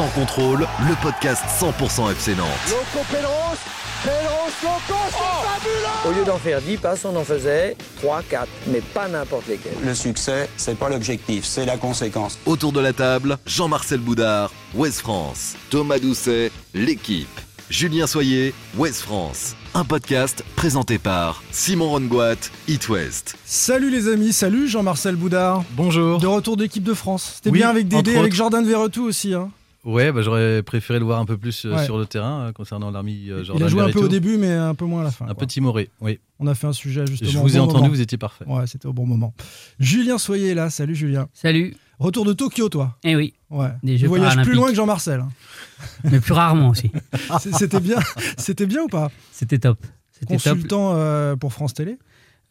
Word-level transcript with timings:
Sans 0.00 0.08
contrôle, 0.18 0.60
le 0.88 0.94
podcast 1.02 1.42
100% 1.60 2.10
FC 2.12 2.34
Nantes. 2.34 2.46
Loco 2.70 3.04
Pélos, 3.10 3.28
Pélos, 4.02 4.50
Loco, 4.62 4.98
c'est 5.10 5.46
fabuleux 5.46 6.08
Au 6.08 6.18
lieu 6.18 6.24
d'en 6.24 6.38
faire 6.38 6.62
10 6.62 6.78
passes, 6.78 7.04
on 7.04 7.14
en 7.14 7.22
faisait 7.22 7.76
3, 8.00 8.22
4, 8.30 8.48
mais 8.68 8.80
pas 8.80 9.08
n'importe 9.08 9.46
lesquels. 9.48 9.74
Le 9.84 9.94
succès, 9.94 10.48
c'est 10.56 10.78
pas 10.78 10.88
l'objectif, 10.88 11.44
c'est 11.44 11.66
la 11.66 11.76
conséquence. 11.76 12.38
Autour 12.46 12.72
de 12.72 12.80
la 12.80 12.94
table, 12.94 13.36
Jean-Marcel 13.44 14.00
Boudard, 14.00 14.50
Ouest 14.74 15.00
France, 15.00 15.56
Thomas 15.68 15.98
Doucet, 15.98 16.50
l'équipe. 16.72 17.28
Julien 17.68 18.06
Soyer, 18.06 18.54
Ouest 18.78 19.02
France. 19.02 19.54
Un 19.74 19.84
podcast 19.84 20.42
présenté 20.56 20.96
par 20.98 21.42
Simon 21.52 21.90
Rongoat, 21.90 22.36
It 22.68 22.88
West. 22.88 23.36
Salut 23.44 23.90
les 23.90 24.08
amis, 24.08 24.32
salut 24.32 24.66
Jean-Marcel 24.66 25.14
Boudard. 25.16 25.62
Bonjour. 25.72 26.20
De 26.20 26.26
retour 26.26 26.56
d'équipe 26.56 26.84
de 26.84 26.94
France. 26.94 27.32
C'était 27.36 27.50
Oui, 27.50 27.58
bien 27.58 27.68
avec 27.68 27.86
Dédé, 27.86 28.16
avec. 28.16 28.32
Jordan 28.32 28.66
Verretou 28.66 29.04
aussi. 29.04 29.34
hein. 29.34 29.50
Ouais, 29.84 30.12
bah, 30.12 30.20
j'aurais 30.20 30.62
préféré 30.62 30.98
le 30.98 31.04
voir 31.06 31.20
un 31.20 31.24
peu 31.24 31.38
plus 31.38 31.64
euh, 31.64 31.74
Ouais. 31.74 31.84
sur 31.84 31.98
le 31.98 32.04
terrain 32.04 32.48
euh, 32.48 32.52
concernant 32.52 32.90
l'armée 32.90 33.16
euh, 33.28 33.38
Il 33.40 33.44
Jordan 33.44 33.66
a 33.66 33.70
joué 33.70 33.80
un 33.80 33.90
peu 33.90 34.00
au 34.00 34.08
début, 34.08 34.36
mais 34.36 34.50
un 34.52 34.74
peu 34.74 34.84
moins 34.84 35.00
à 35.00 35.04
la 35.04 35.10
fin. 35.10 35.24
Un 35.24 35.28
quoi. 35.28 35.36
peu 35.36 35.46
timoré, 35.46 35.88
oui. 36.00 36.18
On 36.38 36.46
a 36.46 36.54
fait 36.54 36.66
un 36.66 36.72
sujet 36.72 37.06
justement. 37.06 37.30
Je 37.30 37.38
au 37.38 37.42
vous 37.42 37.56
ai 37.56 37.60
entendu, 37.60 37.78
moment. 37.82 37.88
vous 37.88 38.00
étiez 38.00 38.18
parfait. 38.18 38.44
Ouais, 38.46 38.66
c'était 38.66 38.86
au 38.86 38.92
bon 38.92 39.06
moment. 39.06 39.32
Julien 39.78 40.18
Soyer 40.18 40.50
est 40.50 40.54
là. 40.54 40.68
Salut 40.68 40.94
Julien. 40.94 41.28
Salut. 41.32 41.74
Retour 41.98 42.24
de 42.24 42.32
Tokyo, 42.32 42.68
toi. 42.68 42.96
Eh 43.04 43.14
oui, 43.16 43.34
Ouais. 43.50 43.68
Des 43.82 43.92
tu 43.92 43.98
Jeux 44.00 44.08
voyages 44.08 44.42
plus 44.42 44.54
loin 44.54 44.68
que 44.68 44.74
Jean-Marcel. 44.74 45.20
hein. 45.20 45.28
mais 46.04 46.20
plus 46.20 46.32
rarement 46.32 46.70
aussi. 46.70 46.90
C'était 47.58 47.80
bien. 47.80 47.98
C'était 48.38 48.66
bien 48.66 48.82
ou 48.82 48.88
pas? 48.88 49.10
C'était 49.32 49.58
top. 49.58 49.78
C'était 50.12 50.36
top. 50.36 50.54
Consultant 50.54 50.92
euh, 50.94 51.36
pour 51.36 51.52
France 51.52 51.74
Télé? 51.74 51.98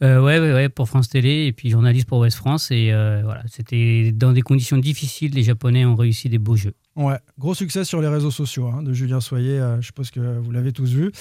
Euh, 0.02 0.22
ouais, 0.22 0.40
ouais, 0.40 0.54
ouais, 0.54 0.70
pour 0.70 0.88
France 0.88 1.09
Télé 1.09 1.48
et 1.48 1.52
puis 1.52 1.70
journaliste 1.70 2.08
pour 2.08 2.20
Ouest 2.20 2.38
France. 2.38 2.70
Et 2.72 2.92
euh, 2.92 3.22
voilà, 3.23 3.44
c'était 3.48 4.12
dans 4.14 4.32
des 4.34 4.42
conditions 4.42 4.78
difficiles. 4.78 5.34
Les 5.34 5.44
Japonais 5.44 5.84
ont 5.86 5.96
réussi 5.96 6.30
des 6.30 6.38
beaux 6.38 6.56
jeux. 6.56 6.73
Ouais, 6.96 7.16
gros 7.38 7.54
succès 7.56 7.86
sur 7.86 8.02
les 8.02 8.10
réseaux 8.10 8.32
sociaux 8.32 8.68
hein, 8.68 8.82
de 8.84 8.92
Julien 8.92 9.22
Soyer, 9.22 9.58
euh, 9.59 9.80
je 9.80 9.86
suppose 9.86 10.12
que 10.12 10.20
vous 10.20 10.52
l'avez 10.52 10.73
tous 10.73 10.90
vu. 10.92 11.12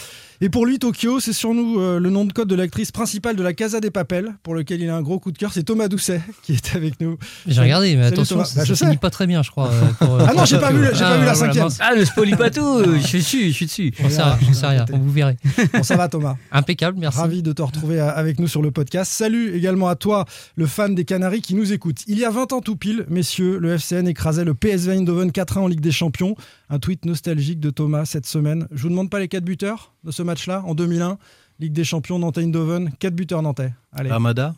Et 0.40 0.48
pour 0.48 0.66
lui, 0.66 0.80
Tokyo, 0.80 1.20
c'est 1.20 1.32
sur 1.34 1.54
nous 1.54 1.78
euh, 1.78 2.00
le 2.00 2.10
nom 2.10 2.24
de 2.24 2.32
code 2.32 2.48
de 2.48 2.56
l'actrice 2.56 2.90
principale 2.90 3.36
de 3.36 3.42
la 3.44 3.52
Casa 3.52 3.78
des 3.78 3.90
Papels, 3.92 4.34
pour 4.42 4.56
lequel 4.56 4.80
il 4.82 4.88
a 4.88 4.96
un 4.96 5.02
gros 5.02 5.20
coup 5.20 5.30
de 5.30 5.38
cœur, 5.38 5.52
c'est 5.52 5.62
Thomas 5.62 5.86
Doucet 5.86 6.20
qui 6.42 6.54
est 6.54 6.74
avec 6.74 7.00
nous. 7.00 7.16
J'ai 7.46 7.60
regardé, 7.60 7.94
mais 7.94 8.02
Salut, 8.04 8.14
attention, 8.14 8.36
Thomas. 8.36 8.44
ça, 8.46 8.60
Bah, 8.60 8.64
je 8.64 8.74
ça 8.74 8.86
finit 8.86 8.96
sais. 8.96 8.98
pas 9.00 9.10
très 9.10 9.26
bien, 9.28 9.42
je 9.44 9.50
crois. 9.52 9.68
euh, 9.70 9.86
pour, 10.00 10.18
Ah 10.20 10.32
non, 10.34 10.44
j'ai 10.46 10.58
pas 10.58 10.72
vu, 10.72 10.84
j'ai 10.94 11.00
pas 11.04 11.18
vu 11.18 11.24
la 11.26 11.34
cinquième. 11.34 11.64
mince. 11.64 11.78
Ah, 11.80 11.94
ne 11.96 12.04
spoilie 12.04 12.34
pas 12.34 12.50
tout 12.50 12.82
Je 12.96 12.98
suis 13.06 13.18
dessus, 13.18 13.46
je 13.48 13.52
suis 13.54 13.66
dessus. 13.66 13.92
J'en 14.00 14.08
sais 14.10 14.22
rien, 14.22 14.38
j'en 14.42 14.52
sais 14.54 14.66
rien, 14.66 14.84
vous 14.90 15.12
verrez. 15.12 15.36
Bon, 15.74 15.82
ça 15.84 15.96
va 15.96 16.08
Thomas 16.08 16.36
Impeccable, 16.50 16.98
merci. 16.98 17.18
Ravi 17.20 17.42
de 17.44 17.52
te 17.52 17.62
retrouver 17.62 18.00
avec 18.00 18.40
nous 18.40 18.48
sur 18.48 18.62
le 18.62 18.72
podcast. 18.72 19.12
Salut 19.12 19.54
également 19.54 19.86
à 19.88 19.94
toi, 19.94 20.24
le 20.56 20.66
fan 20.66 20.96
des 20.96 21.04
Canaries 21.04 21.42
qui 21.42 21.54
nous 21.54 21.72
écoute. 21.72 21.98
Il 22.08 22.18
y 22.18 22.24
a 22.24 22.30
20 22.30 22.52
ans 22.54 22.60
tout 22.62 22.74
pile, 22.74 23.04
messieurs, 23.08 23.58
le 23.60 23.74
FCN 23.78 24.08
écrasait 24.08 24.44
le 24.44 24.54
PSV 24.54 24.94
Eindhoven 24.94 25.30
4-1 25.58 25.62
en 25.62 25.66
Ligue 25.68 25.80
des 25.80 25.92
Champions. 25.92 26.34
Un 26.70 26.78
tweet 26.78 27.04
nostalgique 27.04 27.60
de 27.60 27.70
Thomas 27.70 28.04
cette 28.04 28.26
semaine. 28.26 28.66
Je 28.70 28.82
vous 28.84 28.88
demande 28.90 29.10
pas 29.10 29.18
les 29.18 29.28
4 29.28 29.44
buteurs 29.44 29.92
de 30.04 30.10
ce 30.10 30.22
match-là 30.22 30.62
en 30.66 30.74
2001. 30.74 31.18
Ligue 31.60 31.72
des 31.72 31.84
Champions 31.84 32.18
Nantes 32.18 32.38
Eindhoven, 32.38 32.90
4 32.98 33.14
buteurs 33.14 33.42
nantais. 33.42 33.72
Allez, 33.92 34.10
Amada 34.10 34.54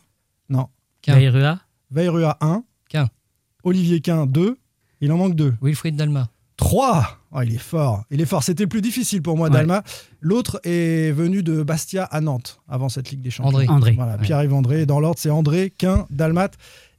non. 0.49 0.67
Quin. 1.01 1.13
Bayrua, 1.15 1.59
Veirua 1.89 2.37
1. 2.41 2.63
Quin. 2.89 3.09
Olivier 3.63 4.01
Quin 4.01 4.25
2. 4.27 4.57
Il 4.99 5.11
en 5.11 5.17
manque 5.17 5.35
2. 5.35 5.55
Wilfried 5.61 5.95
Dalma. 5.95 6.29
3 6.57 7.17
Il 7.43 7.55
est 7.55 7.57
fort. 7.57 8.03
Il 8.11 8.21
est 8.21 8.25
fort. 8.25 8.43
C'était 8.43 8.63
le 8.63 8.69
plus 8.69 8.81
difficile 8.81 9.21
pour 9.21 9.35
moi, 9.37 9.47
Ouais. 9.47 9.53
Dalma. 9.53 9.81
L'autre 10.19 10.59
est 10.63 11.11
venu 11.11 11.41
de 11.41 11.63
Bastia 11.63 12.03
à 12.03 12.21
Nantes 12.21 12.59
avant 12.67 12.89
cette 12.89 13.09
Ligue 13.09 13.21
des 13.21 13.31
Champions. 13.31 13.49
André. 13.49 13.67
André. 13.67 13.91
Voilà, 13.93 14.17
Ouais. 14.17 14.21
Pierre-Yves 14.21 14.53
André. 14.53 14.85
Dans 14.85 14.99
l'ordre, 14.99 15.17
c'est 15.19 15.31
André, 15.31 15.73
Quin, 15.75 16.05
Dalmat 16.11 16.51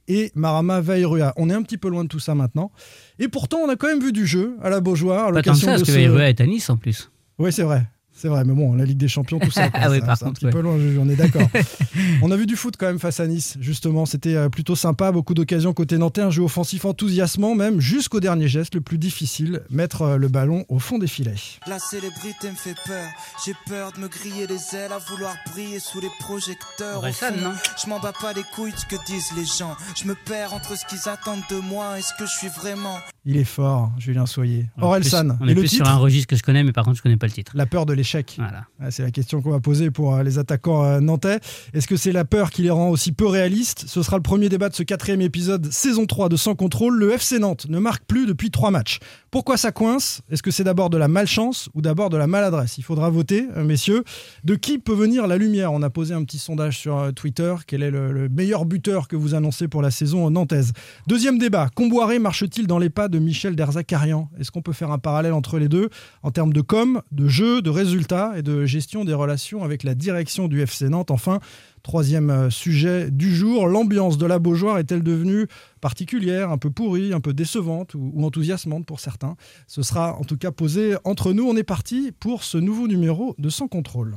et 0.07 0.31
Marama 0.35 0.81
Veirua. 0.81 1.33
On 1.37 1.49
est 1.49 1.53
un 1.53 1.61
petit 1.63 1.77
peu 1.77 1.89
loin 1.89 2.03
de 2.03 2.09
tout 2.09 2.19
ça 2.19 2.35
maintenant. 2.35 2.71
Et 3.19 3.27
pourtant, 3.27 3.57
on 3.59 3.69
a 3.69 3.75
quand 3.75 3.87
même 3.87 4.01
vu 4.01 4.11
du 4.11 4.25
jeu 4.27 4.57
à 4.61 4.69
la 4.69 4.81
Beaujoire. 4.81 5.27
À 5.27 5.31
pas 5.31 5.41
tant 5.41 5.53
que 5.53 5.57
ça, 5.59 5.67
parce 5.67 5.81
de 5.81 5.85
que 5.85 5.91
ce- 5.91 5.97
Bayrua 5.97 6.29
est 6.29 6.41
à 6.41 6.45
Nice 6.45 6.69
en 6.69 6.77
plus. 6.77 7.11
Oui, 7.39 7.51
c'est 7.51 7.63
vrai. 7.63 7.83
C'est 8.15 8.27
vrai, 8.27 8.43
mais 8.45 8.53
bon, 8.53 8.73
la 8.73 8.85
Ligue 8.85 8.97
des 8.99 9.07
Champions, 9.07 9.39
tout 9.39 9.51
ça, 9.51 9.69
Ah 9.73 9.89
oui, 9.89 9.99
ça- 9.99 10.15
c'est 10.15 10.23
un 10.23 10.27
contre, 10.27 10.39
petit 10.39 10.45
ouais. 10.45 10.51
peu 10.51 10.61
loin, 10.61 10.77
je- 10.77 10.97
on 10.97 11.09
est 11.09 11.15
d'accord. 11.15 11.47
on 12.21 12.31
a 12.31 12.35
vu 12.37 12.45
du 12.45 12.55
foot 12.55 12.75
quand 12.77 12.85
même 12.85 12.99
face 12.99 13.19
à 13.19 13.27
Nice, 13.27 13.57
justement. 13.59 14.05
C'était 14.05 14.35
euh, 14.35 14.49
plutôt 14.49 14.75
sympa, 14.75 15.11
beaucoup 15.11 15.33
d'occasions 15.33 15.73
côté 15.73 15.97
nantais, 15.97 16.21
un 16.21 16.29
jeu 16.29 16.43
offensif 16.43 16.85
enthousiasmant, 16.85 17.55
même 17.55 17.79
jusqu'au 17.81 18.19
dernier 18.19 18.47
geste, 18.47 18.75
le 18.75 18.81
plus 18.81 18.97
difficile, 18.97 19.61
mettre 19.69 20.03
euh, 20.03 20.17
le 20.17 20.27
ballon 20.27 20.63
au 20.69 20.79
fond 20.79 20.99
des 20.99 21.07
filets. 21.07 21.33
La 21.67 21.79
célébrité 21.79 22.49
me 22.49 22.55
fait 22.55 22.75
peur. 22.85 23.07
J'ai 23.45 23.53
peur 23.67 23.91
de 23.93 23.99
me 23.99 24.07
griller 24.07 24.47
les 24.47 24.77
ailes 24.77 24.91
à 24.93 24.99
vouloir 24.99 25.33
briller 25.51 25.79
sous 25.79 25.99
les 25.99 26.09
projecteurs. 26.19 26.95
Au 26.95 26.97
Orelsan, 26.99 27.33
fond, 27.33 27.41
non 27.41 27.53
Je 27.83 27.89
m'en 27.89 27.99
bats 27.99 28.13
pas 28.13 28.33
les 28.33 28.43
couilles 28.55 28.71
de 28.71 28.77
ce 28.77 28.85
que 28.85 28.95
disent 29.05 29.31
les 29.35 29.45
gens. 29.45 29.75
Je 30.01 30.07
me 30.07 30.15
perds 30.15 30.53
entre 30.53 30.77
ce 30.77 30.85
qu'ils 30.85 31.09
attendent 31.09 31.41
de 31.49 31.57
moi 31.59 31.97
et 31.99 32.01
ce 32.01 32.11
que 32.19 32.25
je 32.27 32.31
suis 32.31 32.47
vraiment. 32.49 32.97
Il 33.25 33.37
est 33.37 33.43
fort, 33.45 33.91
Julien 33.97 34.25
Soyer. 34.25 34.67
On 34.77 34.81
est 34.81 34.85
Orelsan, 34.85 35.29
plus- 35.29 35.37
On 35.41 35.47
et 35.47 35.51
est 35.51 35.53
le 35.55 35.59
plus 35.61 35.69
titre 35.69 35.85
sur 35.85 35.93
un 35.93 35.97
registre 35.97 36.27
que 36.27 36.35
je 36.35 36.43
connais, 36.43 36.63
mais 36.63 36.73
par 36.73 36.83
contre, 36.85 36.97
je 36.97 37.01
connais 37.01 37.17
pas 37.17 37.25
le 37.27 37.31
titre. 37.31 37.53
La 37.55 37.65
peur 37.65 37.85
de 37.85 37.93
l'échec. 38.03 38.35
Voilà. 38.37 38.65
Ah, 38.81 38.91
C'est 38.91 39.01
la 39.03 39.11
question 39.11 39.41
qu'on 39.41 39.51
va 39.51 39.61
poser 39.61 39.89
pour 39.89 40.13
euh, 40.13 40.23
les 40.23 40.37
attaquants 40.37 40.83
euh, 40.83 40.99
nantais. 40.99 41.39
Est-ce 41.73 41.87
que 41.87 41.95
c'est 41.95 42.11
la 42.11 42.25
peur 42.25 42.51
qui 42.51 42.61
les 42.63 42.69
rend 42.69 42.89
aussi 42.89 43.13
peu 43.13 43.25
réalistes? 43.25 43.85
Ce 43.87 44.03
sera 44.03 44.17
le 44.17 44.23
premier 44.23 44.49
débat 44.49 44.67
de 44.67 44.75
ce 44.75 44.83
quatrième 44.83 45.21
épisode, 45.21 45.71
saison 45.71 46.05
3 46.05 46.27
de 46.27 46.35
Sans 46.35 46.53
Contrôle. 46.53 46.97
Le 46.99 47.13
FC 47.13 47.39
Nantes 47.39 47.67
ne 47.69 47.79
marque 47.79 48.03
plus 48.03 48.25
depuis 48.25 48.51
trois 48.51 48.71
matchs. 48.71 48.99
Pourquoi 49.31 49.55
ça 49.55 49.71
coince? 49.71 50.21
Est-ce 50.29 50.43
que 50.43 50.51
c'est 50.51 50.65
d'abord 50.65 50.89
de 50.89 50.97
la 50.97 51.07
malchance 51.07 51.69
ou 51.73 51.81
d'abord 51.81 52.09
de 52.09 52.17
la 52.17 52.27
maladresse? 52.27 52.77
Il 52.77 52.83
faudra 52.83 53.09
voter, 53.09 53.47
euh, 53.55 53.63
messieurs. 53.63 54.03
De 54.43 54.55
qui 54.55 54.79
peut 54.79 54.93
venir 54.93 55.25
la 55.27 55.37
lumière? 55.37 55.71
On 55.71 55.81
a 55.81 55.89
posé 55.89 56.13
un 56.13 56.23
petit 56.25 56.39
sondage 56.39 56.77
sur 56.77 57.13
Twitter. 57.15 57.55
Quel 57.65 57.83
est 57.83 57.91
le, 57.91 58.11
le 58.11 58.27
meilleur 58.27 58.65
buteur 58.65 59.07
que 59.07 59.15
vous 59.15 59.33
annoncez 59.33 59.69
pour 59.69 59.81
la 59.81 59.91
saison 59.91 60.29
nantaise? 60.29 60.73
Deuxième 61.07 61.37
débat. 61.37 61.69
Comboiré 61.73 62.19
marche-t-il 62.19 62.67
dans 62.67 62.79
les 62.79 62.89
pas 62.89 63.07
de 63.07 63.17
Michel 63.19 63.55
Derzakarian? 63.55 64.29
Est-ce 64.39 64.51
qu'on 64.51 64.61
peut 64.61 64.73
faire 64.73 64.91
un 64.91 64.99
parallèle 64.99 65.33
entre 65.33 65.57
les 65.57 65.69
deux? 65.69 65.89
En 66.21 66.31
termes 66.31 66.51
de 66.51 66.61
com, 66.61 67.01
de 67.13 67.27
jeu, 67.29 67.61
de 67.61 67.69
résultats 67.69 67.92
et 68.35 68.41
de 68.41 68.65
gestion 68.65 69.05
des 69.05 69.13
relations 69.13 69.63
avec 69.63 69.83
la 69.83 69.93
direction 69.93 70.47
du 70.47 70.61
FC 70.61 70.89
Nantes 70.89 71.11
Enfin, 71.11 71.39
troisième 71.83 72.29
euh, 72.29 72.49
sujet 72.49 73.11
du 73.11 73.33
jour, 73.33 73.67
l'ambiance 73.67 74.17
de 74.17 74.25
la 74.25 74.39
Beaujoire 74.39 74.79
est-elle 74.79 75.03
devenue 75.03 75.47
particulière, 75.79 76.49
un 76.49 76.57
peu 76.57 76.69
pourrie, 76.71 77.13
un 77.13 77.19
peu 77.19 77.33
décevante 77.33 77.93
ou, 77.93 78.11
ou 78.13 78.25
enthousiasmante 78.25 78.85
pour 78.85 78.99
certains? 78.99 79.35
Ce 79.67 79.83
sera 79.83 80.15
en 80.15 80.23
tout 80.23 80.37
cas 80.37 80.51
posé 80.51 80.95
entre 81.03 81.33
nous. 81.33 81.47
On 81.47 81.55
est 81.55 81.63
parti 81.63 82.11
pour 82.19 82.43
ce 82.43 82.57
nouveau 82.57 82.87
numéro 82.87 83.35
de 83.37 83.49
Sans 83.49 83.67
Contrôle. 83.67 84.15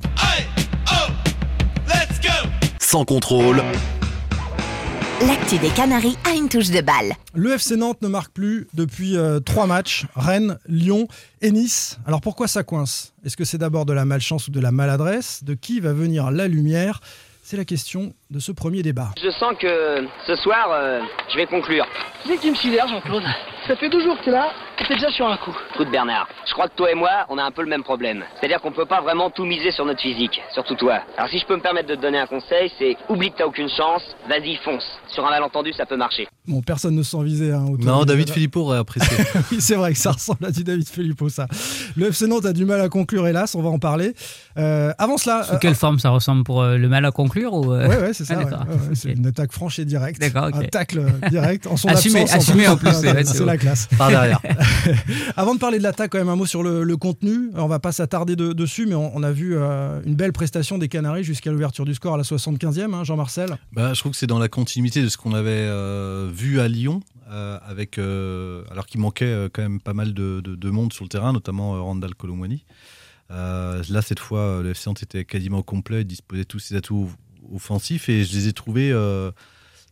Sans 2.81 3.05
contrôle, 3.05 3.63
L'actu 5.23 5.57
des 5.57 5.71
Canaries 5.71 6.19
a 6.31 6.35
une 6.35 6.47
touche 6.51 6.69
de 6.71 6.83
balle. 6.83 7.15
Le 7.35 7.55
FC 7.55 7.77
Nantes 7.77 8.03
ne 8.03 8.09
marque 8.09 8.33
plus 8.33 8.67
depuis 8.75 9.17
euh, 9.17 9.41
trois 9.41 9.67
matchs, 9.67 10.05
Rennes, 10.15 10.59
Lyon 10.69 11.09
et 11.41 11.51
Nice. 11.53 11.99
Alors 12.07 12.21
pourquoi 12.21 12.49
ça 12.49 12.63
coince? 12.65 13.15
Est-ce 13.25 13.35
que 13.35 13.45
c'est 13.47 13.57
d'abord 13.57 13.87
de 13.87 13.95
la 13.95 14.05
malchance 14.05 14.49
ou 14.49 14.51
de 14.51 14.61
la 14.61 14.73
maladresse? 14.73 15.43
De 15.43 15.55
qui 15.55 15.81
va 15.81 15.95
venir 15.95 16.31
la 16.31 16.49
lumière? 16.49 17.01
C'est 17.43 17.57
la 17.57 17.65
question 17.65 18.13
de 18.31 18.41
ce 18.41 18.53
premier 18.53 18.83
débat. 18.83 19.13
Je 19.23 19.31
sens 19.31 19.55
que 19.59 20.07
ce 20.27 20.37
soir, 20.37 20.69
euh, 20.73 21.01
je 21.33 21.37
vais 21.39 21.47
conclure. 21.47 21.87
Tu 22.23 22.29
sais 22.29 22.37
que 22.37 22.43
tu 22.43 22.51
me 22.51 22.57
sidères, 22.57 22.87
Jean-Claude 22.89 23.25
Ça 23.67 23.75
fait 23.75 23.89
deux 23.89 24.01
jours 24.01 24.17
que 24.21 24.25
t'es 24.27 24.31
là, 24.31 24.51
et 24.81 24.85
t'es 24.87 24.95
déjà 24.95 25.11
sur 25.11 25.27
un 25.27 25.37
coup. 25.39 25.51
Écoute 25.75 25.91
Bernard, 25.91 26.29
je 26.47 26.53
crois 26.53 26.69
que 26.69 26.77
toi 26.77 26.89
et 26.93 26.95
moi, 26.95 27.11
on 27.31 27.37
a 27.39 27.43
un 27.43 27.51
peu 27.51 27.63
le 27.63 27.69
même 27.69 27.83
problème. 27.83 28.23
C'est-à-dire 28.39 28.61
qu'on 28.61 28.71
peut 28.71 28.87
pas 28.87 29.01
vraiment 29.01 29.29
tout 29.29 29.45
miser 29.45 29.73
sur 29.73 29.85
notre 29.85 30.01
physique, 30.01 30.41
surtout 30.55 30.77
toi. 30.77 31.01
Alors 31.19 31.29
si 31.31 31.39
je 31.41 31.47
peux 31.47 31.57
me 31.57 31.61
permettre 31.63 31.89
de 31.89 31.97
te 31.97 32.01
donner 32.01 32.19
un 32.19 32.27
conseil, 32.27 32.71
c'est 32.79 32.97
oublie 33.09 33.33
que 33.33 33.39
t'as 33.39 33.45
aucune 33.47 33.69
chance, 33.69 34.03
vas-y 34.29 34.55
fonce. 34.65 34.85
Sur 35.09 35.27
un 35.27 35.31
malentendu, 35.31 35.73
ça 35.73 35.85
peut 35.85 35.97
marcher. 35.97 36.29
Bon, 36.47 36.61
personne 36.63 36.95
ne 36.95 37.03
se 37.03 37.11
sent 37.11 37.25
visé. 37.25 37.53
Hein, 37.53 37.65
Non, 37.81 38.05
David. 38.05 38.31
Philippot 38.31 38.61
aurait 38.61 38.79
apprécié. 38.79 39.17
oui, 39.51 39.61
c'est 39.61 39.75
vrai 39.75 39.93
que 39.93 39.99
ça 39.99 40.13
ressemble 40.13 40.45
à 40.47 40.51
du 40.53 40.63
David 40.63 40.89
Filippo, 40.89 41.29
ça. 41.29 41.47
Le 41.97 42.09
FC 42.09 42.29
Nantes 42.29 42.45
a 42.47 42.53
du 42.53 42.65
mal 42.65 42.81
à 42.81 42.89
conclure, 42.89 43.27
hélas, 43.27 43.55
on 43.57 43.63
va 43.63 43.71
en 43.71 43.79
parler. 43.81 44.15
Euh, 44.59 44.93
avant 44.99 45.17
cela... 45.17 45.43
Sous 45.43 45.55
euh, 45.55 45.59
quelle 45.59 45.75
forme 45.75 45.99
ça 45.99 46.11
ressemble 46.11 46.45
pour 46.45 46.63
euh, 46.63 46.77
le 46.77 46.89
mal 46.89 47.05
à 47.05 47.11
conclure 47.11 47.53
ou 47.55 47.73
euh, 47.73 47.89
Ouais, 47.89 47.99
ouais, 47.99 48.13
c'est 48.13 48.25
ça. 48.27 48.35
Ah, 48.39 48.45
ouais. 48.45 48.75
Ouais, 48.75 48.95
c'est 48.95 49.13
une 49.13 49.27
attaque 49.27 49.51
franche 49.53 49.79
et 49.81 49.85
directe. 49.85 50.21
D'accord, 50.21 50.49
ok. 50.49 50.55
Un 50.57 50.69
tacle 50.69 51.03
direct 51.31 51.67
en 51.67 51.77
son 51.77 51.89
Assumé, 51.89 52.21
absence. 52.21 52.37
assumé 52.49 52.69
en 52.69 52.77
plus, 52.77 52.93
c'est- 52.93 53.25
c'est 53.25 53.39
la 53.57 53.63
classe. 53.63 53.87
Par 53.99 54.09
derrière. 54.11 54.41
Avant 55.37 55.55
de 55.55 55.59
parler 55.61 55.79
de 55.79 55.83
l'attaque, 55.83 56.13
quand 56.13 56.19
même 56.19 56.29
un 56.29 56.37
mot 56.37 56.47
sur 56.47 56.63
le, 56.63 56.83
le 56.85 56.97
contenu. 56.97 57.51
On 57.55 57.67
va 57.69 57.79
pas 57.79 57.93
s'attarder 57.93 58.37
de- 58.37 58.53
dessus, 58.53 58.87
mais 58.87 58.95
on, 58.95 59.17
on 59.17 59.23
a 59.23 59.33
vu 59.33 59.57
euh, 59.57 60.01
une 60.05 60.15
belle 60.15 60.33
prestation 60.33 60.79
des 60.79 60.89
Canaries 60.89 61.25
jusqu'à 61.25 61.51
l'ouverture 61.51 61.85
du 61.85 61.95
score 61.95 62.15
à 62.15 62.17
la 62.17 62.23
75e, 62.23 62.95
hein, 62.95 63.05
Jean-Marcel. 63.05 63.57
Bah, 63.73 63.95
je 63.95 64.01
trouve 64.01 64.13
que 64.13 64.19
c'est 64.19 64.27
dans 64.27 64.39
la 64.39 64.49
continuité 64.49 65.03
de 65.03 65.09
ce 65.09 65.17
qu'on 65.17 65.35
avait 65.35 65.51
euh, 65.51 66.31
vu 66.33 66.61
à 66.61 66.69
Lyon, 66.69 67.01
euh, 67.31 67.59
avec, 67.67 67.99
euh, 67.99 68.63
alors 68.71 68.87
qu'il 68.87 69.01
manquait 69.01 69.25
euh, 69.27 69.49
quand 69.53 69.63
même 69.63 69.81
pas 69.81 69.95
mal 69.95 70.15
de, 70.15 70.41
de- 70.41 70.55
de 70.55 70.71
monde 70.71 70.93
sur 70.93 71.05
le 71.05 71.09
terrain, 71.09 71.33
notamment 71.33 71.75
euh, 71.77 71.81
Randall 71.81 72.15
Colomwani. 72.15 72.65
Euh, 73.31 73.83
là, 73.91 74.03
cette 74.03 74.21
fois, 74.21 74.39
euh, 74.41 74.63
le 74.63 74.71
FC 74.71 74.89
Nantes 74.89 75.03
était 75.03 75.25
quasiment 75.25 75.63
complet, 75.63 76.03
il 76.03 76.07
disposait 76.07 76.43
de 76.43 76.47
tous 76.49 76.61
ses 76.61 76.77
atouts 76.77 77.11
offensifs 77.53 78.09
et 78.09 78.25
je 78.25 78.33
les 78.37 78.49
ai 78.49 78.53
trouvés 78.53 78.91
euh, 78.93 79.31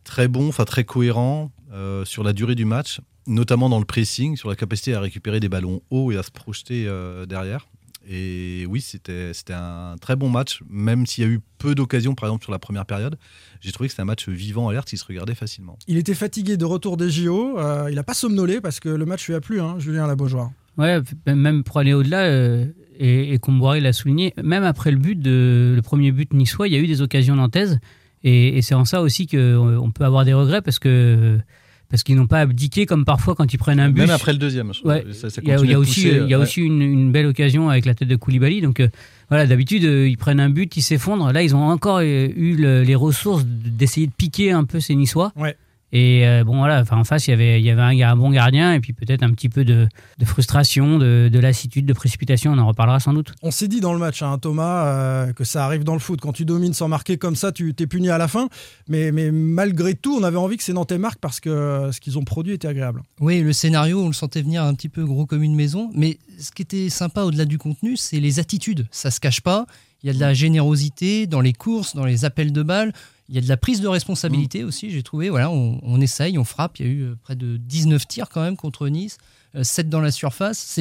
très 0.03 0.27
bons, 0.27 0.47
enfin 0.49 0.63
très 0.65 0.83
cohérents 0.85 1.51
euh, 1.73 2.05
sur 2.05 2.23
la 2.23 2.31
durée 2.33 2.55
du 2.55 2.63
match, 2.65 3.01
notamment 3.27 3.69
dans 3.69 3.79
le 3.79 3.85
pressing, 3.85 4.37
sur 4.37 4.49
la 4.49 4.55
capacité 4.55 4.93
à 4.93 4.99
récupérer 4.99 5.39
des 5.39 5.49
ballons 5.49 5.81
hauts 5.89 6.11
et 6.11 6.17
à 6.17 6.23
se 6.23 6.31
projeter 6.31 6.85
euh, 6.87 7.25
derrière. 7.25 7.67
Et 8.07 8.67
oui, 8.69 8.81
c'était 8.81 9.33
un 9.49 9.95
très 9.99 10.15
bon 10.15 10.29
match, 10.29 10.61
même 10.69 11.07
s'il 11.07 11.23
y 11.23 11.27
a 11.27 11.29
eu 11.29 11.39
peu 11.57 11.73
d'occasions, 11.73 12.13
par 12.13 12.29
exemple 12.29 12.43
sur 12.43 12.51
la 12.51 12.59
première 12.59 12.85
période. 12.85 13.17
J'ai 13.61 13.71
trouvé 13.71 13.87
que 13.87 13.93
c'était 13.93 14.03
un 14.03 14.05
match 14.05 14.29
vivant, 14.29 14.69
alerte, 14.69 14.87
qui 14.87 14.97
se 14.97 15.05
regardait 15.05 15.33
facilement. 15.33 15.79
Il 15.87 15.97
était 15.97 16.13
fatigué 16.13 16.55
de 16.55 16.65
retour 16.65 16.97
des 16.97 17.09
JO. 17.09 17.57
Euh, 17.57 17.87
il 17.89 17.95
n'a 17.95 18.03
pas 18.03 18.13
somnolé 18.13 18.61
parce 18.61 18.79
que 18.79 18.89
le 18.89 19.05
match 19.05 19.27
lui 19.27 19.33
a 19.33 19.41
plu, 19.41 19.59
hein, 19.59 19.77
Julien 19.79 20.05
Labeaujoire. 20.05 20.51
Ouais, 20.77 21.01
même 21.25 21.63
pour 21.63 21.79
aller 21.79 21.93
au-delà, 21.93 22.25
euh, 22.25 22.67
et, 22.99 23.33
et 23.33 23.39
Comboiré 23.39 23.79
l'a 23.79 23.93
souligné, 23.93 24.33
même 24.43 24.63
après 24.63 24.91
le 24.91 24.97
but 24.97 25.17
de 25.17 25.73
le 25.75 25.81
premier 25.81 26.11
but 26.11 26.31
niçois, 26.33 26.67
il 26.67 26.73
y 26.73 26.77
a 26.77 26.79
eu 26.79 26.87
des 26.87 27.01
occasions 27.01 27.35
nantaises. 27.35 27.79
Et, 28.23 28.57
et 28.57 28.61
c'est 28.61 28.75
en 28.75 28.85
ça 28.85 29.01
aussi 29.01 29.25
qu'on 29.25 29.91
peut 29.93 30.03
avoir 30.03 30.25
des 30.25 30.33
regrets 30.33 30.61
parce 30.61 30.79
que 30.79 31.39
parce 31.95 32.03
qu'ils 32.03 32.17
n'ont 32.17 32.27
pas 32.27 32.41
abdiqué 32.41 32.85
comme 32.85 33.05
parfois 33.05 33.35
quand 33.35 33.53
ils 33.53 33.57
prennent 33.57 33.79
un 33.79 33.89
but. 33.89 34.01
Même 34.01 34.09
après 34.09 34.33
le 34.33 34.37
deuxième. 34.37 34.73
Ouais. 34.83 35.05
il 35.41 35.47
y 35.47 35.51
a, 35.53 35.59
il 35.63 35.71
y 35.71 35.73
a 35.73 35.79
aussi, 35.79 36.09
il 36.09 36.27
y 36.27 36.33
a 36.33 36.39
aussi 36.39 36.59
une, 36.59 36.81
une, 36.81 37.09
belle 37.09 37.25
occasion 37.25 37.69
avec 37.69 37.85
la 37.85 37.95
tête 37.95 38.09
de 38.09 38.17
Koulibaly. 38.17 38.59
Donc 38.59 38.81
euh, 38.81 38.89
voilà, 39.29 39.47
d'habitude 39.47 39.83
ils 39.83 40.17
prennent 40.17 40.41
un 40.41 40.49
but, 40.49 40.75
ils 40.75 40.81
s'effondrent. 40.81 41.31
Là, 41.31 41.41
ils 41.41 41.55
ont 41.55 41.63
encore 41.63 42.01
eu 42.01 42.57
le, 42.59 42.83
les 42.83 42.95
ressources 42.95 43.45
d'essayer 43.45 44.07
de 44.07 44.11
piquer 44.11 44.51
un 44.51 44.65
peu 44.65 44.81
ces 44.81 44.93
Niçois. 44.93 45.31
Ouais. 45.37 45.55
Et 45.97 46.27
euh, 46.27 46.43
bon, 46.43 46.57
voilà, 46.57 46.81
enfin, 46.81 46.97
en 46.97 47.05
face, 47.05 47.27
il 47.27 47.31
y 47.31 47.33
avait, 47.33 47.61
il 47.61 47.65
y 47.65 47.69
avait 47.69 47.81
un, 47.81 48.09
un 48.11 48.17
bon 48.17 48.29
gardien 48.29 48.73
et 48.73 48.81
puis 48.81 48.91
peut-être 48.91 49.23
un 49.23 49.31
petit 49.31 49.47
peu 49.47 49.63
de, 49.63 49.87
de 50.17 50.25
frustration, 50.25 50.99
de, 50.99 51.29
de, 51.31 51.39
lassitude, 51.39 51.85
de 51.85 51.93
précipitation. 51.93 52.51
On 52.51 52.57
en 52.57 52.67
reparlera 52.67 52.99
sans 52.99 53.13
doute. 53.13 53.31
On 53.41 53.49
s'est 53.49 53.69
dit 53.69 53.79
dans 53.79 53.93
le 53.93 53.99
match, 53.99 54.21
hein, 54.21 54.37
Thomas, 54.37 54.87
euh, 54.87 55.31
que 55.31 55.45
ça 55.45 55.63
arrive 55.63 55.85
dans 55.85 55.93
le 55.93 55.99
foot. 55.99 56.19
Quand 56.19 56.33
tu 56.33 56.43
domines 56.43 56.73
sans 56.73 56.89
marquer 56.89 57.17
comme 57.17 57.37
ça, 57.37 57.53
tu 57.53 57.73
t'es 57.73 57.87
puni 57.87 58.09
à 58.09 58.17
la 58.17 58.27
fin. 58.27 58.49
Mais, 58.89 59.13
mais 59.13 59.31
malgré 59.31 59.95
tout, 59.95 60.17
on 60.19 60.23
avait 60.23 60.35
envie 60.35 60.57
que 60.57 60.63
ces 60.63 60.73
Nantais 60.73 60.97
marquent 60.97 61.21
parce 61.21 61.39
que 61.39 61.91
ce 61.93 62.01
qu'ils 62.01 62.17
ont 62.17 62.25
produit 62.25 62.51
était 62.51 62.67
agréable. 62.67 63.01
Oui, 63.21 63.39
le 63.39 63.53
scénario, 63.53 64.01
on 64.03 64.07
le 64.07 64.13
sentait 64.13 64.41
venir 64.41 64.65
un 64.65 64.73
petit 64.73 64.89
peu 64.89 65.05
gros 65.05 65.25
comme 65.25 65.43
une 65.43 65.55
maison. 65.55 65.91
Mais 65.95 66.17
ce 66.37 66.51
qui 66.51 66.61
était 66.61 66.89
sympa 66.89 67.21
au-delà 67.21 67.45
du 67.45 67.57
contenu, 67.57 67.95
c'est 67.95 68.19
les 68.19 68.41
attitudes. 68.41 68.85
Ça 68.91 69.11
se 69.11 69.21
cache 69.21 69.39
pas. 69.39 69.65
Il 70.03 70.07
y 70.07 70.09
a 70.09 70.13
de 70.13 70.19
la 70.19 70.33
générosité 70.33 71.25
dans 71.25 71.41
les 71.41 71.53
courses, 71.53 71.95
dans 71.95 72.05
les 72.05 72.25
appels 72.25 72.51
de 72.51 72.63
balles. 72.63 72.91
Il 73.29 73.35
y 73.35 73.37
a 73.37 73.41
de 73.41 73.47
la 73.47 73.57
prise 73.57 73.81
de 73.81 73.87
responsabilité 73.87 74.63
mmh. 74.63 74.67
aussi, 74.67 74.91
j'ai 74.91 75.03
trouvé. 75.03 75.29
Voilà, 75.29 75.49
on, 75.49 75.79
on, 75.83 75.99
essaye, 75.99 76.37
on 76.37 76.43
frappe. 76.43 76.79
Il 76.79 76.85
y 76.85 76.89
a 76.89 76.91
eu 76.91 77.15
près 77.23 77.35
de 77.35 77.57
19 77.57 78.07
tirs 78.07 78.29
quand 78.29 78.41
même 78.41 78.55
contre 78.55 78.87
Nice, 78.87 79.17
euh, 79.55 79.63
7 79.63 79.89
dans 79.89 80.01
la 80.01 80.11
surface. 80.11 80.79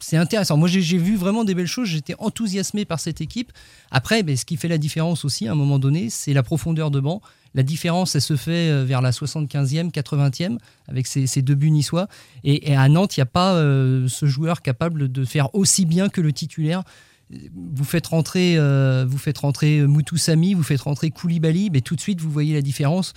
C'est 0.00 0.18
intéressant. 0.18 0.56
Moi, 0.56 0.68
j'ai 0.68 0.98
vu 0.98 1.16
vraiment 1.16 1.44
des 1.44 1.54
belles 1.54 1.66
choses. 1.66 1.88
J'étais 1.88 2.14
enthousiasmé 2.18 2.84
par 2.84 3.00
cette 3.00 3.20
équipe. 3.20 3.52
Après, 3.90 4.22
ben, 4.22 4.36
ce 4.36 4.44
qui 4.44 4.56
fait 4.56 4.68
la 4.68 4.78
différence 4.78 5.24
aussi, 5.24 5.48
à 5.48 5.52
un 5.52 5.54
moment 5.54 5.78
donné, 5.78 6.10
c'est 6.10 6.34
la 6.34 6.42
profondeur 6.42 6.90
de 6.90 7.00
banc. 7.00 7.22
La 7.54 7.62
différence, 7.62 8.14
elle 8.14 8.20
se 8.20 8.36
fait 8.36 8.70
euh, 8.70 8.84
vers 8.84 9.00
la 9.00 9.10
75e, 9.10 9.90
80e, 9.90 10.58
avec 10.88 11.06
ces, 11.06 11.26
ces 11.26 11.40
deux 11.40 11.54
buts 11.54 11.70
niçois. 11.70 12.08
Et, 12.42 12.70
et, 12.70 12.76
à 12.76 12.88
Nantes, 12.88 13.16
il 13.16 13.20
n'y 13.20 13.22
a 13.22 13.26
pas 13.26 13.54
euh, 13.54 14.06
ce 14.08 14.26
joueur 14.26 14.60
capable 14.60 15.10
de 15.10 15.24
faire 15.24 15.54
aussi 15.54 15.86
bien 15.86 16.08
que 16.08 16.20
le 16.20 16.32
titulaire 16.32 16.84
vous 17.30 17.84
faites 17.84 18.06
rentrer, 18.06 18.56
euh, 18.58 19.04
vous 19.08 19.18
faites 19.18 19.38
rentrer 19.38 19.86
Moutou 19.86 20.16
Sami, 20.16 20.54
vous 20.54 20.62
faites 20.62 20.82
rentrer 20.82 21.10
Koulibaly, 21.10 21.70
mais 21.70 21.80
tout 21.80 21.96
de 21.96 22.00
suite 22.00 22.20
vous 22.20 22.30
voyez 22.30 22.54
la 22.54 22.62
différence. 22.62 23.14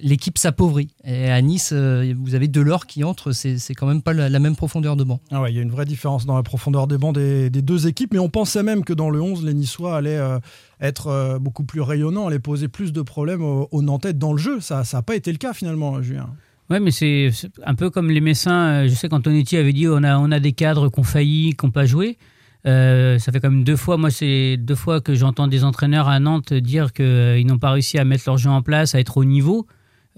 L'équipe 0.00 0.38
s'appauvrit. 0.38 0.88
Et 1.04 1.30
à 1.30 1.40
Nice, 1.42 1.70
euh, 1.72 2.14
vous 2.16 2.34
avez 2.34 2.48
Delors 2.48 2.86
qui 2.86 3.04
entre, 3.04 3.32
c'est 3.32 3.74
quand 3.74 3.86
même 3.86 4.02
pas 4.02 4.12
la, 4.12 4.28
la, 4.28 4.38
même 4.38 4.56
profondeur 4.56 4.96
de 4.96 5.04
banc. 5.04 5.20
Ah 5.30 5.42
ouais, 5.42 5.52
il 5.52 5.56
y 5.56 5.58
a 5.58 5.62
une 5.62 5.70
vraie 5.70 5.84
différence 5.84 6.26
dans 6.26 6.36
la 6.36 6.42
profondeur 6.42 6.86
des 6.86 6.96
bancs 6.96 7.14
des, 7.14 7.50
des, 7.50 7.62
deux 7.62 7.86
équipes, 7.86 8.12
mais 8.12 8.18
on 8.18 8.30
pensait 8.30 8.62
même 8.62 8.84
que 8.84 8.92
dans 8.92 9.10
le 9.10 9.20
11, 9.20 9.44
les 9.44 9.54
Niçois 9.54 9.96
allaient 9.96 10.16
euh, 10.16 10.38
être 10.80 11.08
euh, 11.08 11.38
beaucoup 11.38 11.64
plus 11.64 11.80
rayonnants, 11.80 12.28
allaient 12.28 12.38
poser 12.38 12.68
plus 12.68 12.92
de 12.92 13.02
problèmes 13.02 13.42
aux, 13.42 13.68
aux 13.70 13.82
Nantais 13.82 14.12
dans 14.12 14.32
le 14.32 14.38
jeu. 14.38 14.60
Ça 14.60 14.82
n'a 14.92 15.02
pas 15.02 15.16
été 15.16 15.32
le 15.32 15.38
cas 15.38 15.52
finalement, 15.52 16.00
Julien. 16.00 16.30
Ouais, 16.70 16.80
mais 16.80 16.92
c'est 16.92 17.30
un 17.64 17.74
peu 17.74 17.90
comme 17.90 18.10
les 18.10 18.20
Messins. 18.20 18.86
Je 18.86 18.94
sais 18.94 19.08
qu'Antonetti 19.08 19.56
avait 19.56 19.72
dit 19.72 19.88
on 19.88 20.04
a, 20.04 20.18
on 20.18 20.30
a 20.30 20.38
des 20.38 20.52
cadres 20.52 20.88
qui 20.88 21.00
ont 21.00 21.04
failli, 21.04 21.56
qui 21.56 21.66
n'ont 21.66 21.72
pas 21.72 21.84
joué. 21.84 22.16
Euh, 22.66 23.18
ça 23.18 23.32
fait 23.32 23.40
quand 23.40 23.50
même 23.50 23.64
deux 23.64 23.76
fois, 23.76 23.96
moi 23.96 24.10
c'est 24.10 24.56
deux 24.58 24.74
fois 24.74 25.00
que 25.00 25.14
j'entends 25.14 25.48
des 25.48 25.64
entraîneurs 25.64 26.08
à 26.08 26.20
Nantes 26.20 26.52
dire 26.52 26.92
qu'ils 26.92 27.04
euh, 27.06 27.42
n'ont 27.44 27.58
pas 27.58 27.70
réussi 27.70 27.98
à 27.98 28.04
mettre 28.04 28.24
leur 28.26 28.36
jeu 28.36 28.50
en 28.50 28.62
place, 28.62 28.94
à 28.94 29.00
être 29.00 29.16
au 29.16 29.24
niveau. 29.24 29.66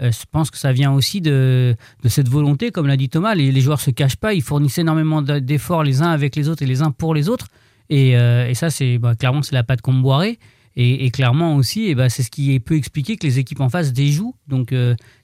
Euh, 0.00 0.10
je 0.10 0.24
pense 0.30 0.50
que 0.50 0.58
ça 0.58 0.72
vient 0.72 0.92
aussi 0.92 1.20
de, 1.20 1.76
cette 2.06 2.28
volonté, 2.28 2.70
comme 2.70 2.86
l'a 2.86 2.96
dit 2.96 3.08
Thomas. 3.08 3.34
Les, 3.34 3.60
joueurs 3.60 3.80
se 3.80 3.90
cachent 3.90 4.16
pas, 4.16 4.34
ils 4.34 4.42
fournissent 4.42 4.78
énormément 4.78 5.22
d'efforts 5.22 5.84
les 5.84 6.02
uns 6.02 6.10
avec 6.10 6.34
les 6.34 6.48
autres 6.48 6.62
et 6.62 6.66
les 6.66 6.82
uns 6.82 6.90
pour 6.90 7.14
les 7.14 7.28
autres. 7.28 7.48
Et, 7.90 8.14
ça, 8.54 8.70
c'est 8.70 8.98
bah, 8.98 9.14
clairement 9.14 9.42
c'est 9.42 9.54
la 9.54 9.62
patte 9.62 9.82
Comboiré. 9.82 10.38
Et, 10.74 11.04
et, 11.04 11.10
clairement 11.10 11.56
aussi, 11.56 11.88
et 11.88 11.94
bah, 11.94 12.08
c'est 12.08 12.22
ce 12.22 12.30
qui 12.30 12.58
peut 12.58 12.76
expliquer 12.76 13.18
que 13.18 13.26
les 13.26 13.38
équipes 13.38 13.60
en 13.60 13.68
face 13.68 13.92
déjouent. 13.92 14.34
Donc 14.48 14.74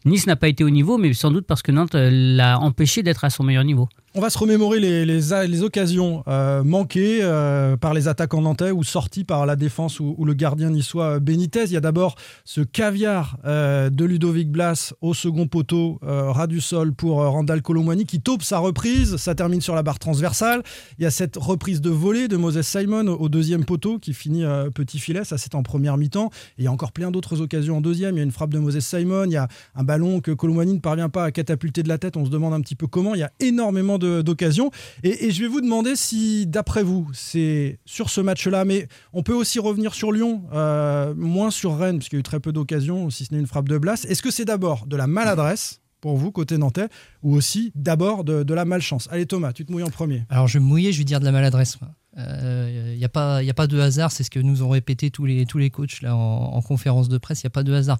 Nice 0.08 0.26
n'a 0.26 0.36
pas 0.36 0.48
été 0.48 0.64
au 0.64 0.70
niveau, 0.70 0.98
mais 0.98 1.12
sans 1.12 1.30
doute 1.30 1.46
parce 1.46 1.62
que 1.62 1.70
Nantes 1.70 1.94
l'a 1.94 2.58
empêché 2.58 3.02
d'être 3.02 3.24
à 3.24 3.30
son 3.30 3.44
meilleur 3.44 3.64
niveau. 3.64 3.88
On 4.14 4.20
va 4.20 4.30
se 4.30 4.38
remémorer 4.38 4.80
les, 4.80 5.62
occasions 5.62 6.24
euh, 6.28 6.64
manquées 6.64 7.18
euh, 7.22 7.76
par 7.76 7.92
les 7.92 8.08
attaquants 8.08 8.40
nantais 8.40 8.70
ou 8.70 8.82
sorties 8.82 9.22
par 9.22 9.44
la 9.44 9.54
défense 9.54 10.00
ou, 10.00 10.24
le 10.24 10.32
gardien 10.32 10.70
niçois 10.70 11.20
Benitez. 11.20 11.64
Il 11.66 11.72
y 11.72 11.76
a 11.76 11.80
d'abord 11.80 12.16
ce 12.44 12.62
caviar 12.62 13.36
euh, 13.44 13.90
de 13.90 14.04
Ludovic 14.06 14.50
Blas 14.50 14.94
au 15.02 15.12
second 15.12 15.46
poteau, 15.46 16.00
ras 16.02 16.46
du 16.46 16.60
sol 16.60 16.94
pour 16.94 17.18
Randall 17.18 17.60
Colomwani 17.60 18.06
qui 18.06 18.20
taupe 18.20 18.42
sa 18.42 18.58
reprise. 18.58 19.16
Ça 19.16 19.34
termine 19.34 19.60
sur 19.60 19.74
la 19.74 19.82
barre 19.82 19.98
transversale. 19.98 20.62
Il 20.98 21.04
y 21.04 21.06
a 21.06 21.10
cette 21.10 21.36
reprise 21.36 21.82
de 21.82 21.90
volée 21.90 22.28
de 22.28 22.36
Moses 22.36 22.62
Simon 22.62 23.08
au 23.08 23.28
deuxième 23.28 23.64
poteau 23.64 23.98
qui 23.98 24.14
finit 24.14 24.44
petit 24.74 24.98
filet. 24.98 25.24
Ça, 25.24 25.36
c'est 25.36 25.54
en 25.54 25.62
première 25.62 25.98
mi-temps. 25.98 26.30
Et 26.56 26.62
il 26.62 26.64
y 26.64 26.66
a 26.66 26.72
encore 26.72 26.92
plein 26.92 27.10
d'autres 27.10 27.42
occasions 27.42 27.76
en 27.76 27.80
deuxième. 27.80 28.14
Il 28.14 28.18
y 28.18 28.20
a 28.20 28.24
une 28.24 28.32
frappe 28.32 28.54
de 28.54 28.58
Moses 28.58 28.80
Simon. 28.80 29.24
Il 29.26 29.32
y 29.32 29.36
a 29.36 29.48
un 29.76 29.84
ballon 29.84 29.97
que 30.22 30.30
Colomwani 30.30 30.74
ne 30.74 30.78
parvient 30.80 31.08
pas 31.08 31.24
à 31.24 31.32
catapulter 31.32 31.82
de 31.82 31.88
la 31.88 31.98
tête. 31.98 32.16
On 32.16 32.24
se 32.24 32.30
demande 32.30 32.54
un 32.54 32.60
petit 32.60 32.74
peu 32.74 32.86
comment. 32.86 33.14
Il 33.14 33.18
y 33.18 33.24
a 33.24 33.32
énormément 33.40 33.98
d'occasions. 33.98 34.70
Et, 35.02 35.30
je 35.30 35.42
vais 35.42 35.48
vous 35.48 35.60
demander 35.60 35.96
si, 35.96 36.46
d'après 36.46 36.82
vous, 36.82 37.08
c'est 37.12 37.78
sur 37.84 38.10
ce 38.10 38.20
match-là, 38.20 38.64
mais 38.64 38.88
on 39.12 39.22
peut 39.22 39.34
aussi 39.34 39.58
revenir 39.58 39.94
sur 39.94 40.12
Lyon, 40.12 40.44
euh, 40.52 41.14
moins 41.16 41.50
sur 41.50 41.76
Rennes, 41.76 41.98
parce 41.98 42.08
qu'il 42.08 42.16
y 42.16 42.20
a 42.20 42.20
eu 42.20 42.24
très 42.24 42.40
peu 42.40 42.52
d'occasions, 42.52 43.10
si 43.10 43.24
ce 43.24 43.34
n'est 43.34 43.40
une 43.40 43.46
frappe 43.46 43.68
de 43.68 43.78
Blas. 43.78 44.04
Est-ce 44.08 44.22
que 44.22 44.30
c'est 44.30 44.44
d'abord 44.44 44.86
de 44.86 44.96
la 44.96 45.06
maladresse 45.06 45.80
pour 46.00 46.16
vous, 46.16 46.30
côté 46.30 46.58
nantais, 46.58 46.88
ou 47.22 47.34
aussi 47.34 47.72
d'abord 47.74 48.24
de, 48.24 48.54
la 48.54 48.64
malchance? 48.64 49.08
Allez 49.10 49.26
Thomas, 49.26 49.52
tu 49.52 49.64
te 49.64 49.72
mouilles 49.72 49.82
en 49.82 49.90
premier. 49.90 50.24
Alors 50.30 50.48
je 50.48 50.58
vais 50.58 50.64
me 50.64 50.68
mouiller, 50.68 50.92
je 50.92 50.98
vais 50.98 51.04
dire 51.04 51.20
de 51.20 51.24
la 51.24 51.32
maladresse. 51.32 51.78
Il 52.16 52.24
euh, 52.24 52.96
n'y 52.96 53.04
a, 53.04 53.08
pas, 53.08 53.42
y 53.42 53.50
a 53.50 53.54
pas 53.54 53.66
de 53.66 53.78
hasard, 53.78 54.10
c'est 54.10 54.24
ce 54.24 54.30
que 54.30 54.40
nous 54.40 54.62
ont 54.62 54.68
répété 54.68 55.10
tous 55.10 55.24
les, 55.24 55.46
tous 55.46 55.58
les 55.58 55.70
coachs 55.70 56.02
en, 56.04 56.08
en 56.08 56.62
conférence 56.62 57.08
de 57.08 57.18
presse, 57.18 57.42
il 57.42 57.46
n'y 57.46 57.48
a 57.48 57.50
pas 57.50 57.62
de 57.62 57.72
hasard. 57.72 57.98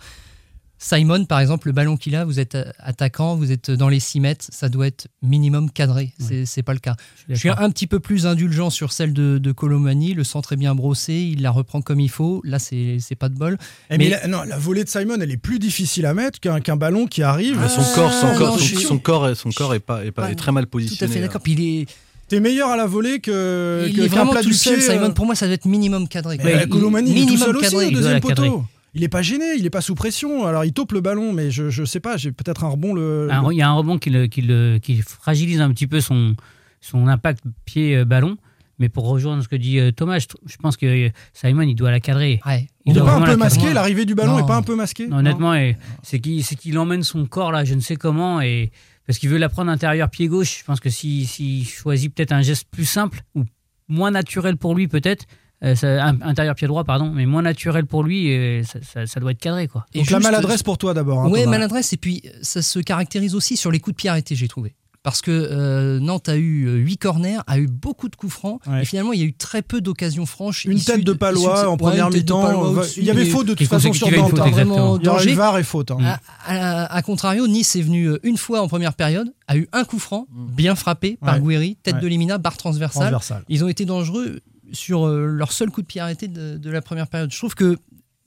Simon, 0.79 1.25
par 1.25 1.41
exemple, 1.41 1.67
le 1.67 1.73
ballon 1.73 1.97
qu'il 1.97 2.15
a, 2.15 2.25
vous 2.25 2.39
êtes 2.39 2.57
attaquant, 2.79 3.35
vous 3.35 3.51
êtes 3.51 3.71
dans 3.71 3.89
les 3.89 3.99
6 3.99 4.21
mètres, 4.21 4.47
ça 4.49 4.69
doit 4.69 4.87
être 4.87 5.09
minimum 5.23 5.71
cadré. 5.71 6.15
Ouais. 6.21 6.45
C'est 6.47 6.63
pas 6.63 6.73
le 6.73 6.79
cas. 6.79 6.95
Je, 7.29 7.35
je 7.35 7.41
suis 7.41 7.49
un 7.51 7.71
petit 7.71 7.89
peu 7.89 7.99
plus 7.99 8.27
indulgent 8.27 8.71
sur 8.71 8.93
celle 8.93 9.13
de, 9.13 9.39
de 9.39 9.53
Colomani. 9.53 10.15
Le 10.15 10.23
centre 10.23 10.53
est 10.53 10.57
bien 10.57 10.75
brossé, 10.77 11.15
il 11.15 11.43
la 11.43 11.51
reprend 11.51 11.83
comme 11.83 11.99
il 11.99 12.11
faut. 12.11 12.41
Là, 12.45 12.59
c'est 12.59 13.01
pas 13.19 13.29
de 13.29 13.35
bol. 13.35 13.59
Mais, 13.91 13.99
mais 13.99 14.09
la, 14.11 14.29
non, 14.29 14.43
la 14.45 14.57
volée 14.57 14.85
de 14.85 14.89
Simon, 14.89 15.17
elle 15.21 15.33
est 15.33 15.37
plus 15.37 15.59
difficile 15.59 16.07
à 16.07 16.15
mettre 16.15 16.39
qu'un 16.39 16.61
qu 16.61 16.73
ballon 16.77 17.07
qui 17.07 17.23
arrive. 17.23 17.59
Ah, 17.63 17.69
son, 17.69 17.83
corps, 17.95 18.13
son, 18.13 18.35
corps, 18.37 18.53
non, 18.53 18.59
son, 18.59 18.65
suis... 18.65 18.77
son, 18.77 18.99
corps, 18.99 19.37
son 19.37 19.51
corps 19.51 19.75
est, 19.75 19.81
pas, 19.81 20.05
est, 20.05 20.13
pas, 20.13 20.31
est 20.31 20.37
très 20.37 20.53
mal 20.53 20.67
positionné. 20.69 20.99
Tout 20.99 21.05
à 21.05 21.09
fait 21.09 21.21
d'accord. 21.21 21.41
Puis 21.41 21.53
il 21.53 21.61
est. 21.81 21.87
T'es 22.29 22.41
meilleur 22.41 22.69
à 22.69 22.77
la 22.77 22.87
volée 22.87 23.21
que. 23.21 23.87
Il 23.89 23.95
qu 23.95 24.03
est 24.03 24.09
vraiment 24.09 24.35
tout 24.35 24.53
seul, 24.53 24.77
pied, 24.77 24.85
Simon. 24.85 25.13
Pour 25.13 25.27
moi, 25.27 25.35
ça 25.35 25.47
doit 25.47 25.55
être 25.55 25.67
minimum 25.67 26.07
cadré. 26.07 26.39
Mais 26.45 26.69
Colomani, 26.69 27.11
il 27.11 27.23
est 27.23 27.27
tout 27.27 27.37
seul 27.37 27.57
cadré, 27.59 27.87
aussi 27.87 27.87
au 27.87 27.91
deuxième 27.91 28.21
poteau 28.21 28.65
il 28.95 29.03
n'est 29.03 29.09
pas 29.09 29.23
gêné, 29.23 29.55
il 29.57 29.63
n'est 29.63 29.71
pas 29.71 29.81
sous 29.81 29.95
pression. 29.95 30.47
Alors 30.47 30.65
il 30.65 30.73
taupe 30.73 30.93
le 30.93 31.01
ballon, 31.01 31.33
mais 31.33 31.51
je 31.51 31.81
ne 31.81 31.87
sais 31.87 32.01
pas, 32.01 32.17
j'ai 32.17 32.33
peut-être 32.33 32.65
un 32.65 32.69
rebond. 32.69 32.95
Le, 32.95 33.29
un, 33.31 33.51
il 33.53 33.59
y 33.59 33.63
a 33.63 33.69
un 33.69 33.75
rebond 33.75 33.99
qui, 33.99 34.11
le, 34.11 34.27
qui, 34.27 34.43
le, 34.43 34.79
qui, 34.79 35.03
fragilise 35.03 35.61
un 35.61 35.71
petit 35.71 35.87
peu 35.87 36.01
son, 36.01 36.37
son 36.81 37.07
impact 37.09 37.45
pied-ballon. 37.65 38.37
Mais 38.81 38.89
pour 38.89 39.09
rejoindre 39.09 39.43
ce 39.43 39.49
que 39.49 39.57
dit 39.57 39.81
Thomas, 39.97 40.21
je, 40.21 40.27
je, 40.47 40.57
pense 40.57 40.77
que 40.77 41.11
Simon, 41.33 41.63
il 41.63 41.75
doit 41.75 41.91
la 41.91 41.99
cadrer. 41.99 42.41
Ouais. 42.47 42.69
Il 42.87 42.95
n'est 42.95 43.01
pas 43.01 43.17
un 43.17 43.23
peu 43.23 43.37
masqué, 43.37 43.73
l'arrivée 43.73 44.05
du 44.05 44.15
ballon 44.15 44.37
n'est 44.37 44.47
pas 44.47 44.57
un 44.57 44.63
peu 44.63 44.77
masqué 44.77 45.09
non, 45.09 45.19
Honnêtement, 45.19 45.55
c'est 46.03 46.21
qu'il 46.21 46.45
qu 46.45 46.77
emmène 46.77 47.03
son 47.03 47.27
corps 47.27 47.51
là, 47.51 47.65
je 47.65 47.75
ne 47.75 47.81
sais 47.81 47.97
comment, 47.97 48.41
et 48.41 48.71
parce 49.07 49.19
qu'il 49.19 49.31
veut 49.31 49.39
la 49.39 49.49
prendre 49.49 49.71
intérieur 49.71 50.11
pied 50.11 50.29
gauche. 50.29 50.59
Je 50.61 50.65
pense 50.65 50.81
que 50.81 50.91
s'il 50.91 51.27
si, 51.27 51.65
si 51.65 51.71
choisit 51.71 52.15
peut-être 52.15 52.33
un 52.33 52.43
geste 52.43 52.69
plus 52.71 52.85
simple 52.85 53.23
ou 53.35 53.45
moins 53.89 54.11
naturel 54.11 54.57
pour 54.57 54.75
lui, 54.75 54.87
peut-être, 54.87 55.27
euh, 55.65 55.75
ça, 55.75 56.05
intérieur 56.23 56.55
pied 56.55 56.69
droit 56.69 56.85
pardon 56.85 57.11
mais 57.11 57.27
moins 57.27 57.43
naturel 57.43 57.85
pour 57.87 58.05
lui 58.05 58.29
et 58.29 58.63
ça, 58.63 58.79
ça, 58.83 59.07
ça 59.07 59.19
doit 59.19 59.33
être 59.33 59.41
cadré 59.41 59.67
quoi 59.67 59.87
et 59.93 59.99
donc 59.99 60.09
juste, 60.09 60.23
la 60.23 60.31
maladresse 60.31 60.63
pour 60.63 60.79
toi 60.79 60.95
d'abord 60.95 61.21
hein, 61.21 61.29
oui 61.31 61.47
maladresse 61.47 61.93
et 61.93 61.97
puis 61.97 62.23
ça 62.43 62.63
se 62.63 62.79
caractérise 62.79 63.35
aussi 63.35 63.57
sur 63.57 63.71
les 63.71 63.81
coups 63.81 63.97
de 63.97 63.99
pied 63.99 64.11
arrêtés 64.11 64.37
j'ai 64.37 64.49
trouvé 64.49 64.77
parce 65.03 65.23
que 65.23 65.31
euh, 65.31 66.01
Nantes 66.01 66.29
a 66.29 66.37
eu 66.37 66.69
8 66.69 66.97
corners, 66.99 67.39
a 67.47 67.59
eu 67.59 67.67
beaucoup 67.67 68.09
de 68.09 68.17
coups 68.17 68.33
francs, 68.33 68.61
ouais. 68.67 68.83
et 68.83 68.85
finalement 68.85 69.13
il 69.13 69.21
y 69.21 69.23
a 69.23 69.27
eu 69.27 69.33
très 69.33 69.63
peu 69.63 69.81
d'occasions 69.81 70.27
franches. 70.27 70.65
Une 70.65 70.81
tête 70.81 71.05
de 71.05 71.13
Palois 71.13 71.63
de, 71.63 71.69
en 71.69 71.77
première 71.77 72.11
mi-temps, 72.11 72.75
il 72.97 73.05
y 73.05 73.11
avait 73.11 73.25
faute 73.25 73.47
de 73.47 73.55
toute 73.55 73.69
façon 73.69 73.93
sur 73.93 74.11
Nantes. 74.11 74.31
Faute, 74.31 74.51
vraiment 74.51 74.99
danger. 74.99 75.35
VAR 75.35 75.57
et 75.57 75.63
faute. 75.63 75.93
Hein. 75.93 76.19
À, 76.45 76.85
à, 76.85 76.95
à, 76.95 77.03
contrario, 77.03 77.47
Nice 77.47 77.77
est 77.77 77.83
venu 77.83 78.11
une 78.23 78.37
fois 78.37 78.61
en 78.61 78.69
première 78.69 78.93
période, 78.93 79.33
a 79.47 79.57
eu 79.57 79.69
un 79.73 79.85
coup 79.85 79.99
franc, 79.99 80.27
bien 80.31 80.75
frappé 80.75 81.17
par 81.21 81.35
ouais. 81.37 81.41
Gouiri, 81.41 81.77
tête 81.83 82.01
de 82.01 82.07
Limina, 82.07 82.39
barre 82.39 82.57
transversale. 82.57 83.11
transversale. 83.11 83.45
Ils 83.49 83.65
ont 83.65 83.69
été 83.69 83.85
dangereux 83.85 84.41
sur 84.73 85.07
euh, 85.07 85.27
leur 85.27 85.53
seul 85.53 85.71
coup 85.71 85.83
de 85.83 85.87
pied 85.87 86.01
arrêté 86.01 86.29
de, 86.29 86.57
de, 86.57 86.71
la 86.71 86.81
première 86.83 87.07
période. 87.09 87.31
Je 87.33 87.39
trouve 87.39 87.55
que 87.55 87.77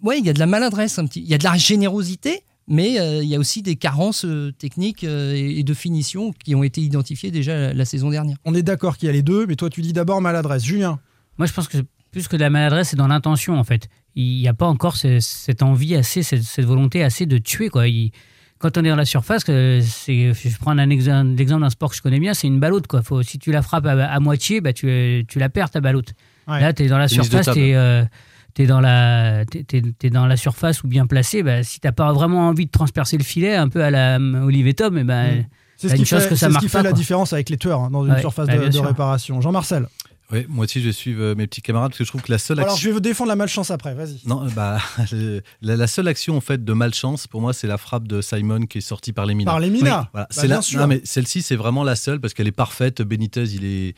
ouais, 0.01 0.19
il 0.19 0.25
y 0.25 0.29
a 0.29 0.33
de 0.33 0.39
la 0.39 0.45
maladresse 0.47 0.97
un 0.99 1.05
petit, 1.05 1.21
il 1.21 1.27
y 1.27 1.33
a 1.33 1.37
de 1.37 1.43
la 1.43 1.55
générosité, 1.57 2.41
Mais 2.67 2.99
euh, 2.99 3.23
il 3.23 3.29
y 3.29 3.35
a 3.35 3.39
aussi 3.39 3.61
des 3.61 3.75
carences 3.75 4.23
euh, 4.25 4.51
techniques 4.51 5.03
euh, 5.03 5.33
et 5.35 5.63
de 5.63 5.73
finition 5.73 6.31
qui 6.31 6.53
ont 6.55 6.63
été 6.63 6.79
identifiées 6.81 7.31
déjà 7.31 7.57
la, 7.57 7.73
la 7.73 7.85
saison 7.85 8.09
dernière. 8.11 8.37
On 8.45 8.53
est 8.55 8.63
d'accord 8.63 8.97
qu'il 8.97 9.07
y 9.07 9.09
a 9.09 9.13
les 9.13 9.23
deux, 9.23 9.45
mais 9.47 9.55
toi 9.55 9.69
tu 9.69 9.81
dis 9.81 9.93
d'abord 9.93 10.21
maladresse. 10.21 10.63
Julien 10.63 10.99
Moi, 11.37 11.47
je 11.47 11.53
pense 11.53 11.67
que 11.67 11.77
plus 12.11 12.27
que 12.27 12.35
de 12.35 12.41
la 12.41 12.49
maladresse, 12.49 12.89
c'est 12.89 12.97
dans 12.97 13.07
l'intention, 13.07 13.57
en 13.57 13.63
fait. 13.63 13.87
Il 14.15 14.37
n'y 14.37 14.47
a 14.47 14.53
pas 14.53 14.67
encore 14.67 14.95
ce- 14.97 15.19
cette 15.21 15.63
envie 15.63 15.95
assez, 15.95 16.23
cette, 16.23 16.43
cette 16.43 16.65
volonté 16.65 17.03
assez 17.03 17.25
de 17.25 17.37
tuer, 17.37 17.69
quoi. 17.69 17.87
Il- 17.87 18.11
quand 18.59 18.77
on 18.77 18.83
est 18.85 18.89
dans 18.89 18.95
la 18.95 19.05
surface, 19.05 19.43
je 19.47 20.57
prends 20.59 20.77
un 20.77 20.89
exemple, 20.89 21.31
l'exemple 21.37 21.61
d'un 21.61 21.69
sport 21.71 21.89
que 21.89 21.95
je 21.95 22.01
connais 22.01 22.19
bien, 22.19 22.33
c'est 22.33 22.47
une 22.47 22.59
baloute, 22.59 22.85
quoi. 22.85 23.01
Faut, 23.01 23.23
si 23.23 23.39
tu 23.39 23.51
la 23.51 23.61
frappes 23.63 23.85
à, 23.87 23.93
à 24.05 24.19
moitié, 24.19 24.61
bah, 24.61 24.71
tu, 24.73 25.25
tu 25.27 25.39
la 25.39 25.49
perds, 25.49 25.71
ta 25.71 25.81
baloute. 25.81 26.13
Ouais. 26.51 26.61
Là, 26.61 26.73
tu 26.73 26.83
es 26.83 26.87
dans 26.87 26.97
la 26.97 27.07
Tennis 27.07 27.27
surface, 27.29 27.53
tu 27.53 28.63
es, 28.63 28.67
dans 28.67 28.81
la, 28.81 29.45
t'es- 29.45 29.63
t'es- 29.63 29.81
t'es 29.97 30.09
dans 30.09 30.25
la 30.25 30.35
surface 30.37 30.83
ou 30.83 30.87
bien 30.87 31.05
placé. 31.07 31.41
Bah, 31.43 31.63
si 31.63 31.79
tu 31.79 31.87
n'as 31.87 31.93
pas 31.93 32.11
vraiment 32.13 32.49
envie 32.49 32.65
de 32.65 32.71
transpercer 32.71 33.17
le 33.17 33.23
filet, 33.23 33.55
un 33.55 33.69
peu 33.69 33.83
à 33.83 33.89
la 33.91 34.17
euh, 34.19 34.43
Olivier 34.43 34.73
Tom, 34.73 34.97
et 34.97 35.03
ben 35.03 35.41
Mm. 35.41 35.45
C'est 35.77 35.87
t'as 35.87 35.95
ce 35.95 35.99
qui 35.99 36.05
fait, 36.05 36.29
que 36.29 36.35
ça 36.35 36.47
c'est 36.47 36.53
ce 36.53 36.59
qui 36.59 36.69
fait 36.69 36.77
pas, 36.77 36.83
la 36.83 36.91
différence 36.93 37.33
avec 37.33 37.49
les 37.49 37.57
tueurs 37.57 37.79
hein, 37.79 37.89
dans 37.89 38.05
une 38.05 38.11
Ouais, 38.11 38.19
surface 38.19 38.45
bah, 38.45 38.55
de, 38.69 38.77
réparation. 38.79 39.41
Jean-Marcel 39.41 39.87
Oui, 40.31 40.45
moi 40.47 40.65
aussi, 40.65 40.79
je 40.79 40.85
vais 40.85 40.91
suivre 40.91 41.23
euh, 41.23 41.33
mes 41.35 41.47
petits 41.47 41.63
camarades 41.63 41.89
parce 41.89 41.97
que 41.97 42.03
je 42.03 42.09
trouve 42.09 42.21
que 42.21 42.31
la 42.31 42.37
seule 42.37 42.59
Alors 42.59 42.73
action. 42.73 42.83
je 42.83 42.87
vais 42.89 42.93
vous 42.93 42.99
défendre 42.99 43.29
la 43.29 43.35
malchance 43.35 43.71
après, 43.71 43.95
vas-y. 43.95 44.19
Non, 44.27 44.45
bah, 44.55 44.77
le- 45.11 45.41
la, 45.63 45.75
la 45.75 45.87
seule 45.87 46.07
action 46.07 46.37
en 46.37 46.41
fait 46.41 46.63
de 46.63 46.73
malchance 46.73 47.25
pour 47.25 47.41
moi, 47.41 47.51
c'est 47.53 47.65
la 47.65 47.79
frappe 47.79 48.07
de 48.07 48.21
Simon 48.21 48.67
qui 48.67 48.77
est 48.77 48.81
sortie 48.81 49.11
par 49.11 49.25
les 49.25 49.33
Mina. 49.33 49.49
Par 49.49 49.59
les 49.59 49.71
Mina 49.71 49.79
Voilà, 49.81 50.09
Bah, 50.13 50.27
c'est 50.29 50.45
bien 50.45 50.57
la- 50.57 50.61
sûr. 50.61 50.79
non, 50.81 50.85
mais 50.85 51.01
celle-ci, 51.03 51.41
c'est 51.41 51.55
vraiment 51.55 51.83
la 51.83 51.95
seule 51.95 52.21
parce 52.21 52.35
qu'elle 52.35 52.47
est 52.47 52.51
parfaite. 52.51 53.01
Benitez, 53.01 53.45
il 53.45 53.65
est, 53.65 53.95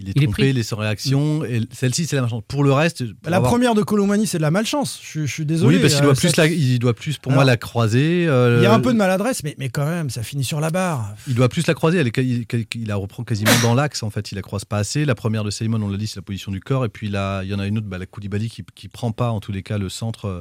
il 0.00 0.08
est 0.10 0.12
Il 0.16 0.22
trompé, 0.24 0.50
il 0.50 0.58
est 0.58 0.62
sans 0.62 0.76
réaction. 0.76 1.44
Et 1.44 1.60
celle-ci, 1.72 2.06
c'est 2.06 2.16
la 2.16 2.22
malchance. 2.22 2.42
Pour 2.48 2.64
le 2.64 2.72
reste, 2.72 3.04
pour 3.20 3.30
La 3.30 3.36
avoir- 3.38 3.50
première 3.52 3.74
de 3.74 3.82
Colomani, 3.82 4.26
c'est 4.26 4.38
de 4.38 4.42
la 4.42 4.50
malchance. 4.50 5.00
Je, 5.02 5.26
je 5.26 5.32
suis 5.32 5.44
désolé. 5.46 5.76
Oui, 5.76 5.80
parce 5.82 5.94
qu'il 5.94 6.02
euh, 6.02 6.06
doit 6.06 6.14
plus, 6.14 6.28
cette- 6.28 6.36
la- 6.36 6.46
il 6.46 6.78
doit 6.78 6.94
plus 6.94 7.18
pour 7.18 7.32
Alors, 7.32 7.44
moi 7.44 7.44
la 7.44 7.56
croiser. 7.56 8.26
euh, 8.28 8.58
Il 8.60 8.62
y 8.62 8.66
a 8.66 8.72
un 8.74 8.80
peu 8.80 8.92
de 8.92 8.98
maladresse, 8.98 9.42
mais, 9.44 9.54
mais 9.58 9.68
quand 9.68 9.86
même, 9.86 10.10
ça 10.10 10.22
finit 10.22 10.44
sur 10.44 10.60
la 10.60 10.70
barre. 10.70 11.14
Il 11.26 11.34
doit 11.34 11.48
plus 11.48 11.66
la 11.66 11.74
croiser. 11.74 11.98
Elle 11.98 12.06
est, 12.08 12.16
il, 12.18 12.46
il 12.74 12.86
la 12.88 12.96
reprend 12.96 13.24
quasiment 13.24 13.50
dans 13.62 13.74
l'axe. 13.74 14.02
En 14.02 14.10
fait, 14.10 14.32
il 14.32 14.34
la 14.36 14.42
croise 14.42 14.64
pas 14.64 14.78
assez. 14.78 15.04
La 15.04 15.14
première 15.14 15.44
de 15.44 15.50
Simon, 15.50 15.80
on 15.82 15.88
l'a 15.88 15.96
dit, 15.96 16.06
c'est 16.06 16.16
la 16.16 16.22
position 16.22 16.52
du 16.52 16.60
corps. 16.60 16.84
Et 16.84 16.88
puis 16.88 17.08
là, 17.08 17.42
il 17.42 17.48
y 17.50 17.54
en 17.54 17.58
a 17.58 17.66
une 17.66 17.78
autre, 17.78 17.86
bah, 17.86 17.98
la 17.98 18.06
Koulibaly, 18.06 18.48
qui, 18.48 18.64
qui 18.74 18.88
prend 18.88 19.12
pas 19.12 19.30
en 19.30 19.40
tous 19.40 19.52
les 19.52 19.62
cas 19.62 19.78
le 19.78 19.88
centre 19.88 20.26
euh, 20.26 20.40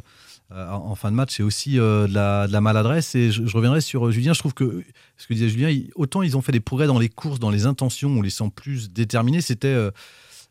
en, 0.52 0.92
en 0.92 0.96
fin 0.96 1.12
de 1.12 1.16
match. 1.16 1.36
C'est 1.36 1.44
aussi 1.44 1.80
euh, 1.80 2.08
de, 2.08 2.14
la, 2.14 2.62
maladresse. 2.62 3.16
Et 3.16 3.32
je, 3.32 3.46
je 3.46 3.56
reviendrai 3.56 3.82
sur 3.82 4.08
euh, 4.08 4.12
Julien. 4.12 4.34
Je 4.34 4.40
trouve 4.40 4.54
que 4.54 4.84
ce 5.18 5.28
que 5.28 5.34
disait 5.34 5.50
Julien, 5.50 5.76
autant 5.96 6.22
ils 6.22 6.38
ont 6.38 6.42
fait 6.42 6.52
des 6.52 6.60
progrès 6.60 6.88
dans 6.88 7.00
les 7.00 7.10
courses, 7.10 7.40
dans 7.40 7.50
les 7.50 7.66
intentions, 7.66 8.10
on 8.10 8.22
les 8.22 8.30
sent 8.30 8.52
plus 8.56 8.92
déterminés. 8.92 9.42
C'était 9.42 9.76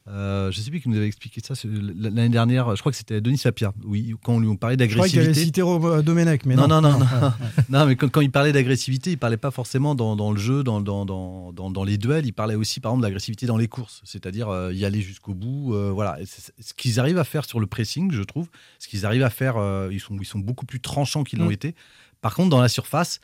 euh, 0.08 0.46
euh, 0.46 0.50
je 0.52 0.60
sais 0.60 0.70
plus 0.70 0.80
qui 0.80 0.88
nous 0.88 0.96
avait 0.96 1.06
expliqué 1.06 1.40
ça 1.42 1.54
l'année 1.64 2.28
dernière. 2.28 2.74
Je 2.76 2.80
crois 2.80 2.92
que 2.92 2.98
c'était 2.98 3.20
Denis 3.20 3.38
Sapir. 3.38 3.72
Oui, 3.84 4.14
quand 4.24 4.34
on 4.34 4.38
lui 4.40 4.56
parlait 4.56 4.76
Je 4.78 4.94
crois 4.94 5.08
qu'il 5.08 5.18
avait 5.18 5.26
d'agressivité. 5.28 5.44
cité 5.46 5.62
Ro- 5.62 6.02
Domenech, 6.02 6.44
mais 6.46 6.54
Non, 6.54 6.68
non. 6.68 6.80
non, 6.80 6.92
non, 6.92 6.98
non. 7.20 7.32
Non, 7.68 7.86
mais 7.86 7.96
quand, 7.96 8.08
quand 8.08 8.20
il 8.20 8.30
parlait 8.30 8.52
d'agressivité, 8.52 9.10
il 9.10 9.18
parlait 9.18 9.36
pas 9.36 9.50
forcément 9.50 9.94
dans, 9.94 10.14
dans 10.14 10.30
le 10.30 10.38
jeu, 10.38 10.62
dans, 10.62 10.80
dans, 10.80 11.04
dans, 11.52 11.84
les 11.84 11.98
duels. 11.98 12.24
Il 12.26 12.32
parlait 12.32 12.54
aussi, 12.54 12.80
par 12.80 12.92
exemple, 12.92 13.02
d'agressivité 13.02 13.46
dans 13.46 13.56
les 13.56 13.68
courses, 13.68 14.00
c'est-à-dire 14.04 14.48
euh, 14.48 14.72
y 14.72 14.84
aller 14.84 15.00
jusqu'au 15.00 15.34
bout. 15.34 15.74
euh, 15.74 15.90
voilà, 15.92 16.18
ce 16.24 16.72
qu'ils 16.74 17.00
arrivent 17.00 17.18
à 17.18 17.24
faire 17.24 17.44
sur 17.44 17.58
le 17.60 17.66
pressing, 17.66 18.12
je 18.12 18.22
trouve, 18.22 18.48
ce 18.78 18.86
qu'ils 18.88 19.06
arrivent 19.06 19.24
à 19.24 19.30
faire, 19.30 19.56
euh, 19.56 19.88
ils 19.92 20.00
sont, 20.00 20.16
ils 20.20 20.24
sont 20.26 20.38
beaucoup 20.38 20.66
plus 20.66 20.80
tranchants 20.80 21.24
qu'ils 21.24 21.38
l'ont 21.40 21.48
Mm. 21.48 21.52
été. 21.52 21.74
Par 22.20 22.34
contre, 22.34 22.50
dans 22.50 22.60
la 22.60 22.68
surface, 22.68 23.20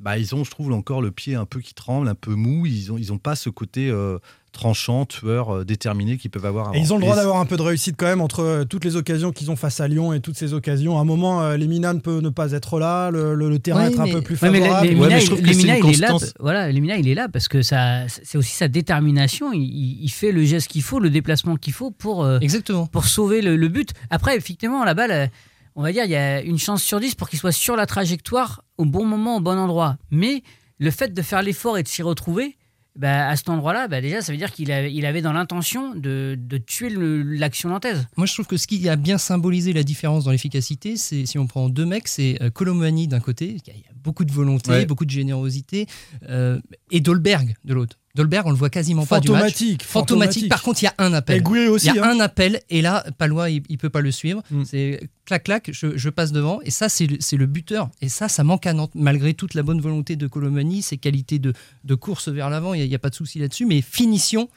bah, 0.00 0.16
ils 0.18 0.34
ont, 0.34 0.44
je 0.44 0.50
trouve, 0.50 0.72
encore 0.72 1.02
le 1.02 1.10
pied 1.10 1.34
un 1.34 1.44
peu 1.46 1.60
qui 1.60 1.74
tremble, 1.74 2.06
un 2.08 2.14
peu 2.14 2.34
mou. 2.34 2.66
Ils 2.66 2.92
ont, 2.92 2.98
ils 2.98 3.12
ont 3.12 3.18
pas 3.18 3.34
ce 3.34 3.50
côté 3.50 3.90
euh, 3.90 4.18
tranchant, 4.58 5.06
tueur, 5.06 5.54
euh, 5.54 5.64
déterminé 5.64 6.16
qu'ils 6.18 6.30
peuvent 6.30 6.44
avoir. 6.44 6.74
Et 6.74 6.78
ils 6.80 6.92
ont 6.92 6.96
le 6.96 7.02
droit 7.02 7.14
d'avoir 7.14 7.36
un 7.38 7.46
peu 7.46 7.56
de 7.56 7.62
réussite 7.62 7.94
quand 7.96 8.06
même 8.06 8.20
entre 8.20 8.40
euh, 8.40 8.64
toutes 8.64 8.84
les 8.84 8.96
occasions 8.96 9.30
qu'ils 9.30 9.50
ont 9.52 9.56
face 9.56 9.78
à 9.80 9.86
Lyon 9.86 10.12
et 10.12 10.20
toutes 10.20 10.36
ces 10.36 10.52
occasions. 10.52 10.98
À 10.98 11.00
un 11.02 11.04
moment, 11.04 11.40
euh, 11.42 11.56
les 11.56 11.68
Mina 11.68 11.94
ne 11.94 12.00
peut 12.00 12.18
ne 12.20 12.28
pas 12.28 12.50
être 12.52 12.80
là, 12.80 13.10
le, 13.10 13.34
le- 13.34 13.48
le 13.48 13.58
terrain 13.60 13.86
Oui, 13.86 13.92
être 13.92 14.00
un 14.00 14.08
peu 14.10 14.20
plus 14.20 14.34
Ouais, 14.42 14.50
mais 14.50 14.60
favorable. 14.60 14.88
Ouais. 14.98 15.08
Voilà, 16.40 16.70
les 16.72 16.80
Mina, 16.80 16.96
il 16.96 17.08
est 17.08 17.14
là 17.14 17.28
parce 17.32 17.46
que 17.46 17.62
ça, 17.62 18.08
c'est 18.08 18.36
aussi 18.36 18.52
sa 18.52 18.66
détermination. 18.68 19.52
Il, 19.52 19.62
il- 19.62 19.98
il 20.02 20.10
fait 20.10 20.32
le 20.32 20.44
geste 20.44 20.68
qu'il 20.68 20.82
faut, 20.82 20.98
le 20.98 21.08
déplacement 21.10 21.56
qu'il 21.56 21.72
faut 21.72 21.90
pour, 21.92 22.24
euh, 22.24 22.38
Exactement. 22.40 22.86
pour 22.86 23.04
sauver 23.04 23.40
le, 23.42 23.56
le 23.56 23.68
but. 23.68 23.90
Après, 24.10 24.36
effectivement, 24.36 24.84
la 24.84 24.94
balle, 24.94 25.30
on 25.76 25.82
va 25.82 25.92
dire, 25.92 26.04
il 26.04 26.10
y 26.10 26.16
a 26.16 26.42
une 26.42 26.58
chance 26.58 26.82
sur 26.82 26.98
10 26.98 27.14
pour 27.14 27.28
qu'il 27.28 27.38
soit 27.38 27.52
sur 27.52 27.76
la 27.76 27.86
trajectoire 27.86 28.64
au 28.76 28.84
bon 28.84 29.04
moment, 29.06 29.36
au 29.36 29.40
bon 29.40 29.56
endroit. 29.56 29.96
Mais 30.10 30.42
le 30.80 30.90
fait 30.90 31.14
de 31.14 31.22
faire 31.22 31.42
l'effort 31.42 31.78
et 31.78 31.82
de 31.84 31.88
s'y 31.88 32.02
retrouver, 32.02 32.56
bah, 32.98 33.28
à 33.28 33.36
cet 33.36 33.48
endroit-là, 33.48 33.88
bah, 33.88 34.00
déjà, 34.00 34.20
ça 34.20 34.32
veut 34.32 34.38
dire 34.38 34.52
qu'il 34.52 34.70
avait, 34.72 34.92
il 34.92 35.06
avait 35.06 35.22
dans 35.22 35.32
l'intention 35.32 35.94
de, 35.94 36.36
de 36.38 36.58
tuer 36.58 36.90
l'action 36.92 37.70
nantaise. 37.70 38.06
Moi, 38.16 38.26
je 38.26 38.34
trouve 38.34 38.46
que 38.46 38.56
ce 38.56 38.66
qui 38.66 38.86
a 38.88 38.96
bien 38.96 39.16
symbolisé 39.18 39.72
la 39.72 39.84
différence 39.84 40.24
dans 40.24 40.32
l'efficacité, 40.32 40.96
c'est 40.96 41.24
si 41.24 41.38
on 41.38 41.46
prend 41.46 41.68
deux 41.68 41.86
mecs, 41.86 42.08
c'est 42.08 42.36
euh, 42.42 42.50
Colomani 42.50 43.08
d'un 43.08 43.20
côté, 43.20 43.60
qui 43.60 43.70
a 43.70 43.74
il 43.74 43.80
y 43.80 43.84
a 43.86 43.92
beaucoup 44.02 44.24
de 44.24 44.32
volonté, 44.32 44.70
Ouais. 44.70 44.86
beaucoup 44.86 45.04
de 45.04 45.10
générosité, 45.10 45.86
euh, 46.28 46.60
et 46.90 47.00
Dolberg 47.00 47.54
de 47.64 47.74
l'autre. 47.74 47.96
Dolberg, 48.18 48.46
on 48.46 48.50
le 48.50 48.56
voit 48.56 48.68
quasiment 48.68 49.06
pas 49.06 49.20
du 49.20 49.30
match. 49.30 49.38
Fantomatique. 49.38 49.84
Fantomatique. 49.84 50.48
Par 50.48 50.62
contre, 50.62 50.82
il 50.82 50.86
y 50.86 50.88
a 50.88 50.94
un 50.98 51.12
Et 51.12 51.16
appel. 51.16 51.42
Il 51.48 51.68
aussi. 51.68 51.86
y 51.86 51.98
a 51.98 52.04
hein. 52.04 52.16
un 52.16 52.20
appel 52.20 52.60
et 52.68 52.82
là, 52.82 53.04
Palois, 53.16 53.48
il, 53.48 53.62
il 53.68 53.78
peut 53.78 53.90
pas 53.90 54.00
le 54.00 54.10
suivre. 54.10 54.42
Mm. 54.50 54.64
C'est 54.64 55.00
clac 55.24 55.44
clac, 55.44 55.70
je, 55.72 55.96
je 55.96 56.10
passe 56.10 56.32
devant 56.32 56.60
et 56.62 56.70
ça, 56.70 56.88
c'est 56.88 57.06
le, 57.06 57.46
buteur. 57.46 57.90
Et 58.00 58.08
ça, 58.08 58.28
ça 58.28 58.42
manque 58.42 58.66
à 58.66 58.72
Nantes 58.72 58.90
malgré 58.94 59.34
toute 59.34 59.54
la 59.54 59.62
bonne 59.62 59.80
volonté 59.80 60.16
de 60.16 60.26
Colomani, 60.26 60.82
ses 60.82 60.96
qualités 60.96 61.38
de, 61.38 61.52
de 61.84 61.94
course 61.94 62.28
vers 62.28 62.50
l'avant. 62.50 62.74
Il 62.74 62.78
n'y 62.78 62.82
a, 62.82 62.86
il 62.86 62.90
y 62.90 62.96
a 62.96 62.98
pas 62.98 63.10
de 63.10 63.14
souci 63.14 63.38
là-dessus, 63.38 63.66
mais 63.66 63.80
finition, 63.80 64.48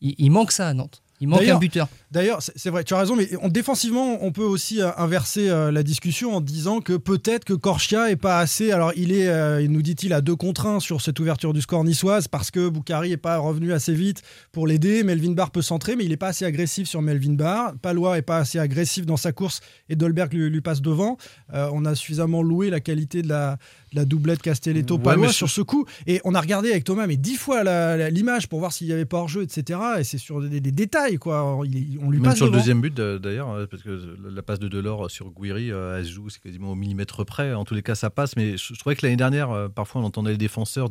il, 0.00 0.16
il 0.18 0.30
manque 0.30 0.50
ça 0.50 0.68
à 0.68 0.74
Nantes. 0.74 1.03
Il 1.24 1.28
manque 1.28 1.40
D'ailleurs, 1.40 1.56
un 1.56 1.60
buteur. 1.60 1.88
D'ailleurs, 2.10 2.40
c'est 2.42 2.68
vrai, 2.68 2.84
tu 2.84 2.92
as 2.92 2.98
raison, 2.98 3.16
mais 3.16 3.28
on, 3.40 3.48
défensivement, 3.48 4.18
on 4.20 4.30
peut 4.30 4.44
aussi 4.44 4.82
euh, 4.82 4.90
inverser 4.98 5.48
euh, 5.48 5.72
la 5.72 5.82
discussion 5.82 6.36
en 6.36 6.42
disant 6.42 6.82
que 6.82 6.92
peut-être 6.92 7.46
que 7.46 7.54
Korchia 7.54 8.10
est 8.10 8.16
pas 8.16 8.38
assez. 8.40 8.72
Alors, 8.72 8.92
il 8.94 9.10
est, 9.10 9.28
euh, 9.28 9.62
il 9.62 9.70
nous 9.70 9.80
dit-il, 9.80 10.12
à 10.12 10.20
deux 10.20 10.36
contre 10.36 10.66
un 10.66 10.80
sur 10.80 11.00
cette 11.00 11.18
ouverture 11.20 11.54
du 11.54 11.62
score 11.62 11.82
niçoise 11.82 12.28
parce 12.28 12.50
que 12.50 12.68
Boukari 12.68 13.12
est 13.12 13.16
pas 13.16 13.38
revenu 13.38 13.72
assez 13.72 13.94
vite 13.94 14.20
pour 14.52 14.66
l'aider. 14.66 15.02
Melvin 15.02 15.32
Barr 15.32 15.50
peut 15.50 15.62
centrer, 15.62 15.96
mais 15.96 16.04
il 16.04 16.12
est 16.12 16.18
pas 16.18 16.28
assez 16.28 16.44
agressif 16.44 16.86
sur 16.86 17.00
Melvin 17.00 17.32
Barr. 17.32 17.72
Palois 17.80 18.18
est 18.18 18.22
pas 18.22 18.36
assez 18.36 18.58
agressif 18.58 19.06
dans 19.06 19.16
sa 19.16 19.32
course 19.32 19.62
et 19.88 19.96
Dolberg 19.96 20.34
lui, 20.34 20.50
lui 20.50 20.60
passe 20.60 20.82
devant. 20.82 21.16
Euh, 21.54 21.70
on 21.72 21.86
a 21.86 21.94
suffisamment 21.94 22.42
loué 22.42 22.68
la 22.68 22.80
qualité 22.80 23.22
de 23.22 23.28
la, 23.28 23.56
la 23.94 24.04
doublette 24.04 24.42
Castelletto-Palois 24.42 25.20
Ouais, 25.22 25.26
mais 25.28 25.32
sur 25.32 25.48
ce 25.48 25.60
coup. 25.62 25.86
Et 26.06 26.20
on 26.24 26.34
a 26.34 26.40
regardé 26.40 26.70
avec 26.70 26.84
Thomas, 26.84 27.06
mais 27.06 27.16
dix 27.16 27.36
fois 27.36 27.62
l'image 28.10 28.48
pour 28.48 28.58
voir 28.58 28.72
s'il 28.72 28.86
y 28.88 28.92
avait 28.92 29.04
pas 29.04 29.18
hors-jeu, 29.18 29.42
etc. 29.42 29.78
Et 30.00 30.04
c'est 30.04 30.18
sur 30.18 30.40
des, 30.40 30.60
des 30.60 30.72
détails, 30.72 31.16
quoi. 31.18 31.60
Il- 31.64 31.98
on 32.02 32.10
lui 32.10 32.18
Même 32.18 32.24
passe 32.30 32.36
sur 32.36 32.46
le 32.46 32.52
deuxième 32.52 32.80
but 32.80 32.98
euh, 32.98 33.18
d'ailleurs, 33.18 33.50
euh, 33.50 33.66
parce 33.66 33.82
que 33.82 34.16
la 34.32 34.42
passe 34.42 34.58
de 34.58 34.68
Delors 34.68 35.10
sur 35.10 35.30
Guiri, 35.30 35.70
euh, 35.70 35.98
elle 35.98 36.04
se 36.06 36.12
joue, 36.12 36.28
c'est 36.28 36.40
quasiment 36.42 36.72
au 36.72 36.74
millimètre 36.74 37.24
près. 37.24 37.54
En 37.54 37.64
tous 37.64 37.74
les 37.74 37.82
cas, 37.82 37.94
ça 37.94 38.10
passe. 38.10 38.36
Mais 38.36 38.56
je, 38.56 38.74
je 38.74 38.78
trouvais 38.78 38.96
que 38.96 39.04
l'année 39.06 39.16
dernière, 39.16 39.50
euh, 39.50 39.68
parfois, 39.68 40.00
on 40.00 40.04
entendait 40.04 40.32
les 40.32 40.36
défenseurs 40.38 40.88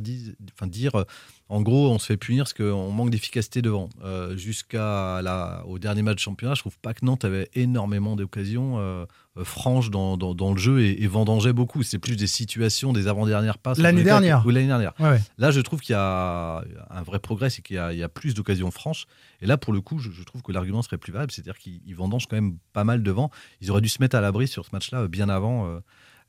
enfin, 0.55 0.67
dire, 0.67 0.95
euh, 0.95 1.03
en 1.49 1.61
gros, 1.61 1.89
on 1.91 1.99
se 1.99 2.05
fait 2.07 2.17
punir 2.17 2.45
parce 2.45 2.53
qu'on 2.53 2.91
manque 2.91 3.09
d'efficacité 3.11 3.61
devant. 3.61 3.89
Euh, 4.03 4.35
Jusqu'à 4.37 5.21
au 5.65 5.77
dernier 5.79 6.01
match 6.01 6.15
de 6.15 6.19
championnat, 6.19 6.55
je 6.55 6.61
trouve 6.61 6.77
pas 6.79 6.93
que 6.93 7.05
Nantes 7.05 7.25
avait 7.25 7.49
énormément 7.53 8.15
d'occasions 8.15 8.79
euh, 8.79 9.05
euh, 9.37 9.43
franches 9.43 9.89
dans, 9.89 10.17
dans- 10.17 10.33
dans 10.33 10.53
le 10.53 10.57
jeu 10.59 10.81
et, 10.81 11.03
et 11.03 11.07
vendangeait 11.07 11.53
beaucoup. 11.53 11.83
C'est 11.83 11.99
plus 11.99 12.15
des 12.15 12.27
situations, 12.27 12.93
des 12.93 13.07
avant-dernières 13.07 13.57
passes. 13.57 13.77
L'année 13.77 14.03
dernière. 14.03 14.45
Ou 14.45 14.49
l'année 14.49 14.67
dernière. 14.67 14.93
Ouais, 14.99 15.09
ouais. 15.09 15.21
Là, 15.37 15.51
je 15.51 15.59
trouve 15.61 15.81
qu'il 15.81 15.93
y 15.93 15.97
a 15.97 16.63
un 16.89 17.01
vrai 17.03 17.19
progrès, 17.19 17.49
c'est 17.49 17.61
qu'il 17.61 17.75
y, 17.75 17.79
a- 17.79 17.93
il 17.93 17.99
y 17.99 18.03
a 18.03 18.09
plus 18.09 18.33
d'occasions 18.33 18.71
franches. 18.71 19.05
Et 19.41 19.45
là, 19.45 19.57
pour 19.57 19.73
le 19.73 19.81
coup, 19.81 19.99
je, 19.99 20.09
je 20.11 20.23
trouve 20.23 20.41
que 20.41 20.51
l'argument 20.51 20.81
serait 20.81 20.97
plus 20.97 21.11
valable, 21.11 21.31
c'est-à-dire 21.31 21.57
qu'ils 21.57 21.81
ils 21.85 21.95
vendangent 21.95 22.27
quand 22.27 22.35
même 22.37 22.57
pas 22.73 22.83
mal 22.83 23.03
devant. 23.03 23.29
Ils 23.61 23.69
auraient 23.71 23.81
dû 23.81 23.89
se 23.89 24.01
mettre 24.01 24.15
à 24.15 24.21
l'abri 24.21 24.47
sur 24.47 24.65
ce 24.65 24.69
match-là 24.73 25.01
euh, 25.01 25.07
bien 25.07 25.29
avant 25.29 25.67
euh, 25.67 25.79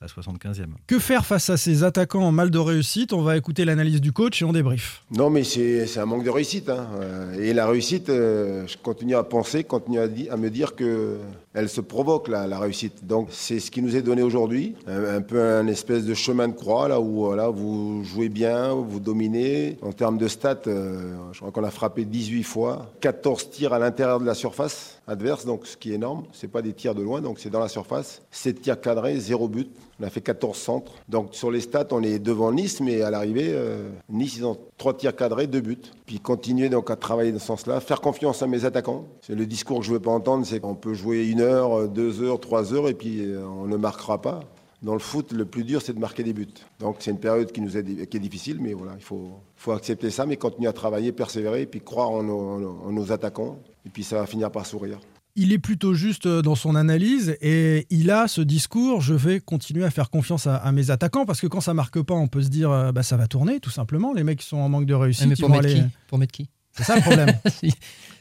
la 0.04 0.22
75e. 0.22 0.66
Que 0.86 0.98
faire 0.98 1.24
face 1.24 1.48
à 1.50 1.56
ces 1.56 1.82
attaquants 1.82 2.22
en 2.24 2.32
mal 2.32 2.50
de 2.50 2.58
réussite? 2.58 3.12
On 3.12 3.22
va 3.22 3.36
écouter 3.36 3.64
l'analyse 3.64 4.00
du 4.00 4.12
coach 4.12 4.42
et 4.42 4.44
on 4.44 4.52
débrief. 4.52 5.02
Non, 5.10 5.30
mais 5.30 5.44
c'est 5.44 5.98
un 5.98 6.04
manque 6.06 6.24
de 6.24 6.30
réussite. 6.30 6.68
hein. 6.68 6.86
Euh, 7.00 7.34
Et 7.40 7.52
la 7.54 7.66
réussite, 7.66 8.08
euh, 8.10 8.66
je 8.66 8.76
continue 8.76 9.16
à 9.16 9.22
penser, 9.22 9.64
continue 9.64 9.98
à, 10.00 10.36
me 10.36 10.48
dire 10.50 10.74
que 10.74 11.16
elle 11.54 11.68
se 11.68 11.80
provoque, 11.80 12.28
la, 12.28 12.46
la 12.46 12.58
réussite. 12.58 13.06
Donc, 13.06 13.28
c'est 13.30 13.60
ce 13.60 13.70
qui 13.70 13.80
nous 13.80 13.96
est 13.96 14.02
donné 14.02 14.22
aujourd'hui. 14.22 14.74
Un, 14.86 15.16
un 15.16 15.20
peu 15.22 15.40
un 15.40 15.66
espèce 15.68 16.04
de 16.04 16.12
chemin 16.14 16.48
de 16.48 16.54
croix, 16.54 16.88
là 16.88 17.00
où 17.00 17.24
voilà, 17.26 17.48
vous 17.48 18.02
jouez 18.04 18.28
bien, 18.28 18.72
vous 18.74 19.00
dominez. 19.00 19.78
En 19.82 19.92
termes 19.92 20.18
de 20.18 20.28
stats, 20.28 20.62
euh, 20.66 21.14
je 21.32 21.38
crois 21.38 21.50
qu'on 21.52 21.64
a 21.64 21.70
frappé 21.70 22.04
18 22.04 22.42
fois, 22.42 22.90
14 23.00 23.50
tirs 23.50 23.72
à 23.72 23.78
l'intérieur 23.78 24.20
de 24.20 24.26
la 24.26 24.34
surface 24.34 25.00
adverse, 25.06 25.44
donc 25.44 25.66
ce 25.66 25.76
qui 25.76 25.92
est 25.92 25.94
énorme. 25.94 26.24
C'est 26.32 26.48
pas 26.50 26.62
des 26.62 26.72
tirs 26.72 26.94
de 26.94 27.02
loin, 27.02 27.20
donc 27.20 27.38
c'est 27.38 27.50
dans 27.50 27.60
la 27.60 27.68
surface. 27.68 28.22
7 28.30 28.60
tirs 28.62 28.80
cadrés, 28.80 29.18
0 29.20 29.48
but. 29.48 29.68
On 30.04 30.06
a 30.06 30.10
fait 30.10 30.20
14 30.20 30.58
centres. 30.58 30.92
Donc 31.08 31.34
sur 31.34 31.50
les 31.50 31.60
stats, 31.60 31.86
on 31.92 32.02
est 32.02 32.18
devant 32.18 32.52
Nice, 32.52 32.80
mais 32.80 33.00
à 33.00 33.10
l'arrivée, 33.10 33.52
euh, 33.54 33.88
Nice, 34.10 34.36
ils 34.36 34.44
ont 34.44 34.58
3 34.76 34.98
tirs 34.98 35.16
cadrés, 35.16 35.46
2 35.46 35.62
buts. 35.62 35.78
Puis 36.04 36.20
continuer 36.20 36.68
donc 36.68 36.90
à 36.90 36.96
travailler 36.96 37.32
dans 37.32 37.38
ce 37.38 37.46
sens-là, 37.46 37.80
faire 37.80 38.02
confiance 38.02 38.42
à 38.42 38.46
mes 38.46 38.66
attaquants. 38.66 39.06
C'est 39.22 39.34
le 39.34 39.46
discours 39.46 39.78
que 39.80 39.86
je 39.86 39.92
veux 39.92 40.00
pas 40.00 40.10
entendre, 40.10 40.44
c'est 40.44 40.60
qu'on 40.60 40.74
peut 40.74 40.92
jouer 40.92 41.26
une 41.26 41.40
heure, 41.40 41.88
deux 41.88 42.22
heures, 42.22 42.38
trois 42.38 42.74
heures, 42.74 42.90
et 42.90 42.92
puis 42.92 43.24
euh, 43.24 43.46
on 43.46 43.64
ne 43.64 43.78
marquera 43.78 44.20
pas. 44.20 44.40
Dans 44.82 44.92
le 44.92 44.98
foot, 44.98 45.32
le 45.32 45.46
plus 45.46 45.64
dur, 45.64 45.80
c'est 45.80 45.94
de 45.94 45.98
marquer 45.98 46.22
des 46.22 46.34
buts. 46.34 46.52
Donc 46.80 46.96
c'est 46.98 47.10
une 47.10 47.18
période 47.18 47.50
qui 47.50 47.62
nous 47.62 47.78
est, 47.78 47.82
difficile, 48.18 48.58
mais 48.60 48.74
voilà, 48.74 48.92
il 48.98 49.02
faut, 49.02 49.30
accepter 49.72 50.10
ça, 50.10 50.26
mais 50.26 50.36
continuer 50.36 50.68
à 50.68 50.74
travailler, 50.74 51.12
persévérer, 51.12 51.62
et 51.62 51.66
puis 51.66 51.80
croire 51.80 52.10
en 52.10 52.22
nos- 52.22 52.82
en 52.84 52.92
nos 52.92 53.10
attaquants. 53.10 53.56
Et 53.86 53.88
puis 53.88 54.04
ça 54.04 54.16
va 54.16 54.26
finir 54.26 54.50
par 54.50 54.66
sourire. 54.66 54.98
Il 55.36 55.52
est 55.52 55.58
plutôt 55.58 55.94
juste 55.94 56.26
euh, 56.26 56.42
dans 56.42 56.54
son 56.54 56.74
analyse 56.76 57.36
et 57.40 57.86
il 57.90 58.10
a 58.10 58.28
ce 58.28 58.40
discours 58.40 59.00
je 59.00 59.14
vais 59.14 59.40
continuer 59.40 59.84
à 59.84 59.90
faire 59.90 60.10
confiance 60.10 60.46
à, 60.46 60.56
à 60.56 60.70
mes 60.72 60.90
attaquants 60.90 61.24
parce 61.26 61.40
que 61.40 61.46
quand 61.46 61.60
ça 61.60 61.74
marque 61.74 62.00
pas, 62.02 62.14
on 62.14 62.28
peut 62.28 62.42
se 62.42 62.48
dire 62.48 62.70
euh, 62.70 62.92
bah, 62.92 63.02
ça 63.02 63.16
va 63.16 63.26
tourner 63.26 63.60
tout 63.60 63.70
simplement. 63.70 64.12
Les 64.12 64.22
mecs 64.24 64.38
qui 64.40 64.46
sont 64.46 64.58
en 64.58 64.68
manque 64.68 64.86
de 64.86 64.94
réussite, 64.94 65.26
Mais 65.26 65.34
ils 65.34 65.40
pour 65.40 65.50
mettre, 65.50 65.64
aller. 65.66 65.74
qui 65.74 65.82
pour 66.08 66.18
mettre 66.18 66.32
qui 66.32 66.48
C'est 66.72 66.84
ça 66.84 66.96
le 66.96 67.02
problème. 67.02 67.28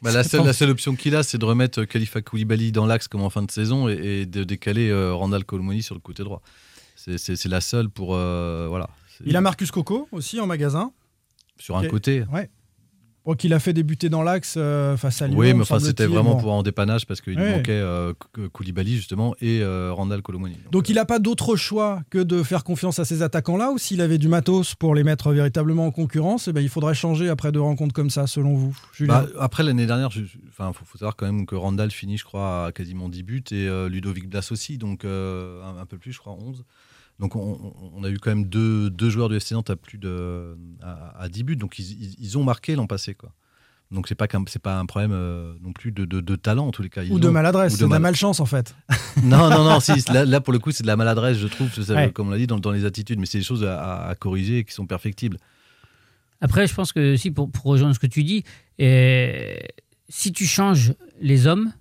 Bah, 0.01 0.11
la, 0.11 0.25
seule, 0.25 0.43
la 0.45 0.51
seule 0.51 0.69
option 0.69 0.95
qu'il 0.97 1.15
a, 1.15 1.23
c'est 1.23 1.37
de 1.37 1.45
remettre 1.45 1.81
euh, 1.81 1.85
Khalifa 1.85 2.21
Koulibaly 2.21 2.73
dans 2.73 2.85
l'axe 2.85 3.07
comme 3.07 3.21
en 3.21 3.29
fin 3.29 3.41
de 3.41 3.49
saison 3.51 3.87
et, 3.87 3.93
et 3.93 4.25
de 4.25 4.43
décaler 4.43 4.89
euh, 4.89 5.13
Randall 5.13 5.45
Colomoni 5.45 5.81
sur 5.81 5.95
le 5.95 6.01
côté 6.01 6.23
droit. 6.23 6.41
C'est- 6.97 7.45
la 7.45 7.61
seule 7.61 7.89
pour. 7.89 8.13
euh, 8.15 8.65
voilà. 8.69 8.89
Il 9.25 9.35
a 9.37 9.41
Marcus 9.41 9.71
Coco 9.71 10.09
aussi 10.11 10.39
en 10.41 10.47
magasin. 10.47 10.91
Sur 11.57 11.77
un 11.77 11.87
côté. 11.87 12.25
Ouais. 12.33 12.49
Bon, 13.25 13.35
qu'il 13.35 13.53
a 13.53 13.59
fait 13.59 13.71
débuter 13.71 14.09
dans 14.09 14.21
l'axe 14.21 14.55
euh, 14.57 14.97
face 14.97 15.21
à 15.21 15.27
Lyon. 15.27 15.37
Oui, 15.37 15.53
mais 15.53 15.61
enfin, 15.61 15.79
c'était 15.79 16.07
vraiment 16.07 16.35
Bon. 16.35 16.41
pour 16.41 16.51
en 16.51 16.61
dépannage 16.61 17.05
parce 17.05 17.21
qu'il 17.21 17.39
Ouais. 17.39 17.51
manquait 17.55 17.71
euh, 17.71 18.11
Koulibaly 18.51 18.97
justement 18.97 19.33
et 19.39 19.61
euh, 19.61 19.93
Randall 19.93 20.21
Colomoni. 20.21 20.57
Donc 20.71 20.89
il 20.89 20.95
n'a 20.95 21.05
pas 21.05 21.19
d'autre 21.19 21.55
choix 21.55 22.01
que 22.09 22.17
de 22.17 22.43
faire 22.43 22.65
confiance 22.65 22.99
à 22.99 23.05
ces 23.05 23.21
attaquants-là 23.21 23.71
ou 23.71 23.77
s'il 23.77 24.01
avait 24.01 24.17
du 24.17 24.27
matos 24.27 24.75
pour 24.75 24.93
les 24.93 25.05
mettre 25.05 25.31
véritablement 25.31 25.87
en 25.87 25.91
concurrence, 25.91 26.49
eh 26.49 26.51
ben, 26.53 26.59
il 26.59 26.67
faudrait 26.67 26.95
changer 26.95 27.29
après 27.29 27.53
deux 27.53 27.61
rencontres 27.61 27.93
comme 27.93 28.09
ça, 28.09 28.27
selon 28.27 28.55
vous, 28.55 28.75
Julien 28.93 29.13
Bah, 29.21 29.27
après 29.39 29.63
l'année 29.63 29.85
dernière, 29.85 30.09
il 30.13 30.27
faut, 30.51 30.73
faut 30.83 30.97
savoir 30.97 31.15
quand 31.15 31.25
même 31.25 31.45
que 31.45 31.55
Randall 31.55 31.91
finit, 31.91 32.17
je 32.17 32.25
crois, 32.25 32.65
à 32.67 32.71
quasiment 32.73 33.07
10 33.07 33.23
buts 33.23 33.43
et 33.51 33.69
Ludovic 33.89 34.27
Blas 34.29 34.49
aussi, 34.51 34.77
donc 34.77 35.05
un, 35.05 35.77
un 35.79 35.85
peu 35.85 35.97
plus, 35.97 36.11
je 36.11 36.19
crois, 36.19 36.33
11. 36.33 36.65
Donc 37.19 37.35
on, 37.35 38.03
a 38.03 38.09
eu 38.09 38.17
quand 38.17 38.31
même 38.31 38.45
deux, 38.45 38.89
deux 38.89 39.09
joueurs 39.09 39.29
du 39.29 39.35
FC 39.37 39.53
Nantes 39.53 39.69
à 39.69 39.75
plus 39.75 39.97
de 39.97 40.57
à, 40.81 41.21
à 41.23 41.29
10 41.29 41.43
buts, 41.43 41.55
donc 41.55 41.77
ils, 41.79 41.91
ils- 41.91 42.15
ils 42.19 42.37
ont 42.37 42.43
marqué 42.43 42.75
l'an 42.75 42.87
passé, 42.87 43.13
quoi. 43.13 43.31
Donc 43.91 44.07
c'est 44.07 44.15
pas 44.15 44.27
c'est 44.47 44.61
pas 44.61 44.79
un 44.79 44.87
problème 44.87 45.11
euh, 45.13 45.53
non 45.61 45.71
plus 45.71 45.91
de, 45.91 46.05
de- 46.05 46.21
de 46.21 46.35
talent 46.35 46.65
en 46.67 46.71
tous 46.71 46.81
les 46.81 46.89
cas. 46.89 47.03
Ils 47.03 47.11
Ou 47.13 47.19
de 47.19 47.29
maladresse, 47.29 47.73
ou 47.73 47.77
c'est 47.77 47.83
de 47.83 47.89
la 47.89 47.99
mal- 47.99 48.01
malchance 48.01 48.39
en 48.39 48.47
fait. 48.47 48.75
non, 49.23 49.49
non, 49.51 49.63
non, 49.63 49.79
si, 49.79 49.91
là, 50.11 50.25
là, 50.25 50.41
pour 50.41 50.51
le 50.51 50.57
coup 50.59 50.71
c'est 50.71 50.81
de 50.81 50.87
la 50.87 50.95
maladresse, 50.95 51.37
je 51.37 51.47
trouve, 51.47 51.71
ça, 51.71 51.93
Ouais. 51.93 52.11
comme 52.11 52.29
on 52.29 52.31
l'a 52.31 52.37
dit, 52.39 52.47
dans, 52.47 52.57
dans 52.59 52.71
les 52.71 52.85
attitudes, 52.85 53.19
mais 53.19 53.27
c'est 53.27 53.37
des 53.37 53.43
choses 53.43 53.63
à, 53.63 54.13
corriger 54.19 54.59
et 54.59 54.63
qui 54.63 54.73
sont 54.73 54.87
perfectibles. 54.87 55.37
Après, 56.41 56.65
je 56.67 56.73
pense 56.73 56.91
que 56.91 57.15
si, 57.15 57.29
pour, 57.31 57.49
pour 57.51 57.65
rejoindre 57.65 57.93
ce 57.95 57.99
que 57.99 58.07
tu 58.07 58.23
dis, 58.23 58.43
euh, 58.81 59.55
si 60.09 60.31
tu 60.33 60.45
changes 60.45 60.93
les 61.21 61.45
hommes, 61.47 61.71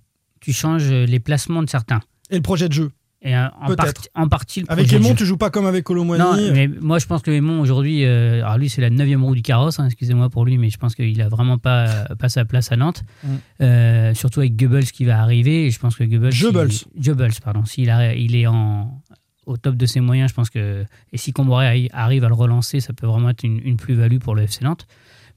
tu 0.40 0.52
changes 0.52 0.90
les 0.92 1.18
placements 1.20 1.62
de 1.62 1.70
certains. 1.70 2.00
Et 2.30 2.36
le 2.36 2.42
projet 2.42 2.68
de 2.68 2.74
jeu 2.74 2.90
Et 3.24 3.36
euh, 3.36 3.46
en, 3.60 3.74
partie- 3.76 4.08
en 4.16 4.26
partie 4.28 4.64
Avec 4.68 4.88
jeu. 4.88 4.98
tu 5.16 5.24
joues 5.24 5.36
pas 5.36 5.50
comme 5.50 5.66
avec 5.66 5.84
Colomboigny. 5.84 6.20
Non, 6.22 6.36
mais 6.52 6.66
moi 6.66 6.98
je 6.98 7.06
pense 7.06 7.22
que 7.22 7.30
Aymon 7.30 7.60
aujourd'hui, 7.60 8.04
euh, 8.04 8.42
alors 8.44 8.58
lui 8.58 8.68
c'est 8.68 8.80
la 8.80 8.90
neuvième 8.90 9.22
roue 9.22 9.36
du 9.36 9.42
carrosse, 9.42 9.78
hein, 9.78 9.86
excusez-moi 9.86 10.28
pour 10.28 10.44
lui, 10.44 10.58
mais 10.58 10.70
je 10.70 10.76
pense 10.76 10.96
qu'il 10.96 11.20
a 11.22 11.28
vraiment 11.28 11.56
pas, 11.56 12.06
pas 12.18 12.28
sa 12.28 12.44
place 12.44 12.72
à 12.72 12.76
Nantes. 12.76 13.04
Mm. 13.22 13.28
Euh, 13.60 14.14
surtout 14.14 14.40
avec 14.40 14.56
Goebbels 14.56 14.90
qui 14.90 15.04
va 15.04 15.20
arriver, 15.22 15.66
et 15.66 15.70
je 15.70 15.78
pense 15.78 15.94
que 15.94 16.02
Goebbels... 16.02 16.34
Goebbels. 16.40 16.72
Goebbels, 16.98 17.40
pardon. 17.44 17.64
S'il 17.64 17.94
il 18.16 18.34
est 18.34 18.48
en, 18.48 19.00
au 19.46 19.56
top 19.56 19.76
de 19.76 19.86
ses 19.86 20.00
moyens, 20.00 20.30
je 20.30 20.34
pense 20.34 20.50
que... 20.50 20.84
Et 21.12 21.16
si 21.16 21.32
Comboré 21.32 21.88
arrive 21.92 22.24
à 22.24 22.28
le 22.28 22.34
relancer, 22.34 22.80
ça 22.80 22.92
peut 22.92 23.06
vraiment 23.06 23.30
être 23.30 23.44
une, 23.44 23.60
une 23.64 23.76
plus-value 23.76 24.18
pour 24.18 24.34
le 24.34 24.42
FC 24.42 24.64
Nantes. 24.64 24.86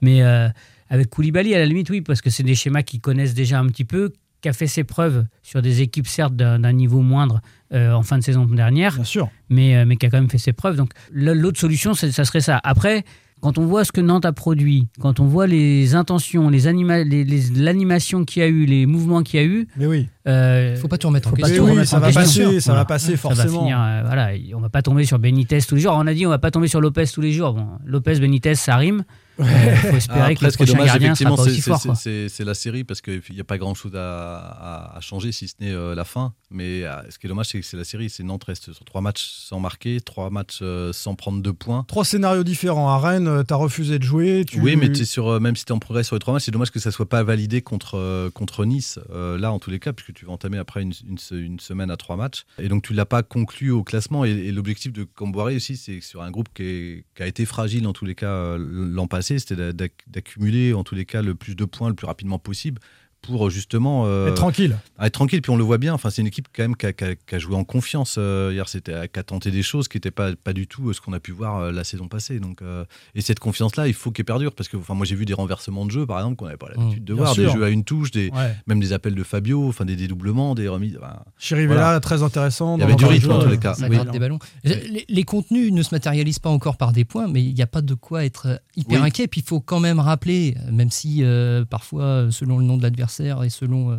Mais 0.02 0.24
euh, 0.24 0.50
avec 0.90 1.10
Koulibaly, 1.10 1.54
à 1.56 1.60
la 1.60 1.66
limite, 1.66 1.90
oui, 1.92 2.02
parce 2.02 2.22
que 2.22 2.30
c'est 2.30 2.44
des 2.44 2.56
schémas 2.56 2.82
qu'ils 2.84 3.02
connaissent 3.02 3.34
déjà 3.36 3.60
un 3.60 3.68
petit 3.68 3.86
peu, 3.86 4.12
qui 4.46 4.50
a 4.50 4.54
fait 4.54 4.68
ses 4.68 4.84
preuves 4.84 5.26
sur 5.42 5.64
des 5.64 5.82
équipes, 5.82 6.06
certes, 6.06 6.36
d'un 6.36 6.72
niveau 6.72 7.02
moindre 7.02 7.42
euh, 7.74 7.92
en 7.94 8.04
fin 8.04 8.20
de 8.20 8.24
saison 8.24 8.46
dernière, 8.46 8.94
Bien 8.94 9.04
sûr. 9.04 9.28
mais, 9.50 9.76
euh, 9.76 9.86
mais 9.88 9.96
qui 9.96 10.06
a 10.06 10.12
quand 10.12 10.20
même 10.20 10.30
fait 10.30 10.38
ses 10.38 10.54
preuves. 10.54 10.76
Donc 10.76 10.92
l'autre 11.12 11.60
solution, 11.60 11.96
ça 11.96 12.12
serait 12.26 12.42
ça. 12.42 12.62
Après, 12.64 13.04
quand 13.42 13.58
on 13.58 13.66
voit 13.66 13.84
ce 13.86 13.92
que 13.92 14.02
Nantes 14.02 14.24
a 14.26 14.34
produit, 14.34 14.88
quand 15.00 15.20
on 15.20 15.26
voit 15.26 15.48
les 15.48 15.96
intentions, 15.96 16.50
les 16.52 16.68
anima- 16.68 17.04
les- 17.04 17.24
les- 17.24 17.50
l'animation 17.56 18.24
qu'il 18.24 18.44
y 18.44 18.46
a 18.46 18.48
eu, 18.48 18.66
les 18.68 18.86
mouvements 18.86 19.24
qu'il 19.24 19.40
y 19.40 19.44
a 19.44 19.48
eu, 19.48 19.68
Mais 19.78 19.88
oui. 19.88 20.08
euh, 20.28 20.76
Faut 20.76 20.88
pas 20.88 21.00
tout 21.00 21.08
remettre 21.08 21.30
en 21.30 21.32
faut 21.32 21.38
pas 21.38 21.48
question. 21.48 21.64
tout 21.64 21.70
oui, 21.70 21.72
remettre 21.72 21.90
ça 21.90 21.98
en 21.98 22.02
va 22.02 22.12
question. 22.12 22.46
passer, 22.46 22.60
ça 22.60 22.74
va 22.76 22.86
passer 22.86 23.18
Ça 23.18 23.30
va 23.30 23.36
forcément. 23.36 23.62
finir, 23.62 23.82
euh, 23.82 24.04
voilà, 24.06 24.30
on 24.56 24.60
va 24.60 24.70
pas 24.70 24.84
tomber 24.84 25.06
sur 25.06 25.18
Benitez 25.18 25.60
tous 25.64 25.74
les 25.74 25.82
jours. 25.82 25.94
On 25.98 26.06
a 26.06 26.14
dit 26.14 26.28
on 26.28 26.30
va 26.30 26.38
pas 26.38 26.52
tomber 26.52 26.68
sur 26.68 26.82
Lopez 26.82 27.06
tous 27.12 27.22
les 27.22 27.32
jours. 27.34 27.54
Bon, 27.56 27.66
Lopez, 27.84 28.20
Benitez, 28.20 28.54
ça 28.54 28.76
rime. 28.78 29.04
Il 29.40 29.46
faut 29.46 29.96
espérer 29.98 30.20
Ah, 30.20 30.24
Après, 30.24 30.36
que 30.36 30.46
le 30.46 30.52
prochain 30.52 30.72
dommage, 30.74 30.88
gardien 30.88 31.16
sera 31.16 31.30
effectivement, 31.34 31.36
pas 31.36 31.44
c'est- 31.44 32.26
aussi 32.26 32.36
fort. 32.36 32.46
la 32.48 32.54
série 32.54 32.84
parce 32.84 33.02
qu'il 33.02 33.22
n'y 33.32 33.40
a 33.42 33.44
pas 33.44 33.58
grand 33.58 33.74
chose 33.74 33.96
à, 33.96 34.38
à- 34.38 34.98
à 34.98 35.02
changer 35.02 35.32
si 35.32 35.48
ce 35.48 35.56
n'est 35.60 35.72
euh, 35.74 35.96
la 35.96 36.04
fin. 36.06 36.34
Mais 36.52 36.84
euh, 36.84 36.94
ce 37.10 37.18
qui 37.20 37.28
est 37.28 37.30
dommage, 37.30 37.48
c'est 37.48 37.60
que 37.60 37.66
c'est 37.66 37.76
la 37.78 37.84
série. 37.84 38.10
C'est 38.10 38.24
Nantes 38.24 38.44
reste 38.46 38.72
sur 38.72 38.86
trois 38.86 39.02
matchs 39.02 39.26
sans 39.28 39.60
marquer, 39.60 40.00
trois 40.00 40.30
matchs 40.30 40.60
euh, 40.62 40.94
sans 40.94 41.16
prendre 41.16 41.42
deux 41.42 41.54
points. 41.54 41.84
Trois 41.88 42.06
scénarios 42.06 42.44
différents. 42.44 42.90
À 42.90 42.98
Rennes, 43.00 43.44
tu 43.48 43.54
as 43.54 43.58
refusé 43.58 44.00
de 44.00 44.04
jouer. 44.04 44.46
Tu... 44.48 44.60
Oui, 44.62 44.76
mais 44.76 44.92
t'es 44.92 45.06
sur, 45.06 45.28
euh, 45.28 45.40
même 45.40 45.56
si 45.56 45.66
tu 45.66 45.74
es 45.74 45.76
en 45.76 45.80
progrès 45.80 46.04
sur 46.04 46.16
les 46.16 46.20
trois 46.20 46.34
matchs, 46.34 46.44
c'est 46.46 46.52
dommage 46.52 46.72
que 46.72 46.80
ça 46.80 46.92
soit 46.92 47.10
pas 47.10 47.24
validé 47.24 47.62
contre, 47.62 47.96
euh, 47.98 48.30
contre 48.30 48.64
Nice, 48.66 49.00
euh, 49.12 49.38
là 49.38 49.52
en 49.52 49.60
tous 49.60 49.70
les 49.72 49.80
cas, 49.80 49.92
puisque 49.92 50.14
tu 50.14 50.26
vas 50.26 50.32
entamer 50.32 50.58
après 50.58 50.82
une, 50.82 50.94
une 51.10 51.18
se- 51.18 51.36
une 51.36 51.60
semaine 51.60 51.92
à 51.92 51.98
trois 51.98 52.16
matchs. 52.16 52.46
Et 52.60 52.70
donc 52.70 52.84
tu 52.84 52.94
l'as 52.94 53.06
pas 53.06 53.24
conclu 53.24 53.72
au 53.72 53.84
classement. 53.84 54.24
Et, 54.24 54.30
et 54.32 54.52
l'objectif 54.52 54.94
de 54.94 55.04
Camboiré 55.04 55.56
aussi, 55.56 55.76
c'est 55.78 55.98
que 56.00 56.06
sur 56.06 56.22
un 56.22 56.32
groupe 56.32 56.48
qui, 56.54 56.64
est- 56.64 57.06
qui 57.16 57.24
a 57.24 57.28
été 57.28 57.46
fragile 57.46 57.86
en 57.88 57.94
tous 57.94 58.06
les 58.06 58.16
cas 58.16 58.56
l'an 58.58 59.08
passé, 59.08 59.25
c'était 59.40 59.56
d'a- 59.56 59.74
d'ac- 59.74 60.04
d'accumuler 60.08 60.74
en 60.74 60.84
tous 60.84 60.96
les 60.96 61.06
cas 61.06 61.22
le 61.22 61.36
plus 61.36 61.56
de 61.56 61.66
points 61.66 61.90
le 61.90 61.96
plus 61.96 62.08
rapidement 62.08 62.40
possible 62.40 62.80
pour 63.26 63.50
justement 63.50 64.06
euh, 64.06 64.28
Être 64.28 64.36
tranquille. 64.36 64.78
être 65.02 65.14
tranquille. 65.14 65.42
Puis 65.42 65.52
on 65.52 65.58
le 65.58 65.64
voit 65.64 65.78
bien. 65.78 65.94
Enfin, 65.94 66.10
c'est 66.10 66.22
une 66.22 66.28
équipe 66.28 66.48
quand 66.56 66.64
même 66.64 66.76
qui 66.76 66.86
a, 66.86 66.94
qui 66.94 67.04
a- 67.04 67.16
qui 67.16 67.36
a 67.36 67.40
joué 67.40 67.56
en 67.56 67.64
confiance 67.64 68.16
euh, 68.18 68.52
hier. 68.54 68.68
C'était 68.70 69.08
qui 69.12 69.20
a 69.20 69.24
tenté 69.24 69.52
des 69.52 69.64
choses 69.64 69.88
qui 69.88 69.98
n'étaient 69.98 70.12
pas 70.12 70.36
pas 70.36 70.54
du 70.54 70.68
tout 70.68 70.90
euh, 70.90 70.94
ce 70.94 71.02
qu'on 71.02 71.14
a 71.14 71.20
pu 71.20 71.32
voir 71.32 71.58
euh, 71.58 71.72
la 71.72 71.84
saison 71.84 72.08
passée. 72.08 72.40
Donc 72.40 72.62
euh, 72.62 72.86
et 73.16 73.22
cette 73.22 73.40
confiance-là, 73.40 73.88
il 73.88 73.94
faut 73.94 74.12
qu'elle 74.12 74.26
perdure 74.26 74.54
parce 74.54 74.70
que 74.70 74.78
enfin 74.78 74.94
moi 74.94 75.06
j'ai 75.06 75.16
vu 75.16 75.26
des 75.26 75.34
renversements 75.34 75.86
de 75.86 75.92
jeu 75.92 76.06
par 76.06 76.20
exemple 76.20 76.36
qu'on 76.38 76.46
n'avait 76.46 76.58
pas 76.58 76.70
l'habitude 76.76 77.04
de 77.04 77.14
Mmh, 77.14 77.18
voir, 77.18 77.34
sûr. 77.34 77.48
des 77.52 77.58
jeux 77.60 77.64
à 77.66 77.70
une 77.70 77.84
touche, 77.84 78.12
des 78.12 78.30
Ouais. 78.32 78.56
même 78.68 78.80
des 78.80 78.94
appels 78.94 79.16
de 79.16 79.24
Fabio, 79.24 79.68
enfin 79.70 79.86
des 79.86 79.96
dédoublements, 79.96 80.56
des 80.56 80.68
remises. 80.68 80.98
enfin, 81.02 81.20
Chirivella, 81.38 81.82
Voilà. 81.82 82.00
très 82.00 82.24
intéressant. 82.24 82.78
Il 82.78 82.82
y 82.82 82.84
avait 82.84 82.96
du 82.96 83.06
rythme 83.06 83.32
en 83.32 83.40
tous 83.40 83.50
les 83.50 83.58
cas. 83.58 83.76
Oui. 83.90 83.98
des 84.12 84.20
ballons. 84.20 84.40
Les, 84.64 85.06
les 85.08 85.24
contenus 85.24 85.72
ne 85.72 85.82
se 85.84 85.94
matérialisent 85.94 86.40
pas 86.40 86.50
encore 86.50 86.78
par 86.78 86.92
des 86.92 87.06
points, 87.06 87.28
mais 87.28 87.44
il 87.44 87.54
n'y 87.54 87.62
a 87.62 87.68
pas 87.68 87.82
de 87.82 87.94
quoi 87.94 88.26
être 88.26 88.62
hyper 88.76 89.02
Oui. 89.02 89.08
inquiet. 89.08 89.28
Puis 89.28 89.42
il 89.42 89.48
faut 89.48 89.60
quand 89.60 89.80
même 89.80 90.00
rappeler, 90.00 90.56
même 90.72 90.92
si 90.92 91.24
euh, 91.24 91.64
parfois, 91.66 92.04
euh, 92.04 92.32
selon 92.32 92.58
le 92.60 92.66
nom 92.66 92.78
de 92.78 92.84
l'adversaire 92.84 93.15
et 93.44 93.50
selon 93.50 93.92
euh, 93.92 93.98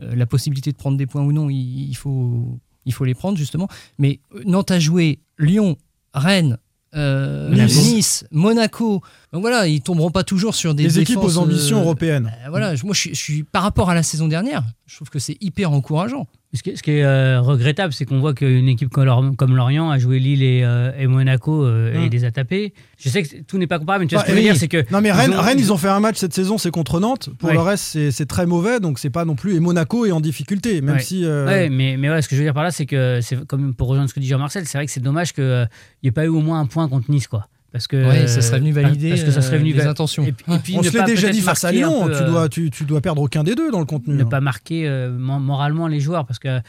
euh, 0.00 0.14
la 0.14 0.26
possibilité 0.26 0.72
de 0.72 0.76
prendre 0.76 0.96
des 0.96 1.06
points 1.06 1.22
ou 1.22 1.32
non, 1.32 1.48
il, 1.50 1.88
il 1.88 1.96
faut, 1.96 2.58
il 2.84 2.92
faut 2.92 3.04
les 3.04 3.14
prendre 3.14 3.36
justement. 3.38 3.68
Mais 3.98 4.20
euh, 4.34 4.42
Nantes 4.46 4.70
a 4.70 4.78
joué 4.78 5.18
Lyon, 5.38 5.76
Rennes. 6.14 6.58
euh, 6.94 7.50
Nice. 7.54 8.24
Monaco. 8.30 9.02
Donc 9.32 9.42
voilà, 9.42 9.66
ils 9.68 9.80
tomberont 9.82 10.10
pas 10.10 10.24
toujours 10.24 10.54
sur 10.54 10.74
des 10.74 10.98
équipes 10.98 11.18
aux 11.18 11.36
ambitions 11.38 11.78
euh, 11.78 11.82
européennes. 11.82 12.32
euh, 12.44 12.48
voilà, 12.50 12.74
moi 12.84 12.94
je 12.94 13.12
suis 13.14 13.42
par 13.42 13.62
rapport 13.62 13.90
à 13.90 13.94
la 13.94 14.02
saison 14.02 14.28
dernière, 14.28 14.64
je 14.86 14.96
trouve 14.96 15.10
que 15.10 15.18
c'est 15.18 15.36
hyper 15.42 15.72
encourageant. 15.72 16.26
Ce 16.56 16.62
qui, 16.62 16.70
est- 16.70 16.76
ce 16.76 16.82
qui 16.82 16.90
est 16.92 17.04
euh, 17.04 17.40
regrettable, 17.40 17.92
c'est 17.92 18.04
qu'on 18.04 18.18
voit 18.18 18.34
qu'une 18.34 18.66
équipe 18.68 18.88
comme, 18.90 19.04
Lor- 19.04 19.36
comme 19.36 19.54
Lorient 19.54 19.90
a 19.90 19.98
joué 19.98 20.18
Lille 20.18 20.42
et, 20.42 20.62
euh, 20.64 20.90
et 20.98 21.06
Monaco 21.06 21.64
euh, 21.64 21.94
et 21.94 22.08
Mm. 22.08 22.10
les 22.10 22.24
a 22.24 22.30
tapés. 22.30 22.72
Je 22.98 23.08
sais 23.08 23.22
que 23.22 23.42
tout 23.42 23.58
n'est 23.58 23.66
pas 23.66 23.78
comparable, 23.78 24.04
mais 24.04 24.08
tu 24.08 24.14
vois 24.14 24.22
Bah, 24.22 24.26
ce 24.28 24.32
que 24.32 24.36
je 24.36 24.42
veux 24.42 24.48
dire, 24.52 24.56
c'est 24.58 24.68
que. 24.68 24.84
Non 24.92 25.00
mais 25.00 25.08
ils 25.08 25.12
Rennes, 25.12 25.34
ont- 25.34 25.40
Rennes, 25.40 25.58
ils 25.60 25.72
ont 25.72 25.76
fait 25.76 25.88
un 25.88 26.00
match 26.00 26.16
cette 26.16 26.32
saison, 26.34 26.58
c'est 26.58 26.70
contre 26.70 26.98
Nantes. 26.98 27.28
Pour 27.38 27.48
Ouais. 27.50 27.54
le 27.54 27.60
reste, 27.60 28.10
c'est 28.10 28.26
très 28.26 28.46
mauvais, 28.46 28.80
donc 28.80 28.98
c'est 28.98 29.10
pas 29.10 29.24
non 29.24 29.34
plus. 29.36 29.54
Et 29.54 29.60
Monaco 29.60 30.06
est 30.06 30.12
en 30.12 30.20
difficulté, 30.20 30.80
même 30.80 30.96
Ouais. 30.96 31.02
si. 31.02 31.24
Ouais, 31.26 31.68
mais, 31.68 31.96
mais 31.98 32.08
ouais, 32.10 32.22
ce 32.22 32.28
que 32.28 32.34
je 32.34 32.40
veux 32.40 32.46
dire 32.46 32.54
par 32.54 32.64
là, 32.64 32.70
c'est 32.70 32.86
que, 32.86 33.20
comme 33.46 33.74
pour 33.74 33.88
rejoindre 33.88 34.08
ce 34.08 34.14
que 34.14 34.20
dit 34.20 34.26
Jean-Marcel, 34.28 34.64
c'est 34.66 34.78
vrai 34.78 34.86
que 34.86 34.92
c'est 34.92 35.00
dommage 35.00 35.32
qu'il 35.32 35.68
n'y 36.02 36.08
ait 36.08 36.12
pas 36.12 36.24
eu 36.24 36.28
au 36.28 36.40
moins 36.40 36.60
un 36.60 36.66
point 36.66 36.88
contre 36.88 37.10
Nice, 37.10 37.26
quoi. 37.28 37.46
Parce 37.76 37.86
que, 37.88 38.08
Ouais, 38.08 38.26
ça 38.26 38.40
serait 38.40 38.58
venu 38.58 38.72
valider, 38.72 39.10
parce 39.10 39.22
que 39.24 39.30
ça 39.30 39.42
serait 39.42 39.56
euh, 39.56 39.58
venu 39.60 39.72
les 39.74 39.86
intentions. 39.86 40.24
Et, 40.24 40.32
puis- 40.32 40.54
et 40.54 40.58
puis 40.58 40.74
On 40.76 40.78
ne 40.78 40.84
se 40.84 40.92
l'est 40.92 40.98
pas 40.98 41.04
déjà 41.04 41.28
dit 41.28 41.40
face 41.42 41.62
à 41.64 41.72
Lyon, 41.72 42.06
peu, 42.06 42.12
tu, 42.12 42.22
euh, 42.22 42.26
dois, 42.30 42.48
tu, 42.48 42.70
tu 42.70 42.84
dois 42.84 43.00
perdre 43.02 43.20
aucun 43.22 43.44
des 43.44 43.54
deux 43.54 43.70
dans 43.70 43.80
le 43.80 43.84
contenu. 43.84 44.14
ne 44.14 44.22
hein. 44.22 44.26
pas 44.26 44.40
marquer 44.40 44.88
euh, 44.88 45.10
mo- 45.10 45.38
moralement 45.38 45.86
les 45.88 46.00
joueurs, 46.00 46.24
parce 46.26 46.38
que. 46.38 46.60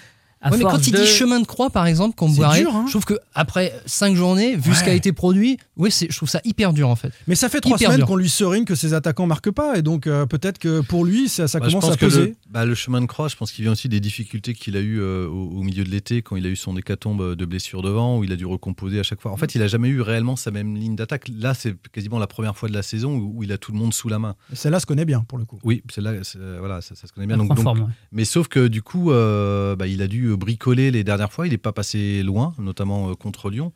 À 0.41 0.51
Ouais, 0.51 0.57
mais 0.57 0.63
quand 0.63 0.85
il 0.87 0.91
de- 0.93 0.97
dit 0.97 1.05
chemin 1.07 1.39
de 1.39 1.45
croix, 1.47 1.69
par 1.69 1.87
exemple, 1.87 2.15
qu'on 2.15 2.29
boirait, 2.29 2.61
dur, 2.61 2.75
hein. 2.75 2.83
je 2.87 2.91
trouve 2.91 3.05
que 3.05 3.15
après 3.33 3.73
cinq 3.85 4.15
journées, 4.15 4.55
vu 4.55 4.73
ce 4.75 4.83
qui 4.83 4.89
a 4.89 4.93
été 4.93 5.11
produit, 5.11 5.57
oui, 5.77 5.89
je 5.91 6.15
trouve 6.15 6.29
ça 6.29 6.41
hyper 6.45 6.73
dur 6.73 6.89
en 6.89 6.95
fait. 6.95 7.11
Mais 7.27 7.35
ça 7.35 7.49
fait 7.49 7.59
trois 7.61 7.77
Hyper 7.77 7.91
semaines 7.91 8.05
qu'on 8.05 8.15
lui 8.15 8.29
serigne 8.29 8.65
que 8.65 8.75
ses 8.75 8.93
attaquants 8.93 9.25
marquent 9.27 9.51
pas, 9.51 9.77
et 9.77 9.81
donc 9.81 10.05
euh, 10.07 10.25
peut-être 10.25 10.57
que 10.59 10.81
pour 10.81 11.05
lui, 11.05 11.27
ça, 11.27 11.47
ça 11.47 11.59
Bah, 11.59 11.65
je 11.67 11.71
commence 11.71 11.85
pense 11.85 11.93
à 11.93 11.97
que 11.97 12.05
peser. 12.05 12.21
le, 12.21 12.35
bah, 12.49 12.65
le 12.65 12.75
chemin 12.75 13.01
de 13.01 13.07
croix, 13.07 13.27
je 13.27 13.35
pense 13.35 13.51
qu'il 13.51 13.63
vient 13.63 13.71
aussi 13.71 13.89
des 13.89 13.99
difficultés 13.99 14.53
qu'il 14.53 14.77
a 14.77 14.79
eues 14.79 14.99
euh, 14.99 15.27
au, 15.27 15.49
au 15.57 15.63
milieu 15.63 15.83
de 15.83 15.89
l'été 15.89 16.21
quand 16.21 16.35
il 16.35 16.45
a 16.45 16.49
eu 16.49 16.55
son 16.55 16.77
hécatombe 16.77 17.35
de 17.35 17.45
blessures 17.45 17.81
devant, 17.81 18.17
où 18.19 18.23
il 18.23 18.31
a 18.31 18.35
dû 18.35 18.45
recomposer 18.45 18.99
à 18.99 19.03
chaque 19.03 19.21
fois. 19.21 19.31
En 19.31 19.37
fait, 19.37 19.55
il 19.55 19.61
a 19.61 19.67
jamais 19.67 19.87
eu 19.89 20.01
réellement 20.01 20.35
sa 20.35 20.51
même 20.51 20.75
ligne 20.75 20.95
d'attaque. 20.95 21.27
Là, 21.35 21.53
c'est 21.55 21.75
quasiment 21.91 22.19
la 22.19 22.27
première 22.27 22.55
fois 22.55 22.69
de 22.69 22.73
la 22.73 22.83
saison 22.83 23.15
où, 23.15 23.33
où 23.37 23.43
il 23.43 23.51
a 23.51 23.57
tout 23.57 23.71
le 23.71 23.77
monde 23.79 23.93
sous 23.93 24.07
la 24.09 24.19
main. 24.19 24.35
Celle-là 24.53 24.79
se 24.79 24.85
connaît 24.85 25.05
bien 25.05 25.21
pour 25.27 25.37
le 25.39 25.45
coup. 25.45 25.57
Oui, 25.63 25.81
c'est 25.91 26.01
là, 26.01 26.13
c'est- 26.23 26.37
voilà, 26.59 26.81
ça, 26.81 26.93
ça 26.95 27.07
se 27.07 27.11
connaît 27.13 27.27
bien. 27.27 27.37
Donc, 27.37 27.49
donc- 27.49 27.61
forme, 27.61 27.79
ouais. 27.81 27.85
mais 28.11 28.25
sauf 28.25 28.47
que 28.47 28.67
du 28.67 28.81
coup, 28.81 29.11
euh, 29.11 29.75
bah, 29.75 29.87
il 29.87 30.01
a 30.01 30.07
dû 30.07 30.26
bricoler 30.35 30.91
les 30.91 31.03
dernières 31.03 31.31
fois. 31.31 31.47
Il 31.47 31.51
n'est 31.51 31.57
pas 31.57 31.71
passé 31.73 32.23
loin, 32.23 32.53
notamment 32.59 33.09
euh, 33.11 33.13
contre 33.15 33.49
Lyon. 33.49 33.71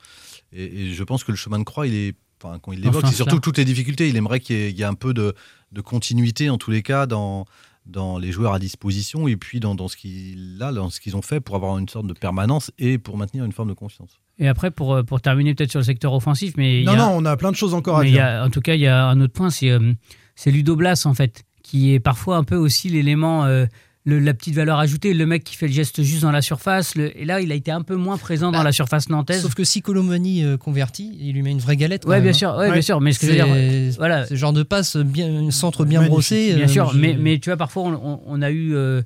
Et, 0.54 0.64
et 0.90 0.94
je 0.94 1.04
pense 1.04 1.24
que 1.24 1.32
le 1.32 1.38
chemin 1.38 1.60
de 1.60 1.64
croix, 1.64 1.88
il 1.88 1.94
est, 1.96 2.16
enfin, 2.44 2.60
quand 2.60 2.72
il 2.74 2.82
l'évoque, 2.82 3.04
Enfin, 3.04 3.08
c'est 3.10 3.16
surtout 3.16 3.36
ça. 3.36 3.42
toutes 3.42 3.58
les 3.58 3.66
difficultés. 3.66 4.10
Il 4.10 4.16
aimerait 4.18 4.40
qu'il 4.40 4.56
y, 4.56 4.60
ait- 4.60 4.72
il 4.72 4.78
y 4.78 4.82
ait 4.82 4.86
un 4.86 4.94
peu 4.96 5.14
de, 5.14 5.34
de 5.72 5.82
continuité 5.82 6.50
en 6.50 6.58
tous 6.58 6.72
les 6.72 6.82
cas 6.82 7.06
dans 7.06 7.46
dans 7.88 8.20
les 8.20 8.32
joueurs 8.32 8.54
à 8.54 8.60
disposition 8.60 9.28
et 9.28 9.36
puis 9.38 9.60
dans, 9.60 9.74
dans 9.74 9.88
ce 9.88 9.98
qu'ils 9.98 11.16
ont 11.16 11.22
fait 11.24 11.40
pour 11.40 11.56
avoir 11.56 11.80
une 11.80 11.90
sorte 11.90 12.06
de 12.06 12.14
permanence 12.14 12.72
et 12.78 13.00
pour 13.00 13.18
maintenir 13.18 13.44
une 13.44 13.52
forme 13.52 13.70
de 13.70 13.74
confiance. 13.74 14.20
Et 14.38 14.48
après, 14.48 14.70
pour, 14.70 14.94
euh, 14.94 15.04
pour 15.04 15.20
terminer 15.20 15.56
peut-être 15.56 15.72
sur 15.72 15.80
le 15.80 15.84
secteur 15.86 16.14
offensif, 16.14 16.54
mais. 16.58 16.84
Non, 16.84 16.92
y 16.94 16.96
a- 16.96 16.98
non, 17.00 17.12
on 17.16 17.26
a 17.26 17.36
plein 17.38 17.50
de 17.52 17.56
choses 17.56 17.74
encore 17.74 17.98
à 17.98 18.06
y 18.06 18.12
dire. 18.12 18.24
a- 18.24 18.46
en 18.46 18.52
tout 18.52 18.62
cas, 18.62 18.76
il 18.76 18.82
y 18.82 18.88
a 18.88 19.08
un 19.08 19.20
autre 19.20 19.34
point, 19.34 19.50
c'est 19.50 19.72
euh, 19.72 19.94
c'est 20.36 20.52
Ludo 20.52 20.76
Blas, 20.76 21.08
en 21.08 21.16
fait, 21.16 21.44
qui 21.64 21.92
est 21.94 22.00
parfois 22.00 22.38
un 22.38 22.44
peu 22.44 22.56
aussi 22.56 22.88
l'élément 22.90 23.46
euh, 23.46 23.66
le- 24.04 24.20
la 24.20 24.34
petite 24.34 24.56
valeur 24.56 24.80
ajoutée, 24.80 25.14
le 25.14 25.26
mec 25.26 25.44
qui 25.44 25.56
fait 25.56 25.68
le 25.68 25.74
geste 25.74 26.02
juste 26.02 26.24
dans 26.24 26.32
la 26.32 26.42
surface. 26.42 26.96
le- 26.96 27.16
et 27.20 27.24
là, 27.26 27.40
il 27.42 27.52
a 27.52 27.56
été 27.56 27.70
un 27.72 27.82
peu 27.84 27.96
moins 27.96 28.18
présent 28.18 28.52
dans 28.52 28.64
la 28.64 28.72
surface 28.72 29.10
nantaise. 29.10 29.42
Sauf 29.42 29.54
que 29.54 29.64
si 29.64 29.82
Colomani 29.82 30.44
euh, 30.44 30.58
convertit, 30.58 31.16
il 31.20 31.34
lui 31.34 31.42
met 31.44 31.52
une 31.52 31.60
vraie 31.60 31.78
galette. 31.78 32.08
même, 32.08 32.22
bien 32.22 32.32
hein. 32.32 32.34
sûr, 32.34 32.56
ouais, 32.58 32.72
bien 32.72 32.82
sûr. 32.82 33.00
Mais 33.02 33.14
ce 33.14 33.20
que 33.20 33.28
je 33.28 33.32
veux 33.32 33.38
dire, 33.38 33.94
voilà. 33.98 34.26
Le 34.30 34.36
genre 34.36 34.54
de 34.54 34.64
passe, 34.64 34.98
bien, 34.98 35.28
un 35.48 35.52
centre 35.52 35.86
bien 35.86 36.02
brossé. 36.08 36.54
Bien 36.56 36.66
euh, 36.66 36.68
sûr, 36.68 36.92
je- 36.94 36.98
mais, 37.00 37.16
mais 37.20 37.38
tu 37.40 37.50
vois, 37.50 37.58
parfois, 37.58 37.84
on, 37.84 37.94
on- 37.94 38.22
on 38.26 38.42
a 38.42 38.50
eu, 38.50 38.74
euh, 38.74 39.02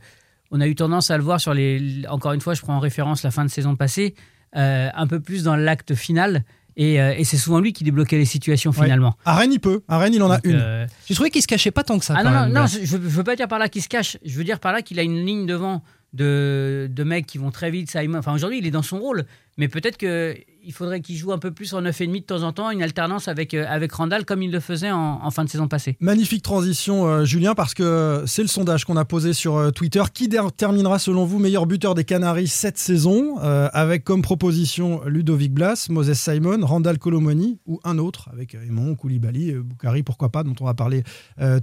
on 0.52 0.62
a 0.62 0.68
eu 0.68 0.76
tendance 0.76 1.12
à 1.12 1.18
le 1.18 1.24
voir 1.24 1.42
sur 1.42 1.54
les. 1.54 2.04
Encore 2.10 2.32
une 2.34 2.42
fois, 2.42 2.54
je 2.54 2.62
prends 2.62 2.76
en 2.76 2.80
référence 2.80 3.24
la 3.24 3.32
fin 3.32 3.44
de 3.44 3.50
saison 3.50 3.76
passée, 3.76 4.16
euh, 4.56 4.90
un 4.94 5.08
peu 5.08 5.20
plus 5.20 5.44
dans 5.44 5.56
l'acte 5.58 5.94
final. 5.96 6.44
Et, 6.78 7.00
euh, 7.02 7.14
et 7.18 7.24
c'est 7.24 7.38
souvent 7.38 7.60
lui 7.60 7.72
qui 7.74 7.84
débloquait 7.84 8.18
les 8.18 8.26
situations 8.26 8.72
Ouais. 8.72 8.84
finalement. 8.84 9.16
À 9.26 9.36
Rennes, 9.36 9.54
il 9.54 9.60
peut. 9.60 9.82
À 9.88 9.98
Rennes, 9.98 10.14
il 10.14 10.22
en 10.22 10.30
a 10.30 10.36
Donc, 10.38 10.46
une. 10.46 10.56
euh, 10.62 10.86
J'ai 11.08 11.14
trouvé 11.16 11.30
qu'il 11.30 11.42
se 11.42 11.48
cachait 11.48 11.72
pas 11.72 11.84
tant 11.84 11.98
que 12.00 12.06
ça. 12.06 12.16
ah 12.18 12.24
quand 12.24 12.30
non, 12.30 12.36
non, 12.36 12.42
même, 12.46 12.54
non, 12.54 12.62
là. 12.62 12.68
je, 12.68 12.86
je 12.86 12.98
veux 12.98 13.24
pas 13.24 13.36
dire 13.38 13.48
par 13.48 13.60
là 13.60 13.70
qu'il 13.70 13.82
se 13.82 13.88
cache. 13.88 14.18
Je 14.26 14.36
veux 14.38 14.44
dire 14.44 14.60
par 14.60 14.74
là 14.74 14.82
qu'il 14.82 15.00
a 15.00 15.04
une 15.04 15.26
ligne 15.26 15.46
devant 15.46 15.82
de, 16.14 16.88
de 16.92 17.04
mecs 17.04 17.26
qui 17.26 17.38
vont 17.38 17.52
très 17.52 17.72
vite. 17.72 17.90
Simon. 17.90 18.18
Enfin, 18.20 18.34
aujourd'hui, 18.34 18.58
il 18.60 18.66
est 18.66 18.72
dans 18.72 18.82
son 18.84 19.00
rôle. 19.00 19.26
Mais 19.58 19.68
peut-être 19.70 19.98
qu'il 19.98 20.74
faudrait 20.74 21.00
qu'il 21.00 21.16
joue 21.16 21.32
un 21.32 21.38
peu 21.38 21.52
plus 21.52 21.74
en 21.74 21.82
9,5 21.82 22.12
de 22.12 22.20
temps 22.20 22.44
en 22.44 22.52
temps, 22.52 22.72
une 22.72 22.84
alternance 22.84 23.28
avec, 23.28 23.54
euh, 23.54 23.66
avec 23.68 23.94
Randall 23.94 24.26
comme 24.26 24.42
il 24.42 24.52
le 24.52 24.60
faisait 24.60 24.92
en, 24.92 25.32
fin 25.32 25.46
de 25.46 25.50
saison 25.50 25.68
passée. 25.68 25.96
Magnifique 26.02 26.44
transition, 26.44 27.08
euh, 27.08 27.26
Julien, 27.26 27.56
parce 27.56 27.74
que 27.74 28.24
c'est 28.28 28.42
le 28.42 28.48
sondage 28.48 28.84
qu'on 28.86 28.98
a 28.98 29.06
posé 29.06 29.34
sur 29.34 29.56
euh, 29.56 29.72
Twitter. 29.72 30.04
Qui 30.14 30.30
terminera, 30.58 31.00
selon 31.00 31.26
vous, 31.26 31.40
meilleur 31.40 31.66
buteur 31.66 31.96
des 31.96 32.04
Canaries 32.04 32.48
cette 32.48 32.78
saison 32.78 33.38
Avec 33.38 34.04
comme 34.04 34.22
proposition 34.22 35.02
Ludovic 35.06 35.54
Blas, 35.54 35.88
Moses 35.90 36.14
Simon, 36.14 36.60
Randall 36.66 36.98
Colomoni 36.98 37.60
ou 37.66 37.80
un 37.84 37.98
autre, 37.98 38.30
avec 38.32 38.56
Aymon, 38.56 38.96
Koulibaly, 38.96 39.54
Boukari, 39.54 40.04
pourquoi 40.04 40.30
pas, 40.30 40.44
dont 40.44 40.56
on 40.60 40.66
va 40.66 40.74
parler 40.74 41.04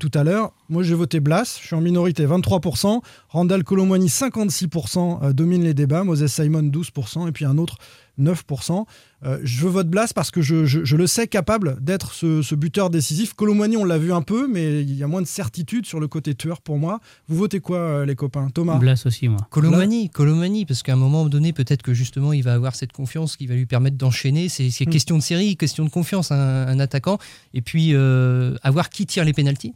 tout 0.01 0.11
à 0.15 0.25
l'heure. 0.25 0.53
Moi, 0.73 0.83
j'ai 0.83 0.95
voté 0.95 1.21
Blas, 1.21 1.59
je 1.61 1.67
suis 1.67 1.77
en 1.77 1.83
minorité, 1.83 2.25
23%. 2.27 3.03
Randall 3.29 3.63
Colomoni, 3.63 4.07
56%, 4.09 5.23
euh, 5.23 5.33
domine 5.35 5.63
les 5.63 5.75
débats. 5.75 6.03
Moses 6.03 6.27
Simon, 6.27 6.63
12%. 6.63 7.29
Et 7.29 7.33
puis 7.33 7.45
un 7.45 7.59
autre, 7.59 7.77
9%. 8.21 8.85
Euh, 9.25 9.39
je 9.43 9.67
vote 9.67 9.89
Blas 9.89 10.13
parce 10.15 10.31
que 10.31 10.43
je, 10.43 10.65
je- 10.67 10.85
je 10.85 10.97
le 10.97 11.07
sais 11.07 11.27
capable 11.29 11.77
d'être 11.83 12.13
ce, 12.13 12.43
ce 12.43 12.55
buteur 12.55 12.91
décisif. 12.91 13.35
Colomani, 13.35 13.77
on 13.77 13.85
l'a 13.85 13.99
vu 13.99 14.13
un 14.13 14.23
peu, 14.23 14.49
mais 14.49 14.83
il 14.83 14.95
y 14.95 15.03
a 15.03 15.07
moins 15.07 15.23
de 15.23 15.27
certitude 15.27 15.87
sur 15.87 16.01
le 16.01 16.09
côté 16.09 16.35
tueur 16.35 16.61
pour 16.61 16.77
moi. 16.79 17.01
Vous 17.29 17.37
votez 17.37 17.61
quoi, 17.61 17.79
euh, 17.79 18.05
les 18.07 18.15
copains? 18.17 18.49
Thomas? 18.51 18.79
Blas 18.79 19.03
aussi, 19.07 19.29
moi. 19.29 19.41
Colomani, 19.51 20.11
Colomani, 20.11 20.67
parce 20.67 20.83
qu'à 20.83 20.93
un 20.95 20.97
moment 20.97 21.25
donné, 21.27 21.53
peut-être 21.53 21.83
que 21.83 21.95
justement, 21.95 22.33
il 22.33 22.43
va 22.43 22.53
avoir 22.55 22.75
cette 22.75 22.93
confiance 22.93 23.37
qui 23.37 23.47
va 23.47 23.55
lui 23.55 23.67
permettre 23.67 23.97
d'enchaîner. 23.97 24.49
C'est 24.49 24.71
c'est 24.71 24.87
Mm. 24.87 24.91
question 24.91 25.17
de 25.17 25.23
série, 25.23 25.57
question 25.57 25.85
de 25.85 25.91
confiance, 25.91 26.33
un, 26.33 26.37
un 26.67 26.81
attaquant. 26.81 27.19
Et 27.55 27.63
puis, 27.63 27.91
euh, 27.95 28.57
avoir 28.63 28.91
qui 28.91 29.07
tire 29.07 29.25
les 29.25 29.33
pénalties. 29.33 29.75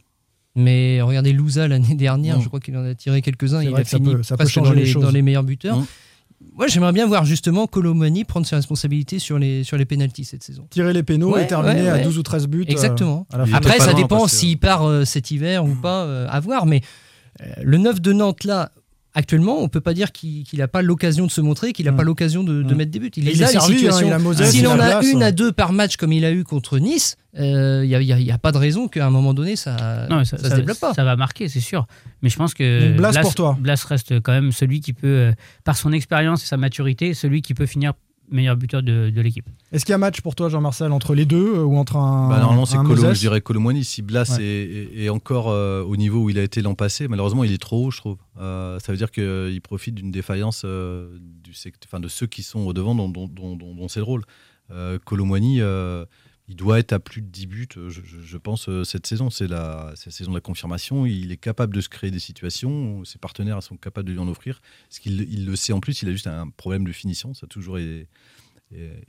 Mais 0.55 1.01
regardez 1.01 1.33
Louza 1.33 1.67
l'année 1.67 1.95
dernière, 1.95 2.39
Mm. 2.39 2.41
je 2.41 2.47
crois 2.47 2.59
qu'il 2.59 2.75
en 2.77 2.83
a 2.83 2.95
tiré 2.95 3.21
quelques-uns. 3.21 3.61
Il 3.63 3.73
a 3.75 3.83
fini 3.83 4.13
peut- 4.15 4.23
ça 4.23 4.35
peut 4.35 4.43
presque 4.43 4.53
changer 4.55 4.69
dans 4.71 4.75
les 4.75 4.85
les, 4.85 4.91
choses. 4.91 5.03
dans 5.03 5.11
les 5.11 5.21
meilleurs 5.21 5.43
buteurs. 5.43 5.77
Mm. 5.79 5.85
Moi, 6.53 6.67
j'aimerais 6.67 6.91
bien 6.93 7.07
voir 7.07 7.25
justement 7.25 7.65
Colomani 7.67 8.23
prendre 8.23 8.45
ses 8.45 8.55
responsabilités 8.55 9.17
sur 9.19 9.39
les, 9.39 9.63
sur 9.63 9.75
les 9.77 9.85
pénalties 9.85 10.23
cette 10.25 10.43
saison. 10.43 10.67
Tirer 10.69 10.93
les 10.93 11.03
pénaux 11.03 11.33
Ouais, 11.33 11.43
et 11.43 11.47
terminer 11.47 11.81
ouais, 11.81 11.89
à 11.89 11.93
ouais. 11.95 12.03
12 12.03 12.17
ou 12.19 12.23
13 12.23 12.47
buts. 12.47 12.61
euh, 12.67 12.71
Exactement. 12.71 13.25
Après, 13.53 13.79
ça 13.79 13.93
dépend 13.93 14.27
s'il 14.27 14.59
part 14.59 14.83
euh, 14.87 15.03
cet 15.05 15.31
hiver 15.31 15.65
ou 15.65 15.73
pas, 15.75 16.03
euh, 16.03 16.27
à 16.29 16.39
voir. 16.39 16.65
Mais 16.67 16.81
euh, 17.41 17.45
le 17.63 17.77
9 17.77 18.01
de 18.01 18.13
Nantes, 18.13 18.43
là, 18.43 18.71
actuellement, 19.17 19.57
on 19.63 19.67
peut 19.67 19.81
pas 19.81 19.95
dire 19.95 20.11
qu'il 20.11 20.45
n'a 20.53 20.67
pas 20.67 20.83
l'occasion 20.83 21.25
de 21.25 21.31
se 21.31 21.41
montrer, 21.41 21.73
qu'il 21.73 21.85
n'a 21.87 21.91
Mm. 21.91 21.95
pas 21.97 22.03
l'occasion 22.03 22.43
de, 22.43 22.61
de 22.61 22.73
Mm. 22.73 22.77
mettre 22.77 22.91
des 22.91 22.99
buts. 22.99 23.11
Il, 23.17 23.25
les 23.25 23.31
il 23.31 23.41
est 23.41 23.45
a, 23.45 23.47
les 23.47 23.53
servi, 23.53 23.73
hein, 23.73 23.77
situations. 23.77 24.19
Moses, 24.19 24.43
S'il 24.43 24.65
a 24.67 24.69
en 24.69 24.79
a 24.79 25.03
une 25.03 25.23
à 25.23 25.31
deux 25.31 25.51
par 25.51 25.73
match 25.73 25.97
comme 25.97 26.13
il 26.13 26.23
a 26.23 26.31
eu 26.31 26.43
contre 26.43 26.77
Nice, 26.77 27.17
euh, 27.39 27.83
il 27.83 27.97
n'y 27.99 28.31
a, 28.31 28.37
pas 28.37 28.51
de 28.51 28.57
raison 28.57 28.87
qu'à 28.87 29.07
un 29.07 29.09
moment 29.09 29.33
donné, 29.33 29.55
ça 29.55 30.07
ça, 30.23 30.37
se 30.37 30.55
développe 30.55 30.79
pas. 30.79 30.93
Ça 30.93 31.03
va 31.03 31.15
marquer, 31.15 31.49
c'est 31.49 31.59
sûr. 31.59 31.87
Mais 32.21 32.29
je 32.29 32.37
pense 32.37 32.53
que 32.53 32.95
Blas 32.95 33.17
pour 33.21 33.33
toi. 33.33 33.57
Blas 33.59 33.83
reste 33.89 34.19
quand 34.21 34.33
même 34.33 34.51
celui 34.51 34.81
qui 34.81 34.93
peut, 34.93 35.07
euh, 35.07 35.31
par 35.63 35.77
son 35.77 35.91
expérience 35.93 36.43
et 36.43 36.45
sa 36.45 36.57
maturité, 36.57 37.13
celui 37.15 37.41
qui 37.41 37.55
peut 37.55 37.65
finir 37.65 37.93
meilleur 38.29 38.55
buteur 38.57 38.83
de, 38.83 39.09
de 39.09 39.21
l'équipe. 39.21 39.45
Est-ce 39.71 39.85
qu'il 39.85 39.93
y 39.93 39.95
a 39.95 39.97
match 39.97 40.21
pour 40.21 40.35
toi, 40.35 40.49
Jean-Marcel, 40.49 40.91
entre 40.91 41.15
les 41.15 41.25
deux 41.25 41.55
euh, 41.57 41.63
ou 41.63 41.77
entre 41.77 41.95
un. 41.97 42.29
Bah, 42.29 42.39
normalement, 42.39 42.65
c'est 42.65 42.77
Colo, 42.77 43.13
je 43.13 43.19
dirais. 43.19 43.41
Si 43.83 44.01
Blas 44.01 44.35
Ouais. 44.37 44.43
est, 44.43 45.03
encore 45.09 45.49
euh, 45.49 45.83
au 45.83 45.95
niveau 45.97 46.19
où 46.23 46.29
il 46.29 46.37
a 46.39 46.43
été 46.43 46.61
l'an 46.61 46.75
passé, 46.75 47.07
malheureusement, 47.07 47.43
il 47.43 47.51
est 47.53 47.57
trop 47.61 47.85
haut, 47.87 47.91
je 47.91 47.97
trouve. 47.97 48.17
Euh, 48.39 48.79
ça 48.79 48.91
veut 48.91 48.97
dire 48.97 49.11
qu'il 49.11 49.59
profite 49.61 49.95
d'une 49.95 50.11
défaillance 50.11 50.63
euh, 50.65 51.07
du 51.43 51.53
de 51.99 52.07
ceux 52.07 52.27
qui 52.27 52.43
sont 52.43 52.59
au 52.61 52.73
devant, 52.73 52.95
dont, 52.95 53.09
dont- 53.09 53.27
dont- 53.27 53.55
dont- 53.55 53.75
dont 53.75 53.87
c'est 53.87 53.99
le 53.99 54.05
rôle. 54.05 54.23
Euh, 54.71 54.99
euh, 55.61 56.05
il 56.49 56.55
doit 56.55 56.79
être 56.79 56.93
à 56.93 56.99
plus 56.99 57.21
de 57.21 57.27
10 57.27 57.47
buts, 57.47 57.67
euh, 57.75 57.89
je, 57.89 58.37
pense, 58.37 58.69
euh, 58.69 58.85
cette 58.85 59.05
saison. 59.05 59.29
C'est 59.29 59.47
la, 59.47 59.91
saison 59.95 60.31
de 60.31 60.37
la 60.37 60.41
confirmation. 60.41 61.05
Il 61.05 61.31
est 61.31 61.37
capable 61.37 61.75
de 61.75 61.81
se 61.81 61.89
créer 61.89 62.09
des 62.09 62.19
situations. 62.19 63.03
Ses 63.03 63.17
partenaires 63.17 63.61
sont 63.61 63.75
capables 63.75 64.07
de 64.07 64.13
lui 64.13 64.19
en 64.19 64.29
offrir. 64.29 64.61
Parce 64.87 64.99
qu'il 64.99 65.21
il 65.29 65.45
le 65.45 65.55
sait 65.57 65.73
en 65.73 65.81
plus, 65.81 66.01
il 66.01 66.09
a 66.09 66.13
juste 66.13 66.27
un 66.27 66.49
problème 66.49 66.85
de 66.85 66.93
finition. 66.93 67.33
Ça 67.33 67.45
a 67.45 67.47
toujours 67.47 67.77
été, 67.79 68.07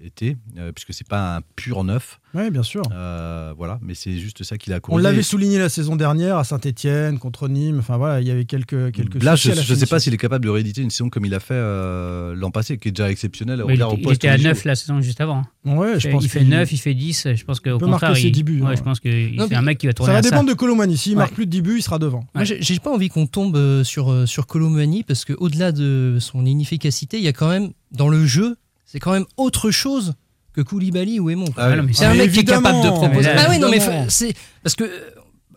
été 0.03 0.37
euh, 0.57 0.71
puisque 0.73 0.95
c'est 0.95 1.07
pas 1.07 1.37
un 1.37 1.41
pur 1.57 1.83
neuf. 1.83 2.21
Oui, 2.35 2.51
bien 2.51 2.63
sûr. 2.63 2.83
Euh, 2.93 3.53
voilà, 3.57 3.79
mais 3.83 3.95
c'est 3.95 4.17
juste 4.19 4.45
ça 4.45 4.57
qu'il 4.59 4.73
a 4.73 4.77
On 4.77 4.81
corrigé. 4.81 5.03
l'avait 5.03 5.23
souligné 5.23 5.59
la 5.59 5.69
saison 5.69 5.97
dernière 5.97 6.37
à 6.37 6.45
Saint-Etienne, 6.45 7.19
contre 7.19 7.49
Nîmes. 7.49 7.79
Enfin 7.81 7.97
voilà, 7.97 8.21
il 8.21 8.29
y 8.29 8.31
avait 8.31 8.45
quelques, 8.45 8.93
quelques 8.93 9.23
Là, 9.23 9.35
je 9.35 9.51
ne 9.51 9.55
sais 9.77 9.87
pas 9.87 9.99
s'il 9.99 10.15
est 10.15 10.19
capable 10.19 10.45
de 10.45 10.51
rééditer 10.51 10.83
une 10.83 10.91
saison 10.91 11.09
comme 11.11 11.25
il 11.25 11.35
a 11.35 11.41
fait 11.41 11.55
euh, 11.55 12.35
l'an 12.37 12.51
passé, 12.51 12.79
qui 12.79 12.89
est 12.89 12.93
déjà 12.93 13.11
exceptionnelle. 13.11 13.65
Il, 13.69 13.83
au 13.83 13.95
il 13.97 14.03
poste 14.03 14.17
était 14.17 14.29
à 14.29 14.35
où 14.35 14.39
il 14.39 14.45
9 14.45 14.63
joue. 14.63 14.69
la 14.69 14.77
saison 14.77 15.01
juste 15.01 15.21
avant. 15.21 15.43
Ouais, 15.65 15.95
il 15.95 16.01
je 16.01 16.01
fait, 16.07 16.11
pense 16.11 16.25
il 16.25 16.29
fait 16.29 16.39
qu'il- 16.41 16.49
9, 16.51 16.73
il 16.73 16.79
fait 16.79 16.95
10. 16.95 17.29
Je 17.35 17.45
pense 17.45 17.59
qu'au 17.61 17.79
peut 17.79 17.87
contraire, 17.87 18.11
marquer 18.11 18.21
ses 18.23 18.29
il- 18.29 18.33
10 18.33 18.43
buts, 18.45 18.61
ouais, 18.61 18.69
ouais. 18.69 18.77
je 18.77 18.83
pense 18.83 19.01
que 19.01 19.09
c'est 19.11 19.55
un 19.55 19.63
mec 19.63 19.79
qui 19.79 19.87
va 19.87 19.93
tourner 19.95 20.13
Ça 20.13 20.17
va 20.19 20.23
ça. 20.23 20.31
dépendre 20.31 20.49
de 20.49 20.55
Colomani. 20.55 20.97
S'il 20.97 21.13
Ouais. 21.15 21.19
marque 21.19 21.35
plus 21.35 21.47
de 21.47 21.51
10 21.51 21.63
buts, 21.63 21.77
il 21.79 21.83
sera 21.83 21.99
devant. 21.99 22.25
Moi, 22.35 22.45
j'ai 22.45 22.79
pas 22.79 22.91
envie 22.93 23.09
qu'on 23.09 23.27
tombe 23.27 23.57
euh, 23.57 23.83
sur, 23.83 24.13
euh, 24.13 24.27
sur 24.27 24.47
Colomani 24.47 25.03
parce 25.03 25.25
qu'au-delà 25.25 25.73
de 25.73 26.19
son 26.21 26.47
inefficacité, 26.47 27.17
il 27.19 27.25
y 27.25 27.29
a 27.29 27.33
quand 27.33 27.49
même, 27.49 27.71
dans 27.91 28.09
le 28.09 28.25
jeu, 28.27 28.57
c'est 28.91 28.99
quand 28.99 29.13
même 29.13 29.27
autre 29.37 29.71
chose 29.71 30.15
que 30.55 30.63
Koulibaly 30.63 31.21
ou 31.21 31.29
Aymon. 31.31 31.45
quoi. 31.55 31.65
Ah 31.65 31.75
c'est 31.93 32.05
Ah, 32.07 32.11
un 32.11 32.15
mec 32.15 32.33
qui 32.33 32.41
est 32.41 32.45
capable 32.45 32.83
de 32.83 32.89
proposer. 32.91 33.29
Mais 33.29 33.35
là, 33.35 33.43
Ah 33.45 33.51
oui, 33.51 33.59
non, 33.59 33.69
mais 33.71 33.81
c'est 34.09 34.33
parce 34.63 34.75
que. 34.75 34.85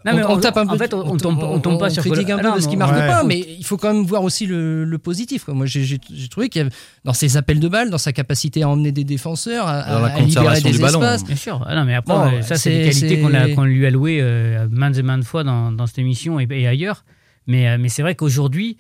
Non, 0.04 0.14
mais 0.16 0.24
on, 0.24 0.32
on 0.32 0.34
on- 0.34 0.40
tape 0.40 0.58
un 0.58 0.64
en 0.68 0.72
peu. 0.72 0.78
fait, 0.80 0.94
on- 0.96 1.12
on 1.12 1.16
tombe- 1.18 1.44
on 1.44 1.60
tombe 1.60 1.80
pas 1.80 1.92
sur 1.92 2.02
critique 2.04 2.26
Colo- 2.26 2.34
un 2.34 2.40
Ah 2.40 2.42
peu 2.42 2.48
non, 2.48 2.54
parce 2.56 2.66
qu'il 2.68 2.78
marque 2.80 2.96
ouais. 2.96 3.06
pas, 3.08 3.24
mais 3.24 3.40
il 3.40 3.64
faut 3.64 3.78
quand 3.78 3.94
même 3.94 4.04
voir 4.04 4.24
aussi 4.24 4.48
le, 4.48 4.84
le 4.84 4.98
positif. 4.98 5.44
quoi. 5.46 5.54
Moi, 5.54 5.68
j'ai 5.68 6.00
trouvé 6.28 6.50
qu'il 6.50 6.60
y 6.60 6.66
avait 6.66 6.74
dans 7.06 7.14
ses 7.14 7.38
appels 7.38 7.60
de 7.60 7.68
balles, 7.68 7.92
dans 7.92 8.00
sa 8.00 8.12
capacité 8.12 8.64
à 8.64 8.70
emmener 8.70 8.92
des 8.92 9.04
défenseurs, 9.04 9.68
à, 9.68 10.00
la 10.02 10.06
à 10.08 10.20
libérer 10.20 10.60
des 10.60 10.72
du 10.72 10.80
ballon. 10.80 11.00
espaces. 11.02 11.24
Bien 11.24 11.36
sûr. 11.36 11.64
Ah 11.68 11.76
non, 11.76 11.86
mais 11.86 11.94
après, 11.94 12.16
euh, 12.16 12.42
ça, 12.42 12.56
c'est 12.56 12.72
des 12.84 12.90
qualités 12.90 13.22
qu'on 13.56 13.64
lui 13.64 13.86
a 13.86 13.90
louées 13.92 14.20
euh, 14.22 14.68
maintes 14.72 14.98
et 14.98 15.04
maintes 15.04 15.24
fois 15.24 15.44
dans, 15.44 15.72
dans 15.72 15.86
cette 15.86 16.00
émission 16.00 16.40
et, 16.40 16.48
et 16.50 16.68
ailleurs. 16.68 17.06
Mais, 17.48 17.70
euh, 17.70 17.78
mais 17.80 17.90
c'est 17.90 18.02
vrai 18.02 18.16
qu'aujourd'hui, 18.16 18.78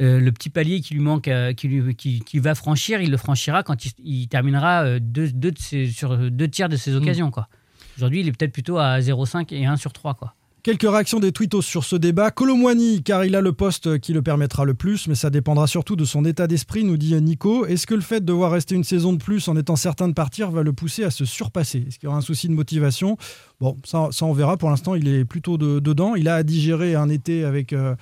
euh, 0.00 0.18
le 0.20 0.32
petit 0.32 0.50
palier 0.50 0.80
qui 0.80 0.94
lui 0.94 1.00
manque, 1.00 1.28
euh, 1.28 1.52
qui, 1.52 1.68
lui, 1.68 1.94
qui, 1.94 2.20
qui 2.20 2.38
va 2.38 2.54
franchir, 2.54 3.00
il 3.00 3.10
le 3.10 3.16
franchira 3.16 3.62
quand 3.62 3.84
il, 3.84 3.92
il 4.04 4.28
terminera 4.28 4.82
euh, 4.84 4.98
deux, 5.00 5.30
deux 5.30 5.52
de 5.52 5.58
ses- 5.58 5.86
sur 5.86 6.16
deux 6.30 6.48
tiers 6.48 6.68
de 6.68 6.76
ses 6.76 6.94
occasions. 6.94 7.30
quoi. 7.30 7.48
Aujourd'hui, 7.96 8.20
il 8.20 8.28
est 8.28 8.32
peut-être 8.32 8.52
plutôt 8.52 8.78
à 8.78 8.98
0,5 9.00 9.54
et 9.54 9.66
1 9.66 9.76
sur 9.76 9.92
3. 9.92 10.14
Quoi. 10.14 10.34
Quelques 10.64 10.90
réactions 10.90 11.20
des 11.20 11.30
tweetos 11.30 11.60
sur 11.62 11.84
ce 11.84 11.94
débat. 11.94 12.30
Colomwani, 12.30 13.02
car 13.02 13.24
il 13.24 13.36
a 13.36 13.40
le 13.42 13.52
poste 13.52 13.98
qui 14.00 14.12
le 14.14 14.22
permettra 14.22 14.64
le 14.64 14.72
plus, 14.74 15.06
mais 15.08 15.14
ça 15.14 15.28
dépendra 15.30 15.66
surtout 15.66 15.94
de 15.94 16.04
son 16.06 16.24
état 16.24 16.46
d'esprit, 16.46 16.82
nous 16.84 16.96
dit 16.96 17.14
Nico. 17.20 17.66
Est-ce 17.66 17.86
que 17.86 17.94
le 17.94 18.00
fait 18.00 18.20
de 18.20 18.24
devoir 18.24 18.50
rester 18.50 18.74
une 18.74 18.82
saison 18.82 19.12
de 19.12 19.18
plus 19.22 19.46
en 19.46 19.56
étant 19.56 19.76
certain 19.76 20.08
de 20.08 20.14
partir 20.14 20.50
va 20.50 20.62
le 20.62 20.72
pousser 20.72 21.04
à 21.04 21.10
se 21.10 21.24
surpasser? 21.26 21.84
Est-ce 21.86 21.98
qu'il 21.98 22.06
y 22.06 22.08
aura 22.08 22.16
un 22.16 22.22
souci 22.22 22.48
de 22.48 22.54
motivation? 22.54 23.16
Bon, 23.60 23.76
ça, 23.84 24.08
ça, 24.10 24.24
on 24.24 24.32
verra. 24.32 24.56
Pour 24.56 24.70
l'instant, 24.70 24.94
il 24.94 25.06
est 25.06 25.24
plutôt 25.26 25.58
de- 25.58 25.78
dedans. 25.80 26.14
Il 26.14 26.28
a 26.28 26.36
à 26.36 26.42
digérer 26.42 26.94
un 26.94 27.10
été 27.10 27.44
avec 27.44 27.72
euh, 27.74 27.94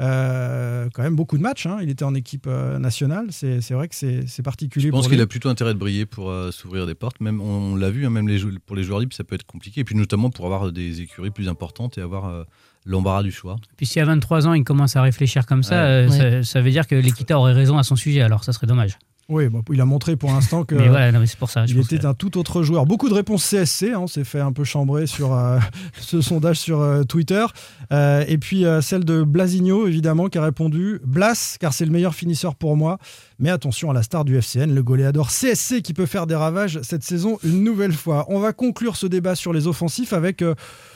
euh, 0.00 0.88
quand 0.92 1.02
même 1.02 1.16
beaucoup 1.16 1.36
de 1.36 1.42
matchs. 1.42 1.66
hein. 1.66 1.78
Il 1.82 1.90
était 1.90 2.04
en 2.04 2.14
équipe 2.14 2.46
euh, 2.46 2.78
nationale. 2.78 3.26
C'est 3.30 3.60
c'est 3.60 3.74
vrai 3.74 3.88
que 3.88 3.94
c'est 3.94 4.42
particulier. 4.42 4.86
Je 4.86 4.90
pense 4.92 5.08
qu'il 5.08 5.20
a 5.20 5.26
plutôt 5.26 5.48
intérêt 5.48 5.74
de 5.74 5.78
briller 5.78 6.06
pour 6.06 6.30
euh, 6.30 6.50
s'ouvrir 6.50 6.86
des 6.86 6.94
portes. 6.94 7.20
Même 7.20 7.40
on, 7.40 7.72
on 7.72 7.76
l'a 7.76 7.90
vu, 7.90 8.06
hein, 8.06 8.10
même 8.10 8.28
les 8.28 8.38
pour 8.66 8.76
les 8.76 8.82
joueurs 8.84 9.00
libres, 9.00 9.14
ça 9.14 9.24
peut 9.24 9.34
être 9.34 9.46
compliqué. 9.46 9.80
Et 9.80 9.84
puis 9.84 9.94
notamment 9.96 10.30
pour 10.30 10.44
avoir 10.46 10.70
des 10.72 11.00
écuries 11.00 11.30
plus 11.30 11.48
importantes 11.48 11.98
et 11.98 12.00
avoir 12.00 12.26
euh, 12.26 12.44
l'embarras 12.86 13.22
du 13.22 13.32
choix. 13.32 13.56
Puis 13.76 13.86
si 13.86 14.00
à 14.00 14.04
23 14.04 14.46
ans, 14.46 14.54
il 14.54 14.64
commence 14.64 14.96
à 14.96 15.02
réfléchir 15.02 15.46
comme 15.46 15.62
ça, 15.62 15.74
Ouais. 15.74 15.80
euh, 15.90 16.08
Ouais. 16.08 16.42
ça, 16.42 16.52
ça 16.52 16.60
veut 16.60 16.70
dire 16.70 16.86
que 16.86 16.94
l'Equita 16.94 17.38
aurait 17.38 17.52
raison 17.52 17.76
à 17.78 17.82
son 17.82 17.96
sujet. 17.96 18.20
Alors, 18.22 18.44
ça 18.44 18.52
serait 18.52 18.66
dommage. 18.66 18.98
Oui, 19.30 19.48
bon, 19.48 19.62
il 19.70 19.80
a 19.80 19.84
montré 19.84 20.16
pour 20.16 20.30
l'instant 20.32 20.64
que. 20.64 20.74
mais 20.76 20.88
voilà, 20.88 21.12
non, 21.12 21.20
mais 21.20 21.26
c'est 21.26 21.38
pour 21.38 21.50
ça. 21.50 21.66
je 21.66 21.72
Il 21.72 21.76
pense 21.76 21.86
était 21.92 21.98
que- 21.98 22.06
un 22.06 22.14
tout 22.14 22.38
autre 22.38 22.62
joueur. 22.62 22.86
Beaucoup 22.86 23.10
de 23.10 23.14
réponses 23.14 23.44
CSC, 23.44 23.90
hein, 23.92 23.98
on 24.00 24.06
s'est 24.06 24.24
fait 24.24 24.40
un 24.40 24.52
peu 24.52 24.64
chambrer 24.64 25.06
sur 25.06 25.34
euh, 25.34 25.58
ce 26.00 26.22
sondage 26.22 26.58
sur 26.58 26.80
euh, 26.80 27.02
Twitter. 27.04 27.44
Euh, 27.92 28.24
et 28.26 28.38
puis 28.38 28.64
celle 28.80 29.04
de 29.04 29.22
Blasigno, 29.22 29.86
évidemment, 29.86 30.28
qui 30.28 30.38
a 30.38 30.42
répondu 30.42 31.00
Blas, 31.04 31.56
car 31.60 31.74
c'est 31.74 31.84
le 31.84 31.90
meilleur 31.90 32.14
finisseur 32.14 32.54
pour 32.54 32.76
moi. 32.76 32.98
Mais 33.38 33.50
attention 33.50 33.90
à 33.90 33.94
la 33.94 34.02
star 34.02 34.24
du 34.24 34.36
FCN, 34.36 34.74
le 34.74 34.82
goléador 34.82 35.28
CSC 35.30 35.82
qui 35.82 35.92
peut 35.92 36.06
faire 36.06 36.26
des 36.26 36.34
ravages 36.34 36.80
cette 36.82 37.04
saison 37.04 37.38
une 37.44 37.62
nouvelle 37.62 37.92
fois. 37.92 38.24
On 38.28 38.40
va 38.40 38.52
conclure 38.54 38.96
ce 38.96 39.06
débat 39.06 39.34
sur 39.34 39.52
les 39.52 39.66
offensifs 39.66 40.12
avec 40.12 40.42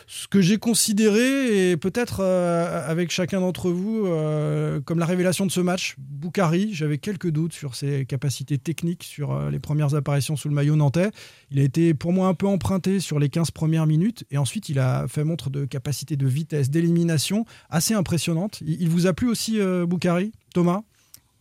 ce 0.06 0.28
que 0.28 0.40
j'ai 0.40 0.58
considéré, 0.58 1.70
et 1.70 1.76
peut-être 1.76 2.20
euh, 2.20 2.88
avec 2.88 3.10
chacun 3.10 3.40
d'entre 3.40 3.70
vous, 3.70 4.06
euh, 4.06 4.80
comme 4.80 4.98
la 4.98 5.06
révélation 5.06 5.46
de 5.46 5.50
ce 5.50 5.60
match. 5.60 5.96
Boukari, 5.98 6.72
j'avais 6.72 6.98
quelques 6.98 7.30
doutes 7.30 7.52
sur 7.52 7.74
ses 7.74 8.04
capacités 8.06 8.58
techniques 8.58 9.04
sur 9.04 9.32
euh, 9.32 9.50
les 9.50 9.58
premières 9.58 9.94
apparitions 9.94 10.36
sous 10.36 10.48
le 10.48 10.54
maillot 10.54 10.76
nantais. 10.76 11.10
Il 11.50 11.58
a 11.58 11.62
été 11.62 11.94
pour 11.94 12.12
moi 12.12 12.28
un 12.28 12.34
peu 12.34 12.46
emprunté 12.46 13.00
sur 13.00 13.18
les 13.18 13.28
15 13.28 13.50
premières 13.50 13.86
minutes, 13.86 14.24
et 14.30 14.38
ensuite 14.38 14.68
il 14.68 14.78
a 14.78 15.06
fait 15.08 15.24
montre 15.24 15.50
de 15.50 15.64
capacité 15.64 16.16
de 16.16 16.26
vitesse, 16.26 16.70
d'élimination 16.70 17.44
assez 17.70 17.94
impressionnante. 17.94 18.60
Il, 18.60 18.80
il 18.82 18.88
vous 18.88 19.06
a 19.06 19.12
plu 19.12 19.28
aussi, 19.28 19.58
Boukari 19.86 20.32
Thomas? 20.52 20.82